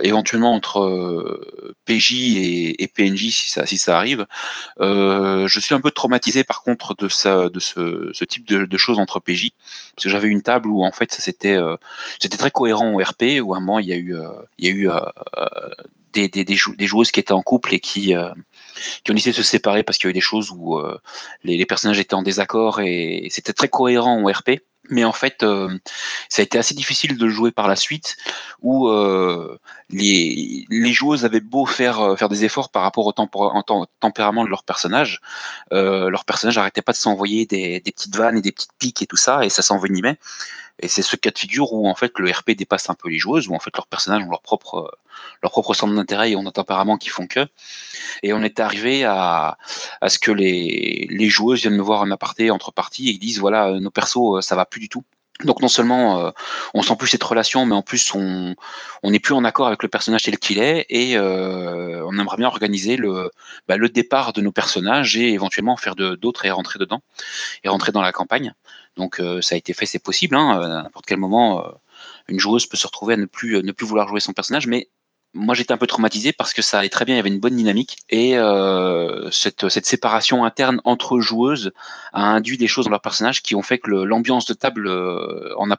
éventuellement 0.00 0.54
entre 0.54 1.68
PJ 1.84 2.12
et, 2.36 2.82
et 2.82 2.88
PNJ 2.88 3.28
si 3.30 3.50
ça, 3.50 3.66
si 3.66 3.76
ça 3.76 3.98
arrive. 3.98 4.24
Je 4.80 5.58
suis 5.60 5.74
un 5.74 5.80
peu 5.82 5.90
traumatisé 5.90 6.44
par 6.44 6.62
contre 6.62 6.94
de, 6.94 7.08
ça, 7.08 7.50
de 7.50 7.60
ce, 7.60 8.08
ce 8.14 8.24
type 8.24 8.46
de, 8.46 8.64
de 8.64 8.76
choses 8.78 8.98
entre 8.98 9.20
PJ, 9.20 9.50
parce 9.94 10.04
que 10.04 10.08
j'avais 10.08 10.28
une 10.28 10.40
table 10.40 10.70
où 10.70 10.82
en 10.82 10.92
fait 10.92 11.12
ça 11.12 11.20
c'était 11.20 11.58
c'était 12.18 12.38
très 12.38 12.50
cohérent 12.50 12.94
au 12.94 13.02
RP, 13.02 13.42
où 13.42 13.52
à 13.52 13.58
un 13.58 13.60
moment 13.60 13.78
il 13.78 13.86
y 13.86 13.92
a 13.92 13.96
eu, 13.96 14.16
il 14.56 14.66
y 14.66 14.68
a 14.68 14.72
eu 14.72 14.88
des, 16.16 16.28
des, 16.28 16.44
des, 16.44 16.56
jou- 16.56 16.74
des 16.76 16.86
joueuses 16.86 17.10
qui 17.10 17.20
étaient 17.20 17.32
en 17.32 17.42
couple 17.42 17.74
et 17.74 17.80
qui, 17.80 18.14
euh, 18.14 18.30
qui 19.04 19.10
ont 19.10 19.14
décidé 19.14 19.32
de 19.32 19.36
se 19.36 19.42
séparer 19.42 19.82
parce 19.82 19.98
qu'il 19.98 20.08
y 20.08 20.10
a 20.10 20.10
eu 20.10 20.14
des 20.14 20.20
choses 20.20 20.50
où 20.50 20.78
euh, 20.78 20.98
les, 21.44 21.56
les 21.56 21.66
personnages 21.66 21.98
étaient 22.00 22.14
en 22.14 22.22
désaccord 22.22 22.80
et 22.80 23.28
c'était 23.30 23.52
très 23.52 23.68
cohérent 23.68 24.22
au 24.22 24.28
RP. 24.28 24.62
Mais 24.90 25.04
en 25.04 25.12
fait, 25.12 25.42
euh, 25.42 25.76
ça 26.28 26.42
a 26.42 26.44
été 26.44 26.58
assez 26.58 26.74
difficile 26.74 27.16
de 27.16 27.28
jouer 27.28 27.50
par 27.50 27.68
la 27.68 27.76
suite, 27.76 28.16
où 28.62 28.88
euh, 28.88 29.58
les, 29.90 30.92
joueuses 30.92 31.24
avaient 31.24 31.40
beau 31.40 31.66
faire, 31.66 32.00
euh, 32.00 32.16
faire 32.16 32.28
des 32.28 32.44
efforts 32.44 32.70
par 32.70 32.82
rapport 32.82 33.06
au 33.06 33.12
tempérament 33.12 34.44
de 34.44 34.48
leur 34.48 34.64
personnage, 34.64 35.20
euh, 35.72 36.10
leur 36.10 36.24
personnage 36.24 36.56
n'arrêtait 36.56 36.82
pas 36.82 36.92
de 36.92 36.96
s'envoyer 36.96 37.46
des, 37.46 37.80
petites 37.80 38.16
vannes 38.16 38.38
et 38.38 38.42
des 38.42 38.52
petites 38.52 38.72
piques 38.78 39.02
et 39.02 39.06
tout 39.06 39.16
ça, 39.16 39.44
et 39.44 39.50
ça 39.50 39.62
s'envenimait. 39.62 40.18
Et 40.78 40.88
c'est 40.88 41.02
ce 41.02 41.16
cas 41.16 41.30
de 41.30 41.38
figure 41.38 41.72
où 41.72 41.88
en 41.88 41.94
fait 41.94 42.12
le 42.18 42.30
RP 42.30 42.50
dépasse 42.50 42.90
un 42.90 42.94
peu 42.94 43.08
les 43.08 43.18
joueuses, 43.18 43.48
où 43.48 43.54
en 43.54 43.58
fait 43.58 43.74
leurs 43.76 43.86
personnages 43.86 44.22
ont 44.22 44.30
leur 44.30 44.42
propre, 44.42 44.90
centre 45.72 45.94
d'intérêt 45.94 46.32
et 46.32 46.36
ont 46.36 46.46
un 46.46 46.50
tempérament 46.50 46.98
qui 46.98 47.08
font 47.08 47.26
que. 47.26 47.46
Et 48.22 48.34
on 48.34 48.42
est 48.42 48.60
arrivé 48.60 49.04
à, 49.04 49.56
ce 50.06 50.18
que 50.18 50.30
les, 50.30 51.06
les 51.08 51.28
joueuses 51.30 51.62
viennent 51.62 51.76
me 51.76 51.82
voir 51.82 52.02
en 52.02 52.10
aparté 52.10 52.50
entre 52.50 52.72
parties 52.72 53.08
et 53.08 53.16
disent 53.16 53.38
voilà, 53.38 53.80
nos 53.80 53.90
persos, 53.90 54.44
ça 54.44 54.54
va 54.54 54.66
plus 54.66 54.75
du 54.80 54.88
tout. 54.88 55.04
Donc 55.44 55.60
non 55.60 55.68
seulement 55.68 56.18
euh, 56.18 56.30
on 56.72 56.82
sent 56.82 56.96
plus 56.96 57.08
cette 57.08 57.22
relation, 57.22 57.66
mais 57.66 57.74
en 57.74 57.82
plus 57.82 58.14
on 58.14 58.54
n'est 59.04 59.20
plus 59.20 59.34
en 59.34 59.44
accord 59.44 59.66
avec 59.66 59.82
le 59.82 59.88
personnage 59.88 60.22
tel 60.22 60.38
qu'il 60.38 60.58
est 60.58 60.86
et 60.88 61.18
euh, 61.18 62.02
on 62.06 62.18
aimerait 62.18 62.38
bien 62.38 62.46
organiser 62.46 62.96
le 62.96 63.30
bah, 63.68 63.76
le 63.76 63.90
départ 63.90 64.32
de 64.32 64.40
nos 64.40 64.52
personnages 64.52 65.16
et 65.16 65.32
éventuellement 65.32 65.74
en 65.74 65.76
faire 65.76 65.94
d'autres 65.94 66.46
et 66.46 66.50
rentrer 66.50 66.78
dedans 66.78 67.02
et 67.64 67.68
rentrer 67.68 67.92
dans 67.92 68.00
la 68.00 68.12
campagne. 68.12 68.54
Donc 68.96 69.20
euh, 69.20 69.42
ça 69.42 69.56
a 69.56 69.58
été 69.58 69.74
fait, 69.74 69.84
c'est 69.84 69.98
possible. 69.98 70.36
Hein, 70.36 70.58
à 70.58 70.68
n'importe 70.82 71.04
quel 71.04 71.18
moment, 71.18 71.62
une 72.28 72.40
joueuse 72.40 72.66
peut 72.66 72.78
se 72.78 72.86
retrouver 72.86 73.14
à 73.14 73.16
ne 73.18 73.26
plus 73.26 73.62
ne 73.62 73.72
plus 73.72 73.84
vouloir 73.84 74.08
jouer 74.08 74.20
son 74.20 74.32
personnage, 74.32 74.66
mais 74.66 74.88
moi 75.36 75.54
j'étais 75.54 75.72
un 75.72 75.76
peu 75.76 75.86
traumatisé 75.86 76.32
parce 76.32 76.52
que 76.52 76.62
ça 76.62 76.80
allait 76.80 76.88
très 76.88 77.04
bien, 77.04 77.14
il 77.14 77.18
y 77.18 77.20
avait 77.20 77.28
une 77.28 77.40
bonne 77.40 77.56
dynamique 77.56 77.98
et 78.10 78.36
euh, 78.36 79.30
cette, 79.30 79.68
cette 79.68 79.86
séparation 79.86 80.44
interne 80.44 80.80
entre 80.84 81.20
joueuses 81.20 81.72
a 82.12 82.22
induit 82.22 82.58
des 82.58 82.66
choses 82.66 82.86
dans 82.86 82.90
leur 82.90 83.00
personnage 83.00 83.42
qui 83.42 83.54
ont 83.54 83.62
fait 83.62 83.78
que 83.78 83.90
l'ambiance 83.90 84.46
de 84.46 84.54
table 84.54 84.88
euh, 84.88 85.54
en 85.56 85.70
a. 85.70 85.76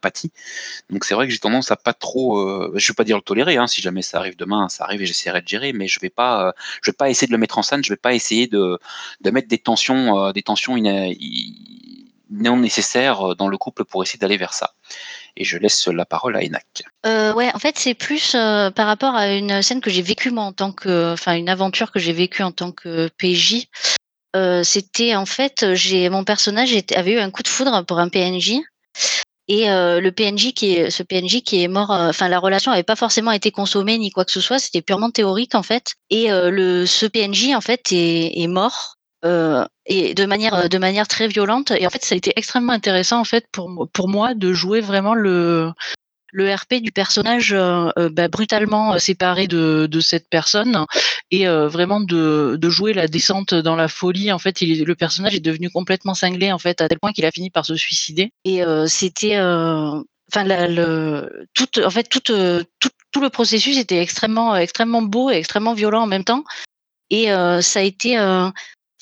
Donc 0.89 1.03
c'est 1.03 1.13
vrai 1.13 1.27
que 1.27 1.33
j'ai 1.33 1.39
tendance 1.39 1.71
à 1.71 1.75
pas 1.75 1.93
trop, 1.93 2.39
euh, 2.39 2.71
je 2.75 2.87
vais 2.87 2.95
pas 2.95 3.03
dire 3.03 3.17
le 3.17 3.21
tolérer, 3.21 3.57
hein, 3.57 3.67
si 3.67 3.81
jamais 3.81 4.01
ça 4.01 4.19
arrive 4.19 4.37
demain, 4.37 4.69
ça 4.69 4.83
arrive 4.83 5.01
et 5.01 5.05
j'essaierai 5.05 5.41
de 5.41 5.47
gérer, 5.47 5.73
mais 5.73 5.87
je 5.87 5.99
vais 5.99 6.09
pas, 6.09 6.47
euh, 6.47 6.51
je 6.81 6.91
vais 6.91 6.95
pas 6.95 7.09
essayer 7.09 7.27
de 7.27 7.31
le 7.31 7.37
mettre 7.37 7.57
en 7.57 7.63
scène, 7.63 7.83
je 7.83 7.89
vais 7.89 7.97
pas 7.97 8.13
essayer 8.13 8.47
de, 8.47 8.79
de 9.21 9.31
mettre 9.31 9.47
des 9.47 9.57
tensions, 9.57 10.19
euh, 10.19 10.31
des 10.31 10.43
tensions 10.43 10.75
non 12.29 12.57
nécessaires 12.57 13.35
dans 13.35 13.47
le 13.47 13.57
couple 13.57 13.85
pour 13.85 14.03
essayer 14.03 14.19
d'aller 14.19 14.37
vers 14.37 14.53
ça. 14.53 14.73
Et 15.35 15.43
je 15.43 15.57
laisse 15.57 15.87
la 15.87 16.05
parole 16.05 16.35
à 16.35 16.39
Enac. 16.43 16.65
Euh, 17.05 17.33
ouais, 17.33 17.51
en 17.53 17.59
fait, 17.59 17.77
c'est 17.77 17.93
plus 17.93 18.33
euh, 18.35 18.71
par 18.71 18.87
rapport 18.87 19.15
à 19.15 19.33
une 19.33 19.61
scène 19.61 19.81
que 19.81 19.89
j'ai 19.89 20.01
vécue 20.01 20.31
moi 20.31 20.43
en 20.43 20.53
tant 20.53 20.71
que, 20.71 21.13
enfin, 21.13 21.35
une 21.35 21.49
aventure 21.49 21.91
que 21.91 21.99
j'ai 21.99 22.13
vécue 22.13 22.43
en 22.43 22.51
tant 22.51 22.71
que 22.71 23.09
PJ. 23.17 23.67
Euh, 24.35 24.63
C'était 24.63 25.15
en 25.15 25.25
fait, 25.25 25.73
j'ai 25.73 26.09
mon 26.09 26.23
personnage 26.23 26.75
avait 26.95 27.13
eu 27.13 27.19
un 27.19 27.31
coup 27.31 27.43
de 27.43 27.47
foudre 27.47 27.85
pour 27.85 27.99
un 27.99 28.09
PNJ. 28.09 28.61
Et 29.47 29.69
euh, 29.69 30.01
le 30.01 30.11
PNJ 30.11 30.53
qui 30.53 30.73
est, 30.73 30.89
ce 30.89 31.03
PNJ 31.03 31.41
qui 31.41 31.63
est 31.63 31.69
mort, 31.69 31.91
euh, 31.91 32.09
enfin 32.09 32.27
la 32.27 32.39
relation 32.39 32.71
n'avait 32.71 32.83
pas 32.83 32.97
forcément 32.97 33.31
été 33.31 33.49
consommée 33.49 33.97
ni 33.97 34.11
quoi 34.11 34.25
que 34.25 34.31
ce 34.31 34.41
soit, 34.41 34.59
c'était 34.59 34.81
purement 34.81 35.09
théorique 35.09 35.55
en 35.55 35.63
fait. 35.63 35.93
Et 36.09 36.31
euh, 36.31 36.49
le 36.49 36.85
ce 36.85 37.05
PNJ 37.05 37.53
en 37.55 37.61
fait 37.61 37.91
est 37.91 38.47
mort 38.47 38.96
euh, 39.27 39.65
et 39.85 40.13
de 40.13 40.25
manière 40.25 40.69
de 40.69 40.77
manière 40.77 41.07
très 41.07 41.27
violente. 41.27 41.71
Et 41.71 41.85
en 41.85 41.89
fait, 41.89 42.03
ça 42.03 42.15
a 42.15 42.17
été 42.17 42.33
extrêmement 42.35 42.73
intéressant 42.73 43.19
en 43.19 43.23
fait 43.25 43.45
pour 43.51 43.87
pour 43.93 44.07
moi 44.07 44.33
de 44.33 44.53
jouer 44.53 44.81
vraiment 44.81 45.15
le 45.15 45.71
le 46.31 46.53
RP 46.53 46.75
du 46.75 46.91
personnage 46.91 47.53
euh, 47.53 47.89
euh, 47.97 48.09
bah, 48.09 48.27
brutalement 48.27 48.93
euh, 48.93 48.97
séparé 48.99 49.47
de, 49.47 49.87
de 49.89 49.99
cette 49.99 50.29
personne 50.29 50.85
et 51.31 51.47
euh, 51.47 51.67
vraiment 51.67 51.99
de, 51.99 52.57
de 52.59 52.69
jouer 52.69 52.93
la 52.93 53.07
descente 53.07 53.53
dans 53.53 53.75
la 53.75 53.87
folie. 53.87 54.31
En 54.31 54.39
fait, 54.39 54.61
le 54.61 54.93
personnage 54.95 55.35
est 55.35 55.39
devenu 55.39 55.69
complètement 55.69 56.13
cinglé 56.13 56.51
en 56.51 56.59
fait 56.59 56.81
à 56.81 56.87
tel 56.89 56.99
point 56.99 57.11
qu'il 57.13 57.25
a 57.25 57.31
fini 57.31 57.49
par 57.49 57.65
se 57.65 57.75
suicider. 57.75 58.31
Et 58.45 58.63
euh, 58.63 58.87
c'était, 58.87 59.37
euh, 59.37 60.01
enfin, 60.31 60.43
le, 60.45 61.47
tout, 61.53 61.79
en 61.79 61.89
fait, 61.89 62.09
tout, 62.09 62.31
euh, 62.31 62.63
tout, 62.79 62.89
tout 63.11 63.21
le 63.21 63.29
processus 63.29 63.77
était 63.77 63.99
extrêmement, 63.99 64.55
extrêmement 64.55 65.01
beau 65.01 65.31
et 65.31 65.35
extrêmement 65.35 65.73
violent 65.73 66.03
en 66.03 66.07
même 66.07 66.23
temps. 66.23 66.43
Et 67.09 67.31
euh, 67.31 67.61
ça 67.61 67.79
a 67.79 67.83
été, 67.83 68.19
euh, 68.19 68.49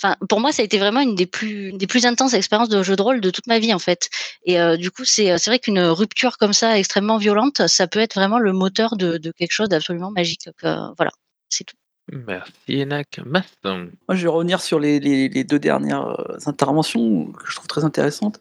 enfin, 0.02 0.16
pour 0.30 0.40
moi, 0.40 0.52
ça 0.52 0.62
a 0.62 0.66
été 0.66 0.78
vraiment 0.78 1.02
une 1.02 1.16
des 1.16 1.26
plus, 1.26 1.74
des 1.74 1.88
plus 1.88 2.06
intenses 2.06 2.34
expériences 2.34 2.70
de 2.70 2.82
jeu 2.84 2.96
de 2.96 3.02
rôle 3.02 3.22
de 3.22 3.30
toute 3.30 3.48
ma 3.48 3.60
vie 3.60 3.74
en 3.74 3.80
fait. 3.80 4.10
Et 4.46 4.60
euh, 4.60 4.78
du 4.78 4.92
coup, 4.92 5.06
c'est 5.06 5.38
c'est 5.38 5.50
vrai 5.50 5.60
qu'une 5.60 5.80
rupture 5.80 6.38
comme 6.38 6.54
ça, 6.54 6.78
extrêmement 6.78 7.18
violente, 7.18 7.68
ça 7.68 7.88
peut 7.88 8.00
être 8.00 8.16
vraiment 8.16 8.40
le 8.40 8.54
moteur 8.54 8.96
de, 8.98 9.18
de 9.18 9.32
quelque 9.32 9.52
chose 9.52 9.70
d'absolument 9.70 10.12
magique. 10.12 10.50
que- 10.58 10.96
voilà, 10.98 11.12
c'est 11.50 11.64
tout. 11.64 11.76
Merci 12.12 12.52
Enac. 12.82 13.20
Maston. 13.26 13.90
Moi, 14.08 14.16
je 14.16 14.22
vais 14.24 14.30
revenir 14.30 14.62
sur 14.62 14.80
les, 14.80 15.00
les- 15.00 15.28
les 15.28 15.44
deux 15.44 15.58
dernières 15.58 16.08
euh, 16.20 16.38
interventions 16.46 17.32
que 17.32 17.50
je 17.50 17.56
trouve 17.56 17.68
très 17.68 17.84
intéressantes. 17.84 18.40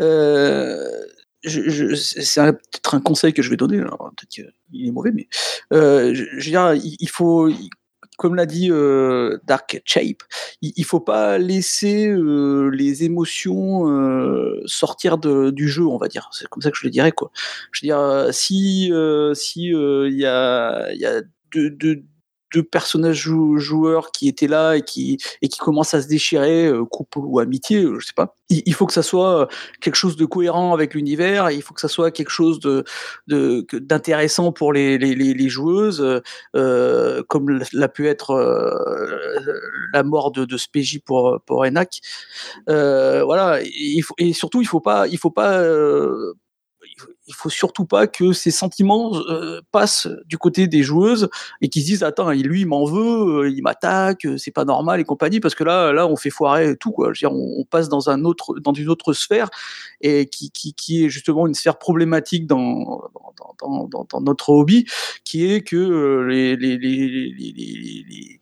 Euh, 0.00 0.88
je- 1.42 1.68
je- 1.68 1.94
c'est 1.94 2.40
peut-être 2.52 2.94
un 2.94 3.00
conseil 3.00 3.32
que 3.34 3.42
je 3.42 3.50
vais 3.50 3.56
donner, 3.56 3.78
peut-être 3.78 4.28
qu'il 4.30 4.86
est 4.86 4.90
mauvais, 4.90 5.10
mais 5.12 5.28
euh, 5.72 6.14
je, 6.14 6.24
je 6.24 6.34
veux 6.36 6.50
dire, 6.50 6.74
il, 6.74 6.96
il 6.98 7.08
faut, 7.08 7.50
comme 8.16 8.34
l'a 8.34 8.46
dit 8.46 8.68
euh, 8.70 9.38
Dark 9.44 9.80
Shape, 9.84 10.22
il, 10.62 10.72
il 10.76 10.84
faut 10.84 11.00
pas 11.00 11.38
laisser 11.38 12.08
euh, 12.08 12.68
les 12.70 13.04
émotions 13.04 13.88
euh, 13.90 14.60
sortir 14.66 15.18
de- 15.18 15.50
du 15.50 15.68
jeu, 15.68 15.84
on 15.86 15.96
va 15.98 16.08
dire. 16.08 16.28
C'est 16.32 16.48
comme 16.48 16.62
ça 16.62 16.70
que 16.70 16.76
je 16.78 16.86
le 16.86 16.90
dirais, 16.90 17.12
quoi. 17.12 17.30
Je 17.72 17.80
veux 17.82 17.86
dire, 17.88 17.98
euh, 17.98 18.30
si 18.32 18.90
euh, 18.92 19.34
si 19.34 19.74
euh, 19.74 20.08
il 20.08 20.18
y 20.18 20.26
a, 20.26 20.92
y 20.94 21.04
a 21.06 21.22
deux, 21.52 21.70
deux- 21.70 22.02
deux 22.54 22.62
personnages 22.62 23.16
jou- 23.16 23.58
joueurs 23.58 24.12
qui 24.12 24.28
étaient 24.28 24.46
là 24.46 24.76
et 24.76 24.82
qui 24.82 25.18
et 25.42 25.48
qui 25.48 25.58
commencent 25.58 25.94
à 25.94 26.00
se 26.02 26.06
déchirer, 26.08 26.66
euh, 26.66 26.84
couple 26.84 27.18
ou 27.18 27.40
amitié, 27.40 27.82
euh, 27.82 27.98
je 27.98 28.06
sais 28.06 28.12
pas. 28.14 28.36
Il, 28.50 28.74
faut 28.74 28.86
que 28.86 28.92
ça 28.92 29.02
soit 29.02 29.40
euh, 29.40 29.46
quelque 29.80 29.96
chose 29.96 30.16
de 30.16 30.24
cohérent 30.24 30.72
avec 30.74 30.94
l'univers. 30.94 31.50
Il 31.50 31.62
faut 31.62 31.74
que 31.74 31.80
ça 31.80 31.88
soit 31.88 32.10
quelque 32.10 32.30
chose 32.30 32.60
de 32.60 32.84
d'intéressant 33.72 34.52
pour 34.52 34.72
les, 34.72 34.98
les, 34.98 35.48
joueuses, 35.48 36.22
comme 36.52 37.60
l'a 37.72 37.88
pu 37.88 38.06
être 38.06 38.34
la 39.92 40.02
mort 40.02 40.30
de, 40.30 40.44
de 40.44 40.56
PJ 40.72 41.00
pour 41.04 41.40
pour 41.46 41.64
Enac. 41.64 42.00
Voilà. 42.66 43.60
Et, 43.62 44.00
et 44.18 44.32
surtout, 44.32 44.60
il 44.60 44.68
faut 44.68 44.80
pas 44.80 45.08
il 45.08 45.18
faut 45.18 45.30
pas 45.30 45.64
il 47.26 47.34
faut- 47.34 47.48
surtout 47.48 47.84
pas 47.84 48.06
que 48.06 48.32
ces 48.32 48.50
sentiments 48.50 49.16
euh, 49.16 49.60
passent 49.72 50.08
du 50.26 50.38
côté 50.38 50.66
des 50.66 50.82
joueuses 50.82 51.28
et 51.60 51.68
qu'ils 51.68 51.82
se 51.82 51.86
disent 51.86 52.02
attends 52.02 52.30
lui 52.30 52.62
il 52.62 52.66
m'en 52.66 52.84
veut 52.84 53.44
euh, 53.44 53.50
il 53.50 53.62
m'attaque 53.62 54.26
euh, 54.26 54.36
c'est 54.36 54.50
pas 54.50 54.64
normal 54.64 55.00
et 55.00 55.04
compagnie 55.04 55.40
parce 55.40 55.54
que 55.54 55.64
là 55.64 55.92
là 55.92 56.06
on 56.06 56.16
fait 56.16 56.30
foirer 56.30 56.76
tout 56.76 56.90
quoi. 56.90 57.12
Je 57.12 57.24
veux 57.24 57.30
dire, 57.30 57.32
on, 57.32 57.64
passe 57.64 57.88
dans 57.88 58.10
un 58.10 58.24
autre 58.24 58.58
dans 58.60 58.72
une 58.72 58.88
autre 58.90 59.12
sphère 59.14 59.48
et 60.00 60.26
qui, 60.26 60.50
qui, 60.50 60.74
qui 60.74 61.04
est 61.04 61.08
justement 61.08 61.46
une 61.46 61.54
sphère 61.54 61.78
problématique 61.78 62.46
dans 62.46 63.02
dans, 63.60 63.88
dans, 63.88 64.20
notre 64.20 64.50
hobby 64.50 64.84
qui 65.24 65.50
est 65.50 65.62
que 65.62 66.26
les, 66.28 66.56
les, 66.56 66.76
les, 66.76 68.40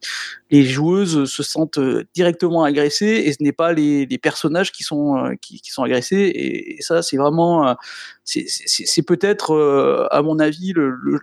les, 0.51 0.63
joueuses 0.63 1.25
se 1.25 1.43
sentent 1.43 1.79
directement 2.13 2.63
agressées 2.63 3.23
et 3.25 3.31
ce 3.31 3.41
n'est 3.41 3.53
pas 3.53 3.73
les, 3.73 4.07
personnages 4.17 4.71
qui 4.71 4.83
sont 4.83 5.35
qui, 5.41 5.61
sont 5.63 5.83
agressés 5.83 6.31
et, 6.35 6.81
ça 6.81 7.01
c'est 7.01 7.17
vraiment 7.17 7.75
c'est- 8.73 9.03
peut-être, 9.03 9.51
euh, 9.51 10.07
à 10.11 10.21
mon 10.21 10.39
avis, 10.39 10.73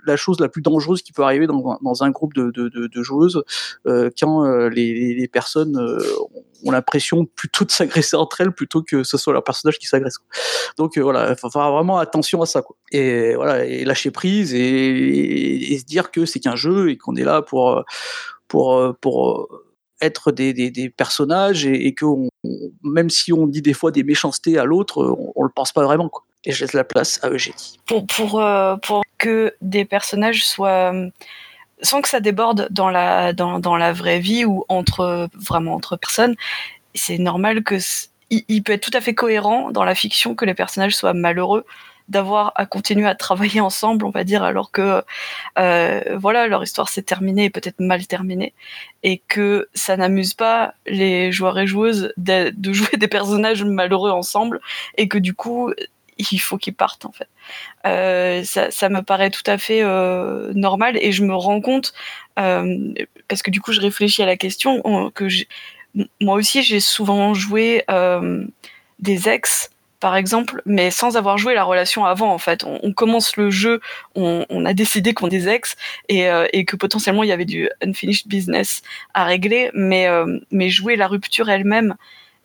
la 0.06 0.16
chose 0.16 0.40
la 0.40 0.48
plus 0.48 0.62
dangereuse 0.62 1.02
qui 1.02 1.12
peut 1.12 1.22
arriver 1.22 1.46
dans, 1.46 2.02
un- 2.02 2.10
groupe 2.10 2.34
de, 2.34 3.02
joueuses 3.02 3.42
euh, 3.86 4.10
quand 4.18 4.44
euh, 4.44 4.68
les, 4.68 5.28
personnes 5.28 5.76
ont 6.64 6.70
l'impression 6.70 7.24
plutôt 7.24 7.64
de 7.64 7.70
s'agresser 7.70 8.16
entre 8.16 8.40
elles 8.40 8.52
plutôt 8.52 8.82
que 8.82 9.02
ce 9.02 9.16
soit 9.16 9.32
leur 9.32 9.44
personnage 9.44 9.78
qui 9.78 9.86
s'agresse. 9.86 10.16
Donc 10.76 10.98
voilà, 10.98 11.30
il 11.30 11.36
faut 11.36 11.50
faire 11.50 11.70
vraiment 11.72 11.98
attention 11.98 12.42
à 12.42 12.46
ça. 12.46 12.62
Et 12.92 13.34
voilà, 13.34 13.64
lâcher 13.84 14.10
prise 14.10 14.54
et, 14.54 15.78
se 15.78 15.84
dire 15.84 16.10
que 16.10 16.26
c'est 16.26 16.40
qu'un 16.40 16.56
jeu 16.56 16.90
et 16.90 16.96
qu'on 16.96 17.16
est 17.16 17.24
là 17.24 17.42
pour, 17.42 17.84
pour, 18.48 18.96
pour 19.00 19.48
être 20.00 20.32
des, 20.32 20.92
personnages 20.96 21.66
et, 21.66 21.94
que 21.94 22.06
même 22.82 23.10
si 23.10 23.32
on 23.32 23.46
dit 23.46 23.62
des 23.62 23.74
fois 23.74 23.90
des 23.90 24.02
méchancetés 24.02 24.58
à 24.58 24.64
l'autre, 24.64 25.04
on, 25.04 25.32
on 25.36 25.42
le 25.44 25.50
pense 25.54 25.72
pas 25.72 25.84
vraiment. 25.84 26.10
Et 26.44 26.52
je 26.52 26.64
laisse 26.64 26.72
la 26.72 26.84
place 26.84 27.20
à 27.22 27.28
Eugénie. 27.28 27.78
Pour, 27.86 28.06
pour, 28.06 28.40
euh, 28.40 28.76
pour 28.76 29.04
que 29.18 29.54
des 29.60 29.84
personnages 29.84 30.46
soient 30.46 30.92
sans 31.82 32.02
que 32.02 32.08
ça 32.08 32.20
déborde 32.20 32.68
dans 32.70 32.90
la, 32.90 33.32
dans, 33.32 33.58
dans 33.58 33.76
la 33.76 33.92
vraie 33.92 34.18
vie 34.18 34.44
ou 34.44 34.64
entre 34.68 35.28
vraiment 35.34 35.74
entre 35.74 35.96
personnes, 35.96 36.36
c'est 36.94 37.18
normal 37.18 37.62
que 37.62 37.78
il, 38.30 38.62
peut 38.62 38.72
être 38.72 38.88
tout 38.88 38.96
à 38.96 39.00
fait 39.00 39.14
cohérent 39.14 39.72
dans 39.72 39.82
la 39.82 39.94
fiction 39.94 40.36
que 40.36 40.44
les 40.44 40.54
personnages 40.54 40.94
soient 40.94 41.14
malheureux 41.14 41.64
d'avoir 42.08 42.52
à 42.56 42.66
continuer 42.66 43.06
à 43.06 43.14
travailler 43.14 43.60
ensemble, 43.60 44.04
on 44.04 44.10
va 44.10 44.24
dire, 44.24 44.42
alors 44.42 44.70
que 44.72 45.02
euh, 45.58 46.16
voilà 46.16 46.48
leur 46.48 46.62
histoire 46.62 46.88
s'est 46.88 47.02
terminée 47.02 47.44
et 47.44 47.50
peut-être 47.50 47.80
mal 47.80 48.06
terminée, 48.06 48.52
et 49.02 49.18
que 49.28 49.68
ça 49.74 49.96
n'amuse 49.96 50.34
pas 50.34 50.74
les 50.86 51.30
joueurs 51.32 51.58
et 51.58 51.66
joueuses 51.66 52.12
de, 52.16 52.52
jouer 52.72 52.96
des 52.96 53.08
personnages 53.08 53.64
malheureux 53.64 54.10
ensemble, 54.10 54.60
et 54.96 55.08
que 55.08 55.18
du 55.18 55.34
coup 55.34 55.72
il 56.30 56.38
faut 56.38 56.58
qu'ils 56.58 56.74
partent 56.74 57.04
en 57.04 57.12
fait. 57.12 57.28
Euh, 57.86 58.44
ça, 58.44 58.70
ça, 58.70 58.88
me 58.88 59.02
paraît 59.02 59.30
tout 59.30 59.42
à 59.46 59.58
fait 59.58 59.82
euh, 59.82 60.52
normal 60.54 60.98
et 61.00 61.12
je 61.12 61.24
me 61.24 61.34
rends 61.34 61.60
compte 61.60 61.92
euh, 62.38 62.92
parce 63.28 63.42
que 63.42 63.50
du 63.50 63.60
coup 63.60 63.72
je 63.72 63.80
réfléchis 63.80 64.22
à 64.22 64.26
la 64.26 64.36
question 64.36 65.10
que 65.14 65.26
moi 66.20 66.34
aussi 66.34 66.62
j'ai 66.62 66.80
souvent 66.80 67.34
joué 67.34 67.84
des 68.98 69.28
ex 69.28 69.70
par 69.98 70.16
exemple, 70.16 70.62
mais 70.64 70.90
sans 70.90 71.18
avoir 71.18 71.36
joué 71.36 71.52
la 71.52 71.62
relation 71.62 72.06
avant, 72.06 72.32
en 72.32 72.38
fait. 72.38 72.64
On, 72.64 72.90
commence 72.94 73.36
le 73.36 73.50
jeu, 73.50 73.82
on, 74.14 74.64
a 74.64 74.72
décidé 74.72 75.12
qu'on 75.12 75.28
des 75.28 75.46
ex 75.46 75.76
et, 76.08 76.24
que 76.64 76.76
potentiellement 76.76 77.22
il 77.22 77.28
y 77.28 77.32
avait 77.32 77.44
du 77.44 77.68
unfinished 77.82 78.26
business 78.26 78.80
à 79.12 79.24
régler, 79.24 79.70
mais, 79.74 80.08
mais 80.50 80.70
jouer 80.70 80.96
la 80.96 81.06
rupture 81.06 81.50
elle-même 81.50 81.96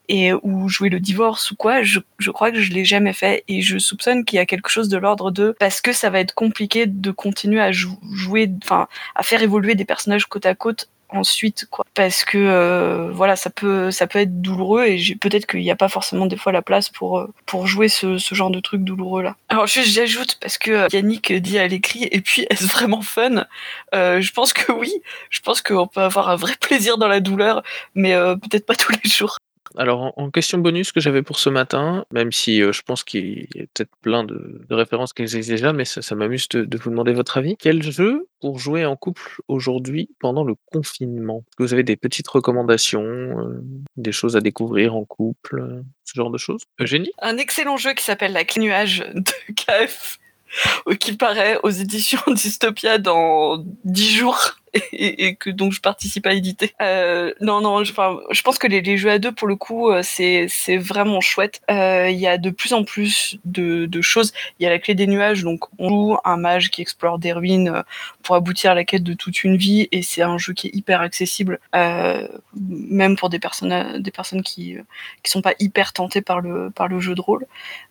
et 0.10 0.34
ou 0.34 0.69
jouer 0.69 0.90
le 0.90 0.99
divorce 0.99 1.52
ou 1.52 1.56
quoi, 1.56 1.84
je, 1.84 1.99
je 2.19 2.32
crois 2.32 2.52
que 2.52 2.60
je 2.60 2.72
l'ai 2.73 2.86
jamais 2.86 3.14
fait 3.14 3.44
et 3.48 3.61
je 3.61 3.77
soupçonne 3.77 4.26
qu'il 4.26 4.38
y 4.38 4.40
a 4.40 4.45
quelque 4.45 4.69
chose 4.69 4.90
de 4.90 4.98
l'ordre 4.98 5.32
de 5.32 5.56
parce 5.60 5.82
que 5.82 5.94
ça 5.94 6.10
va 6.10 6.19
être 6.19 6.34
compliqué 6.34 6.86
de 6.86 7.11
continuer 7.11 7.61
à 7.61 7.72
jouer, 7.72 8.52
enfin 8.64 8.88
à 9.15 9.23
faire 9.23 9.41
évoluer 9.41 9.76
des 9.76 9.86
personnages 9.86 10.26
côte 10.26 10.45
à 10.45 10.56
côte 10.56 10.90
ensuite 11.10 11.68
quoi. 11.69 11.86
Parce 11.94 12.26
que 12.26 12.38
euh, 12.38 13.11
voilà 13.11 13.36
ça 13.36 13.49
peut 13.49 13.91
ça 13.91 14.07
peut 14.07 14.19
être 14.19 14.41
douloureux 14.41 14.86
et 14.86 15.15
peut-être 15.19 15.45
qu'il 15.45 15.61
n'y 15.61 15.72
a 15.72 15.76
pas 15.76 15.88
forcément 15.88 16.26
des 16.26 16.38
fois 16.38 16.52
la 16.52 16.61
place 16.61 16.90
pour 16.90 17.19
euh, 17.19 17.32
pour 17.45 17.68
jouer 17.68 17.88
ce, 17.88 18.18
ce 18.18 18.36
genre 18.36 18.49
de 18.49 18.60
truc 18.60 18.84
douloureux 18.84 19.22
là 19.22 19.36
alors 19.49 19.68
j'ajoute 19.68 20.38
parce 20.41 20.57
que 20.57 20.72
euh, 20.72 20.88
Yannick 20.91 21.32
dit 21.32 21.57
à 21.60 21.68
l'écrit 21.68 22.07
et 22.11 22.22
puis 22.22 22.45
est-ce 22.49 22.68
vraiment 22.68 23.02
fun? 23.02 23.45
Euh, 23.94 24.19
je 24.22 24.32
pense 24.34 24.53
que 24.53 24.72
oui. 24.72 24.94
Je 25.30 25.40
pense 25.40 25.61
qu'on 25.61 25.88
peut 25.88 26.02
avoir 26.02 26.30
un 26.30 26.36
vrai 26.36 26.53
plaisir 26.60 26.98
dans 26.98 27.07
la 27.07 27.19
douleur 27.19 27.64
mais 27.94 28.14
euh, 28.14 28.36
peut-être 28.36 28.65
pas 28.65 28.76
tous 28.76 28.91
les 28.91 29.10
jours 29.10 29.38
alors, 29.77 30.14
en, 30.18 30.30
question 30.31 30.57
bonus 30.57 30.91
que 30.91 30.99
j'avais 30.99 31.22
pour 31.22 31.39
ce 31.39 31.49
matin, 31.49 32.06
même 32.11 32.31
si 32.31 32.61
euh, 32.61 32.72
je 32.72 32.81
pense 32.81 33.03
qu'il 33.03 33.47
y 33.56 33.61
a 33.61 33.65
peut-être 33.73 33.95
plein 34.02 34.23
de, 34.23 34.65
références 34.69 35.14
qui 35.14 35.22
existent 35.22 35.52
déjà, 35.52 35.73
mais 35.73 35.85
ça, 35.85 36.15
m'amuse 36.15 36.47
de, 36.49 36.77
vous 36.77 36.89
demander 36.89 37.14
votre 37.14 37.38
avis. 37.38 37.56
Quel 37.57 37.84
jeu 37.84 38.27
pour 38.41 38.60
jouer 38.60 38.85
en 38.85 38.95
couple 38.95 39.41
aujourd'hui 39.47 40.10
pendant 40.19 40.43
le 40.43 40.56
confinement? 40.72 41.43
Est-ce 41.47 41.56
que 41.57 41.64
vous 41.64 41.73
avez 41.73 41.84
des 41.84 41.95
petites 41.95 42.27
recommandations, 42.27 43.03
euh, 43.03 43.64
des 43.97 44.11
choses 44.11 44.35
à 44.35 44.41
découvrir 44.41 44.95
en 44.95 45.06
couple, 45.06 45.84
ce 46.03 46.14
genre 46.15 46.31
de 46.31 46.38
choses? 46.38 46.64
Eugénie? 46.80 47.11
Un 47.22 47.38
excellent 47.38 47.77
jeu 47.77 47.93
qui 47.93 48.03
s'appelle 48.03 48.34
La 48.34 48.43
Nuage 48.57 48.99
de 49.14 49.53
KF, 49.53 50.19
qui 50.99 51.14
paraît 51.14 51.60
aux 51.64 51.69
éditions 51.69 52.22
Dystopia 52.27 52.97
dans 52.97 53.64
10 53.84 54.15
jours 54.15 54.57
et, 54.91 55.35
que 55.35 55.49
donc 55.49 55.73
je 55.73 55.81
participe 55.81 56.26
à 56.27 56.34
éditer. 56.34 56.73
Euh, 56.81 57.34
non, 57.41 57.61
non, 57.61 57.84
je, 57.84 57.93
je 58.31 58.41
pense 58.41 58.57
que 58.57 58.68
les, 58.68 58.97
jeux 58.97 59.11
à 59.11 59.19
deux, 59.19 59.31
pour 59.31 59.47
le 59.47 59.56
coup, 59.56 59.89
euh, 59.89 60.02
c'est 60.03 60.77
vraiment 60.77 61.22
chouette. 61.22 61.61
Euh, 61.72 62.10
il 62.10 62.18
y 62.18 62.27
a 62.27 62.38
de 62.38 62.49
plus 62.49 62.73
en 62.73 62.84
plus 62.84 63.38
de, 63.45 63.88
choses. 64.02 64.34
Il 64.60 64.64
y 64.64 64.68
a 64.68 64.69
la 64.69 64.80
clé 64.80 64.93
des 64.93 65.07
nuages, 65.07 65.43
donc 65.43 65.61
on 65.80 65.89
joue 65.89 66.18
un 66.26 66.38
mage 66.38 66.69
qui 66.69 66.81
explore 66.81 67.18
des 67.18 67.31
ruines 67.31 67.84
pour 68.23 68.35
aboutir 68.35 68.72
à 68.72 68.76
la 68.76 68.84
quête 68.84 69.03
de 69.03 69.14
toute 69.14 69.43
une 69.43 69.56
vie, 69.56 69.88
et 69.91 70.02
c'est 70.02 70.22
un 70.22 70.38
jeu 70.38 70.53
qui 70.53 70.68
est 70.68 70.76
hyper 70.76 71.02
accessible, 71.02 71.60
même 71.73 73.15
pour 73.18 73.30
des 73.30 73.39
personnes 73.39 74.02
des 74.02 74.11
personnes 74.11 74.43
qui 74.43 74.77
qui 75.23 75.31
sont 75.31 75.41
pas 75.41 75.53
hyper 75.60 75.93
tentées 75.93 76.22
par 76.22 76.41
le 76.41 76.69
par 76.72 76.88
le 76.88 76.99
jeu 76.99 77.15
de 77.15 77.22
rôle. 77.22 77.45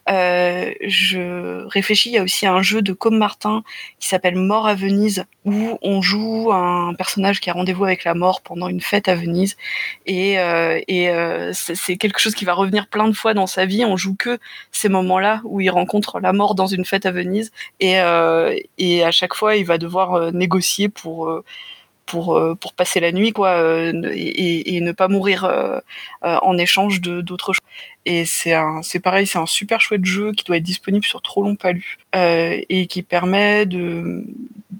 Je 0.06 1.64
réfléchis, 1.66 2.10
il 2.10 2.12
y 2.12 2.18
a 2.18 2.22
aussi 2.22 2.46
un 2.46 2.62
jeu 2.62 2.82
de 2.82 2.92
Com 2.92 3.16
Martin 3.16 3.64
qui 3.98 4.08
s'appelle 4.08 4.36
Mort 4.36 4.66
à 4.66 4.74
Venise, 4.74 5.24
où 5.44 5.78
on 5.82 6.02
joue 6.02 6.52
un 6.52 6.73
un 6.74 6.94
personnage 6.94 7.40
qui 7.40 7.50
a 7.50 7.52
rendez-vous 7.52 7.84
avec 7.84 8.04
la 8.04 8.14
mort 8.14 8.42
pendant 8.42 8.68
une 8.68 8.80
fête 8.80 9.08
à 9.08 9.14
Venise. 9.14 9.56
Et, 10.06 10.38
euh, 10.38 10.80
euh, 10.90 11.52
c'est 11.52 11.96
quelque 11.96 12.18
chose 12.18 12.34
qui 12.34 12.44
va 12.44 12.54
revenir 12.54 12.86
plein 12.86 13.08
de 13.08 13.12
fois 13.12 13.34
dans 13.34 13.46
sa 13.46 13.66
vie. 13.66 13.84
On 13.84 13.96
joue 13.96 14.14
que 14.14 14.38
ces 14.72 14.88
moments-là 14.88 15.40
où 15.44 15.60
il 15.60 15.70
rencontre 15.70 16.20
la 16.20 16.32
mort 16.32 16.54
dans 16.54 16.66
une 16.66 16.84
fête 16.84 17.06
à 17.06 17.10
Venise. 17.10 17.52
Et, 17.80 18.00
euh, 18.00 18.56
à 19.04 19.10
chaque 19.10 19.34
fois 19.34 19.56
il 19.56 19.64
va 19.66 19.78
devoir 19.78 20.32
négocier 20.32 20.88
pour 20.88 21.42
passer 22.76 23.00
la 23.00 23.12
nuit 23.12 23.32
quoi 23.32 23.58
et, 24.14 24.76
et, 24.76 24.80
ne 24.80 24.92
pas 24.92 25.08
mourir 25.08 25.50
en 26.22 26.58
échange 26.58 27.00
de 27.00 27.20
d'autres 27.20 27.52
choses 27.52 27.60
et 28.06 28.24
c'est 28.24 28.52
un 28.52 28.82
c'est 28.82 29.00
pareil 29.00 29.26
c'est 29.26 29.38
un 29.38 29.46
super 29.46 29.80
chouette 29.80 30.04
jeu 30.04 30.32
qui 30.32 30.44
doit 30.44 30.56
être 30.56 30.62
disponible 30.62 31.04
sur 31.04 31.22
trop 31.22 31.42
long 31.42 31.56
palu 31.56 31.98
euh, 32.14 32.60
et 32.68 32.86
qui 32.86 33.02
permet 33.02 33.66
de 33.66 34.24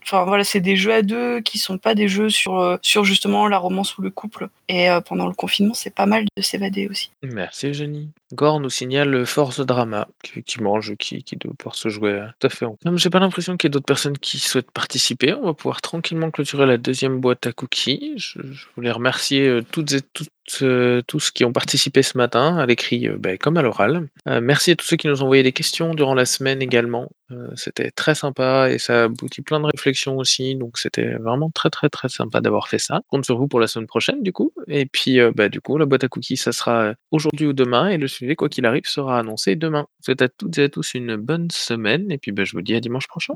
enfin 0.05 0.25
voilà, 0.25 0.45
c'est 0.45 0.61
des 0.61 0.77
jeux 0.77 0.93
à 0.93 1.03
deux 1.03 1.41
qui 1.41 1.59
sont 1.59 1.79
pas 1.79 1.95
des 1.95 2.09
jeux 2.09 2.29
sur 2.29 2.61
euh, 2.61 2.77
sur 2.83 3.05
justement 3.05 3.49
la 3.49 3.59
romance 3.59 3.97
ou 3.99 4.03
le 4.03 4.11
couple. 4.11 4.49
Et 4.69 4.91
euh, 4.91 5.01
pendant 5.01 5.27
le 5.27 5.35
confinement, 5.35 5.75
c'est 5.75 5.95
pas 5.95 6.07
mal 6.07 6.25
de 6.37 6.43
s'évader 6.43 6.87
aussi. 6.89 7.11
Merci 7.23 7.69
Eugénie. 7.69 8.11
Gore 8.33 8.61
nous 8.61 8.71
signale 8.71 9.27
Force 9.27 9.61
Drama, 9.61 10.09
effectivement 10.25 10.77
un 10.77 10.81
jeu 10.81 10.95
qui, 10.97 11.23
qui 11.23 11.37
doit 11.37 11.53
pouvoir 11.57 11.75
se 11.75 11.89
jouer 11.89 12.27
tout 12.39 12.47
à 12.47 12.51
fait. 12.51 12.67
Comme 12.83 12.99
j'ai 12.99 13.11
pas 13.11 13.21
l'impression 13.21 13.57
qu'il 13.57 13.69
y 13.69 13.71
ait 13.71 13.73
d'autres 13.73 13.85
personnes 13.87 14.19
qui 14.19 14.39
souhaitent 14.39 14.71
participer, 14.71 15.35
on 15.35 15.47
va 15.47 15.55
pouvoir 15.55 15.81
tranquillement 15.81 16.31
clôturer 16.31 16.67
la 16.67 16.77
deuxième 16.77 17.21
boîte 17.21 17.47
à 17.47 17.53
cookies. 17.53 18.15
Je, 18.17 18.41
je 18.43 18.67
voulais 18.77 18.91
remercier 18.91 19.61
toutes 19.71 19.93
et 19.93 20.01
toutes 20.13 20.29
euh, 20.63 21.03
tous 21.07 21.31
qui 21.31 21.45
ont 21.45 21.53
participé 21.53 22.03
ce 22.03 22.19
matin, 22.19 22.59
à 22.59 22.67
l'écrit 22.67 23.09
euh, 23.09 23.17
ben, 23.19 23.39
comme 23.39 23.57
à 23.57 23.63
l'oral. 23.63 24.09
Euh, 24.29 24.41
merci 24.41 24.73
à 24.73 24.77
tous 24.77 24.87
ceux 24.87 24.97
qui 24.97 25.09
nous 25.09 25.23
ont 25.23 25.25
envoyé 25.25 25.43
des 25.43 25.53
questions 25.53 25.95
durant 25.95 26.15
la 26.15 26.27
semaine 26.27 26.63
également. 26.63 27.11
c'était 27.57 27.91
très 27.91 28.15
sympa 28.15 28.71
et 28.71 28.79
ça 28.79 29.05
aboutit 29.05 29.43
plein 29.43 29.59
de 29.59 29.67
réflexions 29.67 30.19
aussi. 30.19 30.55
Donc 30.55 30.79
c'était 30.79 31.15
vraiment 31.15 31.51
très 31.51 31.71
très 31.71 31.89
très 31.89 32.09
sympa 32.09 32.41
d'avoir 32.41 32.69
fait 32.69 32.79
ça. 32.79 33.01
Compte 33.09 33.25
sur 33.25 33.39
vous 33.39 33.49
pour 33.49 33.61
la 33.61 33.67
semaine 33.67 33.89
prochaine 33.89 34.23
du 34.23 34.33
coup. 34.33 34.53
Et 34.69 34.87
puis 34.87 35.19
bah, 35.35 35.49
du 35.49 35.61
coup 35.61 35.77
la 35.79 35.87
boîte 35.87 36.05
à 36.05 36.09
cookies 36.09 36.37
ça 36.37 36.53
sera 36.53 36.95
aujourd'hui 37.11 37.47
ou 37.47 37.53
demain 37.53 37.89
et 37.89 37.99
le 37.99 38.07
sujet 38.07 38.37
quoi 38.37 38.49
qu'il 38.49 38.67
arrive 38.67 38.87
sera 38.87 39.19
annoncé 39.19 39.57
demain. 39.57 39.87
Je 39.89 39.97
vous 39.99 40.05
souhaite 40.05 40.23
à 40.23 40.29
toutes 40.29 40.59
et 40.59 40.65
à 40.65 40.69
tous 40.69 40.95
une 40.95 41.17
bonne 41.17 41.51
semaine 41.51 42.11
et 42.13 42.19
puis 42.19 42.31
bah, 42.31 42.45
je 42.45 42.53
vous 42.53 42.63
dis 42.63 42.77
à 42.77 42.81
dimanche 42.81 43.09
prochain. 43.09 43.35